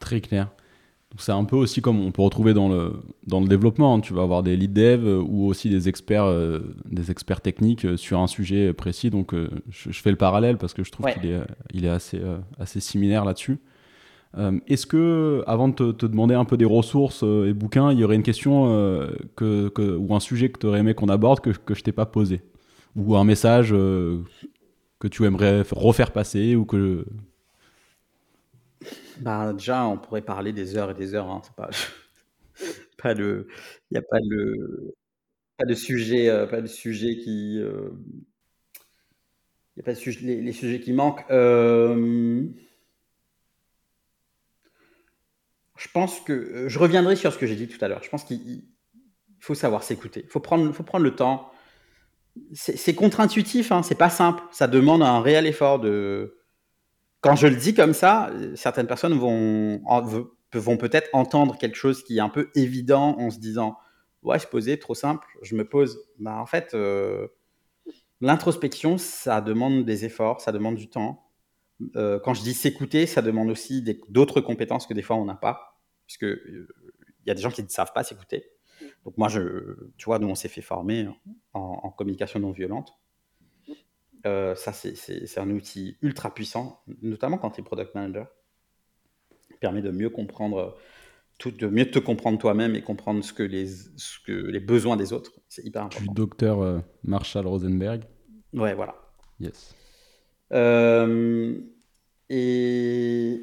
Très 0.00 0.22
clair. 0.22 0.48
C'est 1.18 1.32
un 1.32 1.44
peu 1.44 1.56
aussi 1.56 1.82
comme 1.82 2.00
on 2.00 2.12
peut 2.12 2.22
retrouver 2.22 2.54
dans 2.54 2.68
le, 2.70 3.02
dans 3.26 3.40
le 3.40 3.48
développement. 3.48 3.96
Hein. 3.96 4.00
Tu 4.00 4.14
vas 4.14 4.22
avoir 4.22 4.42
des 4.42 4.56
lead 4.56 4.72
dev 4.72 5.04
ou 5.04 5.46
aussi 5.46 5.68
des 5.68 5.90
experts, 5.90 6.24
euh, 6.24 6.60
des 6.86 7.10
experts 7.10 7.42
techniques 7.42 7.98
sur 7.98 8.18
un 8.18 8.28
sujet 8.28 8.72
précis. 8.72 9.10
Donc, 9.10 9.34
je, 9.68 9.90
fais 9.90 10.10
le 10.10 10.16
parallèle 10.16 10.56
parce 10.56 10.72
que 10.72 10.84
je 10.84 10.90
trouve 10.90 11.12
qu'il 11.12 11.26
est, 11.26 11.40
il 11.74 11.84
est 11.84 11.90
assez, 11.90 12.22
assez 12.58 12.80
similaire 12.80 13.26
là-dessus. 13.26 13.58
Euh, 14.38 14.60
est-ce 14.68 14.86
que, 14.86 15.42
avant 15.46 15.68
de 15.68 15.92
te, 15.92 16.06
demander 16.06 16.34
un 16.34 16.44
peu 16.44 16.56
des 16.56 16.64
ressources 16.64 17.24
euh, 17.24 17.48
et 17.48 17.52
bouquins, 17.52 17.92
il 17.92 17.98
y 17.98 18.04
aurait 18.04 18.14
une 18.14 18.22
question 18.22 18.72
euh, 18.72 19.10
que, 19.36 19.96
ou 19.96 20.14
un 20.14 20.20
sujet 20.20 20.50
que 20.50 20.58
tu 20.58 20.66
aurais 20.66 20.80
aimé 20.80 20.94
qu'on 20.94 21.08
aborde 21.08 21.40
que, 21.40 21.50
que 21.50 21.74
je 21.74 21.82
t'ai 21.82 21.92
pas 21.92 22.06
posé? 22.06 22.42
Ou 22.96 23.16
un 23.16 23.24
message 23.24 23.70
que 23.70 25.08
tu 25.08 25.24
aimerais 25.24 25.62
refaire 25.70 26.12
passer 26.12 26.56
ou 26.56 26.64
que... 26.64 27.06
Bah, 29.20 29.52
déjà, 29.52 29.86
on 29.86 29.96
pourrait 29.98 30.22
parler 30.22 30.52
des 30.52 30.76
heures 30.76 30.90
et 30.90 30.94
des 30.94 31.14
heures. 31.14 31.30
Hein. 31.30 31.42
pas, 31.56 31.70
pas 33.02 33.12
il 33.12 33.44
n'y 33.92 33.98
a 33.98 34.02
pas 34.02 34.18
de, 34.20 34.94
pas 35.56 35.66
de 35.66 35.74
sujet, 35.74 36.46
pas 36.50 36.60
de 36.60 36.66
sujet 36.66 37.16
qui, 37.16 37.56
il 37.56 37.62
y 39.76 39.80
a 39.80 39.82
pas 39.84 39.92
les, 39.92 40.40
les, 40.40 40.52
sujets 40.52 40.80
qui 40.80 40.92
manquent. 40.92 41.24
Je 45.80 45.88
pense 45.88 46.20
que 46.20 46.32
euh, 46.32 46.68
je 46.68 46.78
reviendrai 46.78 47.16
sur 47.16 47.32
ce 47.32 47.38
que 47.38 47.46
j'ai 47.46 47.56
dit 47.56 47.66
tout 47.66 47.82
à 47.82 47.88
l'heure. 47.88 48.02
Je 48.02 48.10
pense 48.10 48.24
qu'il 48.24 48.64
faut 49.40 49.54
savoir 49.54 49.82
s'écouter. 49.82 50.22
Il 50.24 50.30
faut 50.30 50.40
prendre, 50.40 50.70
faut 50.72 50.82
prendre 50.82 51.04
le 51.04 51.16
temps. 51.16 51.50
C'est 52.52 52.94
contre-intuitif, 52.94 53.72
hein, 53.72 53.82
c'est 53.82 53.96
pas 53.96 54.10
simple. 54.10 54.42
Ça 54.52 54.68
demande 54.68 55.02
un 55.02 55.20
réel 55.20 55.46
effort 55.46 55.80
de. 55.80 56.36
Quand 57.22 57.34
je 57.34 57.46
le 57.46 57.56
dis 57.56 57.74
comme 57.74 57.94
ça, 57.94 58.30
certaines 58.54 58.86
personnes 58.86 59.18
vont, 59.18 59.82
vont 60.54 60.76
peut-être 60.76 61.08
entendre 61.12 61.58
quelque 61.58 61.76
chose 61.76 62.04
qui 62.04 62.18
est 62.18 62.20
un 62.20 62.28
peu 62.28 62.50
évident 62.54 63.18
en 63.18 63.30
se 63.30 63.38
disant 63.38 63.76
Ouais, 64.22 64.38
se 64.38 64.46
poser, 64.46 64.78
trop 64.78 64.94
simple, 64.94 65.26
je 65.42 65.54
me 65.54 65.66
pose. 65.66 65.98
Bah, 66.18 66.36
en 66.36 66.46
fait, 66.46 66.74
euh, 66.74 67.26
l'introspection, 68.20 68.98
ça 68.98 69.40
demande 69.40 69.86
des 69.86 70.04
efforts, 70.04 70.42
ça 70.42 70.52
demande 70.52 70.76
du 70.76 70.90
temps. 70.90 71.26
Euh, 71.96 72.20
quand 72.22 72.34
je 72.34 72.42
dis 72.42 72.54
s'écouter, 72.54 73.06
ça 73.06 73.22
demande 73.22 73.48
aussi 73.50 73.82
d'autres 74.10 74.42
compétences 74.42 74.86
que 74.86 74.92
des 74.92 75.02
fois 75.02 75.16
on 75.16 75.24
n'a 75.24 75.34
pas 75.34 75.69
puisque 76.10 76.22
il 76.22 77.28
y 77.28 77.30
a 77.30 77.34
des 77.34 77.40
gens 77.40 77.50
qui 77.50 77.62
ne 77.62 77.68
savent 77.68 77.92
pas 77.92 78.02
s'écouter. 78.02 78.50
Donc 79.04 79.16
moi, 79.16 79.28
je, 79.28 79.76
tu 79.96 80.06
vois, 80.06 80.18
nous, 80.18 80.28
on 80.28 80.34
s'est 80.34 80.48
fait 80.48 80.60
former 80.60 81.08
en, 81.52 81.90
communication 81.90 82.40
non 82.40 82.50
violente. 82.50 82.92
Euh, 84.26 84.56
ça, 84.56 84.72
c'est 84.72 85.38
un 85.38 85.50
outil 85.50 85.98
ultra 86.02 86.34
puissant, 86.34 86.82
notamment 87.00 87.38
quand 87.38 87.52
tu 87.52 87.60
es 87.60 87.64
product 87.64 87.94
manager. 87.94 88.26
Il 89.50 89.56
permet 89.58 89.82
de 89.82 89.92
mieux 89.92 90.10
comprendre, 90.10 90.76
tout, 91.38 91.52
de 91.52 91.68
mieux 91.68 91.88
te 91.88 92.00
comprendre 92.00 92.38
toi-même 92.38 92.74
et 92.74 92.82
comprendre 92.82 93.22
ce 93.22 93.32
que 93.32 93.44
les, 93.44 93.66
ce 93.68 94.18
que 94.26 94.32
les 94.32 94.60
besoins 94.60 94.96
des 94.96 95.12
autres. 95.12 95.32
C'est 95.48 95.64
hyper 95.64 95.84
important. 95.84 96.06
Du 96.06 96.14
docteur 96.14 96.60
euh, 96.60 96.80
Marshall 97.04 97.46
Rosenberg. 97.46 98.02
Ouais, 98.52 98.74
voilà. 98.74 98.96
Yes. 99.38 99.76
Euh, 100.52 101.60
et 102.28 103.42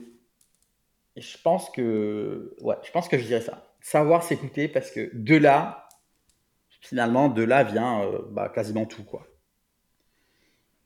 et 1.18 1.22
je 1.22 1.38
pense 1.44 1.72
que, 1.72 2.56
ouais, 2.61 2.76
je 2.84 2.91
pense 2.91 3.07
que 3.07 3.18
je 3.18 3.23
dirais 3.26 3.41
ça. 3.41 3.73
Savoir 3.81 4.22
s'écouter 4.22 4.68
parce 4.68 4.91
que 4.91 5.10
de 5.15 5.35
là, 5.35 5.89
finalement, 6.80 7.27
de 7.27 7.41
là 7.41 7.64
vient 7.64 8.03
euh, 8.03 8.19
bah, 8.30 8.49
quasiment 8.53 8.85
tout, 8.85 9.03
quoi. 9.03 9.26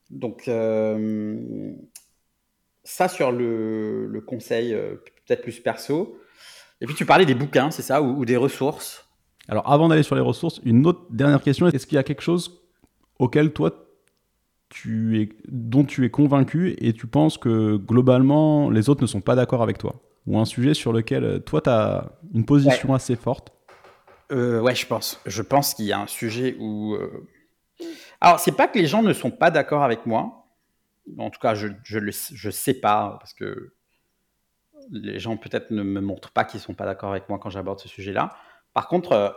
Donc, 0.09 0.47
euh, 0.47 1.73
ça 2.85 3.09
sur 3.09 3.33
le, 3.33 4.23
conseil 4.25 4.73
euh, 4.73 4.95
peut-être 5.27 5.41
plus 5.41 5.59
perso. 5.59 6.17
Et 6.79 6.85
puis 6.85 6.95
tu 6.95 7.05
parlais 7.05 7.25
des 7.25 7.35
bouquins, 7.35 7.69
c'est 7.69 7.81
ça, 7.81 8.01
ou, 8.01 8.23
des 8.23 8.37
ressources? 8.37 9.05
Alors 9.49 9.69
avant 9.69 9.89
d'aller 9.89 10.03
sur 10.03 10.15
les 10.15 10.21
ressources, 10.21 10.61
une 10.63 10.87
autre 10.87 11.07
dernière 11.09 11.41
question, 11.41 11.67
est-ce 11.67 11.85
qu'il 11.85 11.97
y 11.97 11.99
a 11.99 12.03
quelque 12.03 12.21
chose 12.21 12.61
auquel 13.19 13.51
toi 13.51 13.85
tu 14.69 15.21
es, 15.21 15.29
dont 15.49 15.83
tu 15.83 16.05
es 16.05 16.09
convaincu 16.09 16.73
et 16.79 16.93
tu 16.93 17.05
penses 17.05 17.37
que 17.37 17.75
globalement 17.75 18.69
les 18.69 18.89
autres 18.89 19.01
ne 19.01 19.07
sont 19.07 19.19
pas 19.19 19.35
d'accord 19.35 19.61
avec 19.61 19.77
toi? 19.77 20.01
Ou 20.27 20.37
un 20.37 20.45
sujet 20.45 20.73
sur 20.73 20.93
lequel 20.93 21.23
euh, 21.23 21.39
toi, 21.39 21.61
tu 21.61 21.69
as 21.69 22.11
une 22.33 22.45
position 22.45 22.93
assez 22.93 23.15
forte 23.15 23.51
euh, 24.31 24.59
Ouais, 24.59 24.75
je 24.75 24.85
pense. 24.85 25.19
Je 25.25 25.41
pense 25.41 25.73
qu'il 25.73 25.85
y 25.85 25.93
a 25.93 25.99
un 25.99 26.07
sujet 26.07 26.55
où. 26.59 26.95
Euh... 26.95 27.27
Alors, 28.19 28.39
c'est 28.39 28.51
pas 28.51 28.67
que 28.67 28.77
les 28.77 28.85
gens 28.85 29.01
ne 29.01 29.13
sont 29.13 29.31
pas 29.31 29.51
d'accord 29.51 29.83
avec 29.83 30.05
moi. 30.05 30.47
En 31.17 31.29
tout 31.29 31.39
cas, 31.39 31.55
je 31.55 31.67
ne 31.67 32.11
je 32.11 32.49
sais 32.49 32.75
pas, 32.75 33.17
parce 33.19 33.33
que 33.33 33.73
les 34.91 35.19
gens 35.19 35.37
peut-être 35.37 35.71
ne 35.71 35.83
me 35.83 35.99
montrent 35.99 36.31
pas 36.31 36.43
qu'ils 36.43 36.59
sont 36.59 36.73
pas 36.73 36.85
d'accord 36.85 37.11
avec 37.11 37.27
moi 37.29 37.39
quand 37.39 37.49
j'aborde 37.49 37.79
ce 37.79 37.87
sujet-là. 37.87 38.35
Par 38.73 38.87
contre, 38.87 39.13
euh, 39.13 39.29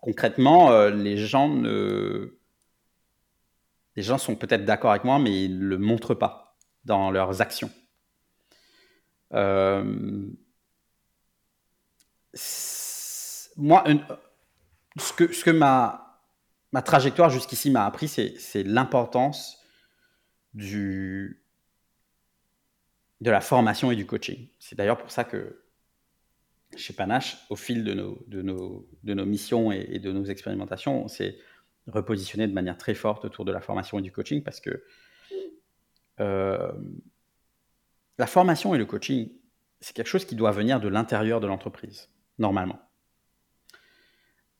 concrètement, 0.00 0.88
les 0.88 1.16
gens 1.16 1.48
ne. 1.48 2.38
Les 3.96 4.02
gens 4.02 4.18
sont 4.18 4.34
peut-être 4.34 4.64
d'accord 4.64 4.90
avec 4.90 5.04
moi, 5.04 5.18
mais 5.20 5.44
ils 5.44 5.58
ne 5.58 5.64
le 5.64 5.78
montrent 5.78 6.14
pas 6.14 6.56
dans 6.84 7.10
leurs 7.10 7.40
actions. 7.40 7.70
Euh, 9.34 10.28
moi, 13.56 13.84
ce 14.96 15.12
que, 15.12 15.32
ce 15.32 15.44
que 15.44 15.50
ma, 15.50 16.20
ma 16.72 16.82
trajectoire 16.82 17.30
jusqu'ici 17.30 17.70
m'a 17.70 17.86
appris, 17.86 18.08
c'est 18.08 18.62
l'importance 18.62 19.60
du, 20.54 21.44
de 23.20 23.30
la 23.30 23.40
formation 23.40 23.90
et 23.90 23.96
du 23.96 24.06
coaching. 24.06 24.48
C'est 24.58 24.76
d'ailleurs 24.76 24.98
pour 24.98 25.10
ça 25.10 25.24
que 25.24 25.60
chez 26.76 26.92
Panache, 26.92 27.38
au 27.50 27.56
fil 27.56 27.84
de 27.84 27.94
nos, 27.94 28.24
de 28.26 28.42
nos, 28.42 28.88
de 29.04 29.14
nos 29.14 29.24
missions 29.24 29.70
et, 29.70 29.98
de 29.98 30.12
nos 30.12 30.24
expérimentations, 30.24 31.04
on 31.04 31.08
s'est 31.08 31.38
repositionné 31.86 32.48
de 32.48 32.52
manière 32.52 32.76
très 32.76 32.94
forte 32.94 33.24
autour 33.24 33.44
de 33.44 33.52
la 33.52 33.60
formation 33.60 33.98
et 33.98 34.02
du 34.02 34.10
coaching 34.10 34.42
parce 34.42 34.60
que 34.60 34.82
euh, 36.20 36.72
la 38.18 38.26
formation 38.26 38.74
et 38.74 38.78
le 38.78 38.86
coaching, 38.86 39.30
c'est 39.80 39.94
quelque 39.94 40.08
chose 40.08 40.24
qui 40.24 40.34
doit 40.34 40.52
venir 40.52 40.80
de 40.80 40.88
l'intérieur 40.88 41.40
de 41.40 41.46
l'entreprise, 41.46 42.10
normalement. 42.38 42.80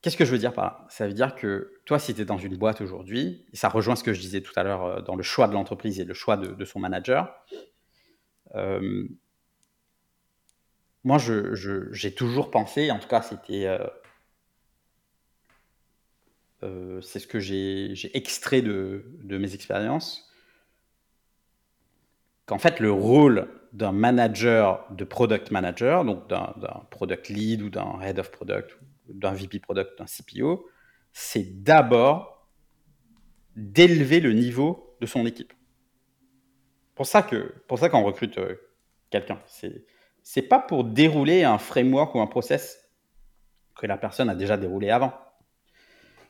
Qu'est-ce 0.02 0.16
que 0.16 0.24
je 0.24 0.32
veux 0.32 0.39
dire 0.39 0.52
par 0.52 0.64
là? 0.64 0.86
Ça 0.90 1.06
veut 1.06 1.14
dire 1.14 1.35
que 1.35 1.81
toi, 1.86 1.98
si 1.98 2.14
tu 2.14 2.20
es 2.20 2.24
dans 2.24 2.36
une 2.36 2.56
boîte 2.56 2.82
aujourd'hui, 2.82 3.47
et 3.52 3.56
ça 3.56 3.68
rejoint 3.68 3.97
ce 3.97 4.05
que 4.05 4.12
je 4.12 4.20
disais 4.20 4.43
tout 4.43 4.52
à 4.56 4.62
l'heure 4.62 4.85
euh, 4.85 5.01
dans 5.01 5.16
le 5.16 5.22
choix 5.22 5.48
de 5.48 5.55
l'entreprise 5.55 5.98
et 5.98 6.05
le 6.05 6.14
choix 6.14 6.36
de, 6.36 6.64
son 6.64 6.78
manager, 6.78 7.35
euh, 8.55 9.09
moi, 11.05 11.18
j'ai 11.18 12.14
toujours 12.14 12.51
pensé, 12.51 12.90
en 12.90 12.98
tout 12.98 13.09
cas, 13.09 13.22
c'était 13.22 13.78
c'est 17.02 17.18
ce 17.18 17.26
que 17.26 17.40
j'ai 17.40 18.16
extrait 18.16 18.62
de 18.62 19.05
mes 19.39 19.55
expériences, 19.55 20.34
qu'en 22.46 22.58
fait 22.58 22.80
le 22.80 22.92
rôle 22.92 23.48
d'un 23.72 23.92
manager, 23.92 24.86
de 24.92 25.04
product 25.04 25.50
manager, 25.50 26.04
donc 26.04 26.28
d'un 26.28 26.54
product 26.90 27.28
lead 27.28 27.62
ou 27.62 27.70
d'un 27.70 28.00
head 28.00 28.18
of 28.18 28.30
product, 28.30 28.78
d'un 29.08 29.32
VP 29.32 29.58
product, 29.58 29.98
d'un 29.98 30.06
CPO, 30.06 30.68
c'est 31.12 31.62
d'abord 31.62 32.48
d'élever 33.56 34.20
le 34.20 34.32
niveau 34.32 34.96
de 35.00 35.06
son 35.06 35.26
équipe. 35.26 35.52
Pour 36.94 37.06
ça 37.06 37.22
que, 37.22 37.54
pour 37.66 37.78
ça 37.78 37.88
qu'on 37.88 38.02
recrute 38.02 38.38
euh, 38.38 38.56
quelqu'un, 39.10 39.40
c'est 39.46 39.84
c'est 40.24 40.42
pas 40.42 40.58
pour 40.58 40.84
dérouler 40.84 41.44
un 41.44 41.58
framework 41.58 42.14
ou 42.14 42.20
un 42.20 42.26
process 42.26 42.80
que 43.76 43.86
la 43.86 43.98
personne 43.98 44.30
a 44.30 44.34
déjà 44.34 44.56
déroulé 44.56 44.88
avant. 44.88 45.12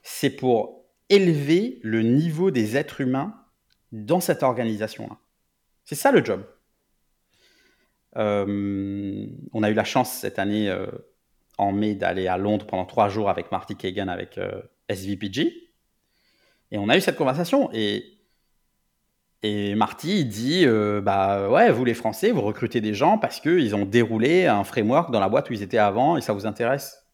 C'est 0.02 0.30
pour 0.30 0.84
élever 1.08 1.78
le 1.82 2.02
niveau 2.02 2.50
des 2.50 2.76
êtres 2.76 3.00
humains 3.00 3.40
dans 3.92 4.20
cette 4.20 4.42
organisation-là. 4.42 5.16
C'est 5.84 5.94
ça 5.94 6.10
le 6.12 6.24
job. 6.24 6.44
Euh, 8.16 9.26
on 9.52 9.62
a 9.62 9.70
eu 9.70 9.74
la 9.74 9.84
chance 9.84 10.10
cette 10.10 10.38
année, 10.38 10.68
euh, 10.70 10.86
en 11.58 11.72
mai, 11.72 11.94
d'aller 11.94 12.26
à 12.26 12.38
Londres 12.38 12.66
pendant 12.66 12.84
trois 12.84 13.08
jours 13.08 13.28
avec 13.28 13.50
Marty 13.52 13.76
Kagan, 13.76 14.08
avec 14.08 14.38
euh, 14.38 14.62
SVPG. 14.88 15.70
Et 16.70 16.78
on 16.78 16.88
a 16.88 16.96
eu 16.96 17.00
cette 17.00 17.16
conversation. 17.16 17.70
Et, 17.72 18.04
et 19.42 19.74
Marty 19.74 20.24
dit 20.24 20.66
Bah 21.02 21.50
ouais, 21.50 21.70
vous 21.70 21.84
les 21.84 21.94
Français, 21.94 22.30
vous 22.30 22.40
recrutez 22.40 22.80
des 22.80 22.94
gens 22.94 23.18
parce 23.18 23.40
qu'ils 23.40 23.74
ont 23.74 23.84
déroulé 23.84 24.46
un 24.46 24.64
framework 24.64 25.10
dans 25.10 25.20
la 25.20 25.28
boîte 25.28 25.50
où 25.50 25.52
ils 25.52 25.62
étaient 25.62 25.78
avant 25.78 26.16
et 26.16 26.20
ça 26.20 26.32
vous 26.32 26.46
intéresse. 26.46 27.04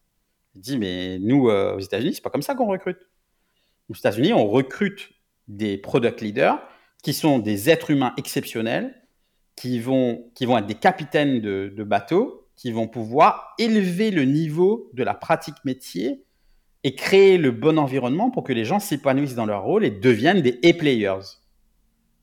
Il 0.55 0.61
dit 0.61 0.77
Mais 0.77 1.19
nous, 1.19 1.49
aux 1.49 1.79
États-Unis, 1.79 2.15
c'est 2.15 2.21
pas 2.21 2.29
comme 2.29 2.41
ça 2.41 2.55
qu'on 2.55 2.67
recrute. 2.67 2.99
Aux 3.89 3.93
États-Unis, 3.93 4.33
on 4.33 4.47
recrute 4.47 5.11
des 5.47 5.77
product 5.77 6.21
leaders 6.21 6.59
qui 7.01 7.13
sont 7.13 7.39
des 7.39 7.69
êtres 7.69 7.91
humains 7.91 8.13
exceptionnels 8.17 9.01
qui 9.55 9.79
vont, 9.79 10.31
qui 10.35 10.45
vont 10.45 10.57
être 10.57 10.65
des 10.65 10.75
capitaines 10.75 11.41
de, 11.41 11.83
bateaux, 11.83 12.47
qui 12.55 12.71
vont 12.71 12.87
pouvoir 12.87 13.53
élever 13.57 14.11
le 14.11 14.23
niveau 14.23 14.89
de 14.93 15.03
la 15.03 15.13
pratique 15.13 15.55
métier 15.65 16.23
et 16.83 16.95
créer 16.95 17.37
le 17.37 17.51
bon 17.51 17.77
environnement 17.77 18.31
pour 18.31 18.43
que 18.43 18.53
les 18.53 18.65
gens 18.65 18.79
s'épanouissent 18.79 19.35
dans 19.35 19.45
leur 19.45 19.63
rôle 19.63 19.85
et 19.85 19.91
deviennent 19.91 20.41
des 20.41 20.59
A-players. 20.63 21.19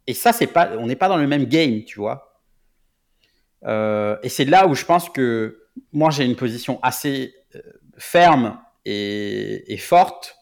Et 0.06 0.14
ça, 0.14 0.32
c'est 0.32 0.46
pas, 0.46 0.76
on 0.78 0.86
n'est 0.86 0.96
pas 0.96 1.08
dans 1.08 1.16
le 1.16 1.26
même 1.26 1.44
game, 1.44 1.84
tu 1.84 2.00
vois. 2.00 2.42
Euh, 3.64 4.16
et 4.22 4.28
c'est 4.28 4.44
là 4.44 4.66
où 4.66 4.74
je 4.74 4.84
pense 4.84 5.08
que 5.10 5.66
moi, 5.92 6.10
j'ai 6.10 6.24
une 6.24 6.36
position 6.36 6.80
assez 6.82 7.34
euh, 7.54 7.60
ferme 7.98 8.58
et, 8.84 9.72
et, 9.72 9.76
forte, 9.76 10.36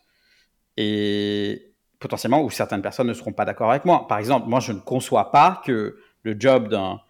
et 0.76 1.65
potentiellement 1.98 2.43
où 2.43 2.51
certaines 2.51 2.82
personnes 2.82 3.06
ne 3.06 3.14
seront 3.14 3.32
pas 3.32 3.44
d'accord 3.44 3.70
avec 3.70 3.85
moi. 3.85 4.06
Par 4.06 4.18
exemple, 4.18 4.48
moi, 4.48 4.60
je 4.60 4.73
ne 4.73 4.81
conçois 4.81 5.31
pas 5.32 5.62
que 5.64 5.98
le 6.23 6.36
job 6.39 6.68
d'un 6.68 7.01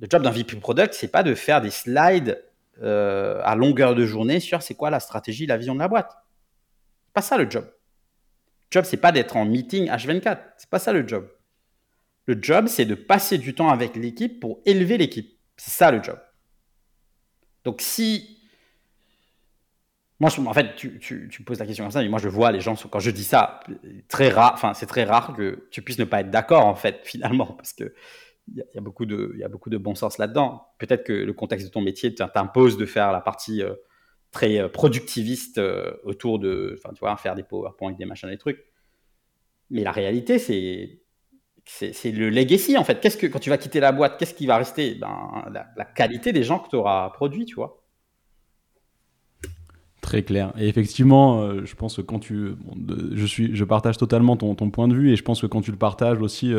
le 0.00 0.08
job 0.10 0.22
d'un 0.22 0.30
VP 0.30 0.56
product, 0.56 0.94
c'est 0.94 1.12
pas 1.12 1.22
de 1.22 1.34
faire 1.34 1.60
des 1.60 1.70
slides 1.70 2.42
euh, 2.82 3.40
à 3.44 3.54
longueur 3.54 3.94
de 3.94 4.04
journée 4.04 4.40
sur 4.40 4.62
c'est 4.62 4.74
quoi 4.74 4.90
la 4.90 4.98
stratégie, 4.98 5.46
la 5.46 5.56
vision 5.56 5.74
de 5.74 5.78
la 5.78 5.88
boîte. 5.88 6.16
Pas 7.12 7.22
ça 7.22 7.36
le 7.36 7.48
job. 7.48 7.64
Le 7.64 8.80
job, 8.80 8.84
c'est 8.84 8.96
pas 8.96 9.12
d'être 9.12 9.36
en 9.36 9.44
meeting 9.44 9.88
H24. 9.88 10.38
C'est 10.56 10.70
pas 10.70 10.78
ça 10.78 10.92
le 10.92 11.06
job. 11.06 11.28
Le 12.26 12.36
job, 12.40 12.66
c'est 12.68 12.84
de 12.84 12.94
passer 12.94 13.38
du 13.38 13.54
temps 13.54 13.68
avec 13.68 13.94
l'équipe 13.94 14.40
pour 14.40 14.60
élever 14.64 14.98
l'équipe. 14.98 15.38
C'est 15.56 15.70
ça 15.70 15.90
le 15.92 16.02
job. 16.02 16.18
Donc 17.64 17.80
si 17.80 18.41
moi, 20.22 20.30
en 20.46 20.54
fait, 20.54 20.76
tu, 20.76 21.00
tu, 21.00 21.42
poses 21.42 21.58
la 21.58 21.66
question 21.66 21.82
comme 21.82 21.90
ça, 21.90 22.00
mais 22.00 22.08
moi, 22.08 22.20
je 22.20 22.28
vois 22.28 22.52
les 22.52 22.60
gens, 22.60 22.76
quand 22.76 23.00
je 23.00 23.10
dis 23.10 23.24
ça, 23.24 23.58
très 24.08 24.28
rare, 24.28 24.52
enfin, 24.54 24.72
c'est 24.72 24.86
très 24.86 25.02
rare 25.02 25.34
que 25.36 25.66
tu 25.72 25.82
puisses 25.82 25.98
ne 25.98 26.04
pas 26.04 26.20
être 26.20 26.30
d'accord, 26.30 26.64
en 26.64 26.76
fait, 26.76 27.00
finalement, 27.02 27.46
parce 27.56 27.72
que 27.72 27.92
il 28.54 28.64
y, 28.72 28.78
a 28.78 28.80
beaucoup 28.80 29.04
de, 29.04 29.78
bon 29.78 29.96
sens 29.96 30.18
là-dedans. 30.18 30.68
Peut-être 30.78 31.02
que 31.02 31.12
le 31.12 31.32
contexte 31.32 31.66
de 31.66 31.72
ton 31.72 31.80
métier 31.80 32.14
t'impose 32.14 32.76
de 32.76 32.86
faire 32.86 33.10
la 33.10 33.20
partie 33.20 33.62
euh, 33.62 33.74
très 34.30 34.58
euh, 34.60 34.68
productiviste 34.68 35.58
euh, 35.58 35.92
autour 36.04 36.38
de, 36.38 36.78
faire 37.18 37.34
des 37.34 37.42
PowerPoint, 37.42 37.92
des 37.92 38.04
machins, 38.04 38.28
des 38.28 38.38
trucs. 38.38 38.64
Mais 39.70 39.82
la 39.82 39.90
réalité, 39.90 40.38
c'est, 40.38 41.02
c'est, 41.64 42.12
le 42.12 42.30
legacy, 42.30 42.78
en 42.78 42.84
fait. 42.84 43.00
Quand 43.28 43.40
tu 43.40 43.50
vas 43.50 43.58
quitter 43.58 43.80
la 43.80 43.90
boîte, 43.90 44.18
qu'est-ce 44.18 44.34
qui 44.34 44.46
va 44.46 44.56
rester? 44.56 44.94
Ben, 44.94 45.44
la, 45.52 45.66
la 45.76 45.84
qualité 45.84 46.32
des 46.32 46.44
gens 46.44 46.60
que 46.60 46.68
tu 46.68 46.76
auras 46.76 47.10
produits, 47.10 47.44
tu 47.44 47.56
vois. 47.56 47.81
Très 50.12 50.22
clair. 50.22 50.52
Et 50.58 50.68
effectivement, 50.68 51.64
je 51.64 51.74
pense 51.74 51.96
que 51.96 52.02
quand 52.02 52.18
tu. 52.18 52.54
je, 53.12 53.26
suis, 53.26 53.54
je 53.54 53.64
partage 53.64 53.96
totalement 53.96 54.36
ton, 54.36 54.54
ton, 54.54 54.70
point 54.70 54.88
de 54.88 54.94
vue 54.94 55.10
et 55.12 55.16
je 55.16 55.22
pense 55.22 55.40
que 55.40 55.46
quand 55.46 55.62
tu 55.62 55.70
le 55.70 55.78
partages 55.78 56.20
aussi, 56.20 56.54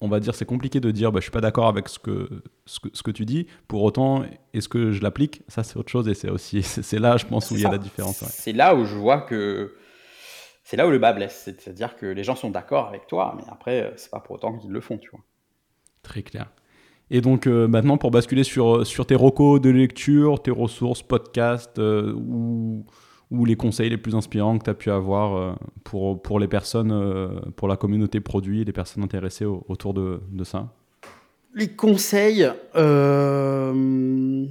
on 0.00 0.08
va 0.08 0.20
dire, 0.20 0.34
c'est 0.34 0.46
compliqué 0.46 0.80
de 0.80 0.90
dire, 0.90 1.12
bah, 1.12 1.20
je 1.20 1.24
suis 1.24 1.30
pas 1.30 1.40
d'accord 1.40 1.66
avec 1.66 1.88
ce 1.88 1.98
que, 1.98 2.42
ce 2.66 3.02
que, 3.02 3.10
tu 3.10 3.26
dis. 3.26 3.46
Pour 3.68 3.82
autant, 3.82 4.24
est-ce 4.54 4.68
que 4.68 4.92
je 4.92 5.02
l'applique? 5.02 5.42
Ça, 5.48 5.62
c'est 5.62 5.76
autre 5.76 5.90
chose 5.90 6.08
et 6.08 6.14
c'est 6.14 6.30
aussi, 6.30 6.62
c'est 6.62 6.98
là, 6.98 7.16
je 7.16 7.26
pense, 7.26 7.50
où 7.50 7.54
il 7.54 7.60
y 7.60 7.66
a 7.66 7.70
la 7.70 7.78
différence. 7.78 8.24
C'est 8.24 8.52
là 8.52 8.74
où 8.74 8.84
je 8.84 8.96
vois 8.96 9.20
que 9.20 9.76
c'est 10.64 10.76
là 10.76 10.86
où 10.86 10.90
le 10.90 10.98
bas 10.98 11.12
blesse. 11.12 11.42
C'est-à-dire 11.44 11.96
que 11.96 12.06
les 12.06 12.24
gens 12.24 12.36
sont 12.36 12.50
d'accord 12.50 12.88
avec 12.88 13.06
toi, 13.06 13.34
mais 13.36 13.44
après, 13.50 13.92
c'est 13.96 14.10
pas 14.10 14.20
pour 14.20 14.36
autant 14.36 14.56
qu'ils 14.56 14.70
le 14.70 14.80
font, 14.80 14.98
tu 14.98 15.10
vois. 15.10 15.20
Très 16.02 16.22
clair. 16.22 16.50
Et 17.10 17.20
donc 17.20 17.46
euh, 17.46 17.66
maintenant, 17.66 17.98
pour 17.98 18.10
basculer 18.10 18.44
sur, 18.44 18.86
sur 18.86 19.06
tes 19.06 19.16
recos 19.16 19.60
de 19.60 19.70
lecture, 19.70 20.42
tes 20.42 20.50
ressources, 20.50 21.02
podcasts 21.02 21.78
euh, 21.78 22.12
ou 22.14 22.84
ou 23.30 23.44
les 23.44 23.56
conseils 23.56 23.88
les 23.88 23.96
plus 23.96 24.14
inspirants 24.14 24.58
que 24.58 24.64
tu 24.64 24.70
as 24.70 24.74
pu 24.74 24.90
avoir 24.90 25.36
euh, 25.36 25.54
pour, 25.84 26.20
pour 26.20 26.40
les 26.40 26.48
personnes, 26.48 26.90
euh, 26.90 27.28
pour 27.56 27.68
la 27.68 27.76
communauté 27.76 28.20
produit, 28.20 28.64
les 28.64 28.72
personnes 28.72 29.04
intéressées 29.04 29.44
autour 29.44 29.94
de, 29.94 30.20
de, 30.30 30.44
ça? 30.44 30.74
Les 31.54 31.68
conseils. 31.68 32.50
Euh... 32.74 34.46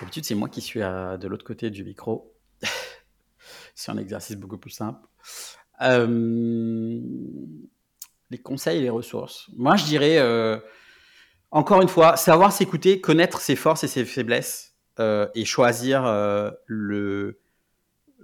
D'habitude, 0.00 0.24
c'est 0.26 0.34
moi 0.34 0.48
qui 0.50 0.60
suis 0.60 0.80
de 0.80 1.26
l'autre 1.26 1.44
côté 1.44 1.70
du 1.70 1.82
micro. 1.82 2.34
c'est 3.74 3.90
un 3.90 3.96
exercice 3.96 4.36
beaucoup 4.36 4.58
plus 4.58 4.70
simple. 4.70 5.00
Euh, 5.80 7.00
les 8.30 8.38
conseils 8.38 8.78
et 8.78 8.82
les 8.82 8.90
ressources. 8.90 9.48
Moi, 9.56 9.76
je 9.76 9.84
dirais, 9.84 10.18
encore 11.50 11.80
une 11.80 11.88
fois, 11.88 12.16
savoir 12.16 12.52
s'écouter, 12.52 13.00
connaître 13.00 13.40
ses 13.40 13.56
forces 13.56 13.84
et 13.84 13.88
ses 13.88 14.04
faiblesses 14.04 14.76
euh, 14.98 15.28
et 15.34 15.44
choisir 15.44 16.06
euh, 16.06 16.50
le, 16.66 17.40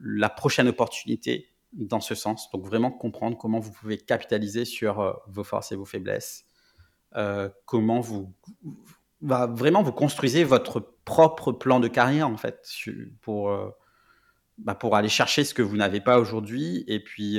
la 0.02 0.30
prochaine 0.30 0.68
opportunité 0.68 1.48
dans 1.72 2.00
ce 2.00 2.14
sens. 2.14 2.50
Donc 2.50 2.64
vraiment 2.64 2.90
comprendre 2.90 3.36
comment 3.36 3.58
vous 3.58 3.72
pouvez 3.72 3.98
capitaliser 3.98 4.64
sur 4.64 5.00
euh, 5.00 5.12
vos 5.26 5.44
forces 5.44 5.72
et 5.72 5.76
vos 5.76 5.84
faiblesses, 5.84 6.44
comment 7.66 8.00
vous 8.00 8.32
vraiment 9.20 9.82
vous 9.82 9.92
construisez 9.92 10.44
votre 10.44 10.80
propre 11.04 11.52
plan 11.52 11.78
de 11.78 11.88
carrière 11.88 12.26
en 12.26 12.38
fait 12.38 12.66
pour 13.20 13.54
bah, 14.56 14.74
pour 14.74 14.96
aller 14.96 15.10
chercher 15.10 15.44
ce 15.44 15.52
que 15.52 15.60
vous 15.60 15.76
n'avez 15.76 16.00
pas 16.00 16.18
aujourd'hui 16.18 16.84
et 16.86 17.00
puis 17.00 17.38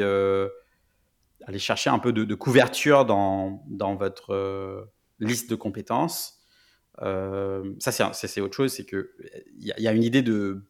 aller 1.46 1.60
chercher 1.60 1.90
un 1.90 2.00
peu 2.00 2.14
de, 2.14 2.36
couverture 2.36 3.06
dans, 3.06 3.64
dans 3.68 3.96
votre 3.96 4.90
liste 5.20 5.50
de 5.50 5.56
compétences 5.56 6.44
euh, 7.02 7.74
ça, 7.80 8.14
c'est 8.14 8.42
autre 8.42 8.56
chose, 8.56 8.74
c'est 8.74 8.86
qu'il 8.86 9.08
y, 9.58 9.74
y, 9.82 9.88
a 9.88 9.94
une 9.94 10.04
idée 10.04 10.22
de, 10.22 10.64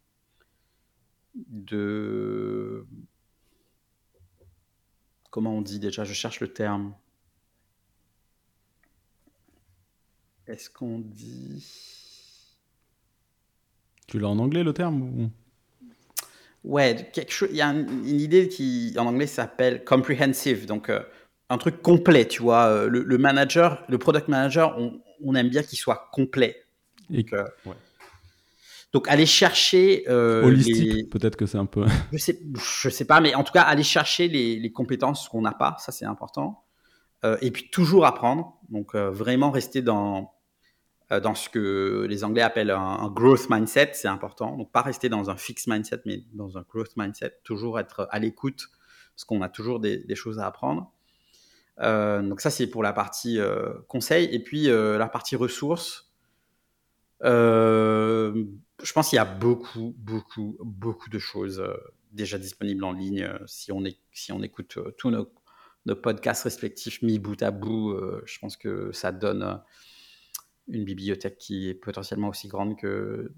de. 1.35 2.85
Comment 5.31 5.57
on 5.57 5.61
dit 5.61 5.79
déjà 5.79 6.03
Je 6.03 6.13
cherche 6.13 6.39
le 6.39 6.53
terme. 6.53 6.95
Est-ce 10.47 10.69
qu'on 10.69 10.99
dit. 10.99 11.65
Tu 14.07 14.19
l'as 14.19 14.29
en 14.29 14.39
anglais 14.39 14.63
le 14.63 14.73
terme. 14.73 15.29
Ouais, 16.63 17.09
quelque 17.11 17.31
chose. 17.31 17.49
Il 17.51 17.57
y 17.57 17.61
a 17.61 17.67
une, 17.67 18.19
idée 18.19 18.47
qui 18.47 18.93
en 18.97 19.05
anglais 19.05 19.27
s'appelle 19.27 19.83
comprehensive, 19.83 20.65
donc 20.65 20.89
euh, 20.89 21.01
un 21.49 21.57
truc 21.57 21.81
complet, 21.81 22.25
tu 22.25 22.41
vois. 22.41 22.65
Euh, 22.67 22.87
le, 22.87 23.03
le, 23.03 23.17
manager, 23.17 23.83
le 23.89 23.97
product 23.97 24.27
manager, 24.29 24.77
on, 24.77 25.01
on 25.23 25.35
aime 25.35 25.49
bien 25.49 25.63
qu'il 25.63 25.77
soit 25.77 26.09
complet. 26.11 26.63
Donc, 27.09 27.33
euh, 27.33 27.45
donc 28.91 29.07
aller 29.07 29.25
chercher. 29.25 30.03
Euh, 30.07 30.43
Holistique, 30.43 31.09
peut-être 31.09 31.35
que 31.35 31.45
c'est 31.45 31.57
un 31.57 31.65
peu. 31.65 31.85
je 32.11 32.17
sais, 32.17 32.39
je 32.55 32.89
sais 32.89 33.05
pas, 33.05 33.21
mais 33.21 33.35
en 33.35 33.43
tout 33.43 33.53
cas, 33.53 33.61
aller 33.61 33.83
chercher 33.83 34.27
les, 34.27 34.71
compétences 34.71 35.27
qu'on 35.29 35.41
n'a 35.41 35.53
pas, 35.53 35.75
ça 35.79 35.91
c'est 35.91 36.05
important. 36.05 36.63
Euh, 37.25 37.37
et 37.41 37.51
puis 37.51 37.69
toujours 37.69 38.05
apprendre. 38.05 38.57
Donc 38.69 38.95
vraiment 38.95 39.51
rester 39.51 39.81
dans, 39.81 40.32
dans 41.09 41.35
ce 41.35 41.49
que 41.49 42.05
les 42.09 42.23
Anglais 42.23 42.41
appellent 42.41 42.71
un, 42.71 43.09
growth 43.09 43.49
mindset, 43.49 43.91
c'est 43.93 44.07
important. 44.07 44.57
Donc 44.57 44.71
pas 44.71 44.81
rester 44.81 45.09
dans 45.09 45.29
un 45.29 45.35
fixed 45.35 45.67
mindset, 45.67 46.01
mais 46.05 46.23
dans 46.33 46.57
un 46.57 46.65
growth 46.67 46.95
mindset. 46.97 47.39
Toujours 47.43 47.79
être 47.79 48.07
à 48.09 48.19
l'écoute, 48.19 48.69
parce 49.15 49.25
qu'on 49.25 49.41
a 49.41 49.49
toujours 49.49 49.79
des 49.79 50.15
choses 50.15 50.39
à 50.39 50.47
apprendre. 50.47 50.91
Euh, 51.79 52.21
donc 52.21 52.41
ça, 52.41 52.49
c'est 52.49 52.67
pour 52.67 52.83
la 52.83 52.93
partie 52.93 53.39
euh, 53.39 53.73
conseil. 53.87 54.25
Et 54.33 54.39
puis 54.39 54.69
euh, 54.69 54.97
la 54.97 55.07
partie 55.07 55.35
ressources. 55.35 56.11
je 57.21 58.93
pense 58.93 59.09
qu'il 59.09 59.17
y 59.17 59.19
a 59.19 59.25
beaucoup, 59.25 59.95
beaucoup, 59.97 60.57
beaucoup 60.61 61.09
de 61.09 61.19
choses 61.19 61.63
déjà 62.11 62.37
disponibles 62.37 62.83
en 62.83 62.91
ligne. 62.91 63.27
si, 63.47 63.71
on 63.71 63.83
écoute 64.43 64.77
tous 64.97 65.09
nos, 65.09 65.27
podcasts 65.95 66.43
respectifs 66.43 67.01
mis 67.01 67.19
bout 67.19 67.41
à 67.41 67.51
bout, 67.51 67.97
je 68.25 68.39
pense 68.39 68.57
que 68.57 68.91
ça 68.91 69.11
donne 69.11 69.61
une 70.67 70.85
bibliothèque 70.85 71.37
qui 71.37 71.69
est 71.69 71.73
potentiellement 71.73 72.29
aussi 72.29 72.47
grande 72.47 72.77
que 72.77 73.33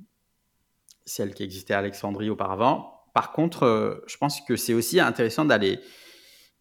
celle 1.06 1.34
qui 1.34 1.44
existait 1.44 1.74
à 1.74 1.80
Alexandrie 1.80 2.30
auparavant. 2.30 3.04
Par 3.14 3.32
contre, 3.32 4.04
je 4.08 4.18
pense 4.18 4.42
que 4.42 4.56
c'est 4.56 4.74
aussi 4.74 5.00
intéressant 5.00 5.46
d'aller 5.46 5.80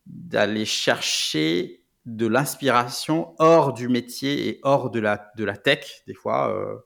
d'aller 0.07 0.65
chercher 0.65 1.85
de 2.07 2.27
l'inspiration 2.27 3.35
hors 3.39 3.73
du 3.73 3.89
métier 3.89 4.49
et 4.49 4.61
hors 4.62 4.91
de 4.91 5.01
la, 5.01 5.32
de 5.36 5.45
la 5.45 5.57
tech. 5.57 6.03
Des 6.07 6.15
fois, 6.15 6.55
euh, 6.55 6.77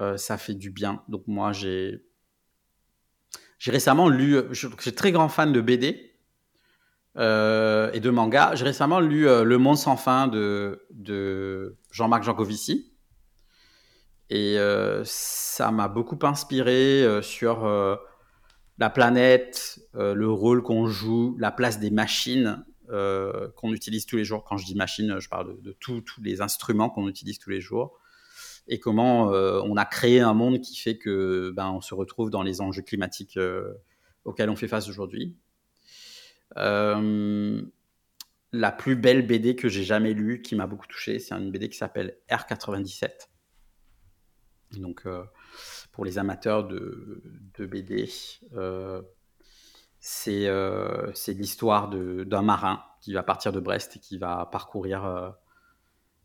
euh, 0.00 0.16
ça 0.16 0.38
fait 0.38 0.54
du 0.54 0.70
bien. 0.70 1.04
Donc 1.08 1.24
moi, 1.26 1.52
j'ai 1.52 2.04
j'ai 3.58 3.70
récemment 3.70 4.08
lu, 4.08 4.38
je, 4.52 4.68
suis 4.78 4.94
très 4.94 5.12
grand 5.12 5.28
fan 5.28 5.52
de 5.52 5.60
BD 5.60 6.09
euh, 7.16 7.90
et 7.92 8.00
de 8.00 8.10
manga. 8.10 8.54
J'ai 8.54 8.64
récemment 8.64 9.00
lu 9.00 9.24
Le 9.24 9.58
Monde 9.58 9.76
sans 9.76 9.96
fin 9.96 10.26
de, 10.26 10.86
de 10.90 11.76
Jean-Marc 11.90 12.22
Jancovici. 12.24 12.92
Et 14.28 14.56
ça 15.04 15.70
m'a 15.72 15.88
beaucoup 15.88 16.18
inspiré 16.22 17.04
sur 17.22 17.66
la 18.78 18.90
planète, 18.90 19.80
le 19.94 20.30
rôle 20.30 20.62
qu'on 20.62 20.86
joue, 20.86 21.36
la 21.38 21.50
place 21.50 21.80
des 21.80 21.90
machines 21.90 22.64
euh, 22.92 23.48
qu'on 23.54 23.72
utilise 23.72 24.04
tous 24.04 24.16
les 24.16 24.24
jours. 24.24 24.42
Quand 24.42 24.56
je 24.56 24.66
dis 24.66 24.74
machine, 24.74 25.20
je 25.20 25.28
parle 25.28 25.62
de, 25.62 25.70
tous 25.78 26.02
les 26.20 26.40
instruments 26.40 26.90
qu'on 26.90 27.06
utilise 27.06 27.38
tous 27.38 27.50
les 27.50 27.60
jours 27.60 28.00
et 28.66 28.80
comment 28.80 29.32
euh, 29.32 29.60
on 29.64 29.76
a 29.76 29.84
créé 29.84 30.18
un 30.18 30.34
monde 30.34 30.60
qui 30.60 30.76
fait 30.76 30.98
que 30.98 31.52
ben, 31.54 31.70
on 31.70 31.80
se 31.80 31.94
retrouve 31.94 32.30
dans 32.30 32.42
les 32.42 32.60
enjeux 32.60 32.82
climatiques 32.82 33.36
euh, 33.36 33.74
auxquels 34.24 34.50
on 34.50 34.56
fait 34.56 34.66
face 34.66 34.88
aujourd'hui. 34.88 35.36
La 36.56 37.52
plus 38.72 38.96
belle 38.96 39.26
BD 39.26 39.56
que 39.56 39.68
j'ai 39.68 39.84
jamais 39.84 40.12
lue, 40.12 40.42
qui 40.42 40.56
m'a 40.56 40.66
beaucoup 40.66 40.86
touché, 40.86 41.18
c'est 41.18 41.34
une 41.34 41.50
BD 41.50 41.68
qui 41.68 41.78
s'appelle 41.78 42.16
R97. 42.28 43.28
Donc, 44.78 45.06
pour 45.92 46.04
les 46.04 46.18
amateurs 46.18 46.66
de, 46.66 47.22
BD, 47.58 48.08
euh, 48.54 49.02
c'est 50.00 51.34
l'histoire 51.34 51.90
d'un 51.90 52.42
marin 52.42 52.82
qui 53.00 53.12
va 53.12 53.22
partir 53.22 53.52
de 53.52 53.60
Brest 53.60 53.96
et 53.96 53.98
qui 53.98 54.18
va 54.18 54.48
parcourir, 54.50 55.04
euh, 55.04 55.30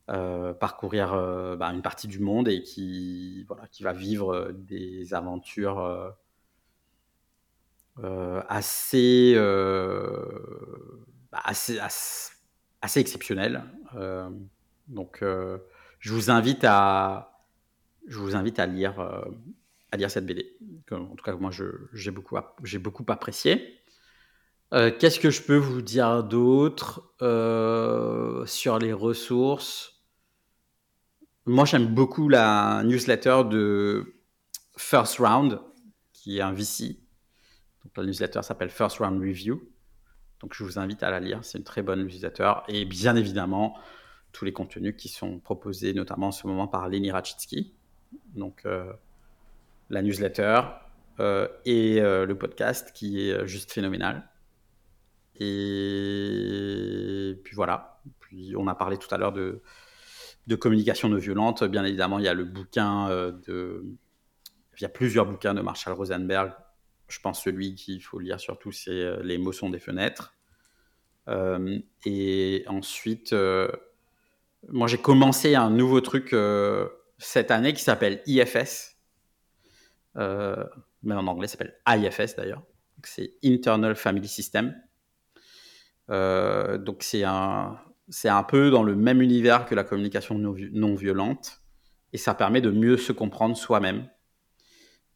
euh, 0.09 0.53
bah, 0.53 1.73
une 1.73 1.81
partie 1.81 2.07
du 2.07 2.19
monde 2.19 2.47
et 2.47 2.61
qui 2.61 3.45
va 3.81 3.93
vivre 3.93 4.51
des 4.53 5.13
aventures 5.13 6.15
assez, 7.97 9.35
bah, 11.31 11.41
assez, 11.43 11.79
assez, 12.81 12.99
exceptionnelles. 12.99 13.63
donc, 14.87 15.19
je 15.21 16.13
vous 16.13 16.29
invite 16.29 16.63
à, 16.63 17.47
je 18.07 18.17
vous 18.19 18.35
invite 18.35 18.59
à 18.59 18.65
lire 18.65 18.99
à 19.95 19.97
lire 19.97 20.11
cette 20.11 20.25
BD. 20.25 20.57
En 20.91 21.15
tout 21.15 21.23
cas, 21.23 21.35
moi, 21.35 21.51
j'ai 21.93 22.11
beaucoup, 22.11 22.37
beaucoup 22.79 23.05
apprécié. 23.07 23.81
Euh, 24.73 24.91
qu'est-ce 24.97 25.19
que 25.19 25.29
je 25.29 25.41
peux 25.41 25.57
vous 25.57 25.81
dire 25.81 26.23
d'autre 26.23 27.13
euh, 27.21 28.45
sur 28.45 28.77
les 28.77 28.93
ressources? 28.93 30.03
Moi, 31.45 31.65
j'aime 31.65 31.93
beaucoup 31.93 32.27
la 32.29 32.83
newsletter 32.83 33.43
de 33.49 34.15
First 34.77 35.19
Round, 35.19 35.61
qui 36.13 36.39
est 36.39 36.41
un 36.41 36.51
VC. 36.51 36.99
La 37.95 38.03
newsletter 38.03 38.41
s'appelle 38.43 38.69
First 38.69 38.97
Round 38.97 39.19
Review. 39.19 39.61
Donc, 40.41 40.53
je 40.53 40.63
vous 40.63 40.79
invite 40.79 41.03
à 41.03 41.11
la 41.11 41.19
lire. 41.19 41.39
C'est 41.43 41.57
une 41.57 41.63
très 41.63 41.81
bonne 41.81 42.03
newsletter. 42.03 42.53
Et 42.67 42.85
bien 42.85 43.15
évidemment, 43.15 43.77
tous 44.31 44.45
les 44.45 44.53
contenus 44.53 44.95
qui 44.97 45.07
sont 45.07 45.39
proposés, 45.39 45.93
notamment 45.93 46.27
en 46.27 46.31
ce 46.31 46.45
moment 46.45 46.67
par 46.67 46.89
Lenny 46.89 47.11
Rachitsky. 47.11 47.73
Donc, 48.35 48.63
euh, 48.65 48.91
la 49.89 50.01
newsletter 50.01 50.61
euh, 51.19 51.47
et 51.63 52.01
euh, 52.01 52.25
le 52.25 52.37
podcast 52.37 52.91
qui 52.93 53.29
est 53.29 53.47
juste 53.47 53.71
phénoménal. 53.71 54.29
Et 55.39 57.39
puis 57.43 57.55
voilà. 57.55 58.01
Puis 58.19 58.55
on 58.57 58.67
a 58.67 58.75
parlé 58.75 58.97
tout 58.97 59.13
à 59.13 59.17
l'heure 59.17 59.33
de, 59.33 59.61
de 60.47 60.55
communication 60.55 61.09
non 61.09 61.17
violente. 61.17 61.63
Bien 61.63 61.85
évidemment, 61.85 62.19
il 62.19 62.25
y 62.25 62.29
a 62.29 62.33
le 62.33 62.45
bouquin 62.45 63.09
de. 63.47 63.85
Il 64.77 64.81
y 64.81 64.85
a 64.85 64.89
plusieurs 64.89 65.25
bouquins 65.25 65.53
de 65.53 65.61
Marshall 65.61 65.93
Rosenberg. 65.93 66.53
Je 67.07 67.19
pense 67.19 67.43
celui 67.43 67.75
qu'il 67.75 68.01
faut 68.03 68.19
lire 68.19 68.39
surtout, 68.39 68.71
c'est 68.71 69.23
Les 69.23 69.37
mots 69.37 69.51
sont 69.51 69.69
des 69.69 69.79
fenêtres. 69.79 70.33
et 72.05 72.63
ensuite, 72.67 73.35
moi 74.69 74.87
j'ai 74.87 74.97
commencé 74.97 75.55
un 75.55 75.69
nouveau 75.69 76.01
truc 76.01 76.33
cette 77.17 77.51
année 77.51 77.73
qui 77.73 77.81
s'appelle 77.81 78.21
IFS, 78.25 78.95
euh, 80.17 80.63
mais 81.03 81.15
en 81.15 81.27
anglais, 81.27 81.47
ça 81.47 81.57
s'appelle 81.57 81.75
IFS 81.87 82.35
d'ailleurs. 82.35 82.63
C'est 83.03 83.35
Internal 83.43 83.95
Family 83.95 84.27
System. 84.27 84.75
Euh, 86.09 86.77
donc 86.77 87.03
c'est 87.03 87.23
un, 87.23 87.79
c'est 88.09 88.29
un 88.29 88.43
peu 88.43 88.69
dans 88.69 88.83
le 88.83 88.95
même 88.95 89.21
univers 89.21 89.65
que 89.65 89.75
la 89.75 89.83
communication 89.83 90.37
non, 90.37 90.95
violente 90.95 91.61
et 92.13 92.17
ça 92.17 92.35
permet 92.35 92.61
de 92.61 92.69
mieux 92.69 92.97
se 92.97 93.11
comprendre 93.11 93.57
soi-même. 93.57 94.07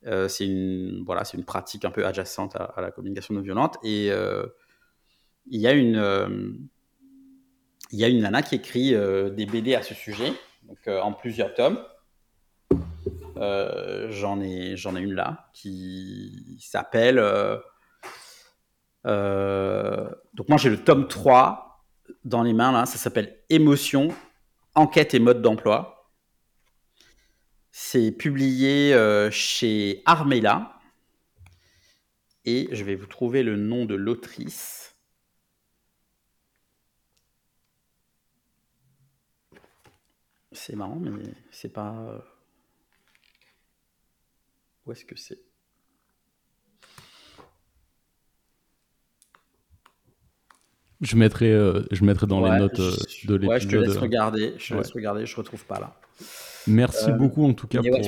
Euh, 0.06 0.28
c'est 0.28 0.46
une, 0.46 1.04
voilà, 1.06 1.24
une 1.34 1.44
pratique 1.44 1.84
un 1.86 1.92
peu 1.92 2.06
adjacente 2.06 2.56
à, 2.56 2.74
la 2.78 2.92
communication 2.92 3.34
non 3.34 3.42
violente 3.42 3.78
et 3.84 4.10
il 5.52 5.62
y 5.62 5.68
a 5.68 5.74
une, 5.74 6.70
il 7.92 8.00
y 8.00 8.04
a 8.04 8.08
une 8.08 8.22
nana 8.22 8.42
qui 8.42 8.56
écrit 8.56 8.92
des 8.92 9.46
BD 9.46 9.76
à 9.76 9.82
ce 9.82 9.94
sujet, 9.94 10.32
donc 10.64 10.88
en 10.88 11.14
plusieurs 11.14 11.54
tomes. 11.54 11.80
Euh, 13.40 14.08
j'en 14.12 14.42
ai, 14.42 14.74
ai 14.74 15.00
une 15.00 15.14
là 15.14 15.50
qui 15.54 16.58
s'appelle. 16.60 17.20
Euh, 17.20 17.58
euh, 19.06 20.10
donc, 20.34 20.50
moi, 20.50 20.58
j'ai 20.58 20.70
le 20.70 20.84
tome 20.84 21.08
3 21.08 21.86
dans 22.26 22.44
les 22.44 22.54
mains 22.54 22.72
là. 22.72 22.86
Ça 22.86 22.98
s'appelle 22.98 23.38
Émotion, 23.50 24.10
enquête 24.76 25.14
et 25.14 25.20
mode 25.20 25.42
d'emploi. 25.42 25.99
C'est 27.82 28.12
publié 28.12 28.94
chez 29.32 30.04
Armela. 30.06 30.80
Et 32.44 32.68
je 32.74 32.84
vais 32.84 32.96
vous 32.96 33.08
trouver 33.08 33.42
le 33.42 33.56
nom 33.56 33.86
de 33.86 33.96
l'autrice. 33.96 34.96
C'est 40.52 40.76
marrant, 40.76 40.98
mais 40.98 41.32
c'est 41.52 41.72
pas. 41.72 42.22
Où 44.86 44.92
est-ce 44.92 45.06
que 45.06 45.16
c'est? 45.18 45.40
Je 51.00 51.16
mettrai, 51.16 51.52
euh, 51.52 51.84
je 51.92 52.04
mettrai 52.04 52.28
dans 52.28 52.42
les 52.46 52.60
notes 52.60 52.80
euh, 52.80 52.92
de 53.24 53.36
l'épisode. 53.36 53.46
Ouais, 53.46 53.60
je 53.62 53.68
te 53.70 53.76
laisse 53.78 53.98
regarder. 53.98 54.54
Je 54.58 54.74
te 54.74 54.78
laisse 54.78 54.92
regarder. 54.92 55.26
Je 55.26 55.36
retrouve 55.38 55.66
pas 55.66 55.80
là. 55.80 56.00
Merci 56.70 57.10
euh, 57.10 57.14
beaucoup 57.14 57.46
en 57.46 57.54
tout 57.54 57.68
cas 57.68 57.82
pour, 57.82 58.00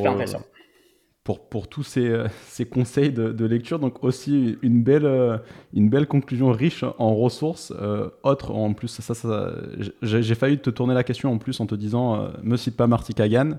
pour, 1.24 1.40
pour 1.40 1.68
tous 1.68 1.84
ces, 1.84 2.08
euh, 2.08 2.28
ces 2.48 2.66
conseils 2.66 3.12
de, 3.12 3.32
de, 3.32 3.46
lecture. 3.46 3.80
Donc 3.80 4.04
aussi 4.04 4.58
une 4.64 4.82
belle, 4.82 5.06
euh, 5.06 5.38
une 5.74 5.90
belle 5.90 6.08
conclusion 6.08 6.52
riche 6.52 6.84
en 6.98 7.16
ressources. 7.16 7.72
Euh, 7.80 8.10
autres 8.24 8.52
en 8.52 8.74
plus, 8.74 8.88
ça, 8.88 9.14
ça, 9.14 9.54
j'ai 10.02 10.36
failli 10.36 10.58
te 10.58 10.72
tourner 10.72 10.96
la 10.96 11.04
question 11.04 11.32
en 11.32 11.38
plus 11.38 11.60
en 11.60 11.68
te 11.68 11.76
disant 11.76 12.16
euh, 12.16 12.30
me 12.42 12.58
cite 12.58 12.76
pas 12.76 12.88
Marty 12.88 13.14
Kagan. 13.14 13.58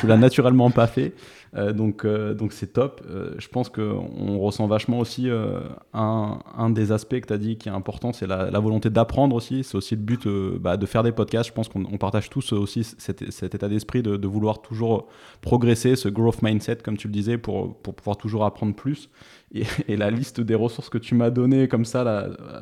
tu 0.00 0.06
l'as 0.06 0.16
naturellement 0.18 0.70
pas 0.70 0.86
fait. 0.86 1.12
Donc 1.54 2.06
donc 2.06 2.52
c'est 2.52 2.72
top. 2.72 3.00
je 3.38 3.48
pense 3.48 3.68
qu'on 3.68 4.38
ressent 4.38 4.66
vachement 4.66 4.98
aussi 4.98 5.28
un, 5.92 6.38
un, 6.56 6.70
des 6.70 6.90
aspects 6.90 7.20
que 7.20 7.26
tu 7.26 7.32
as 7.32 7.38
dit 7.38 7.56
qui 7.56 7.68
est 7.68 7.72
important, 7.72 8.12
c'est 8.12 8.26
la, 8.26 8.50
la, 8.50 8.58
volonté 8.58 8.90
d'apprendre 8.90 9.36
aussi. 9.36 9.62
C'est 9.62 9.76
aussi 9.76 9.94
le 9.94 10.00
but 10.00 10.26
bah, 10.60 10.76
de 10.76 10.86
faire 10.86 11.04
des 11.04 11.12
podcasts. 11.12 11.48
Je 11.48 11.54
pense 11.54 11.68
qu'on 11.68 11.84
partage 11.98 12.28
tous 12.28 12.52
aussi 12.52 12.82
cet, 12.82 13.30
cet 13.30 13.54
état 13.54 13.68
d'esprit 13.68 14.02
de, 14.02 14.16
de, 14.16 14.28
vouloir 14.28 14.62
toujours 14.62 15.06
progresser, 15.42 15.94
ce 15.94 16.08
growth 16.08 16.42
mindset 16.42 16.78
comme 16.82 16.96
tu 16.96 17.06
le 17.06 17.12
disais, 17.12 17.38
pour, 17.38 17.76
pour 17.76 17.94
pouvoir 17.94 18.16
toujours 18.16 18.44
apprendre 18.44 18.74
plus. 18.74 19.08
Et, 19.54 19.64
la 19.96 20.10
liste 20.10 20.40
des 20.40 20.54
ressources 20.54 20.88
que 20.88 20.98
tu 20.98 21.14
m'as 21.14 21.30
données 21.30 21.68
comme 21.68 21.84
ça, 21.84 22.04
là, 22.04 22.26
euh, 22.28 22.60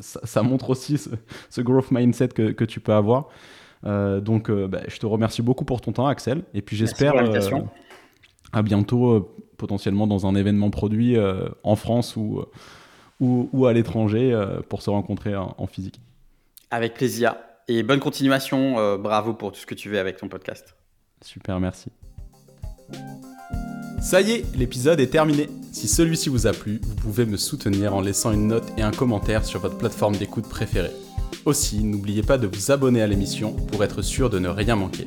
ça, 0.00 0.42
montre 0.42 0.70
aussi 0.70 0.98
ce, 0.98 1.60
growth 1.60 1.90
mindset 1.90 2.28
que, 2.28 2.52
que, 2.52 2.64
tu 2.64 2.80
peux 2.80 2.92
avoir. 2.92 3.28
Euh, 3.86 4.20
donc, 4.20 4.50
euh, 4.50 4.66
bah, 4.66 4.80
je 4.88 4.98
te 4.98 5.06
remercie 5.06 5.42
beaucoup 5.42 5.64
pour 5.64 5.80
ton 5.80 5.92
temps, 5.92 6.06
Axel. 6.06 6.42
Et 6.54 6.62
puis, 6.62 6.76
j'espère 6.76 7.14
à 8.54 8.62
bientôt, 8.62 9.10
euh, 9.10 9.28
potentiellement 9.56 10.06
dans 10.06 10.26
un 10.26 10.34
événement 10.34 10.70
produit 10.70 11.16
euh, 11.16 11.48
en 11.62 11.76
France 11.76 12.16
ou, 12.16 13.66
à 13.66 13.72
l'étranger 13.72 14.32
euh, 14.32 14.60
pour 14.68 14.82
se 14.82 14.90
rencontrer 14.90 15.34
en, 15.36 15.66
physique. 15.66 16.00
Avec 16.70 16.94
plaisir. 16.94 17.36
Et 17.68 17.82
bonne 17.82 18.00
continuation. 18.00 18.96
Bravo 18.98 19.32
pour 19.34 19.52
tout 19.52 19.60
ce 19.60 19.66
que 19.66 19.74
tu 19.74 19.88
fais 19.90 19.98
avec 19.98 20.18
ton 20.18 20.28
podcast. 20.28 20.76
Super, 21.22 21.58
merci. 21.60 21.90
Ça 24.02 24.20
y 24.20 24.32
est, 24.32 24.56
l'épisode 24.56 25.00
est 25.00 25.06
terminé. 25.06 25.48
Si 25.72 25.88
celui-ci 25.88 26.28
vous 26.28 26.46
a 26.46 26.52
plu, 26.52 26.80
vous 26.82 26.94
pouvez 26.96 27.24
me 27.24 27.38
soutenir 27.38 27.94
en 27.94 28.02
laissant 28.02 28.32
une 28.32 28.48
note 28.48 28.70
et 28.76 28.82
un 28.82 28.90
commentaire 28.90 29.46
sur 29.46 29.60
votre 29.60 29.78
plateforme 29.78 30.16
d'écoute 30.16 30.46
préférée. 30.46 30.92
Aussi, 31.46 31.82
n'oubliez 31.82 32.22
pas 32.22 32.36
de 32.36 32.46
vous 32.46 32.70
abonner 32.70 33.00
à 33.00 33.06
l'émission 33.06 33.52
pour 33.52 33.82
être 33.82 34.02
sûr 34.02 34.28
de 34.28 34.38
ne 34.38 34.48
rien 34.48 34.76
manquer. 34.76 35.06